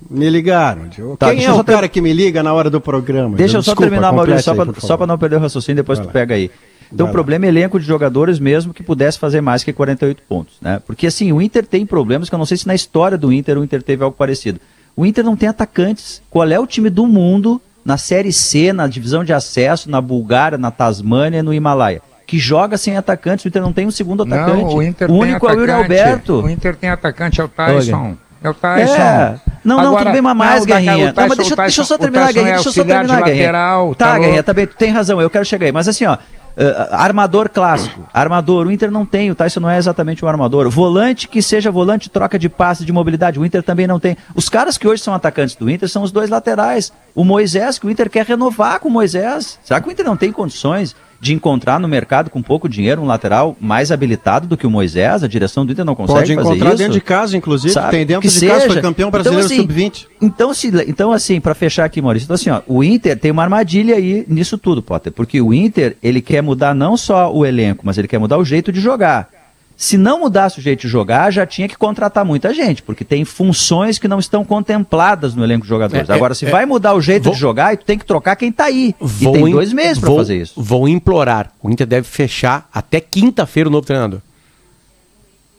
Me 0.09 0.29
ligaram. 0.29 0.83
Tá, 1.17 1.33
Quem 1.33 1.45
é 1.45 1.51
o 1.51 1.63
ter- 1.63 1.73
cara 1.73 1.87
que 1.87 1.99
me 2.01 2.13
liga 2.13 2.43
na 2.43 2.53
hora 2.53 2.69
do 2.69 2.79
programa? 2.79 3.35
Deixa 3.35 3.57
eu 3.57 3.61
só 3.63 3.71
Desculpa, 3.71 3.89
terminar, 3.89 4.11
Maurício, 4.13 4.43
só 4.43 4.51
aí, 4.51 4.57
favor. 4.57 5.07
não 5.07 5.17
perder 5.17 5.37
o 5.37 5.39
raciocínio, 5.39 5.77
depois 5.77 5.97
Vai 5.97 6.05
tu 6.05 6.07
lá. 6.07 6.13
pega 6.13 6.35
aí. 6.35 6.51
Então 6.93 7.05
o 7.05 7.09
lá. 7.09 7.13
problema 7.13 7.45
é 7.45 7.47
elenco 7.49 7.79
de 7.79 7.85
jogadores 7.85 8.37
mesmo 8.39 8.73
que 8.73 8.83
pudesse 8.83 9.17
fazer 9.17 9.41
mais 9.41 9.63
que 9.63 9.73
48 9.73 10.21
pontos, 10.29 10.55
né? 10.61 10.79
Porque 10.85 11.07
assim, 11.07 11.31
o 11.31 11.41
Inter 11.41 11.65
tem 11.65 11.85
problemas 11.85 12.29
que 12.29 12.35
eu 12.35 12.39
não 12.39 12.45
sei 12.45 12.57
se 12.57 12.67
na 12.67 12.75
história 12.75 13.17
do 13.17 13.33
Inter 13.33 13.57
o 13.57 13.63
Inter 13.63 13.81
teve 13.81 14.03
algo 14.03 14.15
parecido. 14.15 14.59
O 14.95 15.05
Inter 15.05 15.23
não 15.25 15.35
tem 15.35 15.49
atacantes. 15.49 16.21
Qual 16.29 16.47
é 16.47 16.59
o 16.59 16.67
time 16.67 16.89
do 16.89 17.07
mundo 17.07 17.59
na 17.83 17.97
Série 17.97 18.31
C, 18.31 18.71
na 18.71 18.87
divisão 18.87 19.23
de 19.23 19.33
acesso, 19.33 19.89
na 19.89 19.99
Bulgária, 19.99 20.57
na 20.57 20.69
Tasmânia, 20.71 21.41
no 21.41 21.53
Himalaia? 21.53 22.01
Que 22.27 22.37
joga 22.39 22.77
sem 22.77 22.95
atacantes, 22.95 23.43
o 23.45 23.47
Inter 23.47 23.61
não 23.61 23.73
tem 23.73 23.85
um 23.87 23.91
segundo 23.91 24.23
atacante. 24.23 24.63
Não, 24.63 24.75
o 24.75 24.81
Inter 24.83 25.09
o 25.11 25.15
único 25.15 25.47
é 25.47 25.53
o 25.53 25.59
Yuri 25.59 25.71
atacante. 25.71 25.99
Alberto. 25.99 26.41
O 26.41 26.49
Inter 26.49 26.75
tem 26.75 26.89
atacante, 26.89 27.41
é 27.41 27.43
o 27.43 27.47
Tyson. 27.47 28.15
É 28.43 28.49
o 28.49 28.53
Tyson. 28.53 28.93
É. 28.95 29.39
Não, 29.65 29.81
não, 29.81 29.95
tudo 29.97 30.11
bem, 30.11 30.21
mas 30.21 30.35
mais, 30.37 30.59
não, 30.59 30.65
Guerrinha. 30.67 31.11
Tyson- 31.11 31.21
Não, 31.21 31.27
mas 31.27 31.37
deixa, 31.37 31.55
Tyson- 31.55 31.61
deixa 31.63 31.81
eu 31.81 31.85
só 31.85 31.97
terminar, 31.97 32.31
Guerrinha. 32.31 32.51
é 32.51 32.53
Deixa 32.55 32.69
eu 32.69 32.73
só 32.73 32.83
terminar, 32.83 33.21
Guerrinha. 33.23 33.45
lateral, 33.45 33.95
tá, 33.95 34.05
tá 34.13 34.19
Guerrinha, 34.19 34.43
tá 34.43 34.53
bem, 34.53 34.67
tu 34.67 34.75
tem 34.77 34.91
razão, 34.91 35.19
eu 35.19 35.29
quero 35.29 35.43
chegar 35.43 35.65
aí. 35.65 35.71
Mas 35.71 35.87
assim, 35.87 36.05
ó, 36.05 36.17
eh, 36.57 36.87
armador 36.91 37.49
clássico. 37.49 38.07
Armador, 38.13 38.67
o 38.67 38.71
Inter 38.71 38.89
não 38.91 39.05
tem, 39.05 39.29
o 39.31 39.35
Tyson 39.35 39.59
não 39.59 39.69
é 39.69 39.77
exatamente 39.77 40.23
um 40.23 40.27
armador. 40.27 40.69
Volante 40.69 41.27
que 41.27 41.41
seja 41.41 41.69
volante, 41.71 42.09
troca 42.09 42.37
de 42.39 42.47
passe, 42.47 42.85
de 42.85 42.93
mobilidade, 42.93 43.39
o 43.39 43.45
Inter 43.45 43.63
também 43.63 43.87
não 43.87 43.99
tem. 43.99 44.15
Os 44.35 44.47
caras 44.47 44.77
que 44.77 44.87
hoje 44.87 45.01
são 45.01 45.13
atacantes 45.13 45.55
do 45.55 45.69
Inter 45.69 45.89
são 45.89 46.03
os 46.03 46.11
dois 46.11 46.29
laterais. 46.29 46.93
O 47.13 47.23
Moisés, 47.25 47.79
que 47.79 47.87
o 47.87 47.89
Inter 47.89 48.09
quer 48.09 48.25
renovar 48.25 48.79
com 48.79 48.87
o 48.87 48.91
Moisés. 48.91 49.59
Será 49.63 49.81
que 49.81 49.89
o 49.89 49.91
Inter 49.91 50.05
não 50.05 50.15
tem 50.15 50.31
condições 50.31 50.95
de 51.19 51.33
encontrar 51.33 51.79
no 51.79 51.87
mercado 51.87 52.29
com 52.29 52.41
pouco 52.41 52.69
dinheiro 52.69 53.01
um 53.01 53.05
lateral 53.05 53.55
mais 53.59 53.91
habilitado 53.91 54.47
do 54.47 54.57
que 54.57 54.67
o 54.67 54.69
Moisés? 54.69 55.23
A 55.23 55.27
direção 55.27 55.65
do 55.65 55.71
Inter 55.71 55.85
não 55.85 55.95
consegue 55.95 56.19
Pode 56.19 56.35
fazer 56.35 56.47
encontrar 56.49 56.69
isso? 56.69 56.77
dentro 56.77 56.93
de 56.93 57.01
casa, 57.01 57.37
inclusive. 57.37 57.73
Sabe? 57.73 57.91
Tem 57.91 58.05
dentro 58.05 58.21
Que 58.21 58.27
de 58.27 58.47
casa, 58.47 58.59
foi 58.61 58.69
seja. 58.69 58.81
campeão 58.81 59.07
Então, 59.07 59.11
brasileiro 59.11 59.45
assim, 59.45 59.57
sub-20. 59.57 60.07
Então, 60.21 60.53
se, 60.53 60.67
então, 60.87 61.11
assim, 61.11 61.39
para 61.39 61.55
fechar 61.55 61.85
aqui, 61.85 62.01
Maurício, 62.01 62.25
então, 62.25 62.35
assim, 62.35 62.49
ó, 62.49 62.61
o 62.67 62.83
Inter 62.83 63.17
tem 63.17 63.31
uma 63.31 63.43
armadilha 63.43 63.95
aí 63.95 64.25
nisso 64.27 64.57
tudo, 64.57 64.81
Potter, 64.81 65.11
porque 65.11 65.41
o 65.41 65.53
Inter, 65.53 65.95
ele 66.03 66.21
quer 66.21 66.41
mudar 66.41 66.73
não 66.75 66.95
só 66.97 67.33
o 67.33 67.45
elenco, 67.45 67.83
mas 67.85 67.97
ele 67.97 68.07
quer 68.07 68.19
mudar 68.19 68.37
o 68.37 68.45
jeito 68.45 68.71
de 68.71 68.79
jogar. 68.79 69.29
Se 69.77 69.97
não 69.97 70.21
mudasse 70.21 70.59
o 70.59 70.61
jeito 70.61 70.81
de 70.81 70.87
jogar, 70.87 71.31
já 71.31 71.45
tinha 71.45 71.67
que 71.67 71.75
contratar 71.75 72.23
muita 72.23 72.53
gente, 72.53 72.81
porque 72.81 73.03
tem 73.03 73.25
funções 73.25 73.99
que 73.99 74.07
não 74.07 74.19
estão 74.19 74.45
contempladas 74.45 75.35
no 75.35 75.43
elenco 75.43 75.63
de 75.63 75.69
jogadores. 75.69 76.09
É, 76.09 76.13
é, 76.13 76.15
Agora, 76.15 76.33
se 76.33 76.45
é. 76.45 76.49
vai 76.49 76.65
mudar 76.65 76.93
o 76.93 77.01
jeito 77.01 77.23
Vou- 77.23 77.33
de 77.33 77.39
jogar, 77.39 77.67
aí 77.67 77.77
tu 77.77 77.83
tem 77.83 77.97
que 77.97 78.05
trocar 78.05 78.37
quem 78.37 78.51
tá 78.51 78.65
aí. 78.65 78.95
Vou 78.99 79.35
e 79.35 79.39
tem 79.41 79.51
dois 79.51 79.73
meses 79.73 79.99
para 79.99 80.13
fazer 80.15 80.41
isso. 80.41 80.53
Vou 80.55 80.87
implorar. 80.87 81.51
O 81.61 81.69
Inter 81.69 81.85
deve 81.85 82.07
fechar 82.07 82.69
até 82.73 83.01
quinta-feira 83.01 83.67
o 83.67 83.71
novo 83.71 83.85
treinador. 83.85 84.21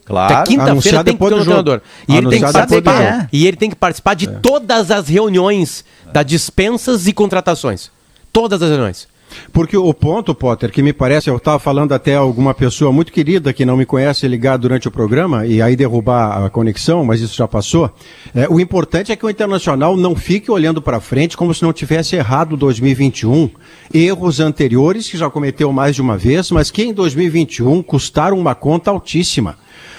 Claro. 0.06 0.34
Até 0.34 0.50
quinta-feira 0.50 1.04
tem 1.04 1.16
que 1.16 1.26
ter 1.28 1.34
um 1.34 1.40
treinador. 1.42 1.80
E 2.08 2.16
ele, 2.16 2.30
tem 2.30 2.42
que 2.42 2.52
participar, 2.52 3.12
jogo. 3.12 3.28
e 3.32 3.46
ele 3.46 3.56
tem 3.56 3.70
que 3.70 3.76
participar 3.76 4.14
de 4.14 4.26
todas 4.28 4.90
as 4.90 5.08
reuniões 5.08 5.84
das 6.12 6.24
dispensas 6.24 7.06
e 7.06 7.12
contratações. 7.12 7.90
Todas 8.32 8.62
as 8.62 8.70
reuniões. 8.70 9.08
Porque 9.52 9.76
o 9.76 9.92
ponto, 9.94 10.34
Potter, 10.34 10.70
que 10.70 10.82
me 10.82 10.92
parece, 10.92 11.30
eu 11.30 11.36
estava 11.36 11.58
falando 11.58 11.92
até 11.92 12.14
alguma 12.14 12.54
pessoa 12.54 12.92
muito 12.92 13.12
querida 13.12 13.52
que 13.52 13.64
não 13.64 13.76
me 13.76 13.86
conhece 13.86 14.26
ligar 14.28 14.56
durante 14.56 14.88
o 14.88 14.90
programa 14.90 15.46
e 15.46 15.62
aí 15.62 15.76
derrubar 15.76 16.44
a 16.44 16.50
conexão, 16.50 17.04
mas 17.04 17.20
isso 17.20 17.36
já 17.36 17.48
passou. 17.48 17.90
É, 18.34 18.48
o 18.48 18.60
importante 18.60 19.12
é 19.12 19.16
que 19.16 19.24
o 19.24 19.30
Internacional 19.30 19.96
não 19.96 20.14
fique 20.14 20.50
olhando 20.50 20.82
para 20.82 21.00
frente 21.00 21.36
como 21.36 21.54
se 21.54 21.62
não 21.62 21.72
tivesse 21.72 22.16
errado 22.16 22.56
2021, 22.56 23.50
erros 23.92 24.40
anteriores 24.40 25.08
que 25.08 25.16
já 25.16 25.30
cometeu 25.30 25.72
mais 25.72 25.94
de 25.94 26.02
uma 26.02 26.16
vez, 26.16 26.50
mas 26.50 26.70
que 26.70 26.82
em 26.82 26.92
2021 26.92 27.82
custaram 27.82 28.38
uma 28.38 28.54
conta 28.54 28.90
altíssima. 28.90 29.56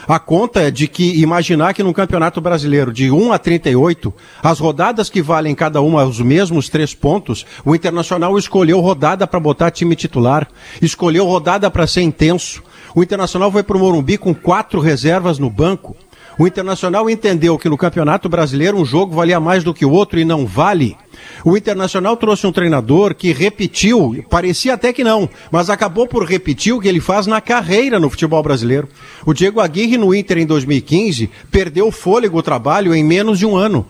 A 0.07 0.19
conta 0.19 0.61
é 0.61 0.71
de 0.71 0.87
que 0.87 1.19
imaginar 1.19 1.73
que 1.73 1.83
num 1.83 1.91
campeonato 1.91 2.39
brasileiro 2.39 2.93
de 2.93 3.11
1 3.11 3.33
a 3.33 3.37
38, 3.37 4.13
as 4.41 4.57
rodadas 4.57 5.09
que 5.09 5.21
valem 5.21 5.53
cada 5.53 5.81
uma 5.81 6.05
os 6.05 6.21
mesmos 6.21 6.69
três 6.69 6.93
pontos, 6.93 7.45
o 7.65 7.75
Internacional 7.75 8.37
escolheu 8.37 8.79
rodada 8.79 9.27
para 9.27 9.37
botar 9.37 9.69
time 9.69 9.97
titular, 9.97 10.47
escolheu 10.81 11.25
rodada 11.25 11.69
para 11.69 11.85
ser 11.85 12.03
intenso. 12.03 12.63
O 12.95 13.03
Internacional 13.03 13.51
foi 13.51 13.63
para 13.63 13.75
o 13.75 13.79
Morumbi 13.81 14.17
com 14.17 14.33
quatro 14.33 14.79
reservas 14.79 15.39
no 15.39 15.49
banco. 15.49 15.93
O 16.39 16.45
Internacional 16.45 17.09
entendeu 17.09 17.57
que 17.57 17.67
no 17.67 17.75
Campeonato 17.75 18.29
Brasileiro 18.29 18.77
um 18.77 18.85
jogo 18.85 19.15
valia 19.15 19.39
mais 19.39 19.63
do 19.63 19.73
que 19.73 19.83
o 19.83 19.91
outro 19.91 20.19
e 20.19 20.25
não 20.25 20.45
vale. 20.45 20.95
O 21.43 21.57
Internacional 21.57 22.15
trouxe 22.15 22.45
um 22.45 22.51
treinador 22.51 23.15
que 23.15 23.33
repetiu, 23.33 24.23
parecia 24.29 24.75
até 24.75 24.93
que 24.93 25.03
não, 25.03 25.27
mas 25.51 25.67
acabou 25.67 26.07
por 26.07 26.23
repetir 26.23 26.73
o 26.73 26.79
que 26.79 26.87
ele 26.87 26.99
faz 26.99 27.25
na 27.25 27.41
carreira 27.41 27.99
no 27.99 28.07
futebol 28.07 28.43
brasileiro. 28.43 28.87
O 29.25 29.33
Diego 29.33 29.59
Aguirre 29.59 29.97
no 29.97 30.13
Inter 30.13 30.37
em 30.37 30.45
2015 30.45 31.27
perdeu 31.49 31.91
fôlego 31.91 32.37
o 32.37 32.43
trabalho 32.43 32.93
em 32.93 33.03
menos 33.03 33.39
de 33.39 33.45
um 33.45 33.55
ano. 33.57 33.83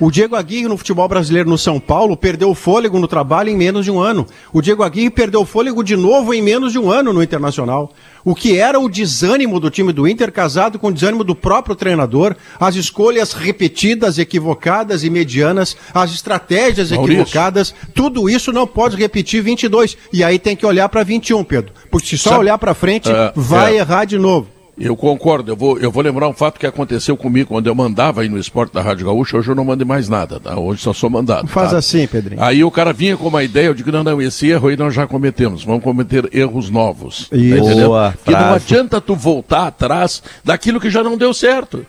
O 0.00 0.12
Diego 0.12 0.36
Aguirre 0.36 0.68
no 0.68 0.76
futebol 0.76 1.08
brasileiro 1.08 1.50
no 1.50 1.58
São 1.58 1.80
Paulo 1.80 2.16
perdeu 2.16 2.54
fôlego 2.54 3.00
no 3.00 3.08
trabalho 3.08 3.48
em 3.48 3.56
menos 3.56 3.84
de 3.84 3.90
um 3.90 3.98
ano. 3.98 4.26
O 4.52 4.62
Diego 4.62 4.84
Aguirre 4.84 5.10
perdeu 5.10 5.44
fôlego 5.44 5.82
de 5.82 5.96
novo 5.96 6.32
em 6.32 6.40
menos 6.40 6.70
de 6.70 6.78
um 6.78 6.88
ano 6.88 7.12
no 7.12 7.20
Internacional. 7.20 7.92
O 8.24 8.34
que 8.34 8.56
era 8.58 8.78
o 8.78 8.88
desânimo 8.88 9.58
do 9.60 9.70
time 9.70 9.92
do 9.92 10.06
Inter 10.06 10.30
casado 10.32 10.78
com 10.78 10.88
o 10.88 10.92
desânimo 10.92 11.24
do 11.24 11.34
próprio 11.34 11.74
treinador, 11.76 12.34
as 12.58 12.74
escolhas 12.76 13.32
repetidas, 13.32 14.18
equivocadas 14.18 15.04
e 15.04 15.10
medianas, 15.10 15.76
as 15.94 16.12
estratégias 16.12 16.90
Maurício. 16.90 17.22
equivocadas, 17.22 17.74
tudo 17.94 18.28
isso 18.28 18.52
não 18.52 18.66
pode 18.66 18.96
repetir 18.96 19.42
22. 19.42 19.96
E 20.12 20.22
aí 20.24 20.38
tem 20.38 20.56
que 20.56 20.66
olhar 20.66 20.88
para 20.88 21.02
21, 21.02 21.42
Pedro. 21.44 21.72
Porque 21.90 22.06
se 22.08 22.18
só 22.18 22.30
Sabe- 22.30 22.40
olhar 22.42 22.58
para 22.58 22.74
frente, 22.74 23.10
É, 23.10 23.32
vai 23.34 23.76
é. 23.76 23.78
errar 23.78 24.04
de 24.04 24.18
novo. 24.18 24.48
Eu 24.80 24.96
concordo, 24.96 25.50
eu 25.50 25.56
vou, 25.56 25.78
eu 25.78 25.90
vou 25.90 26.02
lembrar 26.02 26.28
um 26.28 26.32
fato 26.32 26.58
que 26.58 26.66
aconteceu 26.66 27.16
comigo 27.16 27.48
quando 27.48 27.66
eu 27.66 27.74
mandava 27.74 28.22
aí 28.22 28.28
no 28.28 28.38
esporte 28.38 28.72
da 28.72 28.80
Rádio 28.80 29.06
Gaúcha, 29.06 29.36
hoje 29.36 29.50
eu 29.50 29.54
não 29.54 29.64
mandei 29.64 29.86
mais 29.86 30.08
nada, 30.08 30.38
tá? 30.38 30.58
Hoje 30.58 30.82
só 30.82 30.92
sou 30.92 31.10
mandado. 31.10 31.48
Faz 31.48 31.72
tá? 31.72 31.78
assim, 31.78 32.06
Pedrinho. 32.06 32.42
Aí 32.42 32.62
o 32.62 32.70
cara 32.70 32.92
vinha 32.92 33.16
com 33.16 33.26
uma 33.26 33.42
ideia, 33.42 33.66
eu 33.66 33.74
digo, 33.74 33.90
não, 33.90 34.04
não, 34.04 34.22
esse 34.22 34.48
erro 34.48 34.68
aí 34.68 34.76
nós 34.76 34.94
já 34.94 35.06
cometemos, 35.06 35.64
vamos 35.64 35.82
cometer 35.82 36.28
erros 36.32 36.70
novos. 36.70 37.28
Tá 37.28 37.36
Isso. 37.36 37.56
entendendo? 37.56 37.86
Boa 37.86 38.14
Porque 38.16 38.30
não 38.30 38.54
adianta 38.54 39.00
tu 39.00 39.16
voltar 39.16 39.66
atrás 39.66 40.22
daquilo 40.44 40.80
que 40.80 40.90
já 40.90 41.02
não 41.02 41.16
deu 41.16 41.34
certo. 41.34 41.84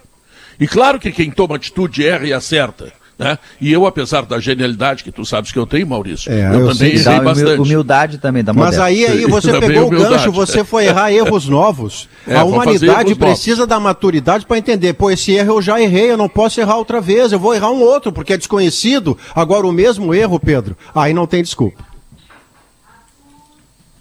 E 0.59 0.67
claro 0.67 0.99
que 0.99 1.11
quem 1.11 1.31
toma 1.31 1.55
atitude 1.55 2.05
erra 2.05 2.25
e 2.25 2.33
acerta. 2.33 2.91
Né? 3.19 3.37
E 3.59 3.69
eu, 3.69 3.85
apesar 3.85 4.21
da 4.25 4.39
genialidade 4.39 5.03
que 5.03 5.11
tu 5.11 5.25
sabes 5.25 5.51
que 5.51 5.59
eu 5.59 5.67
tenho, 5.67 5.85
Maurício, 5.85 6.31
É, 6.31 6.47
eu, 6.55 6.61
eu 6.61 6.67
também 6.69 6.97
sei. 6.97 7.11
Errei 7.13 7.19
bastante. 7.19 7.59
humildade 7.59 8.17
também 8.17 8.41
da 8.41 8.53
Mas 8.53 8.79
aí, 8.79 9.05
aí 9.05 9.25
você 9.25 9.51
Também 9.51 9.67
pegou 9.71 9.83
o 9.83 9.87
humildade. 9.89 10.13
gancho, 10.13 10.31
você 10.31 10.63
foi 10.63 10.85
errar 10.85 11.11
erros 11.11 11.45
novos. 11.49 12.07
É, 12.25 12.37
a 12.37 12.45
humanidade 12.45 13.13
precisa 13.15 13.67
da 13.67 13.77
maturidade 13.77 14.45
para 14.45 14.57
entender. 14.57 14.93
Pô, 14.93 15.11
esse 15.11 15.33
erro 15.33 15.55
eu 15.55 15.61
já 15.61 15.81
errei, 15.81 16.09
eu 16.09 16.15
não 16.15 16.29
posso 16.29 16.61
errar 16.61 16.77
outra 16.77 17.01
vez, 17.01 17.33
eu 17.33 17.39
vou 17.39 17.53
errar 17.53 17.71
um 17.71 17.81
outro, 17.81 18.13
porque 18.13 18.31
é 18.31 18.37
desconhecido. 18.37 19.17
Agora, 19.35 19.67
o 19.67 19.73
mesmo 19.73 20.13
erro, 20.13 20.39
Pedro, 20.39 20.77
aí 20.95 21.13
não 21.13 21.27
tem 21.27 21.43
desculpa. 21.43 21.83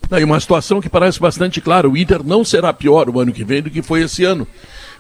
Não, 0.09 0.19
e 0.21 0.25
uma 0.25 0.39
situação 0.39 0.81
que 0.81 0.89
parece 0.89 1.19
bastante 1.21 1.61
clara: 1.61 1.89
o 1.89 1.97
Inter 1.97 2.23
não 2.25 2.45
será 2.45 2.73
pior 2.73 3.11
o 3.11 3.19
ano 3.21 3.33
que 3.33 3.43
vem 3.45 3.63
do 3.63 3.69
que 3.69 3.83
foi 3.83 4.03
esse 4.03 4.23
ano. 4.25 4.47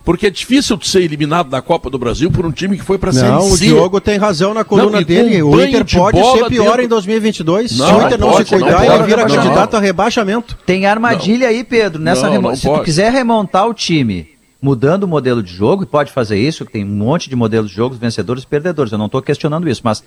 Porque 0.05 0.27
é 0.27 0.31
difícil 0.31 0.79
ser 0.83 1.03
eliminado 1.03 1.51
da 1.51 1.61
Copa 1.61 1.91
do 1.91 1.99
Brasil 1.99 2.31
por 2.31 2.47
um 2.47 2.51
time 2.53 2.79
que 2.79 2.85
foi 2.85 2.97
para 2.99 3.13
Série 3.13 3.29
Não, 3.29 3.51
o. 3.51 3.59
Diogo 3.59 4.01
tem 4.01 4.17
razão 4.17 4.55
na 4.55 4.65
coluna 4.65 4.99
Não, 4.99 5.03
dele. 5.03 5.43
O 5.43 5.63
Inter 5.63 5.85
de 5.85 5.97
pode 5.97 6.17
ser 6.19 6.45
pior 6.49 6.65
dentro- 6.65 6.83
em 6.83 6.89
2022. 6.89 7.77
Não, 7.77 7.87
Se 7.87 7.93
o 7.93 8.07
Inter 8.07 8.19
não 8.19 8.27
não, 8.29 8.35
pode, 8.35 8.49
se 8.49 8.55
cuidar, 8.59 8.87
ele 8.87 9.03
vira 9.05 9.27
candidato 9.27 9.77
a 9.77 9.81
rebaixamento. 9.81 10.57
Tem 10.65 10.87
armadilha 10.87 11.49
aí, 11.49 11.63
Pedro. 11.63 12.01
Nessa 12.01 12.27
Não, 12.27 12.33
remo- 12.33 12.49
não 12.49 12.57
Se 12.57 12.63
tu 12.63 12.69
pode. 12.69 12.85
quiser 12.85 13.13
remontar 13.13 13.69
o 13.69 13.75
time 13.75 14.29
mudando 14.61 15.05
o 15.05 15.09
modelo 15.09 15.41
de 15.43 15.55
jogo, 15.55 15.85
e 15.85 15.87
pode 15.87 16.11
fazer 16.11 16.37
isso, 16.39 16.65
que 16.67 16.73
tem 16.73 16.85
um 16.85 16.89
monte 16.89 17.29
de 17.31 17.37
modelos 17.37 17.71
de 17.71 17.77
jogos, 17.77 17.97
vencedores 17.97 18.43
e 18.43 18.47
perdedores. 18.47 18.91
Eu 18.91 18.99
não 18.99 19.07
estou 19.07 19.23
questionando 19.23 19.69
isso, 19.69 19.83
mas 19.85 20.03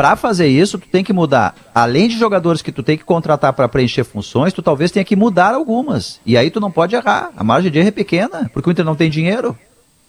para 0.00 0.16
fazer 0.16 0.46
isso, 0.46 0.78
tu 0.78 0.88
tem 0.88 1.04
que 1.04 1.12
mudar. 1.12 1.54
Além 1.74 2.08
de 2.08 2.18
jogadores 2.18 2.62
que 2.62 2.72
tu 2.72 2.82
tem 2.82 2.96
que 2.96 3.04
contratar 3.04 3.52
para 3.52 3.68
preencher 3.68 4.02
funções, 4.02 4.50
tu 4.50 4.62
talvez 4.62 4.90
tenha 4.90 5.04
que 5.04 5.14
mudar 5.14 5.52
algumas. 5.52 6.18
E 6.24 6.38
aí 6.38 6.50
tu 6.50 6.58
não 6.58 6.70
pode 6.70 6.96
errar. 6.96 7.28
A 7.36 7.44
margem 7.44 7.70
de 7.70 7.80
erro 7.80 7.88
é 7.88 7.90
pequena, 7.90 8.50
porque 8.50 8.70
o 8.70 8.72
Inter 8.72 8.82
não 8.82 8.96
tem 8.96 9.10
dinheiro. 9.10 9.54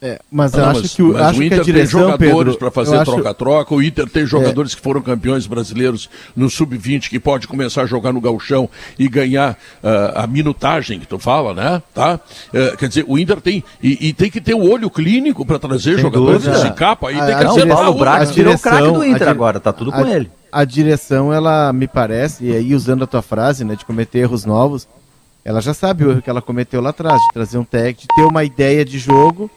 É, 0.04 0.18
mas 0.32 0.52
eu 0.52 0.60
Não, 0.62 0.68
acho 0.70 0.80
mas- 0.82 0.94
que 0.94 1.02
o, 1.02 1.12
mas 1.12 1.22
acho 1.22 1.36
o 1.36 1.40
que 1.40 1.46
Inter 1.46 1.60
a 1.60 1.62
direção, 1.62 2.00
tem 2.18 2.28
jogadores 2.28 2.56
para 2.56 2.70
fazer 2.72 2.96
acho- 2.96 3.12
troca-troca. 3.12 3.72
O 3.72 3.80
Inter 3.80 4.08
tem 4.10 4.26
jogadores 4.26 4.74
que 4.74 4.80
foram 4.82 5.00
campeões 5.00 5.46
brasileiros 5.46 6.10
no 6.34 6.50
sub-20 6.50 7.08
que 7.08 7.20
pode 7.20 7.46
começar 7.46 7.82
a 7.82 7.86
jogar 7.86 8.12
no 8.12 8.20
gauchão 8.20 8.68
e 8.98 9.08
ganhar 9.08 9.56
ah, 9.80 10.24
a 10.24 10.26
minutagem 10.26 10.98
que 10.98 11.06
tu 11.06 11.20
fala, 11.20 11.54
né? 11.54 11.80
Tá? 11.94 12.18
Eh, 12.52 12.74
quer 12.76 12.88
dizer, 12.88 13.04
o 13.06 13.16
Inter 13.16 13.40
tem 13.40 13.62
e, 13.80 14.08
e 14.08 14.12
tem 14.12 14.28
que 14.28 14.40
ter 14.40 14.54
o 14.54 14.68
olho 14.68 14.90
clínico 14.90 15.46
para 15.46 15.56
trazer 15.60 15.96
jogadores 16.00 16.42
dúvida. 16.42 16.60
desse 16.64 16.74
capa 16.74 17.08
aí 17.10 17.20
A- 17.20 17.26
tem 17.26 17.36
que 17.38 17.44
Não, 17.44 17.54
ser 17.54 17.64
o 17.66 17.68
Paulo 17.68 17.80
a 17.80 17.92
virou 17.92 17.94
o 17.94 17.98
craque 18.00 18.32
direção- 18.34 18.92
do 18.94 19.04
Inter 19.04 19.18
di- 19.26 19.28
agora, 19.30 19.60
tá 19.60 19.72
tudo 19.72 19.92
com 19.92 20.02
a- 20.02 20.10
ele. 20.10 20.28
A 20.50 20.64
direção, 20.64 21.32
ela 21.32 21.72
me 21.72 21.86
parece, 21.86 22.44
e 22.46 22.52
aí 22.56 22.74
usando 22.74 23.04
a 23.04 23.06
tua 23.06 23.22
frase, 23.22 23.64
né, 23.64 23.76
de 23.76 23.84
cometer 23.86 24.18
erros 24.18 24.44
novos, 24.44 24.88
ela 25.44 25.60
já 25.60 25.72
sabe 25.72 26.04
o 26.04 26.10
erro 26.10 26.22
que 26.22 26.28
ela 26.28 26.42
cometeu 26.42 26.80
lá 26.80 26.90
atrás, 26.90 27.20
de 27.22 27.28
trazer 27.32 27.56
um 27.56 27.64
técnico, 27.64 28.02
de 28.02 28.20
ter 28.20 28.28
uma 28.28 28.42
ideia 28.42 28.84
de 28.84 28.98
jogo 28.98 29.48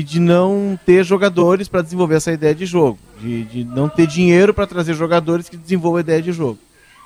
e 0.00 0.04
de 0.04 0.18
não 0.18 0.78
ter 0.86 1.04
jogadores 1.04 1.68
para 1.68 1.82
desenvolver 1.82 2.16
essa 2.16 2.32
ideia 2.32 2.54
de 2.54 2.64
jogo, 2.64 2.98
de, 3.20 3.44
de 3.44 3.64
não 3.64 3.88
ter 3.88 4.06
dinheiro 4.06 4.54
para 4.54 4.66
trazer 4.66 4.94
jogadores 4.94 5.48
que 5.48 5.56
desenvolvam 5.56 5.98
a 5.98 6.00
ideia 6.00 6.22
de 6.22 6.32
jogo. 6.32 6.58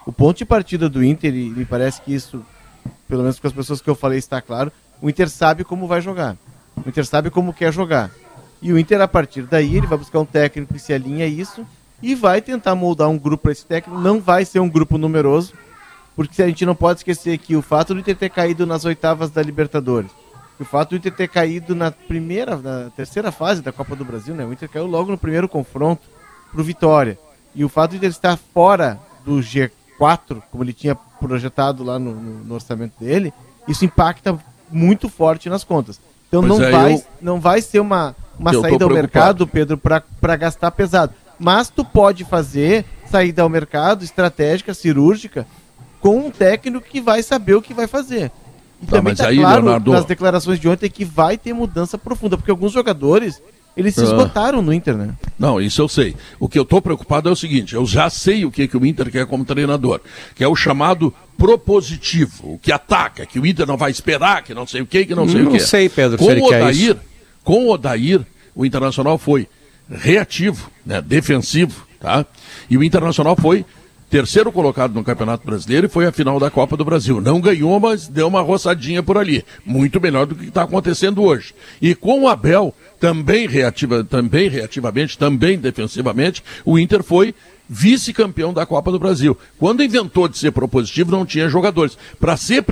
O 0.07 0.12
ponto 0.12 0.39
de 0.39 0.45
partida 0.45 0.89
do 0.89 1.03
Inter, 1.03 1.34
e 1.34 1.51
me 1.51 1.64
parece 1.64 2.01
que 2.01 2.14
isso, 2.14 2.45
pelo 3.09 3.22
menos 3.22 3.41
com 3.41 3.47
as 3.47 3.53
pessoas 3.53 3.80
que 3.80 3.91
eu 3.91 3.95
falei, 3.97 4.18
está 4.18 4.41
claro, 4.41 4.70
o 5.03 5.11
Inter 5.11 5.28
sabe 5.28 5.64
como 5.64 5.89
vai 5.89 6.01
jogar. 6.01 6.37
O 6.76 6.89
Inter 6.89 7.05
sabe 7.05 7.28
como 7.28 7.53
quer 7.53 7.72
jogar. 7.72 8.11
E 8.62 8.72
o 8.72 8.78
Inter, 8.78 9.01
a 9.01 9.09
partir 9.09 9.43
daí, 9.43 9.76
ele 9.76 9.87
vai 9.87 9.99
buscar 9.99 10.20
um 10.20 10.24
técnico 10.24 10.72
que 10.72 10.80
se 10.80 10.93
alinha 10.93 11.24
a 11.24 11.28
isso 11.28 11.66
e 12.01 12.14
vai 12.14 12.41
tentar 12.41 12.74
moldar 12.74 13.09
um 13.09 13.18
grupo 13.18 13.45
para 13.45 13.53
esse 13.53 13.66
técnico. 13.66 14.01
Não 14.01 14.20
vai 14.20 14.45
ser 14.45 14.61
um 14.61 14.68
grupo 14.68 14.97
numeroso, 14.97 15.55
porque 16.14 16.43
a 16.43 16.47
gente 16.47 16.64
não 16.64 16.74
pode 16.74 17.01
esquecer 17.01 17.37
que 17.39 17.57
o 17.57 17.62
fato 17.62 17.93
do 17.93 18.01
Inter 18.01 18.16
ter 18.16 18.30
caído 18.30 18.64
nas 18.64 18.84
oitavas 18.84 19.30
da 19.30 19.43
Libertadores, 19.43 20.11
o 20.62 20.64
fato 20.64 20.90
do 20.90 20.96
Inter 20.96 21.12
ter 21.12 21.28
caído 21.28 21.74
na 21.74 21.90
primeira, 21.90 22.57
na 22.57 22.90
terceira 22.96 23.30
fase 23.30 23.61
da 23.62 23.72
Copa 23.72 23.94
do 23.96 24.04
Brasil, 24.04 24.34
né? 24.34 24.44
O 24.44 24.52
Inter 24.52 24.68
caiu 24.68 24.86
logo 24.86 25.11
no 25.11 25.18
primeiro 25.18 25.48
confronto 25.48 26.02
pro 26.52 26.64
Vitória. 26.64 27.18
E 27.54 27.64
o 27.64 27.68
fato 27.68 27.90
de 27.92 27.96
ele 27.98 28.07
estar 28.07 28.36
fora 28.54 28.98
do 29.24 29.38
G4, 29.38 30.42
como 30.50 30.62
ele 30.64 30.72
tinha 30.72 30.94
projetado 30.94 31.82
lá 31.84 31.98
no, 31.98 32.14
no- 32.14 32.54
orçamento 32.54 32.92
dele, 33.02 33.32
isso 33.66 33.84
impacta 33.84 34.38
muito 34.70 35.09
forte 35.09 35.48
nas 35.48 35.64
contas. 35.64 36.00
Então 36.28 36.42
Pois 36.46 36.59
não, 36.59 36.66
é, 36.66 36.70
vai, 36.70 36.94
eu- 36.94 37.04
não 37.20 37.40
vai 37.40 37.62
ser 37.62 37.80
uma, 37.80 38.14
uma 38.38 38.52
Eu 38.52 38.61
saída 38.61 38.84
ao 38.84 38.90
mercado, 38.90 39.46
Pedro, 39.46 39.78
para 39.78 40.36
gastar 40.36 40.70
pesado. 40.70 41.12
Mas 41.38 41.68
tu 41.68 41.84
pode 41.84 42.24
fazer 42.24 42.84
saída 43.11 43.42
ao 43.42 43.48
mercado 43.48 44.04
estratégica, 44.04 44.72
cirúrgica, 44.74 45.46
com 46.00 46.18
um 46.26 46.30
técnico 46.30 46.86
que 46.86 47.00
vai 47.00 47.22
saber 47.22 47.54
o 47.54 47.62
que 47.62 47.74
vai 47.74 47.86
fazer. 47.86 48.30
E 48.83 48.87
Tá, 48.87 48.97
também 48.99 49.12
mas 49.12 49.18
tá 49.18 49.29
aí, 49.29 49.39
claro 49.39 49.62
Leonardo- 49.62 49.93
nas 49.93 50.05
declarações 50.05 50.61
de 50.61 50.68
ontem 50.68 50.91
que 50.91 51.05
vai 51.05 51.39
ter 51.39 51.53
mudança 51.55 51.97
profunda, 51.97 52.37
porque 52.37 52.51
alguns 52.51 52.72
jogadores, 52.72 53.43
eles 53.77 53.95
se 53.95 54.01
Ah. 54.01 54.05
esgotaram 54.05 54.61
no 54.61 54.72
Inter, 54.72 54.97
né? 54.97 55.14
Não, 55.39 55.61
isso 55.61 55.81
eu 55.81 55.89
sei. 55.89 56.14
O 56.39 56.49
que 56.49 56.59
eu 56.59 56.62
estou 56.62 56.81
preocupado 56.83 57.29
é 57.29 57.33
o 57.33 57.37
seguinte: 57.37 57.74
eu 57.74 57.87
já 57.87 58.11
sei 58.11 58.45
o 58.45 58.51
que, 58.51 58.68
que 58.68 58.77
o 58.77 58.85
Inter 58.85 59.11
quer 59.11 59.27
como 59.27 59.45
treinador, 59.45 60.01
que 60.35 60.45
é 60.45 60.49
o 60.49 60.55
chamado 60.55 61.12
propositivo, 61.39 62.55
o 62.55 62.59
que 62.59 62.70
ataca, 62.70 63.24
que 63.27 63.39
o 63.41 63.47
Inter 63.47 63.66
não 63.66 63.77
vai 63.77 63.91
esperar, 63.91 64.43
que 64.43 64.53
não 64.55 64.66
sei 64.66 64.83
o 64.83 64.87
que, 64.87 65.05
que 65.07 65.14
não 65.14 65.29
sei 65.29 65.43
Não 65.43 65.51
o 65.51 65.53
que. 65.55 65.61
sei, 65.61 65.89
Pedro, 65.89 66.18
com 66.18 66.24
se 66.27 66.31
ele 66.33 66.41
o 66.43 66.49
quer 66.49 66.62
Odair, 66.62 66.77
isso. 66.91 66.97
Com 67.43 67.66
o 67.66 67.70
Odair, 67.72 68.20
o 68.55 68.64
Internacional 68.66 69.16
foi 69.18 69.49
reativo, 69.91 70.70
né, 70.85 71.01
defensivo, 71.01 71.87
tá? 72.01 72.24
E 72.68 72.77
o 72.77 72.83
Internacional 72.85 73.37
foi 73.37 73.64
terceiro 74.16 74.50
colocado 74.50 74.94
no 74.94 75.04
Campeonato 75.04 75.44
Brasileiro 75.44 75.86
e 75.86 75.90
foi 75.90 76.06
a 76.06 76.12
final 76.12 76.40
da 76.40 76.50
Copa 76.50 76.74
do 76.74 76.86
Brasil. 76.86 77.20
Não 77.20 77.38
ganhou, 77.38 77.78
mas 77.78 78.08
deu 78.08 78.26
uma 78.26 78.40
roçadinha 78.40 79.02
por 79.02 79.18
ali. 79.18 79.44
Muito 79.62 80.00
melhor 80.00 80.24
do 80.24 80.34
que 80.34 80.46
está 80.46 80.62
acontecendo 80.62 81.22
hoje. 81.22 81.54
E 81.82 81.94
com 81.94 82.22
o 82.22 82.28
Abel, 82.28 82.74
também, 82.98 83.46
reativa, 83.46 84.02
também 84.02 84.48
reativamente, 84.48 85.18
também 85.18 85.58
defensivamente, 85.58 86.42
o 86.64 86.78
Inter 86.78 87.02
foi 87.02 87.34
vice-campeão 87.68 88.54
da 88.54 88.64
Copa 88.64 88.90
do 88.90 88.98
Brasil. 88.98 89.36
Quando 89.58 89.84
inventou 89.84 90.28
de 90.28 90.38
ser 90.38 90.50
propositivo, 90.50 91.10
não 91.10 91.26
tinha 91.26 91.50
jogadores. 91.50 91.98
Para 92.18 92.38
ser 92.38 92.64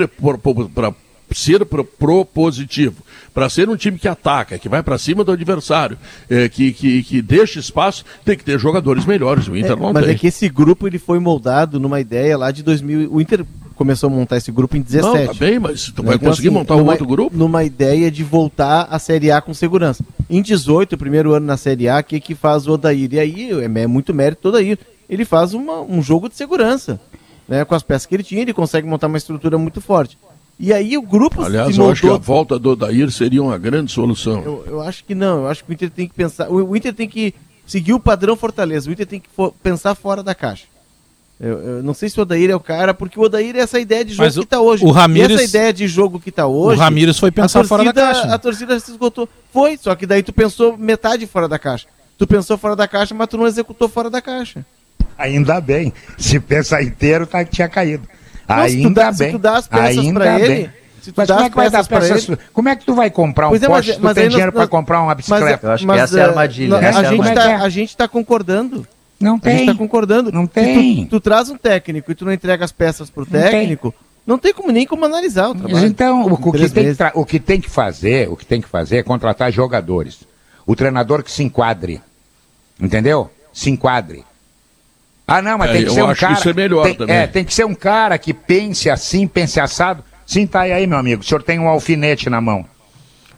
ser 1.34 1.64
pro- 1.66 1.84
propositivo, 1.84 3.02
para 3.32 3.48
ser 3.48 3.68
um 3.68 3.76
time 3.76 3.98
que 3.98 4.08
ataca, 4.08 4.58
que 4.58 4.68
vai 4.68 4.82
para 4.82 4.96
cima 4.98 5.24
do 5.24 5.32
adversário, 5.32 5.98
eh, 6.30 6.48
que, 6.48 6.72
que, 6.72 7.02
que 7.02 7.20
deixa 7.22 7.58
espaço, 7.58 8.04
tem 8.24 8.36
que 8.36 8.44
ter 8.44 8.58
jogadores 8.58 9.04
melhores. 9.04 9.48
O 9.48 9.56
Inter 9.56 9.72
É, 9.72 9.76
não 9.76 9.92
mas 9.92 10.04
tem. 10.04 10.14
é 10.14 10.18
que 10.18 10.26
esse 10.28 10.48
grupo 10.48 10.86
ele 10.86 10.98
foi 10.98 11.18
moldado 11.18 11.78
numa 11.80 12.00
ideia 12.00 12.36
lá 12.38 12.50
de 12.50 12.62
2000. 12.62 13.12
O 13.12 13.20
Inter 13.20 13.44
começou 13.74 14.08
a 14.08 14.12
montar 14.12 14.36
esse 14.36 14.52
grupo 14.52 14.76
em 14.76 14.80
17. 14.82 15.26
Não, 15.26 15.26
tá 15.26 15.34
bem, 15.34 15.58
mas 15.58 15.90
tu 15.90 16.02
vai 16.02 16.14
Então, 16.14 16.28
conseguir 16.30 16.48
assim, 16.48 16.56
montar 16.56 16.74
um 16.76 16.78
numa- 16.78 16.92
outro 16.92 17.06
grupo? 17.06 17.36
Numa 17.36 17.64
ideia 17.64 18.10
de 18.10 18.22
voltar 18.22 18.86
à 18.90 18.98
Série 18.98 19.30
A 19.32 19.40
com 19.40 19.52
segurança. 19.52 20.04
Em 20.30 20.40
18, 20.40 20.94
o 20.94 20.98
primeiro 20.98 21.34
ano 21.34 21.44
na 21.46 21.56
Série 21.56 21.88
A, 21.88 21.98
o 21.98 22.04
que, 22.04 22.20
que 22.20 22.34
faz 22.34 22.66
o 22.68 22.72
Odair? 22.72 23.12
E 23.12 23.18
aí 23.18 23.50
é, 23.50 23.64
é 23.82 23.86
muito 23.86 24.14
mérito 24.14 24.42
do 24.42 24.48
Odair. 24.50 24.78
Ele 25.10 25.24
faz 25.24 25.52
uma- 25.54 25.80
um 25.82 26.00
jogo 26.00 26.28
de 26.28 26.36
segurança. 26.36 27.00
Né? 27.46 27.62
Com 27.64 27.74
as 27.74 27.82
peças 27.82 28.06
que 28.06 28.14
ele 28.14 28.22
tinha, 28.22 28.40
ele 28.40 28.54
consegue 28.54 28.86
montar 28.88 29.06
uma 29.06 29.18
estrutura 29.18 29.58
muito 29.58 29.78
forte. 29.80 30.16
E 30.58 30.72
aí 30.72 30.96
o 30.96 31.02
grupo 31.02 31.42
Aliás, 31.42 31.74
se 31.74 31.80
eu 31.80 31.90
acho 31.90 32.00
que 32.00 32.06
a 32.06 32.10
moldou. 32.10 32.24
volta 32.26 32.58
do 32.58 32.70
Odair 32.70 33.10
seria 33.10 33.42
uma 33.42 33.58
grande 33.58 33.90
solução. 33.90 34.42
Eu, 34.44 34.64
eu 34.66 34.80
acho 34.80 35.04
que 35.04 35.14
não, 35.14 35.42
eu 35.42 35.48
acho 35.48 35.64
que 35.64 35.70
o 35.70 35.74
Inter 35.74 35.90
tem 35.90 36.06
que 36.08 36.14
pensar. 36.14 36.48
O, 36.48 36.64
o 36.70 36.76
Inter 36.76 36.94
tem 36.94 37.08
que 37.08 37.34
seguir 37.66 37.92
o 37.92 37.98
padrão 38.00 38.36
Fortaleza, 38.36 38.88
o 38.88 38.92
Inter 38.92 39.06
tem 39.06 39.18
que 39.20 39.28
fo- 39.34 39.52
pensar 39.62 39.94
fora 39.94 40.22
da 40.22 40.34
caixa. 40.34 40.66
Eu, 41.40 41.58
eu 41.58 41.82
não 41.82 41.92
sei 41.92 42.08
se 42.08 42.18
o 42.20 42.22
Odair 42.22 42.48
é 42.50 42.54
o 42.54 42.60
cara, 42.60 42.94
porque 42.94 43.18
o 43.18 43.22
Odair 43.24 43.56
é 43.56 43.58
essa 43.58 43.80
ideia 43.80 44.04
de 44.04 44.12
jogo 44.12 44.24
Mas 44.24 44.34
que 44.36 44.40
está 44.44 44.60
hoje. 44.60 44.84
o 44.84 44.90
Ramires- 44.92 45.40
essa 45.40 45.44
ideia 45.44 45.72
de 45.72 45.88
jogo 45.88 46.20
que 46.20 46.28
está 46.28 46.46
hoje. 46.46 46.78
o 46.78 46.80
Ramires 46.80 47.18
foi 47.18 47.32
pensar 47.32 47.62
a 47.62 47.64
fora 47.64 47.82
da 47.84 47.92
torcida- 47.92 48.12
caixa. 48.20 48.34
A 48.34 48.38
torcida 48.38 48.78
se 48.80 48.92
esgotou. 48.92 49.28
Foi, 49.52 49.76
só 49.76 49.94
que 49.96 50.06
daí 50.06 50.22
tu 50.22 50.32
pensou 50.32 50.78
metade 50.78 51.26
fora 51.26 51.48
da 51.48 51.58
caixa. 51.58 51.86
Tu 52.16 52.24
pensou 52.28 52.56
fora 52.56 52.76
da 52.76 52.86
caixa, 52.86 53.12
mas 53.12 53.26
tu 53.28 53.36
não 53.36 53.46
executou 53.48 53.88
fora 53.88 54.08
da 54.08 54.22
caixa. 54.22 54.64
Ainda 55.18 55.60
bem. 55.60 55.92
Se 56.16 56.38
pensar 56.38 56.80
inteiro, 56.84 57.26
tá, 57.26 57.44
tinha 57.44 57.68
caído. 57.68 58.08
Não, 58.48 58.68
se 58.68 58.76
tu 58.82 58.86
Ainda 58.88 59.00
dá- 59.04 59.12
se 59.12 59.18
bem. 59.18 59.32
tu 59.32 59.38
dá 59.38 59.56
as 59.56 59.66
peças 59.68 59.98
Ainda 59.98 60.20
pra 60.20 60.40
ele, 60.40 60.48
bem. 60.54 60.70
se 61.02 61.12
tu 61.12 61.14
Mas 61.16 61.28
como 61.30 61.40
é 61.42 61.50
que 61.50 61.56
vai 61.56 61.70
dar 61.70 61.78
peças 61.78 61.88
pra 61.88 62.00
peças? 62.00 62.28
ele- 62.28 62.38
Como 62.52 62.68
é 62.68 62.76
que 62.76 62.84
tu 62.84 62.94
vai 62.94 63.10
comprar 63.10 63.48
um 63.48 63.54
é, 63.54 63.58
mas- 63.58 63.66
Porsche 63.68 63.92
se 63.92 63.98
tu 63.98 64.04
mas 64.04 64.14
tem 64.14 64.22
aí 64.22 64.26
nós- 64.26 64.32
dinheiro 64.34 64.52
pra 64.52 64.60
nós- 64.62 64.70
comprar 64.70 65.00
uma 65.02 65.14
bicicleta? 65.14 65.66
Eu 65.66 65.72
acho 65.72 65.86
que 65.86 65.92
essa 65.92 66.18
é 66.18 66.22
a 66.22 66.24
eh, 66.24 66.28
armadilha, 66.28 66.74
é 66.74 66.78
a, 66.78 66.88
a 66.88 66.92
gente 66.92 67.06
armadilha. 67.06 67.34
tá, 67.34 67.56
a 67.64 67.68
gente 67.68 67.96
tá 67.96 68.08
concordando. 68.08 68.86
Não 69.20 69.40
A 69.42 69.48
gente 69.48 69.56
tem. 69.58 69.66
tá 69.66 69.74
concordando. 69.74 70.32
Não 70.32 70.46
tem. 70.46 71.04
Tu, 71.04 71.10
tu 71.10 71.20
traz 71.20 71.48
um 71.48 71.56
técnico 71.56 72.10
e 72.10 72.14
tu 72.14 72.24
não 72.24 72.32
entrega 72.32 72.64
as 72.64 72.72
peças 72.72 73.08
pro 73.08 73.24
tem. 73.24 73.40
técnico, 73.40 73.94
não 74.26 74.36
tem 74.38 74.52
como 74.52 74.70
nem 74.70 74.86
como 74.86 75.04
analisar 75.04 75.48
o 75.50 75.54
Mas 75.54 75.62
trabalho. 75.62 75.86
então, 75.86 76.22
o, 76.26 76.32
o 76.34 76.52
que 76.52 76.68
tem 76.68 76.94
que 76.94 77.02
o 77.14 77.24
que 77.24 77.40
tem 77.40 77.60
que 77.60 77.70
fazer, 77.70 78.28
o 78.28 78.36
que 78.36 78.44
tem 78.44 78.60
que 78.60 78.68
fazer 78.68 78.98
é 78.98 79.02
contratar 79.02 79.50
jogadores. 79.52 80.20
O 80.66 80.74
treinador 80.76 81.22
que 81.22 81.30
se 81.30 81.42
enquadre. 81.42 82.00
Entendeu? 82.80 83.30
Se 83.52 83.70
enquadre. 83.70 84.24
Ah, 85.26 85.40
não, 85.40 85.56
mas 85.56 85.70
É, 85.70 85.72
tem 85.72 85.82
que 85.84 85.88
eu 85.88 85.94
ser 85.94 86.02
um 86.02 86.06
acho 86.10 86.14
que 86.20 86.26
cara. 86.26 86.38
isso 86.38 86.48
é 86.48 86.52
melhor 86.52 86.84
tem, 86.84 86.94
também. 86.94 87.16
É, 87.16 87.26
tem 87.26 87.44
que 87.44 87.54
ser 87.54 87.64
um 87.64 87.74
cara 87.74 88.18
que 88.18 88.34
pense 88.34 88.90
assim, 88.90 89.26
pense 89.26 89.58
assado. 89.58 90.04
Sim, 90.26 90.46
tá 90.46 90.60
aí, 90.60 90.86
meu 90.86 90.98
amigo. 90.98 91.22
O 91.22 91.24
senhor 91.24 91.42
tem 91.42 91.58
um 91.58 91.68
alfinete 91.68 92.28
na 92.28 92.40
mão. 92.40 92.64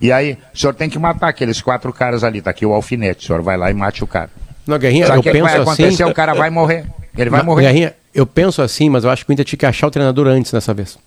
E 0.01 0.11
aí, 0.13 0.37
o 0.55 0.59
senhor 0.59 0.75
tem 0.75 0.91
que 0.91 0.99
matar 0.99 1.29
aqueles 1.29 1.61
quatro 1.63 1.93
caras 1.93 2.23
ali. 2.25 2.43
Tá 2.43 2.51
aqui 2.51 2.67
o 2.67 2.73
alfinete. 2.73 3.25
O 3.25 3.27
senhor 3.29 3.43
vai 3.43 3.57
lá 3.57 3.71
e 3.71 3.75
mate 3.75 4.03
o 4.03 4.07
cara. 4.07 4.31
Não, 4.67 4.79
Guerrinha, 4.79 5.07
Sabe 5.07 5.17
eu 5.19 5.21
o 5.21 5.23
que, 5.23 5.31
que 5.31 5.33
penso 5.39 5.45
vai 5.53 5.61
acontecer? 5.63 6.03
assim. 6.03 6.11
O 6.11 6.15
cara 6.15 6.35
vai 6.35 6.51
morrer. 6.51 6.85
Ele 7.17 7.31
vai 7.31 7.39
Não, 7.41 7.47
morrer. 7.47 7.63
Guerrinha, 7.63 7.95
eu 8.15 8.27
penso 8.27 8.61
assim, 8.63 8.91
mas 8.91 9.05
eu 9.05 9.11
acho 9.11 9.25
que 9.25 9.31
o 9.31 9.33
Inter 9.33 9.45
tinha 9.45 9.59
que 9.59 9.67
achar 9.67 9.87
o 9.87 9.91
treinador 9.91 10.27
antes 10.27 10.51
dessa 10.53 10.75
vez. 10.75 10.99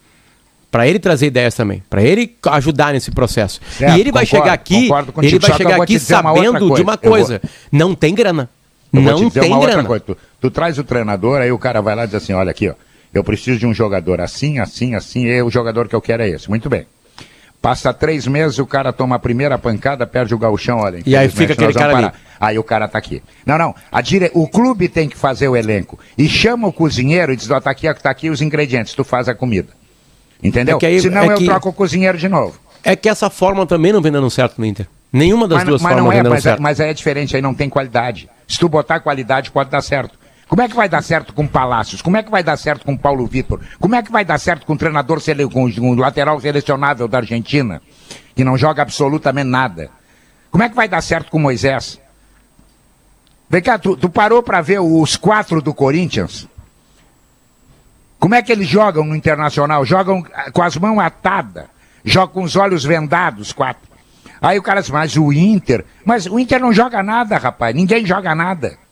Pra 0.72 0.88
ele 0.88 1.00
trazer 1.00 1.26
ideias 1.28 1.56
também, 1.56 1.84
Pra 1.90 2.02
ele 2.02 2.36
ajudar 2.52 2.94
nesse 2.94 3.10
processo. 3.12 3.60
Certo, 3.78 3.98
e 3.98 4.00
ele 4.00 4.12
vai 4.12 4.24
concordo, 4.26 4.44
chegar 4.46 4.54
aqui, 4.54 4.84
concordo 4.84 5.12
contigo, 5.12 5.36
ele 5.36 5.40
vai 5.40 5.50
só 5.50 5.58
que 5.58 5.64
eu 5.64 5.70
chegar 5.72 5.84
aqui 5.84 6.00
sabendo 6.00 6.54
de 6.60 6.68
coisa. 6.68 6.84
uma 6.84 6.94
Eu 6.94 7.00
vou- 7.02 7.10
coisa, 7.12 7.42
não 7.72 7.96
tem 7.96 8.14
grana. 8.16 8.50
Eu 8.94 9.02
vou 9.02 9.12
Não 9.12 9.20
te 9.20 9.28
dizer 9.28 9.40
tem 9.42 9.50
uma 9.50 9.58
outra 9.58 9.74
grana. 9.74 9.88
coisa. 9.88 10.04
Tu, 10.06 10.18
tu 10.40 10.50
traz 10.52 10.78
o 10.78 10.84
treinador, 10.84 11.42
aí 11.42 11.52
o 11.52 11.58
cara 11.60 11.82
vai 11.82 11.96
lá 11.96 12.04
e 12.04 12.08
diz 12.08 12.16
assim, 12.16 12.34
olha 12.34 12.52
aqui, 12.52 12.70
ó. 12.70 12.74
Eu 13.14 13.24
preciso 13.24 13.58
de 13.60 13.66
um 13.66 13.74
jogador 13.74 14.22
assim, 14.22 14.60
assim, 14.60 14.94
assim, 14.96 15.26
e 15.26 15.42
o 15.42 15.50
jogador 15.50 15.88
que 15.88 15.96
eu 15.96 16.02
quero 16.02 16.22
é 16.24 16.30
esse. 16.30 16.48
Muito 16.48 16.70
bem. 16.70 16.86
Passa 17.62 17.92
três 17.94 18.26
meses, 18.26 18.58
o 18.58 18.66
cara 18.66 18.94
toma 18.94 19.18
a 19.18 19.20
primeira 19.20 19.58
pancada, 19.58 20.08
perde 20.08 20.34
o 20.34 20.38
gauchão, 20.38 20.78
olha. 20.80 21.02
E 21.06 21.16
aí 21.16 21.28
fica 21.28 21.54
aquele 21.54 21.74
cara 21.74 21.98
ali. 21.98 22.12
Aí 22.40 22.58
o 22.58 22.64
cara 22.64 22.88
tá 22.88 22.98
aqui. 22.98 23.22
Não, 23.46 23.58
não. 23.58 23.76
A 23.92 24.00
dire... 24.00 24.32
O 24.34 24.48
clube 24.48 24.88
tem 24.88 25.10
que 25.10 25.18
fazer 25.18 25.50
o 25.50 25.58
elenco. 25.58 26.00
E 26.18 26.30
chama 26.30 26.68
o 26.70 26.72
cozinheiro 26.74 27.34
e 27.34 27.36
diz, 27.36 27.50
ó, 27.52 27.60
tá 27.60 27.72
aqui, 27.72 27.94
tá 27.96 28.10
aqui 28.10 28.30
os 28.30 28.42
ingredientes, 28.42 28.94
tu 28.94 29.04
faz 29.04 29.28
a 29.28 29.36
comida. 29.36 29.70
Entendeu? 30.42 30.80
É 30.82 30.86
aí- 30.86 31.02
Senão 31.02 31.24
é 31.24 31.34
eu 31.34 31.38
que- 31.38 31.46
troco 31.46 31.68
o 31.70 31.74
cozinheiro 31.74 32.18
de 32.18 32.30
novo. 32.30 32.58
É 32.82 32.96
que 32.96 33.10
essa 33.10 33.30
forma 33.30 33.66
também 33.66 33.92
não 33.92 34.02
vem 34.02 34.12
dando 34.12 34.30
certo 34.30 34.58
no 34.58 34.66
Inter. 34.66 34.88
Nenhuma 35.12 35.48
das 35.48 35.60
Mas, 35.60 35.68
duas 35.68 35.82
mas 35.82 35.92
formas 35.92 36.06
não 36.06 36.12
é, 36.12 36.16
vem 36.16 36.24
dando 36.24 36.32
mas, 36.34 36.46
é, 36.46 36.50
certo. 36.50 36.62
mas 36.62 36.80
aí 36.80 36.90
é 36.92 36.94
diferente, 36.94 37.36
aí 37.36 37.42
não 37.42 37.54
tem 37.54 37.68
qualidade. 37.68 38.30
Se 38.48 38.58
tu 38.60 38.70
botar 38.70 39.00
qualidade, 39.02 39.52
pode 39.52 39.70
dar 39.70 39.82
certo. 39.82 40.19
Como 40.50 40.64
é 40.64 40.68
que 40.68 40.76
vai 40.76 40.90
dar 40.90 41.04
certo 41.04 41.32
com 41.32 41.46
Palácios? 41.46 42.02
Como 42.02 42.18
é 42.18 42.24
que 42.24 42.32
vai 42.32 42.42
dar 42.42 42.58
certo 42.58 42.84
com 42.84 42.98
Paulo 42.98 43.28
Vitor? 43.28 43.62
Como 43.80 43.94
é 43.94 44.02
que 44.02 44.12
vai 44.12 44.26
dar 44.26 44.40
certo 44.40 44.66
com 44.66 44.74
o 44.74 44.78
treinador, 44.78 45.22
com 45.54 45.66
o 45.66 45.96
lateral 45.96 46.42
selecionável 46.42 47.08
da 47.08 47.20
Argentina, 47.20 47.80
que 48.36 48.44
não 48.44 48.58
joga 48.58 48.82
absolutamente 48.82 49.48
nada? 49.48 49.92
Como 50.50 50.64
é 50.64 50.68
que 50.68 50.76
vai 50.76 50.90
dar 50.90 51.02
certo 51.02 51.30
com 51.30 51.38
Moisés? 51.38 52.02
Vem 53.48 53.62
cá, 53.62 53.78
tu, 53.78 53.96
tu 53.96 54.10
parou 54.10 54.42
para 54.42 54.60
ver 54.60 54.80
os 54.80 55.16
quatro 55.16 55.62
do 55.62 55.72
Corinthians? 55.72 56.48
Como 58.20 58.34
é 58.34 58.42
que 58.42 58.52
eles 58.52 58.68
jogam 58.68 59.06
no 59.06 59.16
Internacional? 59.16 59.86
Jogam 59.86 60.26
ah, 60.34 60.50
com 60.50 60.64
as 60.64 60.76
mãos 60.78 61.00
atadas, 61.00 61.66
jogam 62.04 62.34
com 62.34 62.44
os 62.44 62.56
olhos 62.56 62.84
vendados, 62.84 63.54
quatro. 63.54 63.88
Aí 64.42 64.58
o 64.58 64.64
cara 64.64 64.82
diz, 64.82 64.90
mas 64.90 65.16
o 65.16 65.32
Inter. 65.32 65.86
Mas 66.04 66.26
o 66.26 66.40
Inter 66.40 66.60
não 66.60 66.74
joga 66.74 67.04
nada, 67.04 67.38
rapaz. 67.38 67.76
Ninguém 67.76 68.04
joga 68.04 68.34
nada. 68.34 68.89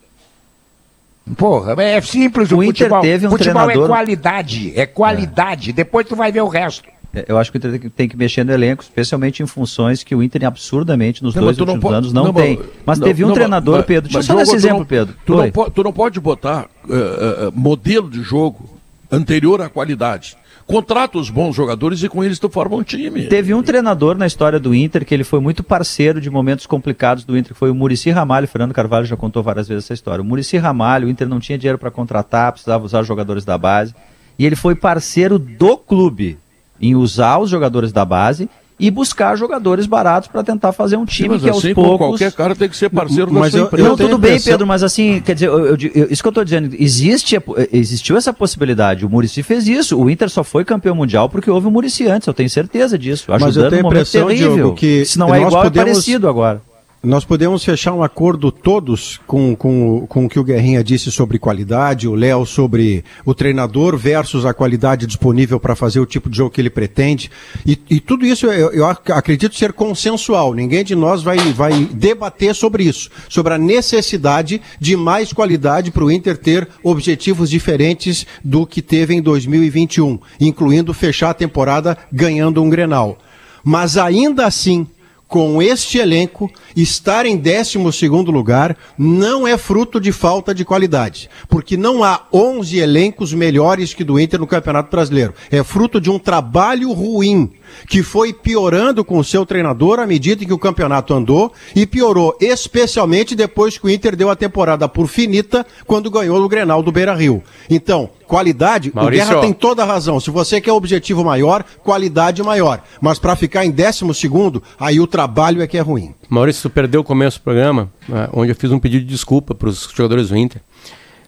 Porra, 1.36 1.76
é 1.84 2.00
simples 2.02 2.52
o, 2.52 2.58
O 2.58 2.64
Inter 2.64 2.88
futebol. 2.88 3.02
teve 3.02 3.28
um 3.28 3.32
futebol 3.32 3.54
treinador- 3.66 3.86
é 3.86 3.88
qualidade, 3.88 4.74
é 4.76 4.86
qualidade. 4.86 5.74
Depois 5.74 6.08
tu 6.08 6.16
vai 6.16 6.32
ver 6.32 6.42
o 6.42 6.48
resto. 6.48 6.88
É, 7.14 7.26
Eu 7.28 7.38
acho 7.38 7.52
que 7.52 7.58
o 7.58 7.60
Inter 7.60 7.92
tem 7.96 8.08
que- 8.08 8.16
mexer 8.16 8.44
no 8.44 8.52
elenco, 8.54 8.84
especialmente 8.84 9.42
em 9.42 9.48
funções 9.48 10.04
que 10.04 10.14
o 10.16 10.22
Inter 10.22 10.46
absurdamente 10.46 11.24
nos 11.24 11.34
Não, 11.36 11.44
dois 11.44 11.58
não 11.58 11.64
últimos 11.66 11.82
po- 11.82 11.90
anos 11.90 12.14
não, 12.14 12.26
não, 12.26 12.34
tem. 12.34 12.60
mas- 12.86 13.00
não, 13.00 13.08
teve 13.08 13.24
um 13.24 13.28
não, 13.30 13.36
treinador, 13.36 13.78
mas- 13.78 13.86
Pedro. 13.86 14.04
Deixa 14.12 14.20
eu 14.20 14.24
só 14.24 14.36
dar 14.36 14.42
esse 14.44 14.52
tu 14.52 14.58
exemplo, 14.58 14.80
não- 14.80 14.86
Pedro. 14.86 15.16
Tu 15.26 15.34
não, 15.34 15.40
Oi. 15.44 15.52
po- 15.52 15.70
tu 15.72 15.84
não 15.84 15.94
pode 15.94 16.20
botar 16.20 16.68
eh, 16.90 16.94
eh, 16.94 17.52
modelo 17.54 18.10
de 18.10 18.22
jogo 18.22 18.78
anterior 19.12 19.62
à 19.62 19.70
qualidade. 19.70 20.38
Contrata 20.68 21.18
os 21.18 21.30
bons 21.30 21.56
jogadores 21.56 22.04
e 22.04 22.10
com 22.10 22.22
eles 22.22 22.40
tu 22.40 22.50
forma 22.50 22.76
um 22.76 22.84
time. 22.84 23.26
Teve 23.28 23.54
um 23.54 23.64
treinador 23.64 24.18
na 24.18 24.28
história 24.28 24.60
do 24.60 24.76
Inter 24.76 25.06
que 25.06 25.14
ele 25.14 25.24
foi 25.24 25.40
muito 25.40 25.64
parceiro 25.64 26.20
de 26.20 26.30
momentos 26.30 26.66
complicados 26.66 27.24
do 27.24 27.38
Inter, 27.38 27.54
que 27.54 27.58
foi 27.58 27.72
o 27.72 27.76
Murici 27.76 28.10
Ramalho. 28.10 28.50
Fernando 28.50 28.74
Carvalho 28.74 29.06
já 29.06 29.16
contou 29.16 29.42
várias 29.42 29.66
vezes 29.66 29.86
essa 29.86 29.94
história. 29.94 30.22
O 30.22 30.26
Murici 30.26 30.58
Ramalho, 30.58 31.08
o 31.08 31.10
Inter 31.10 31.26
não 31.26 31.40
tinha 31.40 31.58
dinheiro 31.58 31.78
para 31.78 31.90
contratar, 31.90 32.52
precisava 32.52 32.84
usar 32.84 33.02
jogadores 33.04 33.46
da 33.46 33.58
base. 33.58 33.96
E 34.38 34.46
ele 34.46 34.58
foi 34.58 34.76
parceiro 34.76 35.40
do 35.40 35.78
clube 35.78 36.38
em 36.82 36.96
usar 36.96 37.38
os 37.38 37.50
jogadores 37.50 37.94
da 37.94 38.04
base 38.04 38.50
e 38.80 38.92
buscar 38.92 39.36
jogadores 39.36 39.86
baratos 39.88 40.30
para 40.30 40.44
tentar 40.44 40.72
fazer 40.72 40.98
um 40.98 41.06
time 41.06 41.30
mas 41.30 41.42
que 41.42 41.50
aos 41.50 41.58
assim 41.66 41.74
poucos. 41.74 41.98
qualquer 41.98 42.32
cara 42.32 42.56
tem 42.56 42.70
que 42.70 42.78
ser 42.78 42.90
parceiro 42.90 43.32
da 43.32 43.40
Mas 43.40 43.52
sua 43.52 43.60
eu- 43.62 43.66
empresa. 43.66 43.90
Não, 43.90 43.96
tudo 43.98 44.18
bem, 44.18 44.32
impressão- 44.34 44.54
Pedro, 44.54 44.68
mas 44.68 44.84
assim, 44.84 45.20
quer 45.26 45.34
dizer, 45.34 45.48
eu- 45.48 45.66
eu 45.76 45.78
isso 46.12 46.22
que 46.22 46.28
eu 46.28 46.32
tô 46.32 46.44
dizendo, 46.44 46.76
existe, 46.78 47.38
existiu 47.72 48.18
essa 48.18 48.32
possibilidade. 48.32 49.06
O 49.06 49.10
Murici 49.10 49.42
fez 49.42 49.68
isso. 49.68 49.98
O 50.00 50.10
Inter 50.10 50.30
só 50.30 50.44
foi 50.44 50.64
campeão 50.64 50.94
mundial 50.96 51.28
porque 51.28 51.50
houve 51.50 51.68
o 51.68 51.72
Murici 51.72 52.06
antes, 52.08 52.28
eu 52.28 52.34
tenho 52.34 52.50
certeza 52.50 52.98
disso. 52.98 53.26
Mas 53.28 53.42
eu 53.42 53.48
Ajudando 53.48 53.70
tenho 53.72 53.78
um 53.84 53.88
a 53.88 53.90
momento 53.90 54.08
impressão, 54.08 54.28
terrível. 54.28 54.54
Diogo, 54.56 54.76
que 54.76 55.06
Se 55.06 55.18
não 55.18 55.34
é 55.34 55.42
igual, 55.42 55.64
podemos- 55.64 55.88
é 55.90 55.92
parecido 55.94 56.30
agora. 56.30 56.62
Nós 57.04 57.24
podemos 57.24 57.64
fechar 57.64 57.94
um 57.94 58.02
acordo 58.02 58.52
todos 58.52 59.20
com, 59.28 59.56
com, 59.56 60.06
com 60.10 60.26
o 60.26 60.30
que 60.30 60.40
o 60.40 60.44
Guerrinha 60.44 60.84
disse 60.84 61.12
sobre 61.12 61.38
qualidade, 61.38 62.08
o 62.08 62.16
Léo 62.16 62.44
sobre 62.44 63.06
o 63.24 63.36
treinador 63.36 63.96
versus 63.96 64.46
a 64.48 64.54
qualidade 64.54 65.06
disponível 65.06 65.60
para 65.60 65.76
fazer 65.76 66.00
o 66.00 66.08
tipo 66.08 66.28
de 66.28 66.36
jogo 66.38 66.50
que 66.50 66.60
ele 66.60 66.72
pretende. 66.72 67.30
E, 67.66 67.80
e 67.88 68.00
tudo 68.00 68.26
isso 68.26 68.48
eu, 68.48 68.72
eu 68.74 68.86
ac- 68.86 69.12
acredito 69.12 69.56
ser 69.56 69.74
consensual. 69.74 70.56
Ninguém 70.56 70.84
de 70.84 70.96
nós 70.96 71.22
vai, 71.22 71.38
vai 71.54 71.86
debater 71.86 72.56
sobre 72.56 72.84
isso, 72.84 73.12
sobre 73.30 73.54
a 73.54 73.58
necessidade 73.60 74.60
de 74.80 74.98
mais 74.98 75.32
qualidade 75.32 75.92
para 75.92 76.04
o 76.04 76.12
Inter 76.12 76.36
ter 76.36 76.68
objetivos 76.84 77.48
diferentes 77.50 78.26
do 78.44 78.66
que 78.66 78.82
teve 78.82 79.14
em 79.14 79.22
2021, 79.22 80.20
incluindo 80.42 80.94
fechar 80.96 81.30
a 81.30 81.34
temporada 81.36 81.96
ganhando 82.12 82.62
um 82.62 82.70
Grenal. 82.70 83.20
Mas 83.64 83.98
ainda 83.98 84.46
assim, 84.48 84.88
com 85.28 85.62
este 85.62 85.98
elenco, 85.98 86.50
estar 86.82 87.26
em 87.26 87.40
12º 87.40 88.32
lugar 88.32 88.78
não 88.98 89.48
é 89.48 89.58
fruto 89.58 90.00
de 90.00 90.12
falta 90.12 90.54
de 90.54 90.64
qualidade, 90.64 91.30
porque 91.48 91.76
não 91.76 92.04
há 92.04 92.22
11 92.32 92.78
elencos 92.78 93.34
melhores 93.34 93.94
que 93.94 94.04
do 94.04 94.20
Inter 94.20 94.40
no 94.40 94.48
Campeonato 94.48 94.92
Brasileiro. 94.92 95.34
É 95.52 95.64
fruto 95.64 96.00
de 96.00 96.10
um 96.10 96.20
trabalho 96.20 96.92
ruim 96.92 97.52
que 97.88 98.02
foi 98.02 98.34
piorando 98.34 99.04
com 99.04 99.18
o 99.18 99.24
seu 99.24 99.46
treinador 99.46 100.00
à 100.00 100.08
medida 100.08 100.46
que 100.46 100.54
o 100.54 100.58
campeonato 100.58 101.14
andou 101.14 101.52
e 101.76 101.86
piorou 101.86 102.36
especialmente 102.40 103.36
depois 103.36 103.78
que 103.78 103.86
o 103.86 103.90
Inter 103.90 104.16
deu 104.16 104.30
a 104.30 104.36
temporada 104.36 104.88
por 104.88 105.08
finita 105.08 105.66
quando 105.86 106.12
ganhou 106.12 106.42
o 106.42 106.48
Grenal 106.48 106.82
do 106.82 106.92
Beira-Rio. 106.92 107.44
Então, 107.70 108.10
qualidade, 108.26 108.92
Maurício, 108.94 109.26
o 109.26 109.28
Guerra 109.30 109.42
tem 109.42 109.54
toda 109.54 109.84
a 109.84 109.86
razão. 109.86 110.20
Se 110.20 110.30
você 110.30 110.62
quer 110.62 110.72
objetivo 110.72 111.24
maior, 111.24 111.64
qualidade 111.84 112.42
maior. 112.44 112.82
Mas 113.02 113.20
para 113.20 113.36
ficar 113.36 113.66
em 113.66 113.72
décimo 113.72 114.14
segundo, 114.14 114.62
aí 114.80 115.00
o 115.00 115.08
trabalho 115.08 115.62
é 115.62 115.68
que 115.68 115.78
é 115.78 115.82
ruim. 115.82 116.14
Maurício, 116.30 116.64
tu 116.64 116.70
perdeu 116.74 117.02
o 117.02 117.04
começo 117.04 117.40
do 117.40 117.44
programa, 117.44 117.90
né, 118.08 118.28
onde 118.34 118.52
eu 118.52 118.56
fiz 118.56 118.72
um 118.72 118.80
pedido 118.80 119.06
de 119.06 119.12
desculpa 119.12 119.56
para 119.56 119.70
os 119.70 119.90
jogadores 119.96 120.30
do 120.30 120.38
Inter. 120.38 120.62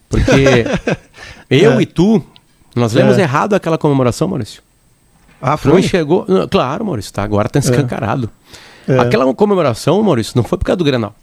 Porque 0.10 0.66
eu 1.50 1.80
e 1.80 1.86
tu, 1.86 2.22
nós 2.76 2.94
lemos 2.94 3.18
É. 3.18 3.22
errado 3.22 3.54
aquela 3.54 3.78
comemoração, 3.78 4.28
Maurício. 4.28 4.62
Ah, 5.42 5.58
Não 5.64 5.80
enxergou. 5.80 6.26
não, 6.28 6.48
claro, 6.48 6.84
Maurício, 6.84 7.14
tá, 7.14 7.24
agora 7.24 7.48
tá 7.48 7.60
escancarado. 7.60 8.30
É. 8.88 9.00
Aquela 9.00 9.32
comemoração, 9.34 10.02
Maurício, 10.04 10.34
não 10.36 10.44
foi 10.44 10.58
por 10.58 10.66
causa 10.66 10.78
do 10.78 10.84
Grenal, 10.84 11.16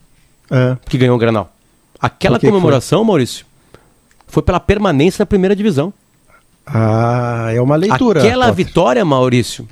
É. 0.51 0.77
que 0.89 0.97
ganhou 0.97 1.17
o 1.17 1.19
Grenal. 1.19 1.53
Aquela 2.01 2.39
comemoração, 2.41 3.05
Maurício, 3.05 3.45
foi 4.27 4.43
pela 4.43 4.61
permanência 4.61 5.23
na 5.23 5.27
primeira 5.27 5.55
divisão. 5.55 5.93
Ah, 6.67 7.49
é 7.53 7.61
uma 7.61 7.77
leitura. 7.77 8.21
Aquela 8.21 8.47
Potter. 8.49 8.65
vitória, 8.67 9.05
Maurício, 9.05 9.69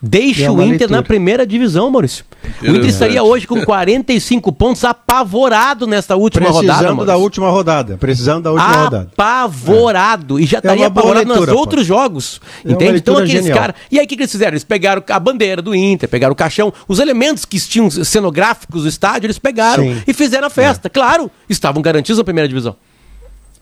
deixa 0.00 0.44
É 0.44 0.50
o 0.50 0.54
Inter 0.54 0.68
leitura. 0.68 0.90
na 0.90 1.02
primeira 1.02 1.46
divisão, 1.46 1.90
Maurício. 1.90 2.24
O 2.62 2.66
Inter 2.66 2.86
estaria 2.86 3.22
hoje 3.22 3.46
com 3.46 3.64
45 3.64 4.52
pontos, 4.52 4.84
apavorado 4.84 5.86
nesta 5.86 6.14
última 6.16 6.46
Precisando 6.46 6.66
rodada. 6.70 6.88
da 6.88 6.94
Maurício. 6.94 7.20
última 7.22 7.50
rodada. 7.50 7.96
Precisando 7.96 8.42
da 8.44 8.52
última 8.52 8.72
rodada. 8.84 9.08
Apavorado. 9.12 10.38
E 10.40 10.46
já 10.46 10.58
estaria 10.58 10.84
uma 10.84 10.90
boa 10.90 11.02
apavorado 11.04 11.28
nos 11.28 11.36
leitura, 11.38 11.58
outros 11.58 11.86
jogos. 11.86 12.40
É 12.64 12.70
entende? 12.72 12.98
Então 12.98 13.14
leitura 13.14 13.24
aqueles 13.24 13.48
caras. 13.58 13.76
E 13.90 13.98
aí 13.98 14.04
o 14.04 14.08
que, 14.08 14.16
que 14.16 14.22
eles 14.22 14.32
fizeram? 14.32 14.52
Eles 14.52 14.64
pegaram 14.64 15.02
a 15.08 15.18
bandeira 15.20 15.60
do 15.62 15.74
Inter, 15.74 16.08
pegaram 16.08 16.32
o 16.32 16.36
caixão, 16.36 16.72
os 16.86 16.98
elementos 16.98 17.44
que 17.44 17.58
tinham 17.60 17.90
cenográficos 17.90 18.82
do 18.82 18.88
estádio, 18.88 19.26
eles 19.26 19.38
pegaram 19.38 19.82
Sim. 19.84 20.02
e 20.06 20.12
fizeram 20.14 20.46
a 20.46 20.50
festa. 20.50 20.88
Claro, 20.88 21.30
estavam 21.48 21.82
garantidos 21.82 22.18
na 22.18 22.24
primeira 22.24 22.48
divisão. 22.48 22.76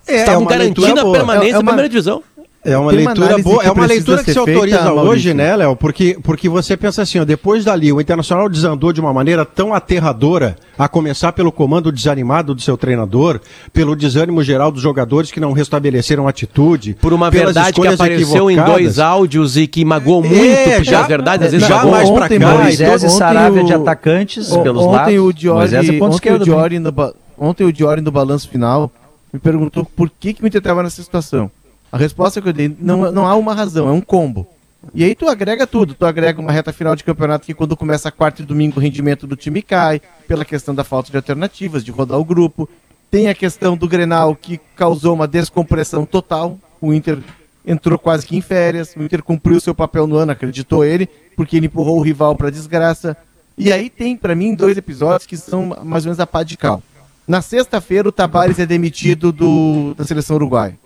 É, 0.06 0.16
estavam 0.16 0.44
leitura 0.46 0.58
garantindo 0.58 1.00
a 1.00 1.12
permanência 1.12 1.46
É- 1.46 1.50
é 1.50 1.52
na 1.54 1.64
primeira 1.64 1.88
divisão. 1.88 2.22
É 2.66 2.78
uma 2.78 2.90
Tem 2.92 3.00
uma 3.00 3.10
leitura 3.10 3.26
análise 3.26 3.42
boa, 3.48 3.60
que 3.60 3.66
é 3.68 3.70
uma 3.72 3.84
leitura 3.86 4.24
que 4.24 4.32
se 4.32 4.38
autoriza 4.38 4.78
feita, 4.78 4.92
hoje, 4.94 5.34
né, 5.34 5.54
Léo? 5.54 5.76
Porque, 5.76 6.18
porque 6.22 6.48
você 6.48 6.76
pensa 6.78 7.02
assim, 7.02 7.18
ó, 7.18 7.24
depois 7.24 7.62
dali, 7.62 7.92
o 7.92 8.00
Internacional 8.00 8.48
desandou 8.48 8.90
de 8.90 9.02
uma 9.02 9.12
maneira 9.12 9.44
tão 9.44 9.74
aterradora, 9.74 10.56
a 10.78 10.88
começar 10.88 11.32
pelo 11.32 11.52
comando 11.52 11.92
desanimado 11.92 12.54
do 12.54 12.62
seu 12.62 12.76
treinador, 12.78 13.38
pelo 13.70 13.94
desânimo 13.94 14.42
geral 14.42 14.72
dos 14.72 14.80
jogadores 14.80 15.30
que 15.30 15.38
não 15.40 15.52
restabeleceram 15.52 16.26
atitude. 16.26 16.94
Por 17.00 17.12
uma 17.12 17.30
verdade 17.30 17.78
que 17.78 17.86
apareceu 17.86 18.50
em 18.50 18.56
dois 18.56 18.98
áudios 18.98 19.58
e 19.58 19.66
que 19.66 19.84
magoou 19.84 20.22
muito, 20.22 20.34
É, 20.42 20.76
porque 20.76 20.84
já- 20.84 21.02
as 21.02 21.06
verdades 21.06 21.46
às 21.46 21.52
vezes 21.52 21.68
já 21.68 21.84
mais 21.84 22.08
pra 22.08 22.24
Ontem, 22.24 22.38
cá, 22.38 22.54
Moisés 22.54 23.02
e 23.02 23.06
ontem 23.06 23.16
Saravia 23.18 23.62
o- 23.62 23.66
de 23.66 23.74
atacantes 23.74 24.50
O- 24.50 24.62
pelos 24.62 24.82
ontem 24.84 24.96
lados. 25.18 25.18
O 25.18 25.32
Diori, 25.34 25.58
Moisés 25.58 25.88
é 25.88 25.92
ponto 25.92 26.04
ontem, 26.04 26.12
o 26.14 26.16
esquerdo. 26.16 26.44
Diori 26.44 26.78
no 26.78 26.90
ba- 26.90 27.12
ontem 27.38 27.64
o 27.64 27.72
Diori 27.72 28.00
no 28.00 28.10
balanço 28.10 28.48
final 28.48 28.90
me 29.32 29.38
perguntou 29.38 29.84
por 29.94 30.10
que, 30.18 30.32
que 30.32 30.42
o 30.42 30.46
Inter 30.46 30.58
estava 30.60 30.82
nessa 30.82 31.02
situação. 31.02 31.50
A 31.94 31.96
resposta 31.96 32.42
que 32.42 32.48
eu 32.48 32.52
dei, 32.52 32.76
não, 32.80 33.12
não 33.12 33.24
há 33.24 33.36
uma 33.36 33.54
razão, 33.54 33.88
é 33.88 33.92
um 33.92 34.00
combo. 34.00 34.48
E 34.92 35.04
aí 35.04 35.14
tu 35.14 35.28
agrega 35.28 35.64
tudo, 35.64 35.94
tu 35.94 36.04
agrega 36.04 36.40
uma 36.40 36.50
reta 36.50 36.72
final 36.72 36.96
de 36.96 37.04
campeonato 37.04 37.46
que 37.46 37.54
quando 37.54 37.76
começa 37.76 38.10
quarta 38.10 38.42
e 38.42 38.44
domingo 38.44 38.80
o 38.80 38.82
rendimento 38.82 39.28
do 39.28 39.36
time 39.36 39.62
cai, 39.62 40.02
pela 40.26 40.44
questão 40.44 40.74
da 40.74 40.82
falta 40.82 41.12
de 41.12 41.16
alternativas, 41.16 41.84
de 41.84 41.92
rodar 41.92 42.18
o 42.18 42.24
grupo. 42.24 42.68
Tem 43.12 43.28
a 43.28 43.34
questão 43.34 43.76
do 43.76 43.86
Grenal 43.86 44.34
que 44.34 44.58
causou 44.74 45.14
uma 45.14 45.28
descompressão 45.28 46.04
total. 46.04 46.58
O 46.80 46.92
Inter 46.92 47.20
entrou 47.64 47.96
quase 47.96 48.26
que 48.26 48.36
em 48.36 48.40
férias, 48.40 48.96
o 48.96 49.02
Inter 49.04 49.22
cumpriu 49.22 49.60
seu 49.60 49.72
papel 49.72 50.08
no 50.08 50.16
ano, 50.16 50.32
acreditou 50.32 50.84
ele, 50.84 51.08
porque 51.36 51.58
ele 51.58 51.66
empurrou 51.66 51.98
o 51.98 52.02
rival 52.02 52.34
para 52.34 52.50
desgraça. 52.50 53.16
E 53.56 53.72
aí 53.72 53.88
tem 53.88 54.16
para 54.16 54.34
mim 54.34 54.56
dois 54.56 54.76
episódios 54.76 55.28
que 55.28 55.36
são 55.36 55.66
mais 55.84 56.04
ou 56.04 56.08
menos 56.08 56.18
a 56.18 56.26
pá 56.26 56.42
de 56.42 56.56
cal. 56.56 56.82
Na 57.24 57.40
sexta-feira 57.40 58.08
o 58.08 58.12
Tabares 58.12 58.58
é 58.58 58.66
demitido 58.66 59.30
do, 59.30 59.94
da 59.94 60.02
seleção 60.02 60.34
uruguaia. 60.34 60.76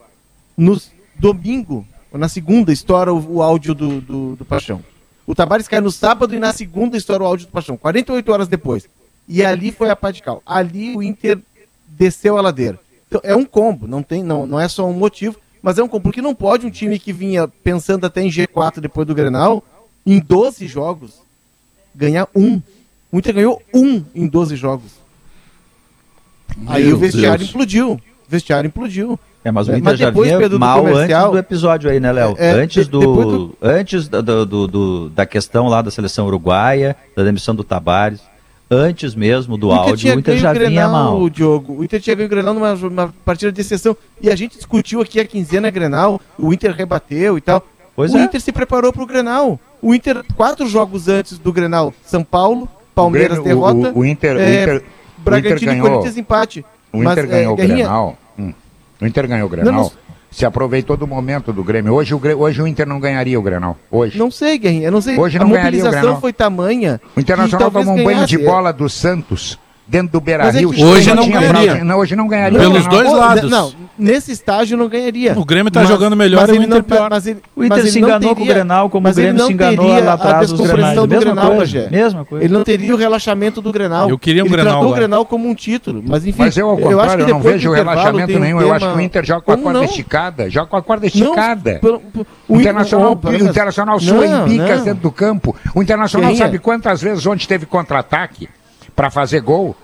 No 0.54 0.76
domingo, 1.18 1.86
ou 2.12 2.18
na 2.18 2.28
segunda, 2.28 2.72
estoura 2.72 3.12
o, 3.12 3.36
o 3.36 3.42
áudio 3.42 3.74
do, 3.74 4.00
do, 4.00 4.36
do 4.36 4.44
Paixão. 4.44 4.82
O 5.26 5.34
Tabares 5.34 5.68
cai 5.68 5.80
no 5.80 5.90
sábado 5.90 6.34
e 6.34 6.38
na 6.38 6.52
segunda 6.52 6.96
estoura 6.96 7.22
o 7.22 7.26
áudio 7.26 7.46
do 7.46 7.52
Paixão, 7.52 7.76
48 7.76 8.32
horas 8.32 8.48
depois. 8.48 8.88
E 9.28 9.44
ali 9.44 9.70
foi 9.70 9.90
a 9.90 9.96
pá 9.96 10.10
de 10.10 10.22
cal. 10.22 10.42
Ali 10.46 10.96
o 10.96 11.02
Inter 11.02 11.38
desceu 11.86 12.38
a 12.38 12.40
ladeira. 12.40 12.80
Então, 13.06 13.20
é 13.22 13.36
um 13.36 13.44
combo, 13.44 13.86
não, 13.86 14.02
tem, 14.02 14.22
não, 14.22 14.46
não 14.46 14.58
é 14.58 14.68
só 14.68 14.86
um 14.86 14.92
motivo, 14.92 15.36
mas 15.62 15.78
é 15.78 15.82
um 15.82 15.88
combo. 15.88 16.04
Porque 16.04 16.22
não 16.22 16.34
pode 16.34 16.66
um 16.66 16.70
time 16.70 16.98
que 16.98 17.12
vinha 17.12 17.46
pensando 17.46 18.06
até 18.06 18.22
em 18.22 18.30
G4 18.30 18.80
depois 18.80 19.06
do 19.06 19.14
Grenal, 19.14 19.62
em 20.06 20.18
12 20.18 20.66
jogos, 20.66 21.20
ganhar 21.94 22.28
um. 22.34 22.60
O 23.12 23.18
Inter 23.18 23.34
ganhou 23.34 23.62
um 23.74 24.04
em 24.14 24.26
12 24.26 24.56
jogos. 24.56 24.92
Aí 26.66 26.84
Meu 26.84 26.96
o 26.96 26.98
vestiário 26.98 27.38
Deus. 27.38 27.50
implodiu. 27.50 27.92
O 27.92 28.00
vestiário 28.28 28.68
implodiu. 28.68 29.18
É, 29.44 29.50
mas 29.50 29.68
o 29.68 29.70
É, 29.72 29.74
Inter 29.74 29.84
mas 29.84 29.98
já 29.98 30.06
depois, 30.06 30.26
vinha 30.28 30.38
Pedro, 30.38 30.58
do 30.58 30.60
mal 30.60 30.80
comercial- 30.82 31.20
antes 31.26 31.32
do 31.32 31.38
episódio 31.38 31.90
aí, 31.90 32.00
né, 32.00 32.10
Léo? 32.12 32.34
É, 32.38 32.50
antes 32.50 32.84
de- 32.86 32.90
do, 32.90 33.00
do- 33.00 33.58
antes 33.62 34.08
da, 34.08 34.20
do, 34.20 34.44
do- 34.44 34.66
do- 34.68 35.08
da 35.10 35.24
questão 35.24 35.68
lá 35.68 35.80
da 35.80 35.90
seleção 35.90 36.26
uruguaia, 36.26 36.96
da 37.16 37.22
demissão 37.22 37.54
do 37.54 37.62
Tabares, 37.62 38.20
antes 38.70 39.14
mesmo 39.14 39.56
do 39.56 39.68
O 39.68 39.72
Inter 39.72 39.88
áudio, 39.88 40.16
o 40.16 40.18
Inter 40.18 40.36
já 40.38 40.50
o 40.50 40.54
Grenal, 40.54 40.70
vinha 40.70 40.88
mal. 40.88 41.30
Diogo. 41.30 41.72
O 41.78 41.84
Inter 41.84 42.00
tinha 42.00 42.16
ganho 42.16 42.26
o 42.26 42.30
Grenal 42.30 42.52
numa, 42.52 42.74
numa 42.74 43.14
partida 43.24 43.50
de 43.52 43.60
exceção. 43.60 43.96
E 44.20 44.28
a 44.28 44.36
gente 44.36 44.56
discutiu 44.56 45.00
aqui 45.00 45.20
a 45.20 45.24
quinzena 45.24 45.70
Grenal, 45.70 46.20
o 46.36 46.52
Inter 46.52 46.72
rebateu 46.74 47.38
e 47.38 47.40
tal. 47.40 47.64
Pois 47.96 48.12
o 48.12 48.18
é. 48.18 48.24
Inter 48.24 48.40
se 48.40 48.52
preparou 48.52 48.92
para 48.92 49.02
o 49.02 49.06
Grenal. 49.06 49.58
O 49.80 49.94
Inter, 49.94 50.22
quatro 50.36 50.66
jogos 50.68 51.08
antes 51.08 51.38
do 51.38 51.52
Grenal, 51.52 51.94
São 52.04 52.22
Paulo, 52.24 52.68
Palmeiras 52.94 53.38
O 53.38 53.42
Grêmio- 53.42 53.62
o- 53.64 53.72
derrota. 53.74 53.96
o- 53.96 54.00
o 54.00 54.04
Inter- 54.04 54.36
o 54.36 54.40
é, 54.40 54.62
Inter- 54.62 54.82
o 55.18 55.20
Bragantino 55.22 55.56
Inter 55.56 55.62
e 55.62 55.66
ganhou- 55.76 55.88
Corinthians 55.88 56.16
empate. 56.18 56.64
O 56.92 56.98
Mas, 56.98 57.12
Inter 57.12 57.24
é, 57.24 57.26
ganhou 57.28 57.52
o 57.52 57.56
Guerrinha, 57.56 57.76
Grenal. 57.76 58.18
Hum. 58.38 58.52
O 59.00 59.06
Inter 59.06 59.26
ganhou 59.28 59.46
o 59.46 59.50
Grenal. 59.50 59.72
Não, 59.72 59.82
não- 59.82 59.92
Se 60.30 60.44
aproveitou 60.44 60.96
do 60.96 61.06
momento 61.06 61.52
do 61.52 61.64
Grêmio. 61.64 61.94
Hoje 61.94 62.14
o, 62.14 62.20
hoje 62.38 62.60
o 62.60 62.66
Inter 62.66 62.86
não 62.86 63.00
ganharia 63.00 63.38
o 63.38 63.42
Grenal. 63.42 63.76
Hoje. 63.90 64.18
Não 64.18 64.30
sei, 64.30 64.58
Guerrinha, 64.58 64.88
eu 64.88 64.92
não 64.92 65.00
sei. 65.00 65.18
Hoje 65.18 65.38
a 65.38 65.40
não 65.40 65.48
ganharia 65.50 65.80
o 65.80 65.84
mobilização 65.84 66.20
foi 66.20 66.32
tamanha. 66.32 67.00
O 67.16 67.20
Internacional 67.20 67.70
tomou 67.70 67.94
um 67.94 68.04
banho 68.04 68.26
de 68.26 68.36
bola 68.38 68.72
do 68.72 68.88
Santos 68.88 69.58
dentro 69.88 70.12
do 70.12 70.20
Beira 70.20 70.44
é 70.44 70.50
Rio. 70.50 70.70
que- 70.70 70.84
Hoje 70.84 71.14
não 71.14 71.28
ganharia. 71.28 71.82
não, 71.84 71.96
hoje 71.98 72.14
não 72.14 72.28
ganharia. 72.28 72.58
Pelos 72.58 72.84
o 72.84 72.88
Grenal. 72.88 73.02
dois 73.04 73.18
lados. 73.18 73.50
Não, 73.50 73.72
nesse 73.98 74.30
estágio 74.32 74.76
não 74.76 74.88
ganharia. 74.88 75.32
O 75.38 75.44
Grêmio 75.44 75.70
tá 75.72 75.84
jogando 75.84 76.14
melhor 76.14 76.42
mas 76.46 76.50
e 76.50 76.52
o 76.58 76.62
Inter 76.62 76.68
não, 76.68 76.82
pior. 76.82 77.08
Mas 77.10 77.26
ele, 77.26 77.40
O 77.56 77.64
Inter 77.64 77.86
se 77.86 78.00
não 78.00 78.08
enganou 78.08 78.28
com 78.34 78.34
o 78.34 78.38
teria- 78.44 78.54
Grenal, 78.54 78.90
como 78.90 79.08
o 79.08 79.12
Grêmio 79.14 79.34
não 79.34 79.46
se 79.46 79.52
enganou 79.52 79.86
teria 79.86 80.04
lá 80.04 80.12
atrás 80.12 80.52
dos 80.52 80.60
Grenais. 80.60 80.94
do 80.94 81.08
Mesma 81.08 81.24
Grenal, 81.24 81.56
coisa, 81.56 81.88
mesma 81.90 82.24
coisa. 82.24 82.44
Ele 82.44 82.52
não 82.54 82.62
teria 82.64 82.94
o 82.94 82.98
relaxamento 82.98 83.60
do 83.62 83.72
Grenal. 83.72 84.08
Eu 84.10 84.18
queria 84.18 84.42
um 84.42 84.46
ele 84.46 84.52
Grenal 84.52 84.72
tratou 84.72 84.86
agora. 84.88 84.92
o 84.92 85.00
Grenal 85.08 85.24
como 85.26 85.48
um 85.48 85.54
título, 85.54 86.02
mas 86.06 86.26
enfim. 86.26 86.36
Mas 86.38 86.56
eu, 86.56 86.68
ao 86.68 86.76
acho 86.76 87.16
que 87.16 87.22
eu 87.22 87.28
não 87.28 87.36
depois 87.38 87.54
vejo 87.54 87.72
relaxamento 87.72 88.36
um 88.36 88.38
nenhum. 88.40 88.60
Eu 88.60 88.72
acho 88.72 88.90
que 88.92 88.96
o 88.96 89.00
Inter 89.00 89.24
joga 89.24 89.40
com 89.40 89.52
a 89.52 89.56
corda 89.56 89.78
não? 89.78 89.84
esticada. 89.84 90.50
Joga 90.50 90.66
com 90.66 90.76
a 90.76 90.82
corda 90.82 91.06
Não, 91.06 91.08
esticada. 91.08 91.80
O 92.48 92.56
Internacional, 92.60 93.12
o- 93.22 93.28
o 93.28 93.34
Internacional 93.34 93.94
Não, 93.96 94.00
sua 94.00 94.26
em 94.26 94.44
bicas 94.44 94.78
não. 94.78 94.84
dentro 94.84 95.02
do 95.02 95.10
campo. 95.10 95.56
O 95.74 95.82
Internacional 95.82 96.34
sabe 96.36 96.58
quantas 96.58 97.00
vezes 97.00 97.24
ontem 97.26 97.46
teve 97.46 97.66
contra-ataque 97.66 98.48
para 98.98 99.10
fazer 99.12 99.40
gol? 99.40 99.76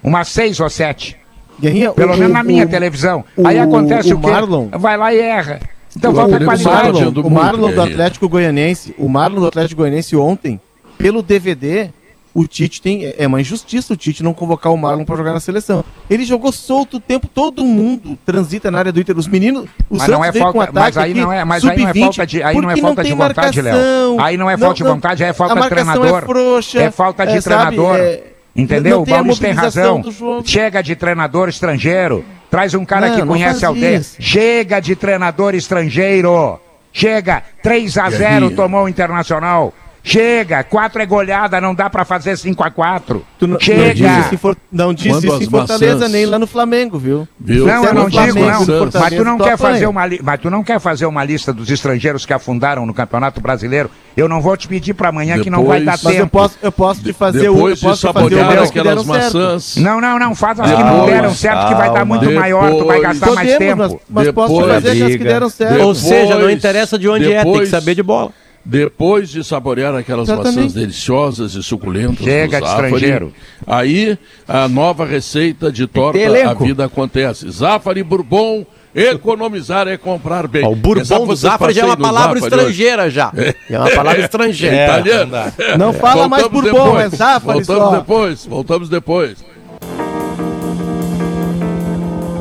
Umas 0.00 0.28
seis 0.28 0.60
ou 0.60 0.70
sete. 0.70 1.16
Guerrinha, 1.60 1.90
Pelo 1.90 2.14
o- 2.14 2.16
menos 2.16 2.32
na 2.32 2.42
minha 2.44 2.64
o- 2.64 2.68
televisão. 2.68 3.24
o- 3.36 3.44
Aí 3.46 3.58
acontece 3.58 4.14
o, 4.14 4.16
o 4.16 4.20
quê? 4.20 4.30
Marlon- 4.30 4.68
Vai 4.78 4.96
lá 4.96 5.12
e 5.12 5.18
erra. 5.18 5.58
Então 5.96 6.14
falta 6.14 6.36
o 6.36 6.44
qualidade. 6.44 6.64
Marlon, 6.64 6.88
adiando 7.00 7.26
o 7.26 7.30
Marlon 7.30 7.72
do. 7.72 7.82
Atlético 7.82 8.28
Goianense, 8.28 8.94
o 8.96 9.08
Marlon 9.08 9.40
do 9.40 9.46
Atlético 9.48 9.80
Goianense 9.82 10.14
ontem, 10.14 10.60
pelo 10.96 11.20
DVD, 11.20 11.90
o 12.32 12.46
Tite 12.46 12.80
tem 12.80 13.12
é 13.18 13.26
uma 13.26 13.40
injustiça 13.40 13.92
o 13.92 13.96
Tite 13.96 14.22
não 14.22 14.32
convocar 14.32 14.72
o 14.72 14.78
Marlon 14.78 15.04
para 15.04 15.16
jogar 15.16 15.32
na 15.32 15.40
seleção. 15.40 15.84
Ele 16.08 16.24
jogou 16.24 16.52
solto 16.52 16.98
o 16.98 17.00
tempo, 17.00 17.26
todo 17.26 17.64
mundo 17.64 18.16
transita 18.24 18.70
na 18.70 18.78
área 18.78 18.92
do 18.92 19.00
Inter, 19.00 19.18
os 19.18 19.26
meninos, 19.26 19.64
o 19.90 19.96
Mas 19.96 20.02
Santos 20.02 20.14
não 20.14 20.24
é 20.24 20.32
falta, 20.32 20.70
mas 20.72 20.96
aí 20.96 21.10
aqui, 21.10 21.20
não 21.20 21.32
é, 21.32 21.44
mas 21.44 21.64
aí 21.64 21.76
não 21.76 21.88
é 21.88 21.92
sub-20, 21.92 22.02
falta 22.04 22.26
de, 22.26 22.42
aí 22.44 22.56
não 22.60 22.70
é 22.70 22.76
falta 22.76 23.02
de 23.02 23.08
tem 23.10 23.18
vontade, 23.18 23.60
Léo. 23.60 23.76
Aí 24.20 24.36
não 24.36 24.48
é 24.48 24.52
não- 24.52 24.60
falta 24.60 24.74
de 24.76 24.84
não- 24.84 24.94
vontade, 24.94 25.22
aí 25.24 25.26
é 25.26 25.30
a 25.32 25.34
falta 25.34 25.54
de 25.54 25.60
marcação 25.60 25.92
treinador. 26.00 26.18
É, 26.22 26.26
frouxa, 26.26 26.78
É 26.82 26.90
falta 26.92 27.26
de 27.26 27.32
é, 27.36 27.40
sabe, 27.40 27.76
treinador. 27.76 27.96
é, 27.98 28.22
Entendeu? 28.54 28.98
não 28.98 29.02
O 29.04 29.08
Maurício 29.08 29.42
tem 29.42 29.52
razão. 29.52 30.02
Chega 30.44 30.82
de 30.82 30.96
treinador 30.96 31.48
estrangeiro. 31.48 32.24
Traz 32.50 32.74
um 32.74 32.84
cara 32.84 33.08
Não, 33.08 33.16
que 33.20 33.26
conhece 33.26 33.64
a 33.64 33.68
aldeia. 33.68 33.96
isso. 33.98 34.16
Chega 34.18 34.80
de 34.80 34.96
treinador 34.96 35.54
estrangeiro. 35.54 36.58
Chega. 36.92 37.42
3 37.62 37.96
a 37.98 38.10
0 38.10 38.18
Guerrinha. 38.18 38.56
tomou 38.56 38.84
o 38.84 38.88
Internacional. 38.88 39.72
Chega. 40.02 40.62
4 40.64 41.02
é 41.02 41.06
goleada, 41.06 41.60
não 41.60 41.74
dá 41.74 41.90
pra 41.90 42.04
fazer 42.04 42.36
5 42.36 42.62
a 42.64 42.70
4 42.70 43.24
Tu 43.38 43.46
não, 43.46 43.54
não 43.54 43.60
Chega. 43.60 43.92
disse 43.94 44.20
isso 44.20 44.34
em, 44.34 44.38
For- 44.38 44.56
não 44.72 44.94
disse 44.94 45.08
Quando 45.10 45.24
isso 45.24 45.32
as 45.34 45.42
em 45.42 45.50
Fortaleza, 45.50 45.94
maçãs- 45.94 46.12
nem 46.12 46.26
lá 46.26 46.38
no 46.38 46.46
Flamengo, 46.46 46.98
viu? 46.98 47.28
Viu? 47.38 47.66
Não, 47.66 47.84
eu 47.84 47.94
não 47.94 48.04
no 48.04 48.10
digo, 48.10 48.22
Flamengo, 48.22 48.66
não. 48.66 48.90
Mas 49.00 49.14
tu 49.14 49.24
não 49.24 49.38
quer 49.38 49.58
fazer 49.58 49.86
uma 49.86 50.06
li... 50.06 50.20
mas 50.22 50.40
tu 50.40 50.50
não 50.50 50.64
quer 50.64 50.80
fazer 50.80 51.06
uma 51.06 51.22
lista 51.24 51.52
dos 51.52 51.70
estrangeiros 51.70 52.24
que 52.24 52.32
afundaram 52.32 52.86
no 52.86 52.94
Campeonato 52.94 53.40
Brasileiro. 53.40 53.90
Eu 54.16 54.28
não 54.28 54.40
vou 54.40 54.56
te 54.56 54.66
pedir 54.66 54.94
para 54.94 55.08
amanhã 55.10 55.38
que 55.40 55.50
não 55.50 55.64
vai 55.64 55.80
dar 55.82 55.96
Depois- 55.96 56.04
Mas 56.04 56.14
eu 56.14 56.20
tempo. 56.24 56.30
posso, 56.38 56.58
eu 56.62 56.72
posso 56.72 57.02
te 57.02 57.12
fazer 57.12 57.48
o. 57.48 57.52
Eu 57.52 57.54
Depois 57.54 57.78
de 57.78 57.84
posso 57.86 58.06
te 58.08 58.12
fazer 58.12 58.24
o 58.24 58.28
que 58.28 58.34
aquelas 58.40 58.70
deram 58.70 59.04
certo. 59.04 59.06
maçãs. 59.38 59.76
Não, 59.76 60.00
não, 60.00 60.18
não, 60.18 60.34
faz 60.34 60.58
as 60.60 60.70
que 60.72 60.82
não 60.82 61.06
deram 61.06 61.34
certo 61.34 61.68
que 61.68 61.74
vai 61.74 61.92
dar 61.92 62.04
muito 62.04 62.30
maior, 62.32 62.70
tu 62.70 62.84
vai 62.86 62.98
Depois- 63.00 63.02
gastar 63.02 63.32
mais 63.34 63.52
Podemos, 63.52 63.78
mas, 63.78 63.90
tempo. 63.92 64.02
mas 64.10 64.30
posso 64.32 64.54
te 64.54 64.56
Depois- 64.60 64.74
fazer 64.74 64.90
aquelas 64.90 65.16
que 65.16 65.24
deram 65.24 65.48
certo. 65.50 65.70
Depois- 65.72 65.86
Ou 65.88 65.94
seja, 65.94 66.38
não 66.38 66.50
interessa 66.50 66.98
de 66.98 67.08
onde 67.08 67.24
é, 67.26 67.28
tem 67.28 67.38
que 67.38 67.44
depois- 67.52 67.68
saber 67.68 67.94
de 67.94 68.02
bola. 68.02 68.30
Depois 68.64 69.30
de 69.30 69.42
saborear 69.42 69.94
aquelas 69.94 70.28
Exatamente. 70.28 70.56
maçãs 70.56 70.72
deliciosas 70.74 71.54
e 71.54 71.62
suculentas 71.62 72.18
Chega 72.24 72.58
do 72.58 72.62
de 72.64 72.68
Zafari, 72.70 72.86
estrangeiro. 72.94 73.32
aí 73.66 74.18
a 74.46 74.68
nova 74.68 75.06
receita 75.06 75.72
de 75.72 75.86
torta 75.86 76.18
a 76.50 76.54
vida 76.54 76.84
acontece. 76.84 77.50
Zafari 77.50 78.02
Bourbon, 78.02 78.66
economizar 78.94 79.88
é 79.88 79.96
comprar 79.96 80.46
bem. 80.46 80.64
Ó, 80.64 80.72
o 80.72 80.76
Bourbon 80.76 81.26
do 81.26 81.34
Zafra 81.34 81.72
já 81.72 81.82
é 81.82 81.84
uma 81.86 81.96
palavra 81.96 82.38
Zafari 82.38 82.54
hoje? 82.54 82.64
estrangeira 82.82 83.10
já. 83.10 83.32
É 83.70 83.78
uma 83.78 83.90
palavra 83.90 84.20
estrangeira. 84.20 84.76
É, 84.76 84.84
italiano. 84.84 85.32
Não 85.78 85.92
fala 85.94 86.28
mais 86.28 86.42
Voltamos 86.42 86.70
Bourbon, 86.70 86.86
depois. 86.98 87.12
é 87.12 87.16
Zafari 87.16 87.58
Voltamos 87.64 87.90
só. 87.90 87.96
depois, 87.98 88.46
voltamos 88.46 88.88
depois. 88.90 89.44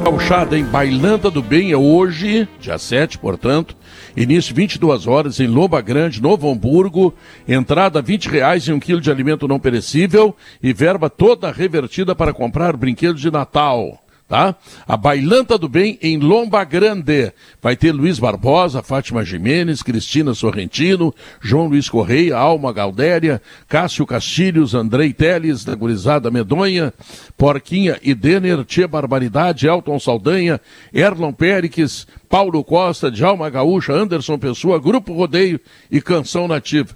Gauchada 0.03 0.57
em 0.57 0.63
Bailanta 0.63 1.29
do 1.29 1.41
Bem 1.41 1.71
é 1.71 1.77
hoje, 1.77 2.47
dia 2.59 2.77
7, 2.77 3.17
portanto. 3.19 3.75
Início 4.15 4.55
22 4.55 5.07
horas 5.07 5.39
em 5.39 5.47
Lomba 5.47 5.81
Grande, 5.81 6.21
Novo 6.21 6.51
Hamburgo. 6.51 7.13
Entrada 7.47 8.01
20 8.01 8.29
reais 8.29 8.67
em 8.67 8.73
um 8.73 8.79
quilo 8.79 9.01
de 9.01 9.11
alimento 9.11 9.47
não 9.47 9.59
perecível 9.59 10.35
e 10.61 10.73
verba 10.73 11.09
toda 11.09 11.51
revertida 11.51 12.15
para 12.15 12.33
comprar 12.33 12.75
brinquedos 12.75 13.21
de 13.21 13.31
Natal. 13.31 14.03
Tá? 14.29 14.55
A 14.87 14.95
Bailanta 14.95 15.57
do 15.57 15.67
Bem 15.67 15.97
em 16.03 16.19
Lomba 16.19 16.63
Grande. 16.63 17.33
Vai 17.59 17.75
ter 17.75 17.91
Luiz 17.91 18.19
Barbosa, 18.19 18.83
Fátima 18.83 19.25
Jimenez, 19.25 19.81
Cristina 19.81 20.35
Sorrentino, 20.35 21.11
João 21.41 21.67
Luiz 21.67 21.89
Correia, 21.89 22.37
Alma 22.37 22.71
Galdéria, 22.71 23.41
Cássio 23.67 24.05
Castilhos, 24.05 24.75
Andrei 24.75 25.13
Teles, 25.13 25.65
da 25.65 25.73
Gurizada 25.73 26.29
Medonha, 26.29 26.93
Porquinha 27.35 27.97
e 28.03 28.13
Denner, 28.13 28.63
Tia 28.63 28.87
Barbaridade, 28.87 29.65
Elton 29.65 29.97
Saldanha, 29.97 30.61
Erlon 30.93 31.33
Péricles, 31.33 32.05
Paulo 32.29 32.63
Costa, 32.63 33.09
Djalma 33.09 33.49
Gaúcha, 33.49 33.93
Anderson 33.93 34.37
Pessoa, 34.37 34.79
Grupo 34.79 35.11
Rodeio 35.11 35.59
e 35.89 35.99
Canção 35.99 36.47
Nativa. 36.47 36.95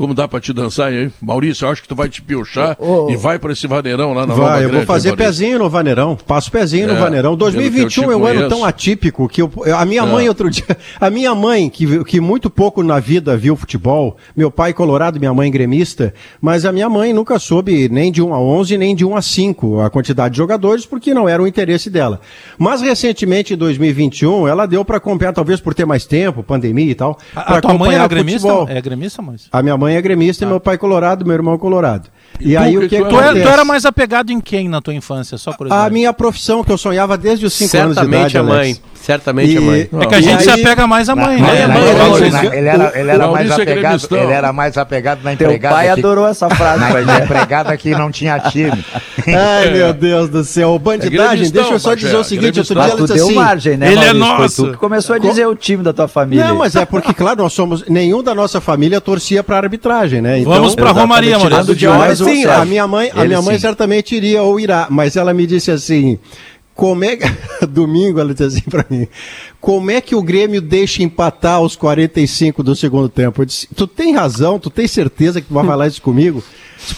Como 0.00 0.14
dá 0.14 0.26
pra 0.26 0.40
te 0.40 0.50
dançar 0.54 0.88
aí, 0.88 1.02
hein? 1.04 1.12
Maurício? 1.20 1.66
Eu 1.66 1.70
acho 1.72 1.82
que 1.82 1.88
tu 1.88 1.94
vai 1.94 2.08
te 2.08 2.22
piochar 2.22 2.74
Ô, 2.80 3.04
ô. 3.04 3.10
e 3.10 3.16
vai 3.16 3.38
pra 3.38 3.52
esse 3.52 3.66
vaneirão 3.66 4.14
lá 4.14 4.26
na 4.26 4.32
Vai, 4.32 4.60
eu 4.60 4.62
vou 4.62 4.70
Grande, 4.70 4.86
fazer 4.86 5.10
hein, 5.10 5.16
pezinho 5.16 5.58
no 5.58 5.68
Vaneirão. 5.68 6.16
Passo 6.26 6.50
pezinho 6.50 6.84
É, 6.88 6.92
no 6.94 6.98
Vaneirão. 6.98 7.36
pelo 7.36 7.50
que 7.50 7.56
eu 7.58 7.60
2021 7.60 8.02
te 8.06 8.10
é 8.10 8.16
um 8.16 8.24
ano 8.24 8.48
tão 8.48 8.64
atípico 8.64 9.28
que 9.28 9.42
eu- 9.42 9.52
a 9.76 9.84
minha 9.84 10.06
mãe 10.06 10.26
outro 10.26 10.48
dia, 10.48 10.64
a 10.98 11.10
minha 11.10 11.34
mãe 11.34 11.68
que, 11.68 12.02
que 12.04 12.18
muito 12.18 12.48
pouco 12.48 12.82
na 12.82 12.98
vida 12.98 13.36
viu 13.36 13.54
futebol, 13.54 14.16
meu 14.34 14.50
pai 14.50 14.72
colorado, 14.72 15.18
minha 15.18 15.34
mãe 15.34 15.50
gremista, 15.50 16.14
mas 16.40 16.64
a 16.64 16.72
minha 16.72 16.88
mãe 16.88 17.12
nunca 17.12 17.38
soube 17.38 17.86
nem 17.90 18.10
de 18.10 18.22
1 18.22 18.32
a 18.32 18.40
11 18.40 18.78
nem 18.78 18.96
de 18.96 19.04
1 19.04 19.14
a 19.14 19.20
5 19.20 19.80
a 19.80 19.90
quantidade 19.90 20.32
de 20.32 20.38
jogadores 20.38 20.86
porque 20.86 21.12
não 21.12 21.28
era 21.28 21.42
o 21.42 21.46
interesse 21.46 21.90
dela. 21.90 22.22
Mas 22.58 22.80
recentemente 22.80 23.52
em 23.52 23.56
2021 23.58 24.48
ela 24.48 24.64
deu 24.64 24.82
para 24.82 24.96
acompanhar 24.96 25.34
talvez 25.34 25.60
por 25.60 25.74
ter 25.74 25.84
mais 25.84 26.06
tempo, 26.06 26.42
pandemia 26.42 26.90
e 26.90 26.94
tal, 26.94 27.18
A, 27.36 27.42
pra 27.42 27.56
a 27.58 27.60
tua 27.60 27.68
mãe 27.74 27.76
acompanhar 27.80 27.98
era 27.98 28.08
gremista? 28.08 28.48
futebol. 28.48 28.66
É 28.74 28.80
gremista, 28.80 29.20
mas. 29.20 29.46
A 29.52 29.62
minha 29.62 29.76
mãe 29.76 29.89
é 29.96 30.02
gremista 30.02 30.44
e 30.44 30.46
meu 30.46 30.60
pai 30.60 30.76
colorado, 30.78 31.24
meu 31.24 31.34
irmão 31.34 31.56
colorado. 31.58 32.08
E, 32.40 32.54
tu, 32.54 32.58
aí 32.58 32.78
o 32.78 32.88
que 32.88 32.96
tu 32.98 33.04
que 33.04 33.10
Tu, 33.10 33.48
era, 33.48 33.64
mais 33.64 33.84
apegado 33.84 34.30
em 34.30 34.40
quem 34.40 34.66
na 34.68 34.80
tua 34.80 34.94
infância? 34.94 35.36
Só 35.36 35.52
curiosidade. 35.52 35.88
A 35.88 35.90
minha 35.92 36.12
profissão, 36.12 36.64
que 36.64 36.72
eu 36.72 36.78
sonhava 36.78 37.18
desde 37.18 37.44
os 37.44 37.52
5 37.52 37.76
anos 37.76 37.96
de 37.96 38.04
idade, 38.04 38.32
Certamente 38.32 38.38
a 38.38 38.42
mãe. 38.42 38.58
Alex. 38.58 38.82
Certamente 38.94 39.58
a 39.58 39.60
E- 39.60 39.64
mãe. 39.64 39.88
É 40.00 40.06
que 40.06 40.14
a 40.14 40.18
E 40.18 40.22
gente 40.22 40.42
se 40.44 40.50
aí- 40.50 40.60
apega 40.62 40.86
mais 40.86 41.08
à 41.08 41.16
mãe, 41.16 41.40
né? 41.40 41.62
É, 41.62 41.66
mãe, 41.66 41.82
ele, 41.82 41.90
é 41.90 42.08
mãe. 42.30 42.46
era, 42.68 42.98
ele 42.98 43.10
era, 43.10 43.28
mais 43.28 43.50
é 43.50 43.54
apegado, 43.54 44.08
ele 44.16 44.32
era 44.32 44.52
mais 44.52 44.78
apegado 44.78 45.22
na 45.22 45.36
Teu 45.36 45.48
empregada. 45.48 45.74
pai 45.74 45.84
que- 45.86 45.90
adorou 46.00 46.26
essa 46.26 46.48
frase, 46.54 47.04
na, 47.04 47.18
empregada 47.20 47.76
que 47.76 47.90
não 47.90 48.10
tinha 48.10 48.38
time. 48.38 48.72
Ai, 49.26 49.70
meu 49.72 49.92
Deus 49.92 50.28
do 50.30 50.44
céu. 50.44 50.78
Bandidagem, 50.78 51.28
gremistão, 51.50 51.62
deixa 51.62 51.74
eu 51.74 51.78
só 51.80 51.94
dizer 51.94 52.16
o 52.16 52.24
seguinte, 52.24 52.58
outro 52.60 52.74
dia 52.74 52.84
ela 52.84 53.00
disse 53.00 53.12
assim... 53.20 53.34
margem, 53.34 53.76
né, 53.76 53.92
Ele 53.92 54.04
é 54.04 54.12
nosso. 54.12 54.72
começou 54.78 55.16
a 55.16 55.18
dizer 55.18 55.46
o 55.46 55.54
time 55.54 55.82
da 55.82 55.92
tua 55.92 56.08
família. 56.08 56.46
Não, 56.48 56.56
mas 56.56 56.74
é 56.76 56.86
porque, 56.86 57.12
claro, 57.12 57.42
nós 57.42 57.52
somos... 57.52 57.84
Nenhum 57.88 58.22
da 58.22 58.34
nossa 58.34 58.60
família 58.60 59.00
torcia 59.00 59.42
pra 59.42 59.56
arbitragem, 59.70 60.20
né? 60.20 60.42
Vamos 60.42 60.74
pra 60.74 60.86
exatamente, 60.86 61.00
Romaria, 61.00 61.38
Maurício. 61.38 61.74
de 61.74 61.86
sim, 62.16 62.44
a 62.44 62.64
minha 62.64 62.86
mãe, 62.86 63.10
a 63.14 63.20
Ele 63.20 63.28
minha 63.28 63.42
mãe 63.42 63.54
sim. 63.54 63.60
certamente 63.60 64.14
iria 64.16 64.42
ou 64.42 64.58
irá, 64.58 64.88
mas 64.90 65.16
ela 65.16 65.32
me 65.32 65.46
disse 65.46 65.70
assim, 65.70 66.18
como 66.74 67.04
é 67.04 67.16
domingo 67.68 68.18
ela 68.18 68.32
disse 68.32 68.58
assim 68.58 68.70
pra 68.70 68.84
mim, 68.90 69.06
como 69.60 69.90
é 69.90 70.00
que 70.00 70.14
o 70.14 70.22
Grêmio 70.22 70.60
deixa 70.60 71.02
empatar 71.02 71.56
aos 71.56 71.76
45 71.76 72.62
do 72.62 72.74
segundo 72.74 73.08
tempo? 73.08 73.42
Eu 73.42 73.46
disse, 73.46 73.68
tu 73.74 73.86
tem 73.86 74.12
razão, 74.12 74.58
tu 74.58 74.70
tem 74.70 74.88
certeza 74.88 75.40
que 75.40 75.46
tu 75.46 75.54
vai 75.54 75.64
falar 75.64 75.86
isso 75.86 76.02
comigo? 76.02 76.42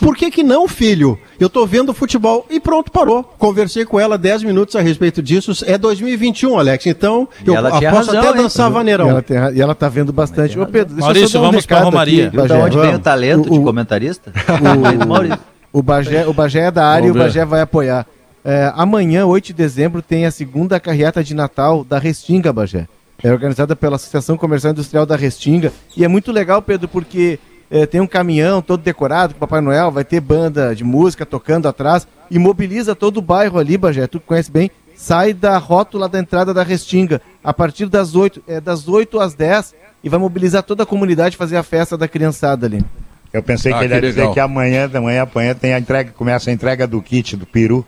Por 0.00 0.16
que 0.16 0.30
que 0.30 0.42
não, 0.42 0.68
filho? 0.68 1.18
Eu 1.40 1.50
tô 1.50 1.66
vendo 1.66 1.92
futebol 1.92 2.46
e 2.48 2.60
pronto, 2.60 2.90
parou. 2.90 3.22
Conversei 3.38 3.84
com 3.84 3.98
ela 3.98 4.16
10 4.16 4.42
minutos 4.44 4.76
a 4.76 4.80
respeito 4.80 5.22
disso. 5.22 5.52
É 5.66 5.76
2021, 5.76 6.58
Alex. 6.58 6.86
Então, 6.86 7.28
E 7.44 7.48
eu 7.48 7.54
posso 7.54 7.72
razão, 8.12 8.18
até 8.20 8.28
hein? 8.28 8.36
dançar 8.36 8.70
E 8.70 8.74
vaneirão. 8.74 9.08
ela, 9.10 9.22
tem 9.22 9.36
ra- 9.36 9.52
e 9.52 9.60
ela 9.60 9.74
tá 9.74 9.88
vendo 9.88 10.12
bastante. 10.12 10.58
Ô, 10.58 10.64
Pedro, 10.66 10.94
deixa 10.94 11.00
eu 11.00 11.04
Maurício, 11.04 11.28
só 11.28 11.38
dar 11.40 11.44
um 11.44 11.50
vamos 11.50 11.66
pra 11.66 11.76
recado 11.76 11.90
Romaria. 11.90 12.28
aqui, 12.28 12.36
da 12.48 12.54
onde 12.58 12.78
vem 12.78 12.94
o 12.94 12.98
talento 12.98 13.50
de 13.50 13.58
O- 13.58 13.60
o- 13.60 13.64
comentarista? 13.64 14.32
O, 15.02 15.06
Maurício. 15.08 15.38
o, 15.72 15.82
Bagé, 15.82 16.26
o 16.26 16.32
Bagé 16.32 16.60
é 16.66 16.70
da 16.70 16.86
área 16.86 17.08
Vamos 17.08 17.08
e 17.08 17.10
o 17.10 17.14
ver. 17.14 17.28
Bagé 17.28 17.44
vai 17.44 17.60
apoiar. 17.60 18.06
É, 18.44 18.72
amanhã, 18.76 19.24
8 19.26 19.46
de 19.46 19.52
dezembro, 19.52 20.02
tem 20.02 20.26
a 20.26 20.30
segunda 20.30 20.78
carreata 20.80 21.22
de 21.22 21.34
Natal 21.34 21.84
da 21.84 21.98
Restinga, 21.98 22.52
Bagé. 22.52 22.86
É 23.22 23.30
organizada 23.32 23.76
pela 23.76 23.94
Associação 23.96 24.36
Comercial 24.36 24.72
Industrial 24.72 25.06
da 25.06 25.14
Restinga. 25.16 25.72
E 25.96 26.04
é 26.04 26.08
muito 26.08 26.32
legal, 26.32 26.60
Pedro, 26.60 26.88
porque 26.88 27.38
é, 27.72 27.86
tem 27.86 28.02
um 28.02 28.06
caminhão 28.06 28.60
todo 28.60 28.82
decorado 28.82 29.32
com 29.32 29.40
Papai 29.40 29.62
Noel, 29.62 29.90
vai 29.90 30.04
ter 30.04 30.20
banda 30.20 30.74
de 30.74 30.84
música 30.84 31.24
tocando 31.24 31.66
atrás 31.66 32.06
e 32.30 32.38
mobiliza 32.38 32.94
todo 32.94 33.16
o 33.16 33.22
bairro 33.22 33.58
ali, 33.58 33.78
Bagé. 33.78 34.06
Tu 34.06 34.20
conhece 34.20 34.50
bem. 34.50 34.70
Sai 34.94 35.32
da 35.32 35.56
rótula 35.56 36.06
da 36.06 36.18
entrada 36.18 36.52
da 36.52 36.62
Restinga 36.62 37.22
a 37.42 37.52
partir 37.52 37.86
das 37.86 38.14
8, 38.14 38.42
é, 38.46 38.60
das 38.60 38.86
8 38.86 39.18
às 39.18 39.32
10 39.32 39.74
e 40.04 40.08
vai 40.10 40.20
mobilizar 40.20 40.62
toda 40.62 40.82
a 40.82 40.86
comunidade 40.86 41.34
fazer 41.34 41.56
a 41.56 41.62
festa 41.62 41.96
da 41.96 42.06
criançada 42.06 42.66
ali. 42.66 42.84
Eu 43.32 43.42
pensei 43.42 43.72
Ah, 43.72 43.78
que 43.78 43.84
ele 43.84 43.88
que 43.88 43.94
ia 44.04 44.10
dizer 44.10 44.30
que 44.32 44.38
amanhã, 44.38 44.86
de 44.86 45.00
manhã, 45.00 45.22
amanhã 45.22 45.54
tem 45.54 45.72
a 45.72 45.78
entrega, 45.78 46.12
começa 46.12 46.50
a 46.50 46.52
entrega 46.52 46.86
do 46.86 47.00
kit 47.00 47.36
do 47.38 47.46
peru. 47.46 47.86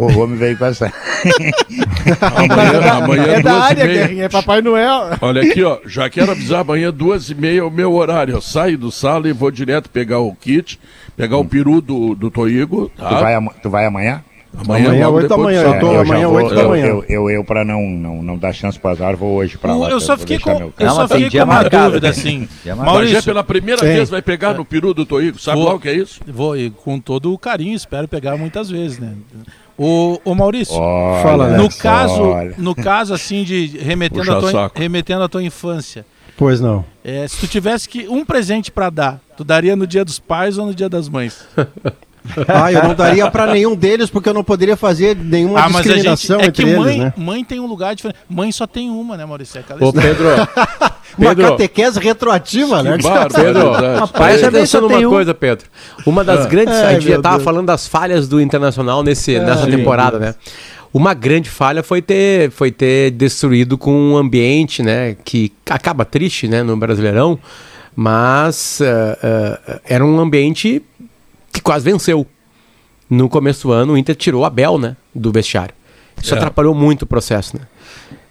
Pô, 0.00 0.06
o 0.12 0.18
homem 0.24 0.36
veio 0.38 0.56
com 0.56 0.64
essa. 0.64 0.90
Amanhã, 2.20 2.92
amanhã 2.92 3.22
é 3.24 3.42
da 3.42 3.50
duas 3.52 3.62
área, 3.64 3.84
e. 3.84 3.88
Guerrinha, 3.88 4.24
é 4.24 4.28
Papai 4.28 4.62
Noel. 4.62 5.10
Olha 5.20 5.42
aqui, 5.42 5.62
ó. 5.62 5.78
Já 5.86 6.08
quero 6.08 6.32
avisar 6.32 6.60
amanhã, 6.60 6.90
duas 6.92 7.28
e 7.28 7.34
meia, 7.34 7.60
é 7.60 7.62
o 7.62 7.70
meu 7.70 7.92
horário. 7.92 8.34
Eu 8.34 8.40
saio 8.40 8.78
do 8.78 8.90
sala 8.90 9.28
e 9.28 9.32
vou 9.32 9.50
direto 9.50 9.90
pegar 9.90 10.18
o 10.20 10.34
kit, 10.34 10.80
pegar 11.16 11.36
o 11.36 11.44
peru 11.44 11.80
do, 11.80 12.14
do 12.14 12.30
Toigo. 12.30 12.90
Tá? 12.96 13.08
Tu, 13.08 13.14
vai, 13.20 13.48
tu 13.62 13.70
vai 13.70 13.84
amanhã? 13.86 14.24
Amanhã, 14.66 15.04
logo 15.06 15.18
oito 15.18 15.28
da 15.28 15.36
depois 15.36 15.56
manhã, 15.56 15.74
eu 15.74 15.80
tô- 15.80 15.92
já 15.92 16.00
amanhã, 16.00 16.26
vou- 16.28 16.36
oito 16.38 16.54
da 16.56 16.62
eu, 16.62 16.68
manhã. 16.70 16.86
Eu, 16.86 17.04
eu, 17.08 17.30
eu, 17.30 17.44
pra 17.44 17.64
não, 17.64 17.82
não, 17.82 18.20
não 18.20 18.36
dar 18.36 18.52
chance 18.52 18.76
pro 18.80 18.90
azar, 18.90 19.16
vou 19.16 19.36
hoje 19.36 19.56
pra 19.56 19.76
lá. 19.76 19.88
eu 19.88 20.00
só 20.00 20.16
fiquei 20.18 20.40
com, 20.40 20.50
meu 20.58 20.72
eu 20.76 20.86
Não, 20.86 20.94
só 20.94 21.02
mas 21.02 21.12
fiquei 21.12 21.28
dia 21.28 21.42
com 21.42 21.46
uma 21.50 21.54
marcado, 21.54 21.84
dúvida, 21.86 22.06
né? 22.08 22.10
assim. 22.10 22.48
Maurício, 22.76 23.22
pela 23.22 23.44
primeira 23.44 23.80
Sim. 23.80 23.86
vez, 23.92 24.10
vai 24.10 24.20
pegar 24.20 24.54
no 24.54 24.64
peru 24.64 24.92
do 24.92 25.06
Toigo. 25.06 25.38
Sabe 25.38 25.60
Vou- 25.60 25.76
o 25.76 25.78
que 25.78 25.88
é 25.88 25.94
isso? 25.94 26.20
vou, 26.26 26.56
e 26.56 26.68
com 26.68 26.98
todo 26.98 27.32
o 27.32 27.38
carinho, 27.38 27.76
espero 27.76 28.08
pegar 28.08 28.36
muitas 28.36 28.68
vezes, 28.68 28.98
né? 28.98 29.12
O, 29.82 30.20
o 30.26 30.34
Maurício, 30.34 30.74
Olha, 30.74 31.22
Fala, 31.22 31.48
no 31.56 31.68
caso, 31.74 32.22
olha. 32.22 32.54
no 32.58 32.74
caso 32.74 33.14
assim 33.14 33.42
de 33.44 33.78
remetendo 33.78 34.20
Puxa 34.26 34.36
a, 34.36 34.40
tua, 34.40 34.50
saco. 34.52 34.78
remetendo 34.78 35.22
a 35.22 35.28
tua 35.28 35.42
infância, 35.42 36.04
Pois 36.36 36.60
não. 36.60 36.84
é, 37.02 37.26
se 37.26 37.38
tu 37.38 37.46
tivesse 37.46 37.88
que 37.88 38.06
um 38.06 38.22
presente 38.22 38.70
pra 38.70 38.90
dar, 38.90 39.18
tu 39.38 39.42
daria 39.42 39.74
no 39.74 39.86
Dia 39.86 40.04
dos 40.04 40.18
Pais 40.18 40.58
ou 40.58 40.66
no 40.66 40.74
Dia 40.74 40.88
das 40.90 41.08
Mães? 41.08 41.46
Ah, 42.46 42.70
eu 42.70 42.82
não 42.82 42.94
daria 42.94 43.30
pra 43.30 43.46
nenhum 43.46 43.74
deles 43.74 44.10
porque 44.10 44.28
eu 44.28 44.34
não 44.34 44.44
poderia 44.44 44.76
fazer 44.76 45.16
nenhuma 45.16 45.58
ah, 45.58 45.68
mas 45.70 45.76
a 45.86 45.94
gente 45.96 46.06
discriminação 46.06 46.36
é 46.40 46.50
que 46.50 46.62
entre 46.62 46.76
mãe, 46.76 46.92
eles, 46.92 47.04
né? 47.04 47.12
mãe 47.16 47.42
tem 47.42 47.58
um 47.58 47.66
lugar 47.66 47.94
diferente. 47.96 48.18
Mãe 48.28 48.52
só 48.52 48.66
tem 48.66 48.90
uma, 48.90 49.16
né, 49.16 49.24
Maurício? 49.24 49.56
É 49.56 49.60
aquela 49.62 49.82
Ô, 49.82 49.88
história. 49.88 50.14
Pedro, 51.28 51.44
Uma 51.44 51.50
catequese 51.52 52.00
retroativa, 52.00 52.82
né? 52.82 52.96
Pedro, 53.34 53.70
Barbaridade. 53.70 54.12
presta 54.12 54.46
também 54.46 54.60
atenção 54.60 54.80
só 54.80 54.80
numa 54.88 54.96
tem 54.98 55.06
um. 55.06 55.10
coisa, 55.10 55.34
Pedro. 55.34 55.66
Uma 56.06 56.24
das 56.24 56.46
grandes. 56.46 56.74
Ai, 56.74 56.84
a 56.86 56.92
gente 56.94 57.04
já 57.04 57.10
meu 57.10 57.22
tava 57.22 57.36
Deus. 57.36 57.44
falando 57.44 57.66
das 57.66 57.86
falhas 57.86 58.26
do 58.28 58.40
Internacional 58.40 59.02
nesse, 59.02 59.38
nessa 59.38 59.64
Ai, 59.64 59.70
temporada, 59.70 60.18
né? 60.18 60.34
Uma 60.92 61.14
grande 61.14 61.48
falha 61.48 61.82
foi 61.84 62.02
ter, 62.02 62.50
foi 62.50 62.72
ter 62.72 63.12
destruído 63.12 63.78
com 63.78 63.92
um 63.92 64.16
ambiente, 64.16 64.82
né? 64.82 65.16
Que 65.24 65.52
acaba 65.68 66.04
triste, 66.04 66.48
né? 66.48 66.62
No 66.64 66.76
Brasileirão, 66.76 67.38
mas 67.94 68.80
eh, 68.80 69.18
eh, 69.22 69.80
era 69.84 70.04
um 70.04 70.18
ambiente 70.18 70.82
que 71.52 71.60
quase 71.60 71.84
venceu. 71.84 72.26
No 73.08 73.28
começo 73.28 73.68
do 73.68 73.72
ano, 73.72 73.92
o 73.92 73.98
Inter 73.98 74.14
tirou 74.16 74.44
a 74.44 74.50
Bel, 74.50 74.78
né? 74.78 74.96
Do 75.14 75.30
vestiário. 75.32 75.74
Isso 76.20 76.34
É. 76.34 76.36
atrapalhou 76.38 76.74
muito 76.74 77.02
o 77.02 77.06
processo, 77.06 77.56
né? 77.56 77.62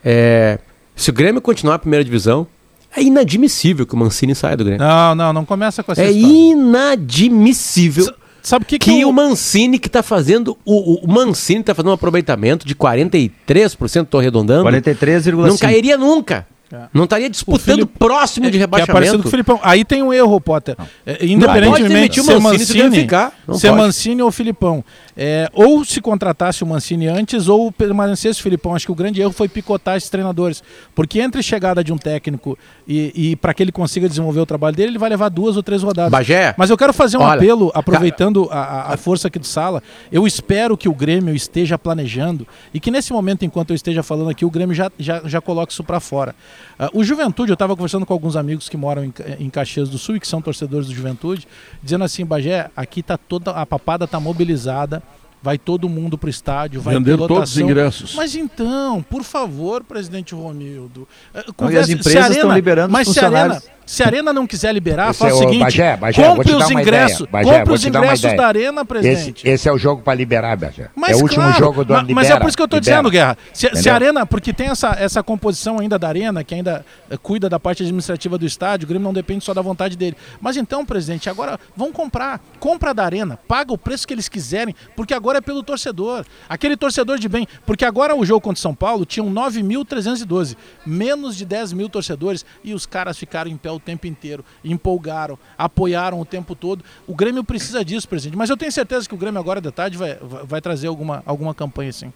É, 0.04 0.60
se 0.96 1.10
o 1.10 1.14
Grêmio 1.14 1.42
continuar 1.42 1.76
a 1.76 1.80
primeira 1.80 2.04
divisão, 2.04 2.48
é 2.96 3.02
inadmissível 3.02 3.86
que 3.86 3.94
o 3.94 3.98
Mancini 3.98 4.34
saia 4.36 4.58
do 4.58 4.64
Grêmio. 4.64 4.86
Não, 4.86 5.16
não, 5.16 5.34
não 5.34 5.46
começa 5.46 5.84
com 5.84 5.92
essa 5.92 6.02
É 6.02 6.12
história. 6.12 6.36
inadmissível 6.38 8.04
S- 8.06 8.14
Sabe 8.42 8.64
o 8.64 8.66
que, 8.68 8.80
que 8.80 9.02
eu- 9.02 9.10
o 9.10 9.14
Mancini 9.14 9.78
que 9.78 9.90
tá 9.90 10.02
fazendo. 10.02 10.58
O, 10.64 11.06
o 11.06 11.12
Mancini 11.12 11.62
tá 11.62 11.76
fazendo 11.76 11.90
um 11.92 11.94
aproveitamento 11.94 12.66
de 12.66 12.74
43%, 12.74 14.06
tô 14.10 14.18
arredondando. 14.18 14.64
43,5. 14.64 15.48
Não 15.48 15.58
cairia 15.58 15.98
nunca. 15.98 16.48
Não 16.94 17.04
estaria 17.06 17.30
disputando 17.30 17.64
Felipe- 17.64 17.98
próximo 18.00 18.50
de 18.50 18.58
que 18.58 18.64
é 18.64 18.68
parecido 18.68 18.88
com 18.88 18.94
rebaixamento. 18.94 19.28
o 19.28 19.32
Filipão. 19.32 19.60
Aí 19.64 19.84
tem 19.86 20.04
um 20.04 20.14
erro, 20.14 20.40
Potter. 20.40 20.76
É, 21.06 21.26
independentemente 21.26 21.88
demitir 21.90 22.10
de 22.16 22.20
o 22.22 22.24
ser 22.24 22.40
Mancini 22.40 22.66
se 22.66 22.78
Mancini, 22.84 23.02
ficar. 23.02 23.34
Não 23.48 23.56
ser 23.56 23.70
pode. 23.70 23.82
Mancini 23.82 24.22
ou 24.22 24.32
Filipão. 24.32 24.84
É, 25.18 25.50
ou 25.54 25.84
se 25.84 26.00
contratasse 26.00 26.64
o 26.64 26.68
Mancini 26.68 27.08
antes, 27.08 27.48
ou 27.48 27.72
permanecesse 27.72 28.40
o 28.40 28.44
Filipão. 28.44 28.74
Acho 28.76 28.86
que 28.86 28.92
o 28.92 28.96
grande 28.96 29.22
erro 29.22 29.32
foi 29.32 29.48
picotar 29.50 29.98
esses 29.98 30.10
treinadores. 30.10 30.64
Porque 30.96 31.20
entre 31.20 31.42
chegada 31.44 31.84
de 31.84 31.92
um 31.92 31.98
técnico 31.98 32.58
e, 32.88 33.12
e 33.32 33.36
para 33.36 33.54
que 33.54 33.62
ele 33.64 33.72
consiga 33.72 34.08
desenvolver 34.08 34.40
o 34.40 34.46
trabalho 34.46 34.76
dele, 34.76 34.92
ele 34.92 34.98
vai 35.00 35.10
levar 35.10 35.30
duas 35.30 35.58
ou 35.58 35.64
três 35.64 35.84
rodadas. 35.84 36.12
Bagé, 36.12 36.54
Mas 36.58 36.70
eu 36.70 36.78
quero 36.78 36.94
fazer 36.94 37.18
um 37.18 37.22
Olha, 37.22 37.36
apelo, 37.36 37.72
aproveitando 37.74 38.48
a, 38.52 38.60
a- 38.60 38.94
a 38.94 38.98
força 38.98 39.28
aqui 39.28 39.40
do 39.40 39.46
Sala. 39.48 39.82
Eu 40.12 40.26
espero 40.26 40.78
que 40.78 40.88
o 40.88 40.94
Grêmio 40.94 41.34
esteja 41.36 41.78
planejando 41.78 42.48
e 42.74 42.80
que 42.80 42.90
nesse 42.92 43.12
momento, 43.12 43.44
enquanto 43.44 43.72
eu 43.72 43.76
esteja 43.76 44.02
falando 44.04 44.30
aqui, 44.30 44.46
o 44.46 44.50
Grêmio 44.50 44.74
já, 44.76 44.92
já, 44.98 45.22
já 45.26 45.42
coloque 45.42 45.74
isso 45.74 45.84
para 45.84 46.00
fora. 46.00 46.34
Ah, 46.78 46.90
o 46.94 47.04
Juventude, 47.04 47.52
eu 47.52 47.54
estava 47.54 47.76
conversando 47.76 48.06
com 48.06 48.14
alguns 48.14 48.36
amigos 48.36 48.70
que 48.70 48.78
moram 48.78 49.04
em, 49.04 49.14
em 49.40 49.50
Caxias 49.50 49.90
do 49.90 49.98
Sul 49.98 50.16
e 50.16 50.20
que 50.20 50.28
são 50.28 50.42
torcedores 50.42 50.88
do 50.88 50.94
Juventude, 50.94 51.48
dizendo 51.84 52.04
assim, 52.04 52.26
Bagé, 52.26 52.70
aqui 52.76 53.02
tá 53.04 53.18
toda 53.18 53.52
a 53.52 53.66
papada 53.66 54.08
tá 54.08 54.20
mobilizada. 54.20 55.02
Vai 55.42 55.58
todo 55.58 55.88
mundo 55.88 56.18
pro 56.18 56.30
estádio, 56.30 56.82
vai 56.82 56.96
Venderam 56.96 57.26
todos 57.26 57.52
os 57.52 57.58
ingressos. 57.58 58.14
Mas 58.14 58.36
então, 58.36 59.02
por 59.02 59.24
favor, 59.24 59.82
presidente 59.86 60.36
Romildo, 60.36 61.08
eh, 61.34 61.46
Não, 61.58 61.72
e 61.72 61.78
as 61.78 61.88
empresas 61.88 62.16
Arena- 62.24 62.36
estão 62.36 62.54
liberando 62.54 62.92
mas 62.92 63.08
os 63.08 63.14
se 63.14 63.22
a 63.22 63.28
Arena, 63.28 63.54
funcionários. 63.56 63.79
Se 63.90 64.04
a 64.04 64.06
Arena 64.06 64.32
não 64.32 64.46
quiser 64.46 64.72
liberar, 64.72 65.10
Esse 65.10 65.18
faz 65.18 65.32
é 65.32 65.36
o 65.36 65.40
seguinte, 65.40 65.62
Bagé, 65.62 65.98
Bagé, 65.98 66.24
compre 66.24 66.54
os 66.54 66.70
ingressos. 66.70 67.28
Bagé, 67.28 67.58
compre 67.58 67.74
os 67.74 67.86
ingressos 67.86 68.34
da 68.36 68.46
Arena, 68.46 68.82
Esse, 68.82 68.88
presidente. 68.88 69.50
esse 69.50 69.68
é 69.68 69.74
o 69.74 69.80
jogo 69.80 70.04
pra 70.04 70.14
liberar, 70.14 70.56
Bajé. 70.56 70.92
Mas 70.96 71.14
é 71.14 71.16
o 71.16 71.24
último 71.24 71.44
claro, 71.44 71.58
jogo 71.58 71.84
do 71.84 71.96
ano. 71.96 72.08
Mas 72.14 72.28
libera, 72.28 72.36
é 72.36 72.40
por 72.40 72.48
isso 72.50 72.56
que 72.56 72.62
eu 72.62 72.68
libera. 72.68 72.82
dizendo, 72.82 73.10
Guerra. 73.10 73.36
Se, 73.52 73.68
se 73.76 73.90
a 73.90 73.96
Arena, 73.96 74.28
porque 74.28 74.54
tem 74.54 74.68
essa, 74.68 74.96
essa 75.00 75.24
composição 75.24 75.80
ainda 75.80 75.98
da 75.98 76.08
Arena, 76.08 76.44
que 76.44 76.54
ainda 76.54 76.86
eh, 77.10 77.18
cuida 77.18 77.50
da 77.50 77.60
parte 77.60 77.82
administrativa 77.82 78.38
do 78.38 78.46
estádio, 78.46 78.86
o 78.86 78.88
Grêmio 78.88 79.04
não 79.04 79.12
depende 79.14 79.44
só 79.44 79.56
da 79.56 79.62
vontade 79.64 79.98
dele. 79.98 80.16
Mas 80.40 80.56
então, 80.56 80.86
presidente, 80.86 81.28
agora 81.28 81.60
vão 81.76 81.92
comprar. 81.92 82.40
Compra 82.60 82.94
da 82.94 83.04
Arena, 83.04 83.40
paga 83.48 83.74
o 83.74 83.78
preço 83.78 84.08
que 84.08 84.14
eles 84.14 84.30
quiserem, 84.30 84.76
porque 84.96 85.16
agora 85.16 85.40
é 85.40 85.42
pelo 85.42 85.64
torcedor. 85.64 86.26
Aquele 86.48 86.78
torcedor 86.78 87.18
de 87.18 87.28
bem. 87.28 87.48
Porque 87.66 87.84
agora 87.84 88.16
o 88.16 88.24
jogo 88.24 88.42
contra 88.42 88.62
São 88.62 88.76
Paulo 88.76 89.04
tinham 89.04 89.34
9.312, 89.34 90.56
menos 90.86 91.36
de 91.36 91.44
10 91.44 91.74
mil 91.74 91.90
torcedores, 91.90 92.46
e 92.64 92.76
os 92.76 92.86
caras 92.86 93.18
ficaram 93.18 93.50
em 93.50 93.58
pé 93.58 93.72
o 93.72 93.79
tempo 93.80 94.06
inteiro, 94.08 94.44
empolgaram, 94.64 95.38
apoiaram 95.58 96.20
o 96.20 96.26
tempo 96.26 96.54
todo. 96.56 96.84
O 97.08 97.16
Grêmio 97.16 97.44
precisa 97.44 97.84
disso, 97.84 98.08
presidente. 98.08 98.38
Mas 98.38 98.50
eu 98.50 98.58
tenho 98.58 98.72
certeza 98.72 99.08
que 99.08 99.16
o 99.16 99.18
Grêmio 99.18 99.40
agora 99.40 99.60
de 99.62 99.72
tarde 99.72 99.98
vai, 99.98 100.18
vai 100.22 100.62
trazer 100.62 100.88
alguma, 100.88 101.24
alguma 101.26 101.54
campanha 101.54 101.90
assim. 101.90 102.12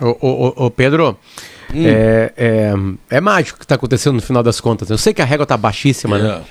Ô, 0.00 0.16
ô, 0.20 0.66
ô, 0.66 0.70
Pedro, 0.70 1.18
é, 1.74 2.32
é, 2.36 2.72
é 3.16 3.20
mágico 3.20 3.56
o 3.56 3.58
que 3.58 3.64
está 3.64 3.74
acontecendo 3.74 4.14
no 4.14 4.22
final 4.22 4.42
das 4.42 4.58
contas. 4.60 4.88
Eu 4.88 4.96
sei 4.96 5.12
que 5.12 5.20
a 5.20 5.26
régua 5.26 5.42
está 5.42 5.56
baixíssima, 5.56 6.18
né? 6.18 6.42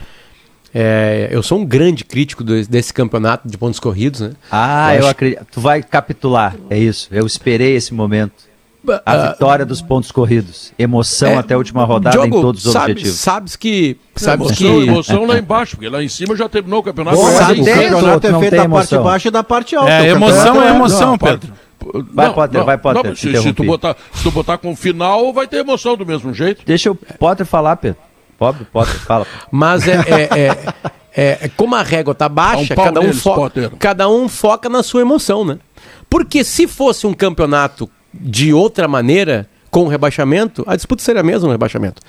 É, 0.71 1.29
eu 1.31 1.41
sou 1.41 1.57
um 1.59 1.65
grande 1.65 2.05
crítico 2.05 2.43
do- 2.43 2.63
desse 2.67 2.93
campeonato 2.93 3.47
de 3.49 3.57
pontos 3.57 3.79
corridos, 3.79 4.21
né? 4.21 4.33
Ah, 4.51 4.91
Eu 4.93 4.97
eu 4.97 4.99
acho- 5.01 5.09
acredito. 5.09 5.45
Tu 5.51 5.59
vai 5.59 5.81
capitular. 5.81 6.55
É 6.69 6.77
isso. 6.77 7.07
Eu 7.11 7.25
esperei 7.25 7.75
esse 7.75 7.91
momento. 7.91 8.48
A 8.87 9.01
Ah, 9.05 9.29
vitória 9.31 9.65
dos 9.65 9.81
pontos 9.81 10.09
corridos. 10.11 10.71
Emoção 10.79 11.29
é, 11.31 11.35
até 11.37 11.53
a 11.53 11.57
última 11.57 11.83
rodada 11.83 12.17
Diogo, 12.17 12.37
em 12.37 12.41
todos 12.41 12.65
os 12.65 12.71
sabe- 12.71 12.93
objetivos. 12.93 13.19
Sabes 13.19 13.55
que. 13.57 13.97
Sabes 14.15 14.47
emoção, 14.47 14.55
que. 14.81 14.87
emoção 14.87 15.25
lá 15.25 15.37
embaixo, 15.37 15.75
porque 15.75 15.89
lá 15.89 16.01
em 16.01 16.07
cima 16.07 16.33
já 16.35 16.47
terminou 16.47 16.79
o 16.79 16.83
campeonato. 16.83 17.21
Mas 17.21 17.33
sabe 17.35 17.61
o 17.61 17.65
campeonato 17.65 18.27
é 18.27 18.31
não 18.31 18.39
feito 18.39 18.55
da 18.55 18.69
parte 18.69 18.97
baixa 18.97 19.27
e 19.27 19.31
da 19.31 19.43
parte 19.43 19.75
alta. 19.75 19.91
É, 19.91 20.07
emoção 20.09 20.37
campeonato 20.45 20.61
é 20.67 20.75
emoção, 20.75 21.09
Não, 21.11 21.17
Pedro. 21.17 21.53
Vai, 22.13 22.33
Potter, 22.33 22.63
vai, 22.63 22.77
Potter, 22.77 23.03
não, 23.05 23.15
se, 23.15 23.41
se, 23.41 23.53
tu 23.53 23.63
botar, 23.63 23.95
se 24.13 24.23
tu 24.23 24.31
botar 24.31 24.57
com 24.57 24.75
final, 24.75 25.31
vai 25.33 25.47
ter 25.47 25.57
emoção 25.57 25.95
do 25.95 26.05
mesmo 26.05 26.33
jeito. 26.33 26.61
Deixa 26.65 26.91
o 26.91 26.95
Potter 26.95 27.45
falar, 27.45 27.75
Pedro. 27.77 27.99
Pobre 28.37 28.65
Potter, 28.65 28.95
fala. 29.01 29.25
Mas 29.51 29.87
é, 29.87 29.95
é, 29.95 30.39
é- 30.39 30.73
é- 31.15 31.37
é 31.43 31.49
como 31.55 31.75
a 31.75 31.81
régua 31.83 32.13
tá 32.15 32.27
baixa, 32.29 32.73
um 32.73 32.75
cada, 32.75 32.99
um 33.01 33.17
Potter. 33.17 33.71
cada 33.77 34.09
um 34.09 34.27
foca 34.29 34.67
na 34.69 34.83
sua 34.83 35.01
emoção, 35.01 35.43
né? 35.45 35.57
Porque 36.09 36.43
se 36.43 36.67
fosse 36.67 37.05
um 37.07 37.13
campeonato 37.13 37.89
de 38.13 38.53
outra 38.53 38.87
maneira, 38.87 39.47
com 39.71 39.83
o 39.83 39.87
rebaixamento, 39.87 40.63
a 40.67 40.75
disputa 40.75 41.03
seria 41.03 41.21
a 41.21 41.23
mesma 41.23 41.47
no 41.47 41.51
rebaixamento. 41.51 42.01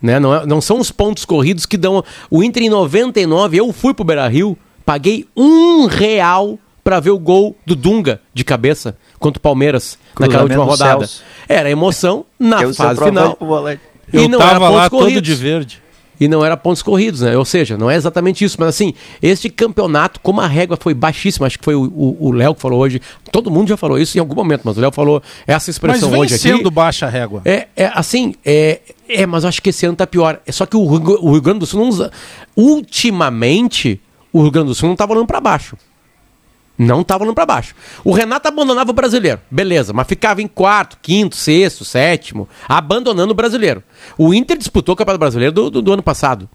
Né? 0.00 0.20
Não, 0.20 0.34
é- 0.34 0.46
não 0.46 0.60
são 0.60 0.78
os 0.78 0.90
pontos 0.90 1.24
corridos 1.24 1.66
que 1.66 1.76
dão. 1.76 2.04
O 2.30 2.42
Inter 2.42 2.62
em 2.62 2.68
99, 2.70 3.56
eu 3.56 3.72
fui 3.72 3.92
pro 3.92 4.04
Beira 4.04 4.28
Rio, 4.28 4.56
paguei 4.86 5.26
um 5.36 5.86
real 5.86 6.58
para 6.84 7.00
ver 7.00 7.10
o 7.10 7.18
gol 7.18 7.56
do 7.66 7.74
Dunga 7.76 8.20
de 8.32 8.44
cabeça 8.44 8.96
contra 9.18 9.38
o 9.38 9.42
Palmeiras 9.42 9.98
naquela 10.18 10.44
Cruzamento 10.44 10.60
última 10.60 10.76
dos 10.76 10.80
rodada. 10.80 11.08
Era 11.48 11.70
emoção 11.70 12.24
na 12.38 12.62
Eu 12.62 12.72
fase 12.72 13.04
final. 13.04 13.36
E 14.12 14.16
Eu 14.16 14.28
não 14.28 14.40
era 14.40 14.50
tava 14.52 14.60
pontos 14.68 14.76
lá 14.76 14.88
todo 14.90 15.00
corridos. 15.00 15.22
de 15.22 15.34
verde. 15.34 15.82
E 16.20 16.26
não 16.28 16.44
era 16.44 16.56
pontos 16.56 16.82
corridos, 16.82 17.20
né? 17.20 17.36
Ou 17.36 17.44
seja, 17.44 17.76
não 17.76 17.90
é 17.90 17.96
exatamente 17.96 18.44
isso, 18.44 18.56
mas 18.58 18.68
assim, 18.70 18.92
este 19.22 19.48
campeonato, 19.48 20.20
como 20.20 20.40
a 20.40 20.46
régua 20.46 20.76
foi 20.80 20.94
baixíssima, 20.94 21.46
acho 21.46 21.58
que 21.58 21.64
foi 21.64 21.74
o 21.76 22.32
Léo 22.32 22.54
que 22.54 22.60
falou 22.60 22.80
hoje, 22.80 23.00
todo 23.30 23.50
mundo 23.50 23.68
já 23.68 23.76
falou 23.76 23.98
isso 23.98 24.16
em 24.16 24.20
algum 24.20 24.34
momento, 24.34 24.62
mas 24.64 24.76
o 24.76 24.80
Léo 24.80 24.90
falou 24.92 25.22
essa 25.46 25.70
expressão 25.70 26.10
mas 26.10 26.18
hoje 26.20 26.34
aqui. 26.34 26.42
sendo 26.42 26.70
baixa 26.70 27.06
a 27.06 27.08
régua. 27.08 27.42
É, 27.44 27.68
é 27.76 27.90
assim, 27.94 28.34
é, 28.44 28.80
é, 29.08 29.26
mas 29.26 29.44
eu 29.44 29.48
acho 29.48 29.62
que 29.62 29.70
esse 29.70 29.86
ano 29.86 29.96
tá 29.96 30.06
pior. 30.06 30.40
É 30.46 30.52
só 30.52 30.66
que 30.66 30.76
o, 30.76 30.86
Rio- 30.86 31.18
o 31.22 31.32
Rio 31.32 31.40
Grande 31.42 31.60
do 31.60 31.66
Sul 31.66 31.80
não 31.80 31.88
usa. 31.88 32.10
Ultimamente, 32.56 34.00
o 34.32 34.42
Rio 34.42 34.50
Grande 34.50 34.68
do 34.68 34.74
Sul 34.74 34.88
não 34.88 34.96
tava 34.96 35.12
olhando 35.12 35.26
para 35.26 35.40
baixo. 35.40 35.76
Não 36.78 37.02
tava 37.02 37.24
olhando 37.24 37.34
para 37.34 37.44
baixo. 37.44 37.74
O 38.04 38.12
Renato 38.12 38.46
abandonava 38.46 38.90
o 38.90 38.94
brasileiro, 38.94 39.40
beleza, 39.50 39.92
mas 39.92 40.06
ficava 40.06 40.40
em 40.40 40.46
quarto, 40.46 40.96
quinto, 41.02 41.34
sexto, 41.34 41.84
sétimo, 41.84 42.48
abandonando 42.68 43.32
o 43.32 43.34
brasileiro. 43.34 43.82
O 44.16 44.32
Inter 44.32 44.56
disputou 44.56 44.92
o 44.92 44.96
Campeonato 44.96 45.18
Brasileiro 45.20 45.52
do, 45.52 45.70
do, 45.70 45.82
do 45.82 45.92
ano 45.92 46.02
passado. 46.02 46.48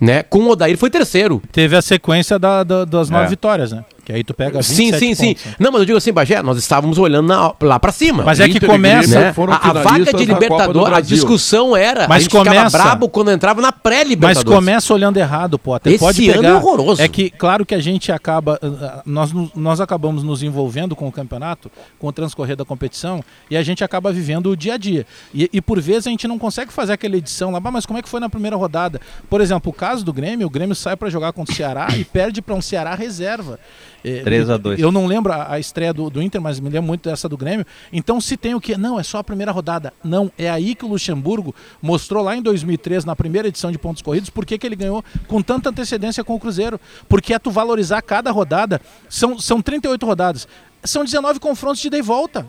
Né? 0.00 0.24
Com 0.24 0.40
o 0.40 0.50
Odair 0.50 0.76
foi 0.76 0.90
terceiro. 0.90 1.40
Teve 1.52 1.76
a 1.76 1.80
sequência 1.82 2.36
da- 2.36 2.64
da- 2.64 2.84
das 2.84 3.08
nove 3.08 3.26
É. 3.26 3.28
vitórias, 3.28 3.70
né? 3.70 3.84
Que 4.04 4.12
aí 4.12 4.22
tu 4.22 4.34
pega 4.34 4.62
Sim, 4.62 4.92
27 4.92 4.98
sim, 5.00 5.14
sim. 5.14 5.26
pontos, 5.28 5.44
né? 5.46 5.54
Não, 5.58 5.72
mas 5.72 5.80
eu 5.80 5.86
digo 5.86 5.96
assim, 5.98 6.12
Bagé, 6.12 6.42
nós 6.42 6.58
estávamos 6.58 6.98
olhando 6.98 7.26
na- 7.26 7.54
lá 7.62 7.80
pra 7.80 7.90
cima. 7.90 8.22
Mas 8.22 8.38
é 8.38 8.46
que 8.48 8.58
Inter 8.58 8.68
começa- 8.68 9.18
né? 9.18 9.32
foram 9.32 9.52
A, 9.54 9.56
a 9.56 9.72
vaga 9.72 10.12
de 10.12 10.24
Libertadores, 10.26 10.98
a 10.98 11.00
discussão 11.00 11.74
era. 11.76 12.06
Mas 12.06 12.16
a 12.16 12.20
gente 12.20 12.30
ficava 12.30 12.44
começa- 12.44 12.78
brabo 12.78 13.08
quando 13.08 13.30
entrava 13.30 13.62
na 13.62 13.68
Mas 13.72 13.80
pré-Libertadores. 13.82 14.58
começa 14.58 14.92
olhando 14.92 15.16
errado, 15.16 15.58
Potter. 15.58 15.92
Esse 15.92 16.04
Pode 16.04 16.28
ano 16.28 16.42
pegar. 16.42 16.48
é 16.50 16.54
horroroso. 16.54 17.00
É 17.00 17.08
que, 17.08 17.30
claro 17.30 17.64
que 17.64 17.74
a 17.74 17.80
gente 17.80 18.12
acaba. 18.12 18.58
uh, 18.62 18.66
uh, 18.66 19.02
Nós, 19.06 19.30
nós 19.54 19.80
acabamos 19.80 20.22
nos 20.22 20.42
envolvendo 20.42 20.94
com 20.94 21.08
o 21.08 21.12
campeonato, 21.12 21.70
com 21.98 22.06
o 22.08 22.12
transcorrer 22.12 22.56
da 22.56 22.64
competição, 22.64 23.22
e 23.50 23.56
a 23.56 23.62
gente 23.62 23.82
acaba 23.82 24.12
vivendo 24.12 24.50
o 24.50 24.56
dia 24.56 24.74
a 24.74 24.76
dia. 24.76 25.06
E, 25.34 25.48
e 25.52 25.60
por 25.62 25.80
vezes 25.80 26.06
a 26.06 26.10
gente 26.10 26.28
não 26.28 26.38
consegue 26.38 26.72
fazer 26.72 26.92
aquela 26.92 27.16
edição 27.16 27.50
lá, 27.50 27.60
"Ah, 27.64 27.70
mas 27.70 27.86
como 27.86 27.98
é 27.98 28.02
que 28.02 28.08
foi 28.08 28.20
na 28.20 28.28
primeira 28.28 28.54
rodada? 28.56 29.00
Por 29.30 29.40
exemplo, 29.40 29.70
o 29.70 29.74
caso 29.74 30.04
do 30.04 30.12
Grêmio, 30.12 30.46
o 30.46 30.50
Grêmio 30.50 30.74
sai 30.74 30.94
para 30.94 31.08
jogar 31.08 31.32
contra 31.32 31.52
o 31.52 31.56
Ceará 31.56 31.88
e 31.96 32.04
perde 32.04 32.42
para 32.42 32.54
um 32.54 32.60
Ceará 32.60 32.94
reserva. 32.94 33.58
É, 34.04 34.20
3 34.20 34.50
a 34.50 34.56
2. 34.58 34.78
Eu 34.78 34.92
não 34.92 35.06
lembro 35.06 35.32
a, 35.32 35.58
estreia 35.58 35.92
do, 35.92 36.10
do 36.10 36.20
Inter, 36.22 36.40
mas 36.40 36.60
me 36.60 36.68
lembro 36.68 36.86
muito 36.86 37.08
dessa 37.08 37.26
do 37.26 37.38
Grêmio. 37.38 37.64
Então, 37.90 38.20
se 38.20 38.36
tem 38.36 38.54
o 38.54 38.60
que? 38.60 38.76
Não, 38.76 39.00
é 39.00 39.02
só 39.02 39.18
a 39.18 39.24
primeira 39.24 39.50
rodada. 39.50 39.94
Não, 40.04 40.30
é 40.36 40.50
aí 40.50 40.74
que 40.74 40.84
o 40.84 40.88
Luxemburgo 40.88 41.54
mostrou 41.80 42.22
lá 42.22 42.36
em 42.36 42.42
2003, 42.42 43.06
na 43.06 43.16
primeira 43.16 43.48
edição 43.48 43.72
de 43.72 43.78
pontos 43.78 44.02
corridos, 44.02 44.28
por 44.28 44.44
que 44.44 44.58
que 44.58 44.66
ele 44.66 44.76
ganhou 44.76 45.02
com 45.26 45.40
tanta 45.40 45.70
antecedência 45.70 46.22
com 46.22 46.34
o 46.34 46.40
Cruzeiro. 46.40 46.78
Porque 47.08 47.32
é 47.32 47.38
tu 47.38 47.50
valorizar 47.50 48.02
cada 48.02 48.30
rodada. 48.30 48.80
São, 49.08 49.38
são 49.38 49.62
38 49.62 50.04
rodadas. 50.04 50.46
São 50.84 51.02
19 51.02 51.40
confrontos 51.40 51.80
de 51.80 51.86
ida 51.88 51.96
e 51.96 52.02
volta. 52.02 52.46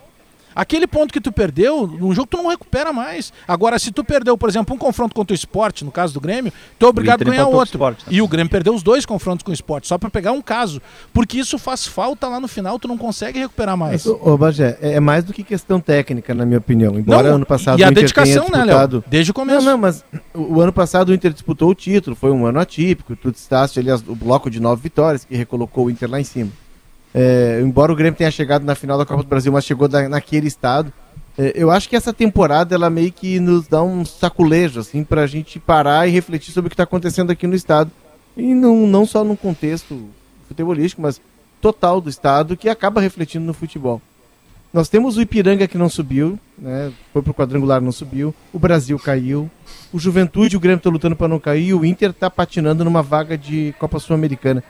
Aquele 0.56 0.88
ponto 0.88 1.12
que 1.14 1.20
tu 1.22 1.32
perdeu, 1.32 1.86
num 1.86 2.14
jogo 2.14 2.28
tu 2.28 2.38
não 2.38 2.50
recupera 2.50 2.94
mais. 2.94 3.34
Agora, 3.48 3.78
se 3.78 3.92
tu 3.92 4.04
perdeu, 4.04 4.38
por 4.38 4.50
exemplo, 4.50 4.74
um 4.74 4.78
confronto 4.78 5.14
contra 5.14 5.34
o 5.34 5.36
esporte, 5.36 5.84
no 5.84 5.92
caso 5.92 6.14
do 6.14 6.20
Grêmio, 6.20 6.52
tu 6.80 6.86
é 6.86 6.90
obrigado 6.90 7.22
a 7.22 7.26
ganhar 7.26 7.46
o 7.48 7.54
outro. 7.54 7.76
Sport, 7.76 7.98
né? 8.00 8.06
E 8.10 8.22
o 8.22 8.28
Grêmio 8.28 8.50
perdeu 8.50 8.74
os 8.74 8.82
dois 8.82 9.06
confrontos 9.06 9.44
com 9.44 9.52
o 9.52 9.54
esporte, 9.54 9.88
só 9.88 9.98
pra 9.98 10.10
pegar 10.10 10.32
um 10.32 10.42
caso. 10.42 10.82
Porque 11.14 11.38
isso 11.38 11.60
faz 11.60 11.86
falta 11.86 12.28
lá 12.28 12.40
no 12.40 12.48
final, 12.48 12.80
tu 12.80 12.88
não 12.88 12.98
consegue 12.98 13.40
recuperar 13.40 13.76
mais. 13.78 14.06
Ô, 14.06 14.20
ô, 14.24 14.38
Bagé, 14.38 14.78
é 14.82 14.96
é 14.96 15.00
mais 15.02 15.26
do 15.26 15.34
que 15.34 15.44
questão 15.44 15.80
técnica, 15.82 16.34
na 16.34 16.46
minha 16.46 16.58
opinião. 16.60 16.98
Embora 16.98 17.28
Não, 17.30 17.36
ano 17.36 17.46
passado 17.46 17.78
e 17.80 17.84
a 17.84 17.88
o 17.88 17.92
Inter 17.92 18.04
dedicação, 18.04 18.46
tenha 18.46 18.58
né, 18.60 18.64
disputado... 18.64 18.96
Léo? 18.98 19.04
Desde 19.08 19.32
o 19.32 19.34
começo. 19.34 19.66
Não, 19.66 19.72
não, 19.74 19.78
mas 19.78 20.06
o, 20.34 20.56
o 20.56 20.62
ano 20.62 20.72
passado 20.72 21.10
o 21.10 21.14
Inter 21.14 21.34
disputou 21.34 21.70
o 21.70 21.76
título, 21.76 22.16
foi 22.16 22.32
um 22.32 22.46
ano 22.46 22.60
atípico, 22.60 23.14
tu 23.16 23.30
destaste 23.30 23.78
ali 23.80 23.92
as- 23.92 24.02
o 24.08 24.16
bloco 24.16 24.50
de 24.50 24.62
nove 24.62 24.82
vitórias 24.84 25.26
que 25.26 25.36
recolocou 25.36 25.88
o 25.88 25.90
Inter 25.90 26.10
lá 26.10 26.18
em 26.20 26.24
cima. 26.24 26.50
É, 27.18 27.62
embora 27.64 27.94
o 27.94 27.96
Grêmio 27.96 28.18
tenha 28.18 28.30
chegado 28.30 28.66
na 28.66 28.76
final 28.76 28.98
da 28.98 29.06
Copa 29.06 29.24
do 29.24 29.30
Brasil, 29.30 29.50
mas 29.50 29.64
chegou 29.64 29.88
da- 29.88 30.10
naquele 30.10 30.48
estado, 30.48 30.92
é, 31.38 31.54
eu 31.56 31.72
acho 31.72 31.88
que 31.88 31.96
essa 31.96 32.12
temporada 32.12 32.76
ela 32.76 32.90
meio 32.90 33.10
que 33.10 33.40
nos 33.40 33.68
dá 33.68 33.82
um 33.82 34.04
saculejo, 34.04 34.82
assim, 34.82 35.02
pra 35.02 35.26
gente 35.26 35.58
parar 35.58 36.06
e 36.06 36.12
refletir 36.12 36.52
sobre 36.52 36.68
o 36.68 36.70
que 36.70 36.76
tá 36.76 36.84
acontecendo 36.84 37.32
aqui 37.32 37.48
no 37.48 37.56
estado. 37.56 37.90
E 38.36 38.54
não, 38.54 38.86
não 38.86 39.06
só 39.06 39.24
num 39.24 39.36
contexto 39.36 40.10
futebolístico, 40.50 41.02
mas 41.02 41.22
total 41.62 42.02
do 42.02 42.10
estado, 42.10 42.58
que 42.58 42.68
acaba 42.68 43.00
refletindo 43.00 43.46
no 43.46 43.54
futebol. 43.54 44.02
Nós 44.74 44.90
temos 44.90 45.16
o 45.16 45.22
Ipiranga 45.22 45.70
que 45.70 45.78
não 45.78 45.88
subiu, 45.88 46.38
né? 46.58 46.92
Foi 47.14 47.22
pro 47.22 47.34
quadrangular, 47.34 47.80
não 47.80 47.94
subiu. 47.94 48.36
O 48.52 48.60
Brasil 48.60 49.00
caiu. 49.00 49.50
O 49.94 49.98
Juventude, 49.98 50.58
o 50.58 50.60
Grêmio 50.60 50.82
tá 50.82 50.90
lutando 50.90 51.16
para 51.16 51.30
não 51.30 51.40
cair. 51.40 51.68
E 51.70 51.74
o 51.74 51.86
Inter 51.86 52.12
tá 52.12 52.30
patinando 52.30 52.84
numa 52.84 53.02
vaga 53.02 53.38
de 53.38 53.74
Copa 53.80 54.00
Sul-Americana. 54.00 54.62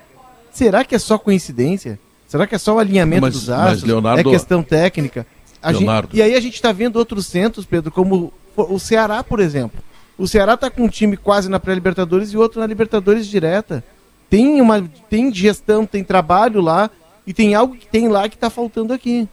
Será 0.51 0.85
que 0.85 0.93
é 0.93 0.99
só 0.99 1.17
coincidência? 1.17 1.99
Será 2.27 2.45
que 2.47 2.55
é 2.55 2.57
só 2.57 2.75
o 2.75 2.79
alinhamento 2.79 3.21
Mas- 3.21 3.33
dos 3.33 3.49
astros? 3.49 3.83
Leonardo- 3.83 4.29
É 4.29 4.33
questão 4.33 4.61
técnica? 4.63 5.25
A 5.61 5.71
gente- 5.71 5.81
Leonardo. 5.83 6.09
e 6.15 6.21
aí 6.21 6.35
a 6.35 6.39
gente 6.39 6.61
tá 6.61 6.71
vendo 6.71 6.97
outros 6.97 7.25
centros, 7.25 7.65
Pedro, 7.65 7.91
como 7.91 8.31
o 8.55 8.79
Ceará, 8.79 9.23
por 9.23 9.39
exemplo. 9.39 9.79
O 10.17 10.27
Ceará 10.27 10.55
tá 10.55 10.69
com 10.69 10.83
um 10.83 10.87
time 10.87 11.17
quase 11.17 11.49
na 11.49 11.59
pré-Libertadores 11.59 12.29
e 12.31 12.37
outro 12.37 12.59
na 12.59 12.67
Libertadores 12.67 13.27
direta. 13.27 13.83
Tem 14.29 14.61
uma 14.61 14.81
tem 15.09 15.33
gestão, 15.33 15.85
tem 15.85 16.03
trabalho 16.03 16.61
lá 16.61 16.89
e 17.27 17.33
tem 17.33 17.53
algo 17.53 17.75
que 17.75 17.85
tem 17.87 18.07
lá 18.07 18.27
que 18.29 18.37
tá 18.37 18.49
faltando 18.49 18.93
aqui. 18.93 19.27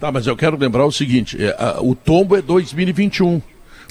Tá, 0.00 0.12
mas 0.12 0.26
eu 0.26 0.36
quero 0.36 0.56
lembrar 0.56 0.84
o 0.86 0.92
seguinte: 0.92 1.36
é, 1.42 1.54
a- 1.58 1.78
o 1.80 1.94
tombo 1.94 2.36
é 2.36 2.42
2021. 2.42 3.40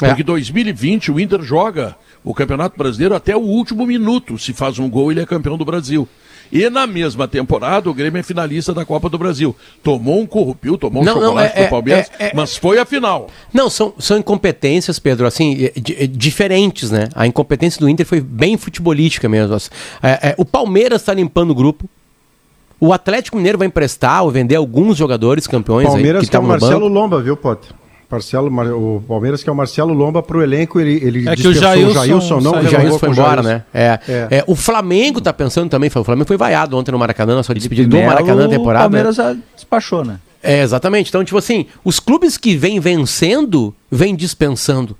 É. 0.02 0.08
Porque 0.10 0.24
2020 0.24 1.12
o 1.12 1.20
Inter 1.20 1.42
joga 1.42 1.96
o 2.24 2.34
Campeonato 2.34 2.78
Brasileiro 2.78 3.16
até 3.16 3.36
o 3.36 3.40
último 3.42 3.86
minuto. 3.86 4.38
Se 4.38 4.54
faz 4.54 4.78
um 4.80 4.90
gol, 4.90 5.12
ele 5.12 5.22
é 5.22 5.26
campeão 5.26 5.58
do 5.58 5.66
Brasil. 5.66 6.08
E 6.52 6.70
na 6.70 6.88
mesma 6.88 7.28
temporada, 7.28 7.90
o 7.90 7.94
Grêmio 7.94 8.20
é 8.20 8.24
finalista 8.24 8.74
da 8.74 8.86
Copa 8.86 9.10
do 9.10 9.18
Brasil. 9.18 9.56
Tomou 9.84 10.20
um 10.20 10.26
corrupio, 10.26 10.78
tomou 10.78 11.02
um 11.02 11.06
Não, 11.06 11.16
não, 11.16 11.22
chocolate 11.22 11.60
é- 11.60 11.64
do 11.64 11.70
Palmeiras, 11.70 12.12
é- 12.20 12.28
é- 12.28 12.32
mas 12.34 12.56
foi 12.56 12.80
a 12.80 12.86
final. 12.86 13.30
Não, 13.54 13.70
são, 13.70 13.94
são 14.00 14.18
incompetências, 14.18 15.00
Pedro, 15.00 15.26
assim, 15.28 15.66
é, 15.66 15.74
é, 16.04 16.08
diferentes, 16.08 16.92
né? 16.92 17.10
A 17.16 17.28
incompetência 17.28 17.80
do 17.80 17.90
Inter 17.90 18.06
foi 18.06 18.22
bem 18.22 18.58
futebolística 18.58 19.28
mesmo. 19.28 19.54
assim. 19.54 19.70
É, 20.02 20.30
é, 20.30 20.36
o 20.38 20.46
Palmeiras 20.46 21.02
está 21.02 21.14
limpando 21.14 21.52
o 21.52 21.56
grupo. 21.56 21.90
O 22.80 22.94
Atlético 22.94 23.38
Mineiro 23.38 23.58
vai 23.58 23.68
emprestar 23.68 24.24
ou 24.24 24.30
vender 24.30 24.56
alguns 24.56 24.98
jogadores 24.98 25.48
campeões 25.48 25.88
Palmeiras 25.88 26.24
aí, 26.24 26.30
que, 26.30 26.36
é 26.36 26.40
o 26.40 26.44
Marcelo 26.44 26.82
banco. 26.82 26.94
Lomba, 26.94 27.22
viu, 27.22 27.36
Potter? 27.36 27.72
Marcelo, 28.10 28.50
Mar- 28.50 28.72
o 28.74 29.04
Palmeiras 29.08 29.44
que 29.44 29.50
é 29.50 29.52
o 29.52 29.56
Marcelo 29.56 29.94
Lomba 29.94 30.24
pro 30.24 30.42
elenco, 30.42 30.80
ele, 30.80 30.94
ele 31.06 31.28
É 31.28 31.36
que 31.36 31.48
o 31.48 31.52
dispensou 31.52 31.94
Jailson 31.94 32.40
não. 32.40 32.52
O 32.52 32.54
com 32.64 33.00
foi 33.00 33.10
o 33.10 33.12
embora, 33.12 33.44
Jailson. 33.44 33.50
né? 33.50 33.64
É, 33.74 34.00
É. 34.08 34.28
é, 34.38 34.44
o 34.48 34.56
Flamengo 34.56 35.20
tá 35.20 35.34
pensando 35.34 35.70
também, 35.70 35.90
o 35.94 36.04
Flamengo 36.04 36.26
foi 36.28 36.38
vaiado 36.38 36.78
ontem 36.78 36.92
no 36.92 36.98
Maracanã, 37.00 37.36
na 37.36 37.44
sua 37.44 37.54
despedida 37.54 37.90
do 37.90 38.02
Maracanã 38.02 38.44
na 38.44 38.48
O 38.48 38.50
temporada. 38.50 38.84
Palmeiras 38.86 39.20
ah, 39.20 39.36
despachou, 39.56 40.06
né? 40.06 40.20
É, 40.42 40.62
exatamente. 40.62 41.10
Então, 41.10 41.24
tipo 41.26 41.38
assim, 41.38 41.66
os 41.84 42.00
clubes 42.00 42.38
que 42.38 42.56
vêm 42.56 42.80
vencendo, 42.80 43.76
vêm 43.92 44.16
dispensando. 44.16 44.96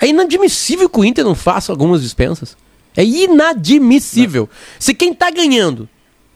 É 0.00 0.06
inadmissível 0.08 0.88
que 0.88 0.98
o 0.98 1.04
Inter 1.04 1.24
não 1.24 1.34
faça 1.34 1.70
algumas 1.70 2.02
dispensas. 2.02 2.56
É 2.96 3.04
inadmissível. 3.04 4.48
Se 4.78 4.94
quem 4.94 5.12
tá 5.14 5.30
ganhando 5.30 5.88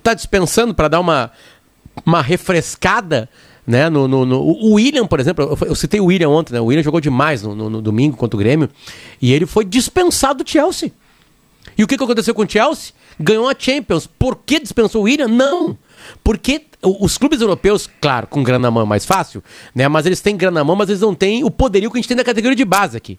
tá 0.03 0.13
dispensando 0.15 0.75
para 0.75 0.87
dar 0.87 1.01
uma, 1.01 1.31
uma 2.05 2.21
refrescada, 2.21 3.29
né? 3.67 3.89
No, 3.89 4.07
no, 4.09 4.25
no- 4.27 4.41
o 4.41 4.73
William, 4.75 5.07
por 5.07 5.21
exemplo, 5.21 5.57
eu, 5.67 5.75
citei 5.75 6.01
o 6.01 6.07
William 6.07 6.29
ontem, 6.29 6.53
né? 6.55 6.61
O 6.61 6.67
William 6.67 6.83
jogou 6.83 7.01
demais 7.01 7.43
no, 7.43 7.55
no- 7.55 7.71
no 7.71 7.83
domingo 7.83 8.17
contra 8.17 8.37
o 8.37 8.39
Grêmio. 8.39 8.69
E 9.21 9.33
ele 9.33 9.47
foi 9.47 9.65
dispensado 9.65 10.45
do 10.45 10.49
Chelsea. 10.51 10.93
E 11.77 11.83
o 11.83 11.87
que, 11.87 11.97
que 11.97 12.05
aconteceu 12.05 12.35
com 12.35 12.43
o 12.43 12.49
Chelsea? 12.49 12.93
Ganhou 13.19 13.49
a 13.49 13.55
Champions. 13.59 14.07
Por 14.07 14.37
que 14.45 14.61
dispensou 14.61 15.03
o 15.03 15.05
William? 15.05 15.29
Não. 15.29 15.77
Porque 16.23 16.67
os 16.83 17.17
clubes 17.17 17.41
europeus, 17.41 17.89
claro, 18.01 18.27
com 18.27 18.43
grana 18.43 18.65
na 18.65 18.71
mão 18.71 18.83
é 18.83 18.87
mais 18.87 19.07
fácil, 19.07 19.43
né? 19.75 19.89
Mas 19.89 20.05
eles 20.05 20.21
têm 20.21 20.37
grana 20.37 20.61
na 20.61 20.65
mão, 20.65 20.77
mas 20.77 20.89
eles 20.91 21.01
não 21.01 21.15
têm 21.15 21.43
o 21.43 21.51
poderio 21.51 21.91
que 21.91 21.97
a 21.97 22.01
gente 22.01 22.09
tem 22.09 22.17
na 22.17 22.25
categoria 22.25 22.55
de 22.57 22.65
base 22.65 22.97
aqui. 22.97 23.19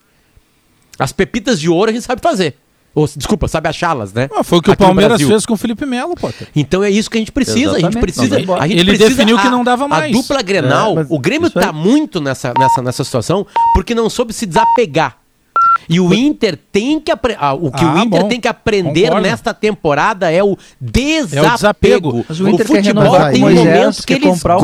As 1.00 1.12
pepitas 1.12 1.60
de 1.60 1.68
ouro 1.70 1.90
a 1.90 1.94
gente 1.94 2.04
sabe 2.04 2.22
fazer. 2.22 2.56
Ou, 2.96 3.06
desculpa, 3.14 3.48
sabe 3.50 3.68
achá-las, 3.68 4.14
né? 4.14 4.30
Ah, 4.34 4.42
foi 4.42 4.58
o 4.60 4.62
que 4.62 4.70
o 4.70 4.74
Aqui 4.74 4.82
no 4.82 4.88
Palmeiras 4.88 5.22
fez 5.22 5.46
com 5.46 5.54
o 5.54 5.58
Felipe 5.58 5.86
Melo, 5.86 6.16
Potter. 6.16 6.48
Então 6.56 6.82
é 6.82 6.90
isso 6.90 7.10
que 7.12 7.18
a 7.18 7.20
gente 7.20 7.32
precisa. 7.32 7.76
A 7.76 7.80
gente 7.82 7.98
precisa. 8.00 8.40
não. 8.40 8.56
A 8.56 8.66
gente 8.68 8.80
Ele 8.80 8.92
precisa 8.92 9.10
definiu 9.10 9.38
que 9.38 9.46
a- 9.48 9.52
não 9.52 9.64
dava 9.66 9.86
mais. 9.86 10.16
A 10.16 10.18
dupla 10.18 10.42
Grenal, 10.42 10.98
É, 11.00 11.06
o 11.10 11.20
Grêmio 11.20 11.48
isso 11.50 11.60
aí- 11.60 11.66
tá 11.66 11.74
muito 11.74 12.22
nessa, 12.22 12.54
nessa, 12.58 12.82
nessa 12.82 13.04
situação 13.04 13.46
porque 13.74 13.94
não 13.94 14.10
soube 14.10 14.32
se 14.32 14.46
desapegar. 14.46 15.18
E 15.90 16.00
o 16.00 16.14
Inter 16.14 16.58
tem 16.72 17.00
que 17.00 17.12
apre- 17.12 17.36
ah, 17.38 17.54
o 17.54 17.70
que 17.70 17.84
o 17.84 17.88
Ah, 17.90 18.04
Inter 18.06 18.22
bom. 18.22 18.28
tem 18.30 18.40
que 18.40 18.48
aprender 18.48 19.04
Concordo. 19.04 19.28
nesta 19.28 19.54
temporada 19.54 20.32
é 20.32 20.42
o 20.44 20.58
desapego. 20.80 21.54
desapego. 21.54 22.26
Mas 22.30 22.40
o 22.40 22.48
Inter 22.50 22.66
quer 22.66 22.76
futebol 22.78 23.04
tem 23.30 23.38
o 23.38 23.40
Moisés, 23.42 23.66
momentos 23.66 24.06
que 24.06 24.14
ele 24.14 24.26
comprar 24.28 24.58
o 24.58 24.62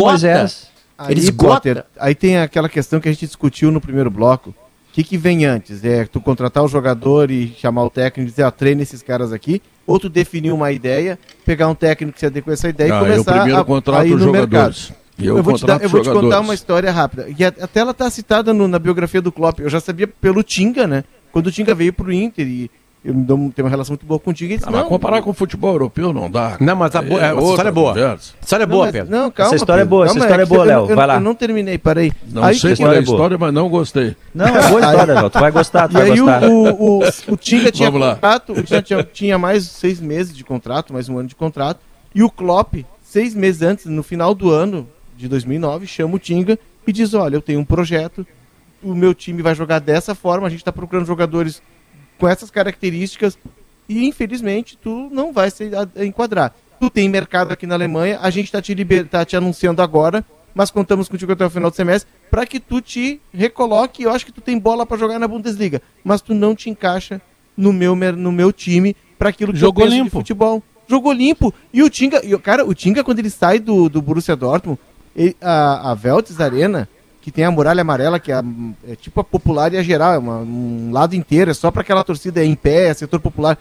esgota. 1.10 1.86
Aí 2.00 2.16
tem 2.16 2.38
aquela 2.38 2.70
questão 2.70 3.00
que 3.00 3.10
a 3.10 3.12
gente 3.12 3.26
discutiu 3.26 3.72
no 3.72 3.82
primeiro 3.82 4.10
bloco. 4.10 4.54
O 4.92 4.94
que, 4.94 5.04
que 5.06 5.18
vem 5.18 5.46
antes? 5.46 5.86
É 5.86 6.06
tu 6.06 6.20
contratar 6.20 6.64
o 6.64 6.68
jogador 6.68 7.32
e 7.32 7.56
chamar 7.58 7.86
o 7.86 7.90
técnico 7.90 8.28
e 8.28 8.32
dizer, 8.32 8.44
ó, 8.44 8.52
treina 8.52 8.82
esses 8.82 9.02
caras 9.02 9.32
aqui? 9.32 9.62
Ou 9.88 9.98
tu 9.98 10.10
definir 10.10 10.52
uma 10.52 10.70
ideia, 10.72 11.18
pegar 11.46 11.70
um 11.70 11.76
técnico 11.76 12.14
que 12.16 12.20
se 12.20 12.26
adequa 12.26 12.52
a 12.52 12.54
essa 12.54 12.68
ideia 12.68 12.94
Ah, 12.94 12.98
e 12.98 13.00
eu 13.00 13.12
começar 13.14 13.34
primeiro 13.34 13.60
a, 13.62 13.66
contrato 13.66 14.02
a 14.02 14.06
ir 14.06 14.12
no 14.12 14.20
jogadores. 14.20 14.90
mercado. 14.90 15.02
Eu 15.18 15.38
Eu, 15.38 15.44
vou, 15.44 15.54
te, 15.56 15.66
dar- 15.66 15.82
eu 15.82 15.88
vou 15.90 16.02
te 16.02 16.10
contar 16.10 16.40
uma 16.42 16.54
história 16.54 16.92
rápida. 16.92 17.28
E 17.38 17.46
a- 17.46 17.54
até 17.62 17.80
ela 17.80 17.94
tá 17.94 18.10
citada 18.10 18.54
no- 18.54 18.68
na 18.68 18.80
biografia 18.80 19.22
do 19.22 19.32
Klopp. 19.32 19.60
Eu 19.60 19.70
já 19.70 19.80
sabia 19.80 20.08
pelo 20.08 20.44
Tinga, 20.44 20.86
né? 20.88 21.04
Quando 21.32 21.48
o 21.48 21.52
Tinga 21.52 21.74
veio 21.74 21.94
pro 21.94 22.12
Inter 22.12 22.46
e, 22.46 22.70
eu 23.04 23.14
me 23.16 23.24
dou- 23.24 23.38
tenho 23.56 23.66
uma 23.66 23.70
relação 23.70 23.94
muito 23.94 24.06
boa 24.06 24.20
contigo. 24.20 24.54
Disse, 24.54 24.66
Ah, 24.68 24.72
mas 24.72 24.82
não, 24.82 24.90
comparar 24.90 25.22
com 25.24 25.32
o 25.32 25.34
futebol 25.34 25.72
europeu 25.74 26.14
não 26.14 26.30
dá. 26.30 26.58
Não, 26.60 26.76
mas 26.76 26.96
a, 26.96 27.02
bo- 27.02 27.18
é, 27.20 27.24
essa 27.26 27.34
outra 27.34 27.50
história 27.50 27.70
é 27.70 27.72
boa. 27.72 27.94
conversa. 27.94 28.34
A 28.40 28.44
história 28.44 28.64
é 28.64 28.66
Não, 28.68 28.72
boa, 28.72 28.86
mas- 28.86 28.92
Pedro. 28.94 29.12
Não, 29.12 29.32
calma, 29.32 29.48
Essa 29.48 29.56
história 29.56 29.82
é 29.82 29.84
Pedro, 29.84 29.90
boa, 29.90 30.06
essa 30.06 30.14
calma, 30.14 30.26
história 30.26 30.44
é 30.44 30.46
que 30.46 30.50
boa, 30.54 30.66
Léo, 30.66 30.90
eu- 30.90 30.96
vai 30.96 31.08
lá. 31.08 31.14
Eu 31.16 31.20
não 31.20 31.36
terminei, 31.36 31.78
parei. 31.78 32.12
Não 32.28 32.44
Aí 32.44 32.56
sei 32.60 32.76
que- 32.76 32.82
qual 32.84 32.92
é 32.92 32.96
a 32.96 33.00
é 33.00 33.02
boa. 33.02 33.16
história, 33.16 33.38
mas 33.40 33.54
não 33.54 33.70
gostei. 33.70 34.16
Não, 34.36 34.46
é 34.46 34.68
boa 34.70 34.82
história, 34.82 35.14
Léo. 35.16 35.30
Tu 35.30 35.40
vai 35.40 35.52
gostar, 35.52 35.88
tu 35.88 35.92
E 35.92 35.94
vai 35.94 36.12
aí 36.12 36.22
o, 36.22 36.26
gostar. 36.26 36.44
o, 36.44 36.64
o, 37.00 37.34
o 37.34 37.38
Tinga 37.38 37.72
tinha 37.72 37.92
contrato, 37.92 38.54
o 38.54 38.62
Tinga 38.64 38.82
tinha, 38.84 39.04
tinha 39.04 39.38
mais 39.40 39.64
seis 39.66 40.00
meses 40.00 40.36
de 40.36 40.44
contrato, 40.44 40.94
mais 40.94 41.10
um 41.10 41.18
ano 41.18 41.28
de 41.28 41.36
contrato, 41.36 41.80
e 42.14 42.22
o 42.22 42.30
Klopp, 42.30 42.76
seis 43.04 43.34
meses 43.34 43.62
antes, 43.62 43.86
no 43.88 44.04
final 44.04 44.36
do 44.36 44.52
ano 44.52 44.88
de 45.18 45.28
2009, 45.28 45.88
chama 45.88 46.16
o 46.16 46.20
Tinga 46.20 46.58
e 46.86 46.92
diz, 46.94 47.14
olha, 47.16 47.36
eu 47.36 47.42
tenho 47.42 47.60
um 47.60 47.66
projeto, 47.66 48.26
o 48.84 48.94
meu 48.96 49.14
time 49.14 49.42
vai 49.42 49.54
jogar 49.56 49.80
dessa 49.80 50.14
forma, 50.16 50.46
a 50.48 50.50
gente 50.50 50.60
está 50.60 50.72
procurando 50.72 51.06
jogadores 51.06 51.62
com 52.22 52.30
essas 52.30 52.52
características, 52.52 53.36
e 53.90 54.06
infelizmente 54.08 54.78
tu 54.78 55.10
não 55.12 55.34
vai 55.34 55.50
se 55.50 55.72
enquadrar. 55.98 56.54
Tu 56.80 56.88
tem 56.90 57.10
mercado 57.10 57.52
aqui 57.52 57.66
na 57.66 57.74
Alemanha, 57.76 58.20
a 58.22 58.30
gente 58.30 58.46
está 58.46 58.62
te, 58.62 58.74
liber- 58.76 59.08
tá 59.08 59.26
te 59.26 59.36
anunciando 59.36 59.82
agora, 59.82 60.24
mas 60.54 60.70
contamos 60.70 61.10
contigo 61.10 61.32
até 61.32 61.44
o 61.46 61.50
final 61.50 61.72
do 61.72 61.76
semestre 61.76 62.10
para 62.30 62.46
que 62.46 62.60
tu 62.60 62.80
te 62.80 63.20
recoloque. 63.34 64.04
Eu 64.04 64.12
acho 64.12 64.24
que 64.26 64.32
tu 64.32 64.40
tem 64.40 64.60
bola 64.60 64.86
para 64.86 64.98
jogar 64.98 65.18
na 65.18 65.28
Bundesliga, 65.28 65.82
mas 66.04 66.22
tu 66.22 66.34
não 66.36 66.56
te 66.56 66.70
encaixa 66.70 67.20
no 67.58 67.74
meu, 67.74 67.96
no 67.96 68.32
meu 68.32 68.52
time 68.54 68.96
para 69.18 69.30
aquilo 69.30 69.52
que 69.52 69.58
Jogou 69.60 69.84
eu 69.86 69.90
penso 69.90 69.98
de 69.98 70.04
limpo. 70.04 70.18
futebol. 70.20 70.62
Jogou 70.88 71.12
limpo. 71.12 71.54
E 71.74 71.82
o 71.82 71.90
Tinga, 71.90 72.22
cara, 72.40 72.66
o 72.66 72.74
Tinga 72.76 73.04
quando 73.04 73.18
ele 73.20 73.30
sai 73.32 73.58
do, 73.60 73.90
do 73.90 74.00
Borussia 74.02 74.36
Dortmund, 74.36 74.80
ele- 75.16 75.36
a, 75.42 75.92
a 75.92 75.94
Veltes 75.96 76.40
Arena, 76.40 76.88
que 77.22 77.32
tem 77.32 77.46
a 77.46 77.52
muralha 77.52 77.82
amarela, 77.82 78.20
que 78.20 78.32
é, 78.32 78.36
a- 78.36 78.44
é 78.90 78.96
tipo 78.96 79.20
a 79.20 79.24
popular 79.24 79.72
e 79.74 79.78
a 79.78 79.84
geral, 79.84 80.14
é 80.14 80.18
uma- 80.18 80.38
um 80.40 80.90
lado 80.92 81.16
inteiro, 81.16 81.52
é 81.52 81.54
só 81.54 81.70
para 81.70 81.82
aquela 81.82 82.04
torcida 82.04 82.44
em 82.44 82.56
pé, 82.56 82.88
é 82.90 82.94
setor 82.94 83.20
popular. 83.20 83.58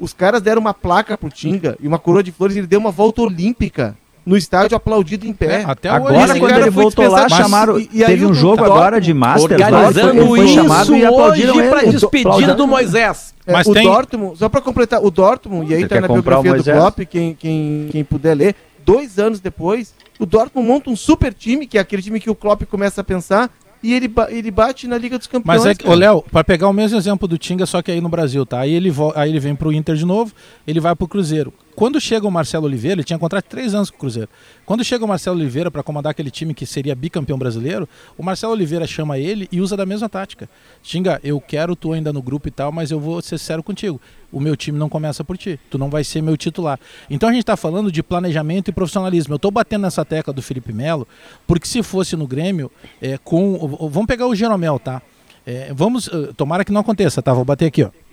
Os 0.00 0.12
caras 0.12 0.42
deram 0.42 0.60
uma 0.60 0.74
placa 0.74 1.16
pro 1.16 1.30
Tinga 1.30 1.76
e 1.80 1.86
uma 1.86 1.98
coroa 1.98 2.22
de 2.22 2.32
flores, 2.32 2.56
e 2.56 2.58
ele 2.58 2.66
deu 2.66 2.80
uma 2.80 2.90
volta 2.90 3.22
olímpica 3.22 3.96
no 4.26 4.36
estádio 4.36 4.74
aplaudido 4.76 5.26
em 5.26 5.32
pé. 5.32 5.60
É, 5.60 5.64
até 5.64 5.88
Agora, 5.90 6.14
hoje. 6.16 6.40
quando 6.40 6.50
cara 6.50 6.62
ele 6.62 6.70
foi 6.72 6.82
voltou 6.82 7.08
lá, 7.08 7.28
chamaram. 7.28 7.78
E- 7.78 7.88
e 7.92 8.02
aí 8.02 8.10
teve 8.10 8.24
o 8.24 8.30
um 8.30 8.34
jogo 8.34 8.56
Dortmund 8.56 8.78
agora 8.80 9.00
de 9.00 9.14
Masters. 9.14 9.52
Organizando 9.62 10.10
ele 10.10 10.26
foi 10.26 10.48
chamado 10.48 10.82
isso 10.82 10.96
e 10.96 11.04
aplaudiram 11.06 11.56
hoje 11.56 11.68
para 11.68 11.82
despedida 11.84 12.54
do 12.54 12.66
Moisés. 12.66 13.34
É, 13.46 13.52
Mas 13.52 13.66
o 13.66 13.72
tem- 13.74 13.86
Dortmund, 13.86 14.38
só 14.38 14.48
pra 14.48 14.60
completar, 14.62 15.00
o 15.04 15.10
Dortmund, 15.10 15.70
e 15.70 15.74
aí 15.76 15.82
Você 15.82 15.88
tá 15.88 16.00
na 16.00 16.06
o 16.08 16.12
biografia 16.14 16.54
do? 16.54 16.64
Klopp, 16.64 16.98
quem, 17.08 17.34
quem, 17.34 17.88
quem 17.92 18.02
puder 18.02 18.34
ler, 18.34 18.56
dois 18.84 19.18
anos 19.18 19.38
depois, 19.40 19.92
o 20.24 20.26
Dortmund 20.26 20.66
monta 20.66 20.90
um 20.90 20.96
super 20.96 21.32
time, 21.32 21.66
que 21.66 21.78
é 21.78 21.80
aquele 21.80 22.02
time 22.02 22.18
que 22.18 22.30
o 22.30 22.34
Klopp 22.34 22.62
começa 22.64 23.00
a 23.00 23.04
pensar, 23.04 23.50
e 23.82 23.92
ele, 23.92 24.10
ele 24.30 24.50
bate 24.50 24.88
na 24.88 24.96
Liga 24.96 25.18
dos 25.18 25.26
Campeões. 25.26 25.62
Mas 25.62 25.66
é 25.66 25.74
que, 25.74 25.86
ô. 25.86 25.94
Léo, 25.94 26.22
pra 26.22 26.42
pegar 26.42 26.68
o 26.68 26.72
mesmo 26.72 26.96
exemplo 26.96 27.28
do 27.28 27.36
Tinga, 27.36 27.66
só 27.66 27.82
que 27.82 27.92
aí 27.92 28.00
no 28.00 28.08
Brasil, 28.08 28.44
tá? 28.46 28.60
Aí 28.60 28.72
ele, 28.72 28.90
aí 29.14 29.30
ele 29.30 29.38
vem 29.38 29.54
pro 29.54 29.72
Inter 29.72 29.94
de 29.94 30.06
novo, 30.06 30.32
ele 30.66 30.80
vai 30.80 30.96
pro 30.96 31.06
Cruzeiro. 31.06 31.52
Quando 31.74 32.00
chega 32.00 32.26
o 32.26 32.30
Marcelo 32.30 32.66
Oliveira, 32.66 32.96
ele 33.00 33.04
tinha 33.04 33.18
contrato 33.18 33.44
de 33.44 33.50
três 33.50 33.74
anos 33.74 33.90
com 33.90 33.96
o 33.96 34.00
Cruzeiro. 34.00 34.28
Quando 34.64 34.84
chega 34.84 35.04
o 35.04 35.08
Marcelo 35.08 35.36
Oliveira 35.36 35.70
para 35.70 35.82
comandar 35.82 36.12
aquele 36.12 36.30
time 36.30 36.54
que 36.54 36.64
seria 36.64 36.94
bicampeão 36.94 37.36
brasileiro, 37.36 37.88
o 38.16 38.22
Marcelo 38.22 38.52
Oliveira 38.52 38.86
chama 38.86 39.18
ele 39.18 39.48
e 39.50 39.60
usa 39.60 39.76
da 39.76 39.84
mesma 39.84 40.08
tática. 40.08 40.48
Tinga, 40.82 41.20
eu 41.24 41.40
quero 41.40 41.74
tu 41.74 41.92
ainda 41.92 42.12
no 42.12 42.22
grupo 42.22 42.46
e 42.46 42.50
tal, 42.50 42.70
mas 42.70 42.90
eu 42.90 43.00
vou 43.00 43.20
ser 43.20 43.38
sério 43.38 43.62
contigo. 43.62 44.00
O 44.30 44.40
meu 44.40 44.56
time 44.56 44.78
não 44.78 44.88
começa 44.88 45.24
por 45.24 45.36
ti. 45.36 45.58
Tu 45.68 45.76
não 45.76 45.90
vai 45.90 46.04
ser 46.04 46.22
meu 46.22 46.36
titular. 46.36 46.78
Então 47.10 47.28
a 47.28 47.32
gente 47.32 47.44
tá 47.44 47.56
falando 47.56 47.90
de 47.90 48.02
planejamento 48.02 48.68
e 48.68 48.72
profissionalismo. 48.72 49.34
Eu 49.34 49.38
tô 49.38 49.50
batendo 49.50 49.82
nessa 49.82 50.04
tecla 50.04 50.32
do 50.32 50.42
Felipe 50.42 50.72
Melo, 50.72 51.08
porque 51.46 51.66
se 51.66 51.82
fosse 51.82 52.14
no 52.14 52.26
Grêmio, 52.26 52.70
é, 53.02 53.18
com. 53.18 53.58
Vamos 53.90 54.06
pegar 54.06 54.26
o 54.26 54.34
Jeromel, 54.34 54.78
tá? 54.78 55.02
É, 55.46 55.72
vamos. 55.74 56.08
eh, 56.08 56.32
tomara 56.36 56.64
que 56.64 56.72
não 56.72 56.80
aconteça, 56.80 57.20
tá? 57.20 57.34
Vou 57.34 57.44
bater 57.44 57.66
aqui, 57.66 57.82
ó 57.82 58.03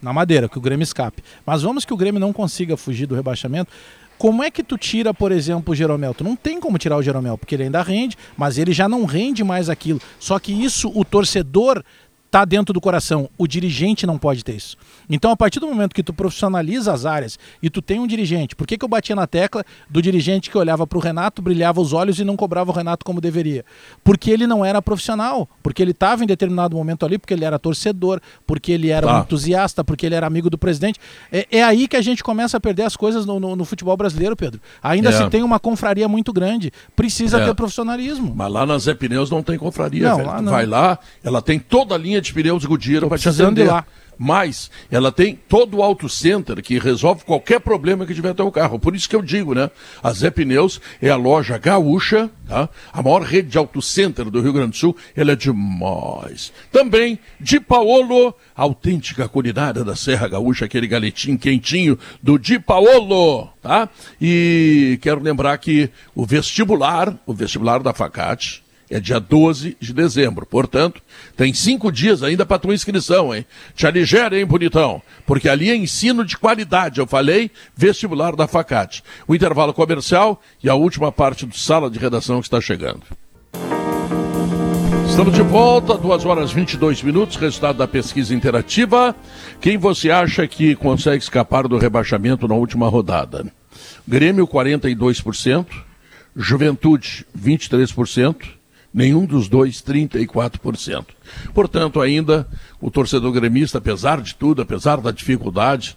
na 0.00 0.12
madeira, 0.12 0.48
que 0.48 0.58
o 0.58 0.60
Grêmio 0.60 0.82
escape. 0.82 1.22
Mas 1.44 1.62
vamos 1.62 1.84
que 1.84 1.92
o 1.92 1.96
Grêmio 1.96 2.20
não 2.20 2.32
consiga 2.32 2.76
fugir 2.76 3.06
do 3.06 3.14
rebaixamento. 3.14 3.70
Como 4.18 4.42
é 4.42 4.50
que 4.50 4.62
tu 4.62 4.78
tira, 4.78 5.12
por 5.12 5.30
exemplo, 5.30 5.72
o 5.72 5.76
Jeromel? 5.76 6.14
Tu 6.14 6.24
não 6.24 6.34
tem 6.34 6.58
como 6.58 6.78
tirar 6.78 6.96
o 6.96 7.02
Jeromel, 7.02 7.36
porque 7.36 7.54
ele 7.54 7.64
ainda 7.64 7.82
rende, 7.82 8.16
mas 8.36 8.56
ele 8.56 8.72
já 8.72 8.88
não 8.88 9.04
rende 9.04 9.44
mais 9.44 9.68
aquilo. 9.68 10.00
Só 10.18 10.38
que 10.38 10.52
isso 10.52 10.90
o 10.94 11.04
torcedor 11.04 11.84
tá 12.36 12.44
dentro 12.44 12.74
do 12.74 12.80
coração. 12.82 13.30
O 13.38 13.46
dirigente 13.46 14.06
não 14.06 14.18
pode 14.18 14.44
ter 14.44 14.54
isso. 14.54 14.76
Então, 15.08 15.30
a 15.30 15.36
partir 15.36 15.58
do 15.58 15.66
momento 15.66 15.94
que 15.94 16.02
tu 16.02 16.12
profissionaliza 16.12 16.92
as 16.92 17.06
áreas 17.06 17.38
e 17.62 17.70
tu 17.70 17.80
tem 17.80 17.98
um 17.98 18.06
dirigente, 18.06 18.54
por 18.54 18.66
que, 18.66 18.76
que 18.76 18.84
eu 18.84 18.88
batia 18.88 19.16
na 19.16 19.26
tecla 19.26 19.64
do 19.88 20.02
dirigente 20.02 20.50
que 20.50 20.58
olhava 20.58 20.86
para 20.86 20.98
o 20.98 21.00
Renato, 21.00 21.40
brilhava 21.40 21.80
os 21.80 21.94
olhos 21.94 22.18
e 22.18 22.24
não 22.24 22.36
cobrava 22.36 22.70
o 22.70 22.74
Renato 22.74 23.06
como 23.06 23.22
deveria? 23.22 23.64
Porque 24.04 24.30
ele 24.30 24.46
não 24.46 24.62
era 24.62 24.82
profissional, 24.82 25.48
porque 25.62 25.80
ele 25.82 25.92
estava 25.92 26.24
em 26.24 26.26
determinado 26.26 26.76
momento 26.76 27.06
ali, 27.06 27.16
porque 27.16 27.32
ele 27.32 27.44
era 27.44 27.58
torcedor, 27.58 28.20
porque 28.46 28.70
ele 28.70 28.90
era 28.90 29.06
Tá. 29.06 29.16
um 29.18 29.20
entusiasta, 29.22 29.82
porque 29.82 30.04
ele 30.04 30.14
era 30.14 30.26
amigo 30.26 30.50
do 30.50 30.58
presidente. 30.58 31.00
É, 31.32 31.46
é 31.50 31.62
aí 31.64 31.88
que 31.88 31.96
a 31.96 32.02
gente 32.02 32.22
começa 32.22 32.58
a 32.58 32.60
perder 32.60 32.82
as 32.82 32.96
coisas 32.96 33.24
no, 33.24 33.40
no- 33.40 33.56
no 33.56 33.64
futebol 33.64 33.96
brasileiro, 33.96 34.36
Pedro. 34.36 34.60
Ainda 34.82 35.08
É. 35.08 35.12
se 35.12 35.26
tem 35.30 35.42
uma 35.42 35.58
confraria 35.58 36.06
muito 36.06 36.34
grande. 36.34 36.70
Precisa 36.94 37.40
É. 37.40 37.46
ter 37.46 37.54
profissionalismo. 37.54 38.34
Mas 38.36 38.52
lá 38.52 38.66
na 38.66 38.76
Zé 38.76 38.92
Pneus 38.92 39.30
não 39.30 39.42
tem 39.42 39.56
confraria, 39.56 40.10
Não, 40.10 40.16
velho. 40.18 40.28
lá 40.28 40.42
não. 40.42 40.52
vai 40.52 40.66
lá, 40.66 40.98
ela 41.24 41.40
tem 41.40 41.58
toda 41.58 41.94
a 41.94 41.98
linha 41.98 42.20
de 42.20 42.25
pneus 42.30 42.64
Goodyear 42.64 43.06
para 43.06 43.18
te 43.18 43.28
atender. 43.28 43.66
lá. 43.66 43.84
Mas 44.18 44.70
ela 44.90 45.12
tem 45.12 45.38
todo 45.48 45.76
o 45.76 45.82
auto 45.82 46.08
center 46.08 46.62
que 46.62 46.78
resolve 46.78 47.24
qualquer 47.24 47.60
problema 47.60 48.06
que 48.06 48.14
tiver 48.14 48.34
teu 48.34 48.50
carro. 48.50 48.78
Por 48.78 48.94
isso 48.96 49.08
que 49.08 49.14
eu 49.14 49.22
digo, 49.22 49.54
né? 49.54 49.70
A 50.02 50.12
Zé 50.12 50.30
Pneus 50.30 50.80
é 51.02 51.10
a 51.10 51.16
loja 51.16 51.58
gaúcha, 51.58 52.30
tá? 52.48 52.68
A 52.92 53.02
maior 53.02 53.22
rede 53.22 53.48
de 53.48 53.58
auto 53.58 53.82
center 53.82 54.30
do 54.30 54.40
Rio 54.40 54.52
Grande 54.52 54.70
do 54.70 54.76
Sul. 54.76 54.96
Ela 55.14 55.32
é 55.32 55.36
demais. 55.36 56.52
Também 56.72 57.18
de 57.38 57.60
Paolo, 57.60 58.34
a 58.56 58.62
autêntica 58.62 59.28
culinária 59.28 59.84
da 59.84 59.94
Serra 59.94 60.28
Gaúcha, 60.28 60.64
aquele 60.64 60.86
galetinho 60.86 61.38
quentinho 61.38 61.98
do 62.22 62.38
Di 62.38 62.58
Paolo, 62.58 63.48
tá? 63.60 63.88
E 64.20 64.98
quero 65.02 65.22
lembrar 65.22 65.58
que 65.58 65.90
o 66.14 66.24
vestibular, 66.24 67.14
o 67.26 67.34
vestibular 67.34 67.82
da 67.82 67.92
Facate, 67.92 68.64
é 68.90 69.00
dia 69.00 69.18
12 69.18 69.76
de 69.80 69.92
dezembro. 69.92 70.46
Portanto, 70.46 71.02
tem 71.36 71.52
cinco 71.52 71.90
dias 71.90 72.22
ainda 72.22 72.46
para 72.46 72.58
tua 72.58 72.74
inscrição, 72.74 73.34
hein? 73.34 73.44
Te 73.74 73.86
aligera, 73.86 74.38
hein, 74.38 74.46
bonitão? 74.46 75.02
Porque 75.26 75.48
ali 75.48 75.70
é 75.70 75.76
ensino 75.76 76.24
de 76.24 76.36
qualidade. 76.36 77.00
Eu 77.00 77.06
falei, 77.06 77.50
vestibular 77.76 78.36
da 78.36 78.46
Facate. 78.46 79.02
O 79.26 79.34
intervalo 79.34 79.74
comercial 79.74 80.40
e 80.62 80.68
a 80.68 80.74
última 80.74 81.10
parte 81.10 81.46
do 81.46 81.56
sala 81.56 81.90
de 81.90 81.98
redação 81.98 82.40
que 82.40 82.46
está 82.46 82.60
chegando. 82.60 83.02
Estamos 85.08 85.32
de 85.32 85.42
volta, 85.42 85.96
2 85.96 86.26
horas 86.26 86.52
22 86.52 87.02
minutos, 87.02 87.36
resultado 87.36 87.78
da 87.78 87.88
pesquisa 87.88 88.34
interativa. 88.34 89.16
Quem 89.62 89.78
você 89.78 90.10
acha 90.10 90.46
que 90.46 90.76
consegue 90.76 91.22
escapar 91.22 91.66
do 91.66 91.78
rebaixamento 91.78 92.46
na 92.46 92.54
última 92.54 92.86
rodada? 92.86 93.46
Grêmio, 94.06 94.46
42%, 94.46 95.66
Juventude, 96.36 97.26
23%, 97.36 98.55
nenhum 98.96 99.26
dos 99.26 99.46
dois, 99.46 99.82
34%. 99.82 101.04
Portanto, 101.52 102.00
ainda 102.00 102.48
o 102.80 102.90
torcedor 102.90 103.30
gremista, 103.30 103.76
apesar 103.76 104.22
de 104.22 104.34
tudo, 104.34 104.62
apesar 104.62 105.02
da 105.02 105.10
dificuldade, 105.10 105.94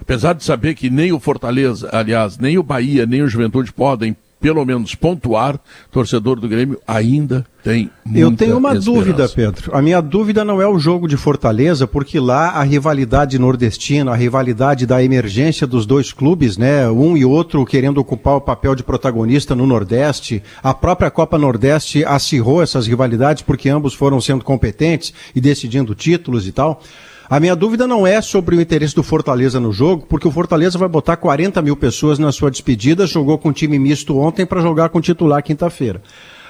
apesar 0.00 0.32
de 0.32 0.42
saber 0.42 0.74
que 0.74 0.90
nem 0.90 1.12
o 1.12 1.20
Fortaleza, 1.20 1.88
aliás, 1.92 2.36
nem 2.38 2.58
o 2.58 2.62
Bahia, 2.64 3.06
nem 3.06 3.22
o 3.22 3.28
Juventude 3.28 3.72
podem, 3.72 4.16
pelo 4.40 4.64
menos, 4.64 4.94
pontuar, 4.94 5.60
torcedor 5.90 6.40
do 6.40 6.48
Grêmio 6.48 6.80
ainda 6.86 7.44
tem 7.62 7.90
muita 8.04 8.20
Eu 8.20 8.34
tenho 8.34 8.56
uma 8.56 8.74
esperança. 8.74 8.90
dúvida, 8.90 9.28
Pedro. 9.28 9.76
A 9.76 9.82
minha 9.82 10.00
dúvida 10.00 10.44
não 10.44 10.62
é 10.62 10.66
o 10.66 10.78
jogo 10.78 11.06
de 11.06 11.16
Fortaleza, 11.16 11.86
porque 11.86 12.18
lá 12.18 12.52
a 12.52 12.62
rivalidade 12.62 13.38
nordestina, 13.38 14.12
a 14.12 14.16
rivalidade 14.16 14.86
da 14.86 15.02
emergência 15.04 15.66
dos 15.66 15.84
dois 15.84 16.12
clubes, 16.12 16.56
né? 16.56 16.88
Um 16.88 17.16
e 17.16 17.24
outro 17.24 17.64
querendo 17.66 17.98
ocupar 17.98 18.36
o 18.36 18.40
papel 18.40 18.74
de 18.74 18.82
protagonista 18.82 19.54
no 19.54 19.66
Nordeste. 19.66 20.42
A 20.62 20.72
própria 20.72 21.10
Copa 21.10 21.36
Nordeste 21.36 22.02
acirrou 22.04 22.62
essas 22.62 22.86
rivalidades 22.86 23.42
porque 23.42 23.68
ambos 23.68 23.92
foram 23.92 24.20
sendo 24.20 24.42
competentes 24.42 25.12
e 25.34 25.40
decidindo 25.40 25.94
títulos 25.94 26.46
e 26.48 26.52
tal. 26.52 26.82
A 27.30 27.38
minha 27.38 27.54
dúvida 27.54 27.86
não 27.86 28.04
é 28.04 28.20
sobre 28.20 28.56
o 28.56 28.60
interesse 28.60 28.92
do 28.92 29.04
Fortaleza 29.04 29.60
no 29.60 29.72
jogo, 29.72 30.04
porque 30.08 30.26
o 30.26 30.32
Fortaleza 30.32 30.76
vai 30.76 30.88
botar 30.88 31.16
40 31.16 31.62
mil 31.62 31.76
pessoas 31.76 32.18
na 32.18 32.32
sua 32.32 32.50
despedida, 32.50 33.06
jogou 33.06 33.38
com 33.38 33.52
time 33.52 33.78
misto 33.78 34.18
ontem 34.18 34.44
para 34.44 34.60
jogar 34.60 34.88
com 34.88 35.00
titular 35.00 35.40
quinta-feira. 35.40 36.02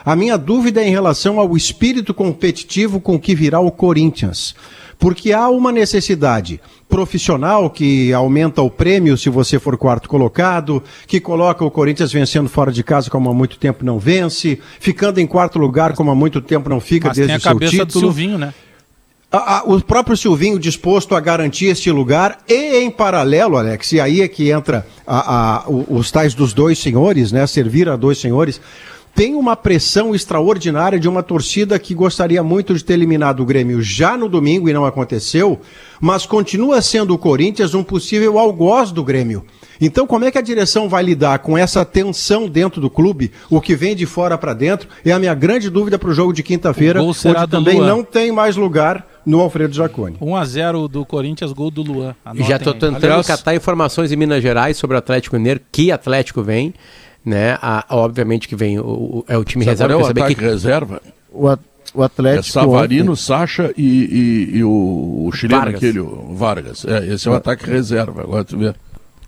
A 0.03 0.17
minha 0.17 0.39
dúvida 0.39 0.81
é 0.81 0.89
em 0.89 0.91
relação 0.91 1.39
ao 1.39 1.55
espírito 1.55 2.15
competitivo 2.15 2.99
com 2.99 3.21
que 3.21 3.35
virá 3.35 3.61
o 3.61 3.71
Corinthians. 3.71 4.55
Porque 4.99 5.35
há 5.35 5.51
uma 5.51 5.71
necessidade 5.71 6.59
profissional 6.89 7.69
que 7.69 8.11
aumenta 8.15 8.63
o 8.63 8.71
prêmio 8.71 9.19
se 9.19 9.29
você 9.29 9.59
for 9.59 9.77
quarto 9.77 10.09
colocado, 10.09 10.83
que 11.07 11.21
coloca 11.21 11.63
o 11.63 11.71
Corinthians 11.71 12.11
vencendo 12.11 12.49
fora 12.49 12.73
de 12.73 12.83
casa 12.83 13.11
como 13.11 13.29
há 13.29 13.35
muito 13.35 13.59
tempo 13.59 13.85
não 13.85 13.99
vence, 13.99 14.59
ficando 14.79 15.21
em 15.21 15.27
quarto 15.27 15.59
lugar 15.59 15.93
como 15.93 16.11
há 16.11 16.15
muito 16.15 16.41
tempo 16.41 16.71
não 16.71 16.81
fica 16.81 17.09
Mas 17.09 17.19
desde 17.19 17.35
tem 17.35 17.35
a 17.35 17.39
o 17.39 17.43
seu 17.43 17.53
cabeça 17.53 17.85
do 17.85 17.87
título. 17.87 18.07
Silvinho, 18.07 18.39
né? 18.39 18.55
A- 19.33 19.59
a- 19.59 19.63
o 19.65 19.81
próprio 19.81 20.17
Silvinho 20.17 20.59
disposto 20.59 21.15
a 21.15 21.21
garantir 21.21 21.67
este 21.67 21.91
lugar 21.91 22.39
e 22.49 22.79
em 22.79 22.91
paralelo, 22.91 23.57
Alex, 23.57 23.93
e 23.93 24.01
aí 24.01 24.23
é 24.23 24.27
que 24.29 24.51
entra 24.51 24.85
a- 25.07 25.65
os 25.69 26.11
tais 26.11 26.35
dos 26.35 26.53
dois 26.53 26.79
senhores, 26.81 27.31
né? 27.31 27.47
Servir 27.47 27.89
a 27.89 27.95
dois 27.95 28.19
senhores, 28.19 28.61
tem 29.15 29.37
uma 29.37 29.55
pressão 29.55 30.15
extraordinária 30.17 30.99
de 30.99 31.09
uma 31.09 31.23
torcida 31.23 31.79
que 31.79 31.95
gostaria 31.95 32.43
muito 32.43 32.75
de 32.75 32.83
ter 32.85 32.95
eliminado 32.95 33.39
o 33.41 33.45
Grêmio 33.47 33.81
já 33.81 34.17
no 34.17 34.29
domingo 34.29 34.69
e 34.69 34.73
não 34.73 34.85
aconteceu, 34.85 35.61
mas 36.01 36.27
continua 36.27 36.83
sendo 36.83 37.15
o 37.15 37.19
Corinthians 37.19 37.73
um 37.73 37.85
possível 37.85 38.37
algoz 38.37 38.91
do 38.91 39.05
Grêmio. 39.05 39.45
Então, 39.81 40.07
como 40.09 40.25
é 40.25 40.31
que 40.31 40.39
a 40.39 40.43
direção 40.43 40.89
vai 40.89 41.03
lidar 41.05 41.39
com 41.39 41.57
essa 41.57 41.85
tensão 41.85 42.49
dentro 42.49 42.81
do 42.81 42.91
clube, 42.91 43.31
o 43.49 43.61
que 43.61 43.75
vem 43.77 43.95
de 43.97 44.07
fora 44.07 44.37
para 44.37 44.55
dentro? 44.55 44.89
É 45.05 45.13
a 45.13 45.19
minha 45.21 45.35
grande 45.35 45.71
dúvida 45.71 45.99
para 45.99 46.11
o 46.11 46.15
jogo 46.15 46.33
de 46.33 46.43
quinta-feira, 46.43 47.01
onde 47.01 47.51
também 47.51 47.79
Luan. 47.79 47.87
não 47.87 48.03
tem 48.05 48.31
mais 48.33 48.57
lugar 48.57 49.07
no 49.25 49.41
Alfredo 49.41 49.75
Jaconi. 49.75 50.17
1 50.21 50.37
a 50.37 50.45
0 50.45 50.89
do 50.89 51.05
Corinthians, 51.05 51.53
gol 51.53 51.71
do 51.71 51.83
Luan. 51.83 52.15
Anotem 52.25 52.47
Já 52.47 52.57
estou 52.57 52.75
tentando 52.75 53.05
Aliás... 53.05 53.27
catar 53.27 53.55
informações 53.55 54.13
em 54.13 54.17
Minas 54.17 54.43
Gerais 54.43 54.77
sobre 54.77 54.97
o 54.97 54.99
Atlético 54.99 55.37
Mineiro, 55.37 55.61
que 55.71 55.93
Atlético 55.93 56.43
vem, 56.43 56.75
né? 57.25 57.59
A, 57.61 57.85
obviamente 57.91 58.49
que 58.49 58.57
vem 58.57 58.79
o, 58.79 58.85
o 58.85 59.25
é 59.29 59.37
o 59.37 59.45
time 59.45 59.65
Sabe 59.65 59.73
reserva. 59.73 59.95
É 59.95 59.97
o 59.97 60.07
ataque 60.07 60.35
que... 60.35 60.45
reserva? 60.45 61.03
O, 61.33 61.49
a, 61.49 61.59
o 61.95 62.03
Atlético. 62.03 62.49
É 62.49 62.53
Savarino, 62.53 63.13
ontem... 63.13 63.23
Sacha 63.23 63.73
e, 63.77 63.83
e, 63.83 64.57
e, 64.59 64.65
o, 64.65 65.27
o 65.27 65.33
chileno 65.33 65.61
Vargas. 65.61 65.77
aquele, 65.77 66.01
o 66.01 66.35
Vargas. 66.35 66.85
É, 66.85 67.15
esse 67.15 67.29
é 67.29 67.31
o 67.31 67.35
ataque 67.35 67.69
reserva, 67.69 68.23
agora 68.23 68.45
tu 68.45 68.59
vê. 68.59 68.75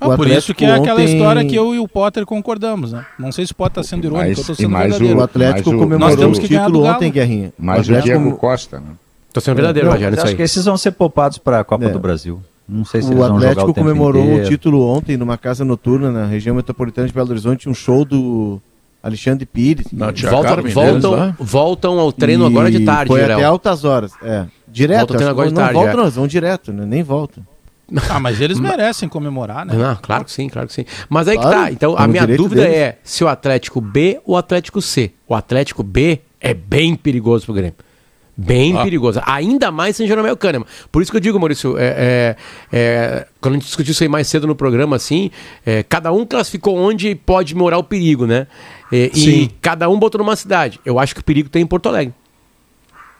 Ah, 0.00 0.16
por 0.16 0.26
isso 0.26 0.52
que 0.52 0.64
é 0.64 0.72
aquela 0.72 1.00
ontem... 1.00 1.12
história 1.12 1.44
que 1.44 1.54
eu 1.54 1.74
e 1.74 1.78
o 1.78 1.86
Potter 1.86 2.26
concordamos, 2.26 2.92
né? 2.92 3.06
Não 3.16 3.30
sei 3.30 3.46
se 3.46 3.52
o 3.52 3.54
Potter 3.54 3.82
está 3.82 3.96
sendo 3.96 4.06
irônico, 4.06 4.40
eu 4.40 4.44
tô 4.44 4.54
sendo 4.54 4.76
verdadeiro. 4.76 5.18
O 5.18 5.22
Atlético 5.22 5.70
comemorou 5.70 5.98
nós 5.98 6.16
temos 6.16 6.38
que 6.40 6.46
o 6.46 6.48
título 6.48 6.84
ontem, 6.84 7.10
Guerrinha. 7.12 7.52
Mais 7.56 7.88
o, 7.88 7.94
o 7.94 8.02
Diego 8.02 8.36
Costa, 8.36 8.80
né? 8.80 8.86
Tô 9.32 9.40
sendo 9.40 9.56
verdadeiro, 9.56 9.90
Rogério, 9.90 10.14
isso 10.14 10.22
aí. 10.22 10.28
Acho 10.28 10.36
que 10.36 10.42
esses 10.42 10.64
vão 10.64 10.76
ser 10.76 10.92
poupados 10.92 11.38
para 11.38 11.60
a 11.60 11.64
Copa 11.64 11.86
é. 11.86 11.88
do 11.88 11.98
Brasil. 11.98 12.40
Não 12.68 12.84
sei 12.84 13.02
se 13.02 13.12
o 13.12 13.24
Atlético 13.24 13.70
o 13.70 13.74
comemorou 13.74 14.36
o 14.36 14.44
título 14.44 14.86
ontem 14.86 15.16
numa 15.16 15.36
casa 15.36 15.64
noturna 15.64 16.10
na 16.10 16.26
região 16.26 16.54
metropolitana 16.54 17.06
de 17.06 17.12
Belo 17.12 17.30
Horizonte, 17.30 17.68
um 17.68 17.74
show 17.74 18.04
do 18.04 18.60
Alexandre 19.02 19.44
Pires. 19.44 19.86
Não, 19.92 20.06
Volta, 20.30 20.62
voltam, 20.62 21.34
voltam 21.38 21.98
ao 21.98 22.12
treino 22.12 22.44
e 22.44 22.46
agora 22.46 22.70
de 22.70 22.84
tarde, 22.84 23.08
Foi 23.08 23.24
até 23.24 23.44
altas 23.44 23.84
horas. 23.84 24.12
É. 24.22 24.46
Direto. 24.68 25.08
Volta 25.08 25.30
agora 25.30 25.48
de 25.48 25.54
tarde. 25.54 25.74
Não 25.74 25.80
voltam, 25.80 26.00
é. 26.00 26.04
não, 26.04 26.10
vão 26.10 26.26
direto, 26.26 26.72
né? 26.72 26.84
nem 26.86 27.02
voltam. 27.02 27.44
Ah, 28.08 28.18
mas 28.18 28.40
eles 28.40 28.58
merecem 28.58 29.06
comemorar, 29.06 29.66
né? 29.66 29.74
Não, 29.74 29.96
claro 29.96 30.24
que 30.24 30.32
sim, 30.32 30.48
claro 30.48 30.66
que 30.66 30.72
sim. 30.72 30.86
Mas 31.10 31.28
aí 31.28 31.36
claro, 31.36 31.50
que 31.50 31.56
tá. 31.56 31.72
Então, 31.72 31.94
a 31.98 32.08
minha 32.08 32.26
dúvida 32.26 32.62
deles. 32.62 32.76
é 32.76 32.98
se 33.04 33.22
o 33.22 33.28
Atlético 33.28 33.82
B 33.82 34.18
ou 34.24 34.34
o 34.34 34.38
Atlético 34.38 34.80
C. 34.80 35.12
O 35.28 35.34
Atlético 35.34 35.82
B 35.82 36.20
é 36.40 36.54
bem 36.54 36.96
perigoso 36.96 37.44
pro 37.44 37.54
Grêmio. 37.54 37.74
Bem 38.36 38.76
ah. 38.76 38.82
perigosa. 38.82 39.22
Ainda 39.26 39.70
mais 39.70 39.96
sem 39.96 40.06
Jeromel 40.06 40.36
Kahneman. 40.36 40.66
Por 40.90 41.02
isso 41.02 41.10
que 41.10 41.16
eu 41.16 41.20
digo, 41.20 41.38
Maurício, 41.38 41.76
é, 41.78 41.84
é, 41.84 42.36
é, 42.72 43.26
quando 43.40 43.54
a 43.54 43.58
gente 43.58 43.66
discutiu 43.66 43.92
isso 43.92 44.02
aí 44.02 44.08
mais 44.08 44.26
cedo 44.26 44.46
no 44.46 44.54
programa, 44.54 44.96
assim, 44.96 45.30
é, 45.66 45.82
cada 45.82 46.10
um 46.12 46.24
classificou 46.24 46.76
onde 46.76 47.14
pode 47.14 47.54
morar 47.54 47.78
o 47.78 47.84
perigo, 47.84 48.26
né? 48.26 48.46
É, 48.90 49.10
e 49.14 49.50
cada 49.60 49.88
um 49.88 49.98
botou 49.98 50.18
numa 50.18 50.36
cidade. 50.36 50.80
Eu 50.84 50.98
acho 50.98 51.14
que 51.14 51.20
o 51.20 51.24
perigo 51.24 51.48
tem 51.48 51.62
em 51.62 51.66
Porto 51.66 51.88
Alegre. 51.88 52.14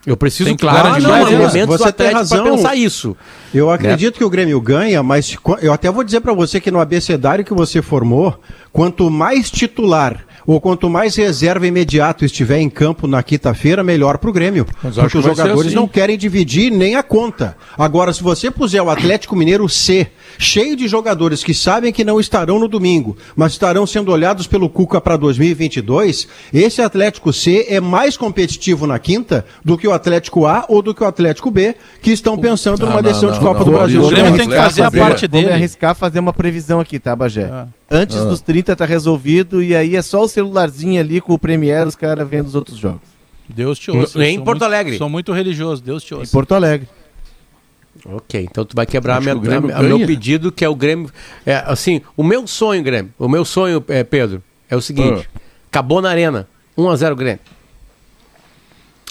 Eu 0.05 0.17
preciso, 0.17 0.53
claro, 0.57 0.99
de 0.99 1.07
mais 1.07 1.31
elementos 1.31 1.77
você 1.77 1.91
tem 1.91 2.11
razão. 2.11 2.43
pensar 2.43 2.75
isso. 2.75 3.15
Eu 3.53 3.71
acredito 3.71 4.15
né? 4.15 4.17
que 4.17 4.25
o 4.25 4.29
Grêmio 4.29 4.59
ganha, 4.59 5.01
mas 5.01 5.37
eu 5.61 5.71
até 5.71 5.89
vou 5.89 6.03
dizer 6.03 6.19
para 6.19 6.33
você 6.33 6.59
que 6.59 6.69
no 6.69 6.79
abecedário 6.79 7.45
que 7.45 7.53
você 7.53 7.81
formou, 7.81 8.37
quanto 8.71 9.09
mais 9.09 9.49
titular 9.49 10.25
ou 10.45 10.59
quanto 10.59 10.89
mais 10.89 11.15
reserva 11.15 11.67
imediato 11.67 12.25
estiver 12.25 12.59
em 12.59 12.69
campo 12.69 13.07
na 13.07 13.23
quinta-feira, 13.23 13.83
melhor 13.83 14.17
para 14.17 14.29
o 14.29 14.33
Grêmio. 14.33 14.65
Mas 14.83 14.95
porque 14.95 15.17
os 15.17 15.23
jogadores 15.23 15.67
assim. 15.67 15.75
não 15.75 15.87
querem 15.87 16.17
dividir 16.17 16.71
nem 16.71 16.95
a 16.95 17.03
conta. 17.03 17.55
Agora, 17.77 18.13
se 18.13 18.21
você 18.21 18.51
puser 18.51 18.81
o 18.81 18.89
Atlético 18.89 19.35
Mineiro 19.35 19.67
C, 19.69 20.07
cheio 20.37 20.75
de 20.75 20.87
jogadores 20.87 21.43
que 21.43 21.53
sabem 21.53 21.93
que 21.93 22.03
não 22.03 22.19
estarão 22.19 22.59
no 22.59 22.67
domingo, 22.67 23.17
mas 23.35 23.53
estarão 23.53 23.85
sendo 23.85 24.11
olhados 24.11 24.47
pelo 24.47 24.69
Cuca 24.69 24.99
para 24.99 25.17
2022, 25.17 26.27
esse 26.53 26.81
Atlético 26.81 27.31
C 27.31 27.65
é 27.69 27.79
mais 27.79 28.17
competitivo 28.17 28.85
na 28.85 28.99
quinta 28.99 29.45
do 29.63 29.77
que 29.77 29.87
o 29.87 29.93
Atlético 29.93 30.45
A 30.45 30.65
ou 30.67 30.81
do 30.81 30.93
que 30.93 31.03
o 31.03 31.07
Atlético 31.07 31.49
B, 31.49 31.75
que 32.01 32.11
estão 32.11 32.37
pensando 32.37 32.79
não, 32.79 32.87
numa 32.87 33.01
não, 33.01 33.09
decisão 33.09 33.29
não, 33.29 33.37
de 33.37 33.43
Copa 33.43 33.63
do 33.63 33.71
Brasil. 33.71 34.03
O 34.03 34.09
Grêmio 34.09 34.37
tem 34.37 34.49
que 34.49 34.55
fazer 34.55 34.83
a 34.83 34.91
parte 34.91 35.27
dele. 35.27 35.45
Vamos 35.45 35.59
arriscar 35.59 35.95
fazer 35.95 36.19
uma 36.19 36.33
previsão 36.33 36.79
aqui, 36.79 36.99
tá, 36.99 37.15
Bagé? 37.15 37.49
Ah. 37.51 37.67
Antes 37.93 38.17
ah. 38.17 38.25
dos 38.25 38.41
30 38.41 38.75
tá 38.75 38.85
resolvido 38.85 39.61
e 39.61 39.75
aí 39.75 39.95
é 39.95 40.01
só 40.01 40.23
o 40.23 40.27
celularzinho 40.27 40.99
ali 40.99 41.21
com 41.21 41.33
o 41.33 41.37
Premiere, 41.39 41.87
os 41.87 41.95
caras 41.95 42.27
vendo 42.27 42.47
os 42.47 42.55
outros 42.55 42.77
jogos. 42.77 43.01
Deus 43.47 43.77
te 43.77 43.91
ouça. 43.91 44.25
Em 44.25 44.37
Porto 44.37 44.47
muito, 44.47 44.65
Alegre. 44.65 44.97
Sou 44.97 45.07
muito 45.07 45.31
religioso, 45.31 45.83
Deus 45.83 46.03
te 46.03 46.15
ouça. 46.15 46.29
Em 46.29 46.31
Porto 46.31 46.55
Alegre. 46.55 46.87
Ok, 48.05 48.47
então 48.49 48.65
tu 48.65 48.75
vai 48.75 48.87
quebrar 48.87 49.21
minha, 49.21 49.35
minha, 49.35 49.61
meu 49.61 50.05
pedido, 50.05 50.51
que 50.51 50.65
é 50.65 50.69
o 50.69 50.75
Grêmio. 50.75 51.09
É, 51.45 51.63
assim, 51.67 52.01
o 52.17 52.23
meu 52.23 52.47
sonho, 52.47 52.81
Grêmio, 52.83 53.13
o 53.19 53.29
meu 53.29 53.45
sonho, 53.45 53.83
é, 53.87 54.03
Pedro, 54.03 54.41
é 54.67 54.75
o 54.75 54.81
seguinte: 54.81 55.29
ah. 55.33 55.39
acabou 55.69 56.01
na 56.01 56.09
arena, 56.09 56.47
1x0 56.75 57.15
Grêmio. 57.15 57.39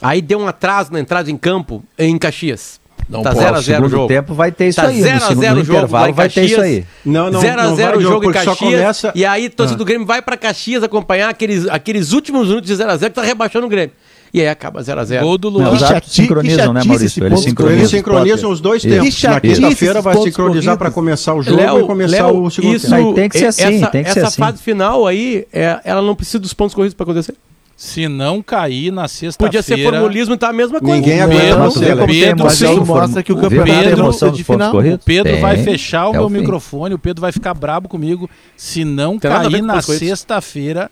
Aí 0.03 0.21
deu 0.21 0.41
um 0.41 0.49
atraso 0.49 0.93
na 0.93 0.99
entrada 0.99 1.31
em 1.31 1.37
campo 1.39 1.85
em 1.97 2.19
Caxias. 2.19 2.81
Não 3.13 3.23
tá 3.23 3.35
0 3.35 3.57
a 3.57 3.61
0 3.61 3.87
o 3.87 3.89
jogo. 3.89 4.09
tempo 4.09 4.35
vai 4.35 4.51
ter 4.51 4.69
isso 4.69 4.81
tá 4.81 4.89
aí. 4.89 5.03
0 5.03 5.25
a 5.25 5.35
0 5.35 5.61
o 5.61 5.65
jogo 5.65 5.87
vai, 5.87 6.13
vai 6.13 6.29
ter 6.29 6.45
isso 6.45 6.61
aí. 6.61 6.85
Não, 7.05 7.31
não, 7.31 7.41
0 7.41 7.61
a 7.61 7.75
0 7.75 7.99
o 7.99 8.01
jogo 8.01 8.31
em 8.31 8.33
Caxias. 8.33 8.59
Começa... 8.59 9.13
E 9.15 9.25
aí 9.25 9.49
torcedor 9.49 9.77
ah. 9.77 9.79
do 9.79 9.85
Grêmio 9.85 10.07
vai 10.07 10.23
para 10.23 10.37
Caxias 10.37 10.83
acompanhar 10.83 11.29
aqueles, 11.29 11.69
aqueles 11.69 12.13
últimos 12.13 12.49
minutos 12.49 12.67
de 12.69 12.75
0 12.75 12.91
a 12.91 12.97
0 12.97 13.11
que 13.13 13.21
tá 13.21 13.23
rebaixando 13.23 13.67
o 13.67 13.69
Grêmio. 13.69 13.93
E 14.35 14.41
aí 14.41 14.49
acaba 14.49 14.81
0x0. 14.81 15.21
Gol 15.21 15.37
do 15.37 15.51
Luan. 15.51 15.71
Os 15.71 15.83
árbitros 15.83 16.15
sincronizam, 16.15 16.73
né, 16.73 16.83
Maurício? 16.85 17.27
Eles 17.27 17.41
sincronizam, 17.41 17.79
eles 17.79 17.91
sincronizam 17.91 18.51
os 18.51 18.61
dois 18.61 18.83
tempos. 18.83 19.23
Na 19.25 19.41
quinta-feira 19.41 20.01
vai 20.01 20.17
sincronizar 20.17 20.79
para 20.79 20.91
começar 20.91 21.35
o 21.35 21.43
jogo 21.43 21.59
Léo, 21.59 21.81
e 21.81 21.87
começar 21.87 22.27
Léo, 22.29 22.43
o 22.43 22.51
segundo 22.51 22.77
isso, 22.77 22.89
tempo. 22.89 23.09
Aí 23.09 23.15
tem 23.15 23.29
que 23.29 23.39
ser 23.39 23.47
assim, 23.47 23.63
essa, 23.63 23.87
tem 23.89 24.03
que 24.03 24.09
essa 24.09 24.21
ser 24.21 24.27
assim. 24.27 24.37
fase 24.37 24.63
final 24.63 25.07
aí, 25.07 25.47
é, 25.53 25.79
ela 25.85 26.01
não 26.01 26.15
precisa 26.15 26.39
dos 26.39 26.55
pontos 26.55 26.75
corridos 26.75 26.95
para 26.95 27.05
acontecer. 27.05 27.35
Se 27.83 28.07
não 28.07 28.41
cair 28.41 28.93
na 28.93 29.09
sexta-feira. 29.09 29.61
Podia 29.61 29.61
ser 29.61 29.83
formulismo 29.83 30.35
e 30.35 30.39
tá 30.39 30.51
a 30.51 30.53
mesma 30.53 30.79
coisa. 30.79 30.95
Ninguém 30.95 31.21
aguenta. 31.21 31.41
Pedro, 31.41 32.07
Pedro, 32.07 32.47
Pedro 32.47 32.87
mostra 32.87 33.25
que 33.25 33.33
o 33.33 33.37
campeonato 33.37 33.83
Pedro, 33.83 34.29
é 34.29 34.31
de 34.31 34.45
final. 34.45 34.77
O 34.77 34.99
Pedro 34.99 35.41
vai 35.41 35.59
fechar 35.65 36.09
o 36.09 36.15
é 36.15 36.19
meu 36.19 36.31
microfone, 36.31 36.95
o 36.95 36.99
Pedro 36.99 37.21
vai 37.21 37.33
ficar 37.33 37.53
brabo 37.55 37.89
comigo. 37.89 38.31
Se 38.57 38.85
não 38.85 39.19
cair 39.19 39.61
na 39.63 39.83
sexta-feira, 39.83 40.89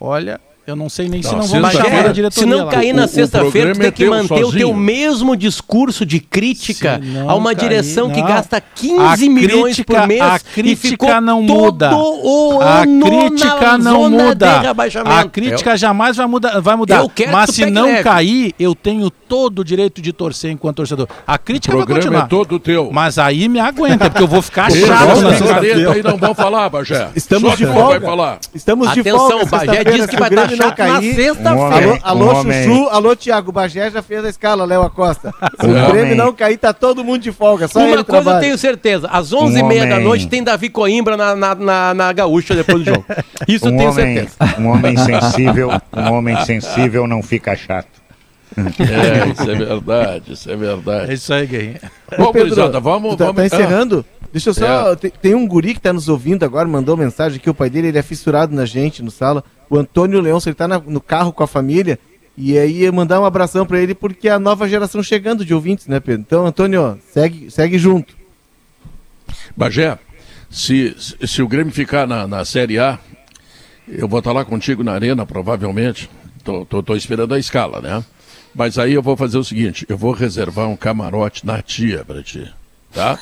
olha, 0.00 0.40
eu 0.66 0.74
não 0.74 0.88
sei 0.88 1.10
nem 1.10 1.20
não, 1.20 1.28
se 1.28 1.36
não 1.36 1.46
vamos 1.46 1.72
chamar 1.72 2.06
a 2.06 2.12
diretoria 2.12 2.30
Se 2.30 2.46
não 2.46 2.68
cair 2.68 2.94
lá. 2.94 3.02
na 3.02 3.08
sexta-feira, 3.08 3.74
tu 3.74 3.80
tem 3.80 3.92
que 3.92 4.06
manter 4.06 4.28
sozinho. 4.28 4.48
o 4.48 4.52
teu 4.52 4.74
mesmo 4.74 5.36
discurso 5.36 6.06
de 6.06 6.20
crítica 6.20 6.98
a 7.28 7.34
uma 7.34 7.54
cair, 7.54 7.68
direção 7.68 8.08
não. 8.08 8.14
que 8.14 8.22
gasta 8.22 8.62
15 8.62 9.28
milhões 9.28 9.80
por 9.80 10.06
mês 10.06 10.22
a 10.22 10.38
crítica 10.38 11.20
não 11.20 11.42
muda. 11.42 11.90
a 11.90 12.82
crítica 12.86 13.76
não 13.76 14.08
muda. 14.08 14.62
A 15.04 15.28
crítica 15.28 15.72
eu, 15.72 15.76
jamais 15.76 16.16
vai 16.16 16.26
mudar, 16.26 16.60
vai 16.60 16.76
mudar. 16.76 17.04
Mas 17.30 17.50
se 17.50 17.66
não 17.66 17.84
leve. 17.84 18.02
cair, 18.02 18.54
eu 18.58 18.74
tenho 18.74 19.10
todo 19.10 19.58
o 19.58 19.64
direito 19.64 20.00
de 20.00 20.14
torcer 20.14 20.50
enquanto 20.50 20.76
torcedor. 20.76 21.08
A 21.26 21.36
crítica 21.36 21.76
vai 21.76 21.86
continuar. 21.86 22.24
É 22.24 22.26
todo 22.26 22.58
teu. 22.58 22.90
Mas 22.90 23.18
aí 23.18 23.48
me 23.48 23.60
aguenta, 23.60 24.08
porque 24.08 24.22
eu 24.22 24.28
vou 24.28 24.40
ficar 24.40 24.70
chato 24.70 25.20
na 25.20 25.36
sexta-feira. 25.36 26.02
não 26.02 26.16
vão 26.16 26.34
falar, 26.34 26.70
Bagé. 26.70 27.10
Estamos 27.14 27.54
de 27.58 27.66
folga. 27.66 28.38
Estamos 28.54 28.92
de 28.92 29.02
folga. 29.02 29.34
Atenção, 29.34 29.58
Bagé 29.58 29.84
diz 29.84 30.06
que 30.06 30.16
vai 30.16 30.30
estar 30.30 30.53
se 30.56 30.62
não 30.62 30.72
cair. 30.72 30.92
Na 30.92 31.00
sexta-feira. 31.14 31.56
Um 31.56 31.64
alô, 31.64 31.98
alô 32.02 32.40
um 32.40 32.42
Chuchu, 32.44 32.88
alô, 32.88 33.16
Thiago. 33.16 33.52
Bagé 33.52 33.90
já 33.90 34.02
fez 34.02 34.24
a 34.24 34.28
escala, 34.28 34.64
Léo 34.64 34.82
Acosta. 34.82 35.32
Se 35.60 35.66
um 35.66 35.84
o 35.84 35.92
Grêmio 35.92 36.16
não 36.16 36.32
cair, 36.32 36.56
tá 36.56 36.72
todo 36.72 37.04
mundo 37.04 37.22
de 37.22 37.32
folga. 37.32 37.68
Só 37.68 37.78
Uma 37.80 37.88
coisa 37.88 38.04
trabalha. 38.04 38.36
eu 38.36 38.40
tenho 38.40 38.58
certeza: 38.58 39.08
às 39.08 39.30
11h30 39.32 39.88
da 39.88 40.00
noite 40.00 40.26
tem 40.26 40.42
Davi 40.42 40.68
Coimbra 40.68 41.16
na, 41.16 41.34
na, 41.34 41.54
na, 41.54 41.94
na 41.94 42.12
gaúcha 42.12 42.54
depois 42.54 42.78
do 42.78 42.84
jogo. 42.86 43.04
Isso 43.48 43.66
eu 43.68 43.76
tenho 43.76 43.90
homem, 43.90 44.14
certeza. 44.14 44.60
Um 44.60 44.68
homem 44.68 44.96
sensível, 44.98 45.70
um 45.96 46.12
homem 46.12 46.44
sensível 46.44 47.06
não 47.06 47.22
fica 47.22 47.54
chato. 47.56 48.03
É, 48.56 49.28
isso 49.30 49.50
é 49.50 49.54
verdade, 49.54 50.32
isso 50.32 50.50
é 50.50 50.56
verdade. 50.56 51.10
É 51.10 51.14
isso 51.14 51.32
aí, 51.32 51.46
Guerrinha. 51.46 51.80
Bom, 52.16 52.32
Pedro, 52.32 52.54
vamos, 52.80 53.16
tá, 53.16 53.24
vamos... 53.26 53.34
Tá 53.34 53.46
encerrando? 53.46 54.04
Ah. 54.08 54.26
Deixa 54.32 54.50
eu 54.50 54.54
só. 54.54 54.92
É. 54.92 54.96
Tem, 54.96 55.10
tem, 55.10 55.34
um 55.34 55.46
guri 55.46 55.74
que 55.74 55.80
tá 55.80 55.92
nos 55.92 56.08
ouvindo 56.08 56.44
agora, 56.44 56.66
mandou 56.66 56.96
mensagem 56.96 57.38
que 57.38 57.48
o 57.48 57.54
pai 57.54 57.70
dele 57.70 57.88
ele 57.88 57.98
é 57.98 58.02
fissurado 58.02 58.54
na 58.54 58.64
gente 58.64 59.02
no 59.02 59.10
sala 59.10 59.44
o 59.68 59.78
Antônio 59.78 60.20
Leão, 60.20 60.38
ele 60.44 60.54
tá 60.54 60.68
na, 60.68 60.78
no 60.78 61.00
carro 61.00 61.32
com 61.32 61.42
a 61.42 61.46
família, 61.46 61.98
e 62.36 62.58
aí 62.58 62.90
mandar 62.90 63.20
um 63.20 63.24
abração 63.24 63.64
para 63.64 63.80
ele, 63.80 63.94
porque 63.94 64.28
é 64.28 64.32
a 64.32 64.38
nova 64.38 64.68
geração 64.68 65.02
chegando 65.02 65.44
de 65.44 65.54
ouvintes, 65.54 65.86
né, 65.86 66.00
Pedro? 66.00 66.20
Então, 66.20 66.46
Antônio, 66.46 66.98
segue, 67.12 67.50
segue 67.50 67.78
junto. 67.78 68.14
Bagé, 69.56 69.98
se, 70.50 70.94
se 71.24 71.42
o 71.42 71.48
Grêmio 71.48 71.72
ficar 71.72 72.06
na, 72.06 72.26
na 72.26 72.44
Série 72.44 72.78
A, 72.78 72.98
eu 73.88 74.08
vou 74.08 74.18
estar 74.18 74.32
lá 74.32 74.44
contigo 74.44 74.82
na 74.82 74.92
arena, 74.92 75.24
provavelmente. 75.24 76.10
Tô, 76.42 76.64
tô, 76.64 76.82
tô, 76.82 76.96
esperando 76.96 77.34
a 77.34 77.38
escala, 77.38 77.80
né? 77.80 78.04
Mas 78.54 78.78
aí 78.78 78.92
eu 78.92 79.02
vou 79.02 79.16
fazer 79.16 79.38
o 79.38 79.44
seguinte: 79.44 79.84
eu 79.88 79.98
vou 79.98 80.12
reservar 80.12 80.68
um 80.68 80.76
camarote 80.76 81.44
na 81.44 81.60
tia 81.60 82.04
para 82.04 82.22
ti, 82.22 82.52
tá? 82.92 83.18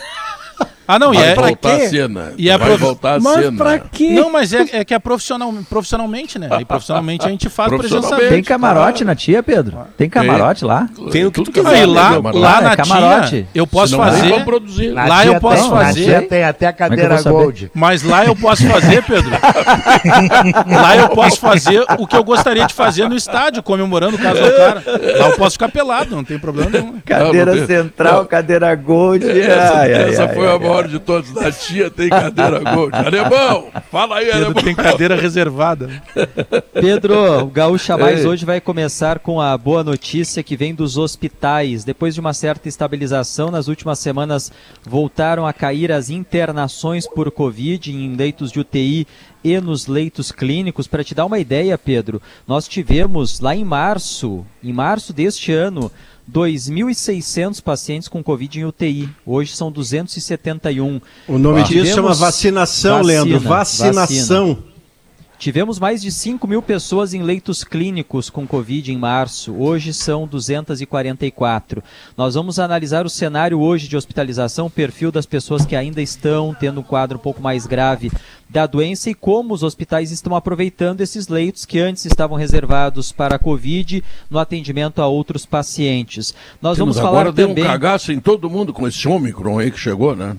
Ah, 0.86 0.98
não, 0.98 1.14
e 1.14 1.16
Vai 1.16 1.28
é. 1.30 1.34
voltar 1.34 1.76
quê? 1.78 1.84
a 1.84 1.88
cena. 1.88 2.32
E 2.36 2.50
a 2.50 2.56
Vai 2.56 2.66
prof- 2.68 2.80
voltar 2.80 3.14
a 3.16 3.20
Mas 3.20 3.34
cena. 3.44 3.56
pra 3.56 3.78
quê? 3.78 4.10
Não, 4.10 4.30
mas 4.30 4.52
é, 4.52 4.66
é 4.72 4.84
que 4.84 4.92
é 4.92 4.98
profissional, 4.98 5.52
profissionalmente, 5.70 6.38
né? 6.38 6.48
E 6.60 6.64
profissionalmente 6.64 7.26
a 7.26 7.30
gente 7.30 7.48
faz 7.48 7.72
presença. 7.72 8.16
Tem 8.16 8.42
camarote 8.42 9.04
na 9.04 9.14
tia, 9.14 9.42
Pedro? 9.42 9.78
Tem 9.96 10.08
camarote 10.10 10.64
lá? 10.64 10.88
Tem 11.10 11.24
o 11.24 11.30
que 11.30 11.36
Tudo 11.42 11.50
tu 11.50 11.52
que 11.52 11.66
Aí 11.66 11.86
lá, 11.86 12.18
lá 12.34 12.58
É 12.58 12.62
na 12.62 12.76
camarote. 12.76 13.28
tia, 13.30 13.46
eu 13.54 13.66
posso 13.66 13.96
fazer. 13.96 14.44
produzir. 14.44 14.90
Na 14.92 15.06
Lá 15.06 15.24
eu 15.26 15.38
posso 15.40 15.62
tem, 15.62 15.70
Na 15.70 15.76
fazer. 15.84 16.04
tia 16.04 16.22
tem 16.22 16.44
até 16.44 16.66
a 16.66 16.68
é 16.70 16.72
cadeira? 16.72 17.22
Gold. 17.22 17.70
Mas 17.74 18.02
lá 18.02 18.24
eu 18.24 18.34
posso 18.34 18.66
fazer, 18.66 19.02
Pedro. 19.04 19.30
lá 20.66 20.96
eu 20.96 21.08
posso 21.10 21.38
fazer 21.40 21.84
o 21.98 22.06
que 22.06 22.16
eu 22.16 22.24
gostaria 22.24 22.66
de 22.66 22.74
fazer 22.74 23.08
no 23.08 23.16
estádio, 23.16 23.62
comemorando 23.62 24.16
o 24.16 24.18
caso 24.18 24.42
do 24.42 24.50
cara. 24.56 24.82
Lá 25.18 25.28
eu 25.28 25.36
posso 25.36 25.52
ficar 25.52 25.68
pelado, 25.68 26.14
não 26.16 26.24
tem 26.24 26.38
problema 26.38 26.70
nenhum. 26.70 27.00
Cadeira 27.04 27.66
central, 27.66 28.24
cadeira 28.26 28.74
gold. 28.74 29.24
Essa, 29.28 30.28
foi 30.28 30.50
a 30.52 30.58
maior 30.58 30.81
de 30.88 30.98
todas. 30.98 31.30
Da 31.32 31.50
tia 31.50 31.90
tem 31.90 32.08
cadeira 32.08 32.58
gold. 32.60 32.94
Alemão, 32.94 33.68
fala 33.90 34.18
aí, 34.18 34.26
Pedro 34.26 34.44
alemão. 34.46 34.62
tem 34.62 34.74
cadeira 34.74 35.14
reservada. 35.16 35.90
Pedro, 36.72 37.44
o 37.44 37.46
Gaúcha 37.46 37.96
Mais 37.96 38.20
Ei. 38.20 38.26
hoje 38.26 38.44
vai 38.44 38.60
começar 38.60 39.18
com 39.18 39.40
a 39.40 39.56
boa 39.56 39.82
notícia 39.82 40.42
que 40.42 40.56
vem 40.56 40.74
dos 40.74 40.96
hospitais. 40.96 41.84
Depois 41.84 42.14
de 42.14 42.20
uma 42.20 42.32
certa 42.32 42.68
estabilização, 42.68 43.50
nas 43.50 43.68
últimas 43.68 43.98
semanas 43.98 44.52
voltaram 44.84 45.46
a 45.46 45.52
cair 45.52 45.92
as 45.92 46.10
internações 46.10 47.06
por 47.06 47.30
Covid 47.30 47.92
em 47.92 48.14
leitos 48.16 48.50
de 48.50 48.60
UTI 48.60 49.06
e 49.44 49.60
nos 49.60 49.86
leitos 49.86 50.30
clínicos. 50.30 50.86
Para 50.86 51.04
te 51.04 51.14
dar 51.14 51.26
uma 51.26 51.38
ideia, 51.38 51.76
Pedro, 51.76 52.22
nós 52.46 52.68
tivemos 52.68 53.40
lá 53.40 53.54
em 53.54 53.64
março, 53.64 54.44
em 54.62 54.72
março 54.72 55.12
deste 55.12 55.52
ano, 55.52 55.90
2.600 56.30 57.60
pacientes 57.62 58.08
com 58.08 58.22
Covid 58.22 58.60
em 58.60 58.64
UTI. 58.64 59.08
Hoje 59.26 59.54
são 59.54 59.70
271. 59.70 61.00
O 61.28 61.38
nome 61.38 61.60
Ah. 61.60 61.64
disso 61.64 61.94
chama 61.94 62.14
vacinação, 62.14 62.98
vacina, 62.98 63.06
Leandro. 63.24 63.40
Vacinação. 63.40 64.58
Tivemos 65.42 65.80
mais 65.80 66.00
de 66.00 66.12
5 66.12 66.46
mil 66.46 66.62
pessoas 66.62 67.12
em 67.12 67.20
leitos 67.20 67.64
clínicos 67.64 68.30
com 68.30 68.46
Covid 68.46 68.92
em 68.92 68.96
março. 68.96 69.52
Hoje 69.52 69.92
são 69.92 70.24
244. 70.24 71.82
Nós 72.16 72.36
vamos 72.36 72.60
analisar 72.60 73.04
o 73.04 73.10
cenário 73.10 73.58
hoje 73.58 73.88
de 73.88 73.96
hospitalização, 73.96 74.66
o 74.66 74.70
perfil 74.70 75.10
das 75.10 75.26
pessoas 75.26 75.66
que 75.66 75.74
ainda 75.74 76.00
estão 76.00 76.54
tendo 76.54 76.78
um 76.78 76.84
quadro 76.84 77.18
um 77.18 77.20
pouco 77.20 77.42
mais 77.42 77.66
grave 77.66 78.12
da 78.48 78.68
doença 78.68 79.10
e 79.10 79.14
como 79.14 79.52
os 79.52 79.64
hospitais 79.64 80.12
estão 80.12 80.36
aproveitando 80.36 81.00
esses 81.00 81.26
leitos 81.26 81.66
que 81.66 81.80
antes 81.80 82.04
estavam 82.04 82.38
reservados 82.38 83.10
para 83.10 83.34
a 83.34 83.38
Covid 83.40 84.00
no 84.30 84.38
atendimento 84.38 85.02
a 85.02 85.08
outros 85.08 85.44
pacientes. 85.44 86.32
Nós 86.62 86.78
Temos 86.78 86.94
vamos 86.94 86.98
falar 86.98 87.22
agora 87.22 87.32
deu 87.32 87.48
também. 87.48 87.64
um 87.64 87.66
cagaço 87.66 88.12
em 88.12 88.20
todo 88.20 88.48
mundo 88.48 88.72
com 88.72 88.86
esse 88.86 89.08
Omicron 89.08 89.58
aí 89.58 89.72
que 89.72 89.80
chegou, 89.80 90.14
né? 90.14 90.36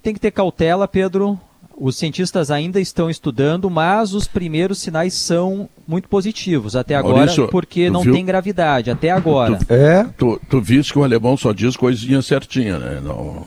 Tem 0.00 0.14
que 0.14 0.20
ter 0.20 0.30
cautela, 0.30 0.86
Pedro. 0.86 1.40
Os 1.80 1.96
cientistas 1.96 2.50
ainda 2.50 2.80
estão 2.80 3.08
estudando, 3.08 3.70
mas 3.70 4.12
os 4.12 4.26
primeiros 4.26 4.78
sinais 4.78 5.14
são 5.14 5.68
muito 5.86 6.08
positivos 6.08 6.74
até 6.74 6.96
agora, 6.96 7.18
Maurício, 7.18 7.48
porque 7.48 7.86
tu 7.86 7.92
não 7.92 8.02
viu? 8.02 8.12
tem 8.12 8.24
gravidade, 8.24 8.90
até 8.90 9.10
agora. 9.10 9.58
É? 9.68 10.04
Tu, 10.16 10.40
tu 10.48 10.60
viste 10.60 10.92
que 10.92 10.98
o 10.98 11.04
alemão 11.04 11.36
só 11.36 11.52
diz 11.52 11.76
coisinha 11.76 12.20
certinha, 12.20 12.78
né? 12.78 13.00
Não... 13.02 13.46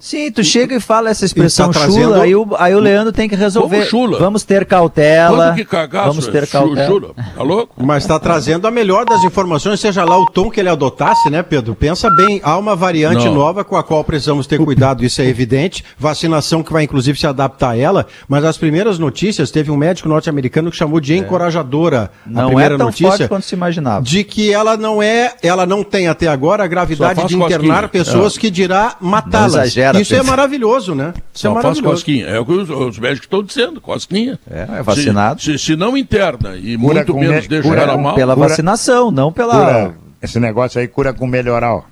Sim, 0.00 0.30
tu 0.30 0.44
chega 0.44 0.76
e 0.76 0.80
fala 0.80 1.10
essa 1.10 1.24
expressão 1.24 1.70
E 1.70 1.74
tá 1.74 1.80
chula, 1.86 2.22
aí, 2.22 2.34
o, 2.34 2.46
aí 2.58 2.74
o 2.74 2.78
Leandro 2.78 3.12
tem 3.12 3.28
que 3.28 3.34
resolver. 3.34 3.78
Como 3.78 3.88
chula? 3.90 4.18
Vamos 4.18 4.42
ter 4.44 4.64
cautela. 4.64 5.56
Cagaço? 5.68 6.08
Vamos 6.08 6.26
ter 6.28 6.46
Chu- 6.46 6.52
cautela. 6.52 6.86
chula. 6.86 7.10
Tá 7.36 7.42
louco? 7.42 7.74
Mas 7.84 8.04
está 8.04 8.18
trazendo 8.18 8.66
a 8.66 8.70
melhor 8.70 9.04
das 9.04 9.24
informações, 9.24 9.80
seja 9.80 10.04
lá 10.04 10.16
o 10.16 10.24
tom 10.26 10.50
que 10.50 10.60
ele 10.60 10.68
adotasse, 10.68 11.28
né, 11.30 11.42
Pedro? 11.42 11.74
Pensa 11.74 12.08
bem, 12.10 12.40
há 12.44 12.56
uma 12.56 12.76
variante 12.76 13.24
Não. 13.26 13.34
nova 13.34 13.64
com 13.64 13.76
a 13.76 13.82
qual 13.82 14.04
precisamos 14.04 14.46
ter 14.46 14.58
cuidado, 14.64 15.04
isso 15.04 15.20
é 15.20 15.26
evidente. 15.26 15.84
Vacinação 15.98 16.62
que 16.62 16.72
vai 16.72 16.84
inclusive 16.84 17.18
se 17.18 17.26
adaptar 17.26 17.70
a 17.70 17.76
ela, 17.76 18.06
mas 18.28 18.44
as 18.44 18.56
primeiras 18.56 18.98
notícias, 18.98 19.50
teve 19.50 19.70
um 19.70 19.76
médico 19.76 20.08
norte-americano 20.08 20.70
que 20.70 20.76
chamou 20.76 21.00
de 21.00 21.16
encorajadora 21.16 22.10
a 22.26 22.30
Não 22.30 22.46
primeira 22.46 22.74
é 22.74 22.78
tão 22.78 22.86
notícia. 22.86 23.08
forte 23.08 23.28
quanto 23.28 23.44
se 23.44 23.54
imaginava. 23.54 24.02
De 24.02 24.22
que 24.24 24.52
ela 24.52 24.76
não 24.76 25.02
é, 25.02 25.34
ela 25.42 25.66
não 25.66 25.82
tem 25.82 26.08
até 26.08 26.28
agora 26.28 26.62
a 26.62 26.66
gravidade 26.66 27.26
de 27.26 27.34
internar 27.36 27.82
cosquinha. 27.82 27.88
pessoas 27.88 28.36
É. 28.36 28.40
que 28.40 28.50
dirá 28.50 28.96
matá-las. 29.00 29.74
Exagera, 29.90 30.02
Isso 30.02 30.14
é 30.14 30.22
maravilhoso, 30.22 30.94
né? 30.94 31.12
Isso 31.32 31.42
Só 31.42 31.48
é 31.50 31.52
faz 31.54 31.64
maravilhoso. 31.64 31.94
cosquinha. 31.94 32.26
É 32.26 32.38
o 32.38 32.44
que 32.46 32.52
os, 32.52 32.68
os 32.70 32.98
médicos 32.98 33.24
estão 33.26 33.42
dizendo, 33.42 33.80
cosquinha. 33.80 34.38
É, 34.50 34.66
é 34.78 34.82
vacinado. 34.82 35.40
Se, 35.40 35.52
se, 35.58 35.64
se 35.66 35.76
não 35.76 35.96
interna 35.96 36.56
e 36.56 36.76
Cura 36.76 36.94
muito 36.94 37.14
menos 37.14 37.42
me- 37.42 37.48
deixa 37.48 37.68
o 37.68 37.74
cara 37.74 37.96
mal. 37.96 38.14
Pela 38.14 38.34
Cura- 38.34 38.48
vacinação, 38.48 39.10
não 39.10 39.32
pela. 39.32 39.54
Cura, 39.54 39.94
esse 40.22 40.38
negócio 40.40 40.80
aí 40.80 40.88
cura 40.88 41.12
com 41.12 41.26
melhoral. 41.26 41.86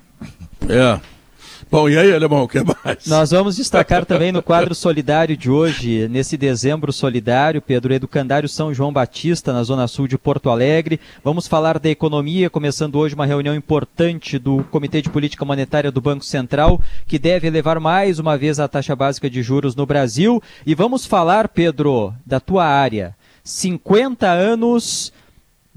É. 0.69 0.99
Bom, 1.69 1.89
e 1.89 1.97
aí, 1.97 2.13
alemão, 2.13 2.43
o 2.43 2.47
que 2.47 2.61
mais? 2.63 3.05
Nós 3.07 3.31
vamos 3.31 3.57
destacar 3.57 4.03
também 4.07 4.31
no 4.31 4.41
quadro 4.41 4.73
solidário 4.73 5.35
de 5.35 5.51
hoje, 5.51 6.07
nesse 6.07 6.37
dezembro 6.37 6.93
solidário, 6.93 7.61
Pedro, 7.61 7.93
Educandário 7.93 8.47
São 8.47 8.73
João 8.73 8.93
Batista, 8.93 9.51
na 9.51 9.63
Zona 9.63 9.85
Sul 9.85 10.07
de 10.07 10.17
Porto 10.17 10.49
Alegre. 10.49 10.97
Vamos 11.21 11.45
falar 11.45 11.77
da 11.77 11.89
economia, 11.89 12.49
começando 12.49 12.95
hoje 12.95 13.15
uma 13.15 13.25
reunião 13.25 13.53
importante 13.53 14.39
do 14.39 14.63
Comitê 14.71 15.01
de 15.01 15.09
Política 15.09 15.43
Monetária 15.43 15.91
do 15.91 15.99
Banco 15.99 16.23
Central, 16.23 16.79
que 17.05 17.19
deve 17.19 17.47
elevar 17.47 17.81
mais 17.81 18.17
uma 18.17 18.37
vez 18.37 18.61
a 18.61 18.67
taxa 18.69 18.95
básica 18.95 19.29
de 19.29 19.43
juros 19.43 19.75
no 19.75 19.85
Brasil. 19.85 20.41
E 20.65 20.73
vamos 20.73 21.05
falar, 21.05 21.49
Pedro, 21.49 22.13
da 22.25 22.39
tua 22.39 22.65
área. 22.65 23.13
50 23.43 24.25
anos 24.29 25.11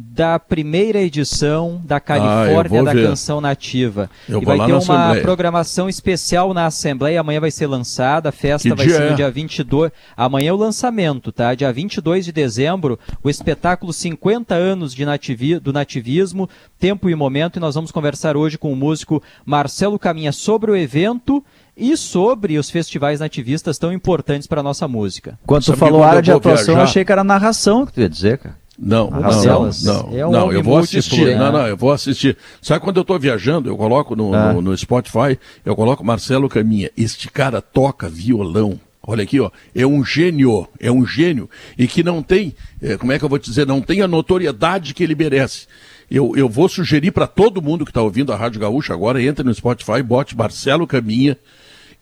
da 0.02 0.38
primeira 0.38 0.98
edição 1.00 1.80
da 1.84 2.00
Califórnia 2.00 2.68
vou 2.68 2.84
da 2.84 2.92
ver. 2.92 3.06
Canção 3.06 3.40
Nativa. 3.40 4.10
Eu 4.26 4.40
e 4.40 4.44
vai 4.44 4.56
ter 4.56 4.72
uma 4.72 4.78
Assembleia. 4.78 5.22
programação 5.22 5.88
especial 5.88 6.54
na 6.54 6.66
Assembleia. 6.66 7.20
Amanhã 7.20 7.38
vai 7.38 7.50
ser 7.50 7.66
lançada. 7.66 8.30
A 8.30 8.32
festa 8.32 8.68
Que 8.68 8.74
vai 8.74 8.88
ser 8.88 9.00
no 9.00 9.12
é? 9.12 9.14
dia 9.14 9.30
22. 9.30 9.92
Amanhã 10.16 10.50
é 10.50 10.52
o 10.52 10.56
lançamento, 10.56 11.30
tá? 11.30 11.54
Dia 11.54 11.70
22 11.70 12.24
de 12.24 12.32
dezembro, 12.32 12.98
o 13.22 13.28
espetáculo 13.28 13.92
50 13.92 14.54
anos 14.54 14.94
de 14.94 15.04
nativi 15.04 15.58
do 15.58 15.72
nativismo, 15.72 16.48
tempo 16.78 17.10
e 17.10 17.14
momento. 17.14 17.56
E 17.56 17.60
nós 17.60 17.74
vamos 17.74 17.92
conversar 17.92 18.36
hoje 18.36 18.56
com 18.56 18.72
o 18.72 18.76
músico 18.76 19.22
Marcelo 19.44 19.98
Caminha 19.98 20.32
sobre 20.32 20.70
o 20.70 20.76
evento 20.76 21.44
e 21.76 21.96
sobre 21.96 22.58
os 22.58 22.70
festivais 22.70 23.20
nativistas 23.20 23.78
tão 23.78 23.92
importantes 23.92 24.46
para 24.46 24.62
nossa 24.62 24.88
música. 24.88 25.38
Quando 25.46 25.64
tu 25.64 25.76
falou 25.76 26.02
área 26.02 26.22
de 26.22 26.32
atuação, 26.32 26.74
eu 26.76 26.82
achei 26.82 27.04
que 27.04 27.12
era 27.12 27.22
narração 27.22 27.84
que 27.84 27.92
tu 27.92 28.00
ia 28.00 28.08
dizer, 28.08 28.38
cara. 28.38 28.60
Não, 28.82 29.10
Ah, 29.12 29.20
não, 29.20 29.70
não, 29.84 30.18
É 30.18 30.26
um 30.26 30.30
não, 30.32 30.52
eu 30.52 30.62
vou 30.62 30.78
assistir. 30.78 31.26
né? 31.26 31.34
Não, 31.36 31.52
não, 31.52 31.66
eu 31.66 31.76
vou 31.76 31.92
assistir. 31.92 32.34
Sabe 32.62 32.82
quando 32.82 32.96
eu 32.96 33.04
tô 33.04 33.18
viajando, 33.18 33.68
eu 33.68 33.76
coloco 33.76 34.16
no, 34.16 34.34
Ah. 34.34 34.54
no, 34.54 34.62
no 34.62 34.76
Spotify, 34.76 35.38
eu 35.66 35.76
coloco 35.76 36.02
Marcelo 36.04 36.48
Caminha. 36.48 36.90
Este 36.96 37.30
cara 37.30 37.60
toca 37.60 38.08
violão. 38.08 38.80
Olha 39.06 39.22
aqui, 39.22 39.38
ó, 39.40 39.50
é 39.74 39.86
um 39.86 40.02
gênio, 40.04 40.66
é 40.78 40.90
um 40.90 41.04
gênio 41.06 41.48
e 41.76 41.86
que 41.86 42.02
não 42.02 42.22
tem, 42.22 42.54
eh, 42.82 42.96
como 42.96 43.12
é 43.12 43.18
que 43.18 43.24
eu 43.24 43.28
vou 43.28 43.38
te 43.38 43.46
dizer, 43.50 43.66
não 43.66 43.80
tem 43.80 44.02
a 44.02 44.08
notoriedade 44.08 44.94
que 44.94 45.02
ele 45.02 45.14
merece. 45.14 45.66
Eu, 46.10 46.32
eu 46.36 46.48
vou 46.48 46.68
sugerir 46.68 47.10
para 47.10 47.26
todo 47.26 47.62
mundo 47.62 47.84
que 47.84 47.90
está 47.90 48.02
ouvindo 48.02 48.32
a 48.32 48.36
Rádio 48.36 48.60
Gaúcha 48.60 48.92
agora, 48.92 49.22
entre 49.22 49.44
no 49.44 49.54
Spotify, 49.54 50.02
bote 50.02 50.36
Marcelo 50.36 50.86
Caminha. 50.86 51.36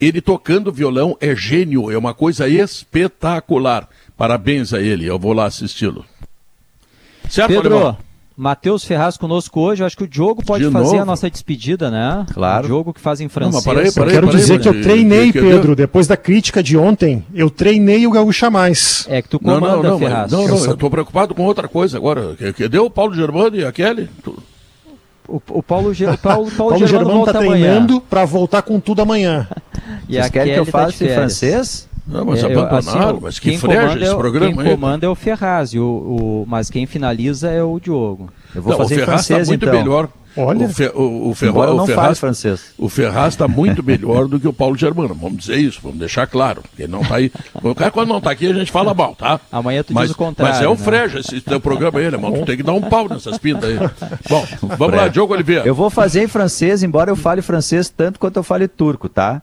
Ele 0.00 0.20
tocando 0.20 0.70
violão 0.72 1.16
é 1.20 1.34
gênio, 1.34 1.90
é 1.90 1.98
uma 1.98 2.14
coisa 2.14 2.48
espetacular. 2.48 3.88
Parabéns 4.16 4.72
a 4.72 4.80
ele, 4.80 5.06
eu 5.06 5.18
vou 5.18 5.32
lá 5.32 5.46
assisti-lo. 5.46 6.04
Certo, 7.28 7.48
Pedro? 7.48 7.96
Matheus 8.36 8.84
Ferraz 8.84 9.16
conosco 9.16 9.58
hoje. 9.60 9.82
Eu 9.82 9.86
acho 9.86 9.96
que 9.96 10.04
o 10.04 10.08
Diogo 10.08 10.44
pode 10.44 10.64
De 10.64 10.70
fazer 10.70 10.90
novo? 10.92 11.02
a 11.02 11.04
nossa 11.04 11.28
despedida, 11.28 11.90
né? 11.90 12.24
Claro. 12.32 12.64
O 12.64 12.66
Diogo 12.68 12.94
que 12.94 13.00
faz 13.00 13.20
em 13.20 13.24
Não, 13.24 13.30
francês. 13.30 13.64
mas 13.64 13.74
peraí, 13.74 13.86
Eu 13.88 13.92
peraí, 13.92 14.10
quero 14.12 14.28
dizer 14.28 14.60
que 14.60 14.68
eu 14.68 14.80
treinei, 14.80 15.32
Pedro, 15.32 15.74
depois 15.74 16.06
da 16.06 16.16
crítica 16.16 16.62
de 16.62 16.76
ontem, 16.76 17.24
eu 17.34 17.50
treinei 17.50 18.06
o 18.06 18.10
Gaúcha 18.12 18.48
Mais. 18.48 19.04
É 19.08 19.20
que 19.20 19.28
tu 19.28 19.40
Não, 19.42 19.54
comanda, 19.54 19.76
não, 19.76 19.82
não, 19.82 19.98
mas- 19.98 20.08
Ferraz. 20.08 20.32
não, 20.32 20.42
Eu 20.42 20.48
não, 20.50 20.56
só- 20.56 20.70
eu 20.70 20.76
tô 20.76 20.88
preocupado 20.88 21.34
com 21.34 21.42
outra 21.42 21.66
coisa 21.66 21.96
agora. 21.96 22.36
Que, 22.36 22.52
que 22.52 22.68
deu 22.68 22.84
o 22.86 22.90
Paulo 22.90 23.12
Germano 23.12 23.56
e 23.56 23.64
a 23.64 23.72
Kelly? 23.72 24.08
Tu- 24.22 24.38
O, 25.30 25.42
o 25.50 25.62
Paulo, 25.62 25.92
Ge- 25.92 26.06
o 26.06 26.16
Paulo, 26.16 26.48
Paulo, 26.50 26.50
Paulo 26.78 26.86
Germano, 26.86 27.24
tá 27.26 27.34
treinando 27.34 28.00
pra 28.00 28.24
voltar 28.24 28.62
com 28.62 28.78
tudo 28.80 29.02
amanhã. 29.02 29.46
E 30.08 30.14
Vocês 30.14 30.26
a 30.26 30.30
querem 30.30 30.54
que 30.54 30.60
eu 30.60 30.64
tá 30.64 30.72
faça 30.72 30.94
em 30.94 30.96
férias. 31.08 31.16
francês? 31.16 31.87
Não, 32.08 32.24
mas 32.24 32.42
É, 32.42 32.46
abandonaram, 32.46 33.10
assim, 33.10 33.18
mas 33.22 33.38
que 33.38 33.50
quem 33.50 33.58
freja 33.58 33.80
comanda 33.82 34.00
é 34.00 34.02
esse 34.04 34.14
o- 34.14 34.18
programa 34.18 34.52
Quem 34.54 34.62
aí. 34.62 34.70
comanda 34.70 35.06
é 35.06 35.08
o 35.08 35.14
Ferraz, 35.14 35.74
o, 35.74 35.82
o- 35.82 36.44
mas 36.48 36.70
quem 36.70 36.86
finaliza 36.86 37.50
é 37.50 37.62
o 37.62 37.78
Diogo. 37.78 38.30
Eu 38.54 38.62
vou 38.62 38.72
Não, 38.72 38.78
fazer 38.78 38.94
o 38.94 38.96
em 38.96 39.00
Ferraz 39.00 39.26
francês, 39.26 39.46
tá 39.46 39.50
muito 39.52 39.66
então. 39.66 39.78
melhor. 39.78 40.08
Olha. 40.36 40.66
O, 40.66 40.68
Fe, 40.68 40.86
o, 40.94 41.02
o, 41.02 41.34
não 41.74 41.82
o 41.82 41.86
Ferraz, 41.86 42.20
francês. 42.20 42.72
o 42.78 42.88
Ferraz 42.88 43.34
está 43.34 43.48
muito 43.48 43.82
melhor 43.82 44.28
do 44.28 44.38
que 44.38 44.46
o 44.46 44.52
Paulo 44.52 44.76
Germano. 44.76 45.12
Vamos 45.12 45.38
dizer 45.38 45.56
isso, 45.56 45.80
vamos 45.82 45.98
deixar 45.98 46.28
claro. 46.28 46.62
Ele 46.78 46.86
não 46.86 47.00
tá 47.02 47.16
aí. 47.16 47.32
O 47.60 47.74
cara, 47.74 47.90
quando 47.90 48.08
não 48.10 48.20
tá 48.20 48.30
aqui, 48.30 48.46
a 48.46 48.52
gente 48.54 48.70
fala 48.70 48.94
mal, 48.94 49.16
tá? 49.16 49.40
Amanhã 49.50 49.82
tu 49.82 49.92
mas, 49.92 50.04
diz 50.04 50.12
o 50.12 50.16
contrário. 50.18 50.54
Mas 50.54 50.62
é 50.62 50.68
o 50.68 50.72
né? 50.72 50.76
freja 50.76 51.18
esse 51.18 51.40
teu 51.40 51.60
programa 51.60 51.98
aí, 51.98 52.04
irmão. 52.04 52.30
Tu 52.32 52.44
tem 52.44 52.56
que 52.56 52.62
dar 52.62 52.72
um 52.74 52.82
pau 52.82 53.08
nessas 53.08 53.36
pintas 53.36 53.64
aí. 53.64 53.78
Bom, 54.28 54.46
vamos 54.78 54.96
lá, 54.96 55.08
Diogo 55.08 55.34
Oliveira. 55.34 55.66
Eu 55.66 55.74
vou 55.74 55.90
fazer 55.90 56.22
em 56.22 56.28
francês, 56.28 56.84
embora 56.84 57.10
eu 57.10 57.16
fale 57.16 57.42
francês 57.42 57.88
tanto 57.88 58.20
quanto 58.20 58.36
eu 58.36 58.44
fale 58.44 58.68
turco, 58.68 59.08
tá? 59.08 59.42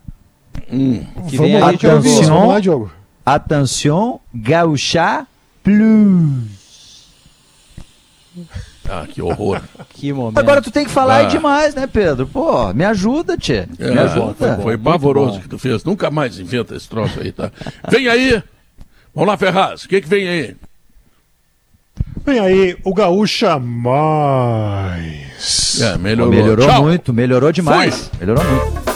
Que 1.29 1.37
Vamos 1.37 1.59
lá, 1.61 1.69
aí. 1.69 1.75
Atenção. 1.75 2.23
Vamos 2.35 2.47
lá, 2.49 2.59
Diogo. 2.59 2.91
Attention, 3.25 4.19
gaucha 4.33 5.25
plus. 5.63 7.05
Ah, 8.87 9.05
que 9.09 9.21
horror. 9.21 9.61
Que 9.89 10.11
momento. 10.13 10.37
Agora 10.37 10.61
tu 10.61 10.69
tem 10.69 10.83
que 10.85 10.91
falar 10.91 11.15
Ah. 11.15 11.17
aí 11.19 11.27
demais, 11.27 11.73
né, 11.73 11.87
Pedro? 11.87 12.27
Pô, 12.27 12.71
me 12.73 12.83
ajuda, 12.83 13.37
tchê. 13.37 13.65
Me 13.79 13.87
É, 13.95 13.99
ajuda. 13.99 14.59
foi 14.61 14.77
pavoroso 14.77 15.39
que 15.39 15.47
tu 15.49 15.57
fez. 15.57 15.83
Nunca 15.85 16.11
mais 16.11 16.37
inventa 16.37 16.75
esse 16.75 16.87
troço 16.87 17.19
aí, 17.21 17.31
tá? 17.31 17.49
Vem 17.89 18.07
aí. 18.09 18.43
Vamos 19.13 19.29
lá, 19.29 19.37
Ferraz. 19.37 19.83
O 19.85 19.89
que, 19.89 20.01
que 20.01 20.07
vem 20.09 20.27
aí? 20.27 20.55
Vem 22.25 22.39
aí, 22.39 22.77
o 22.83 22.93
Gaúcha 22.93 23.57
Mais. 23.57 25.15
É, 25.81 25.97
melhorou. 25.97 26.33
Melhorou 26.33 26.67
Tchau. 26.67 26.83
muito, 26.83 27.13
melhorou 27.13 27.51
demais. 27.51 28.11
Melhorou 28.19 28.43
muito. 28.43 28.94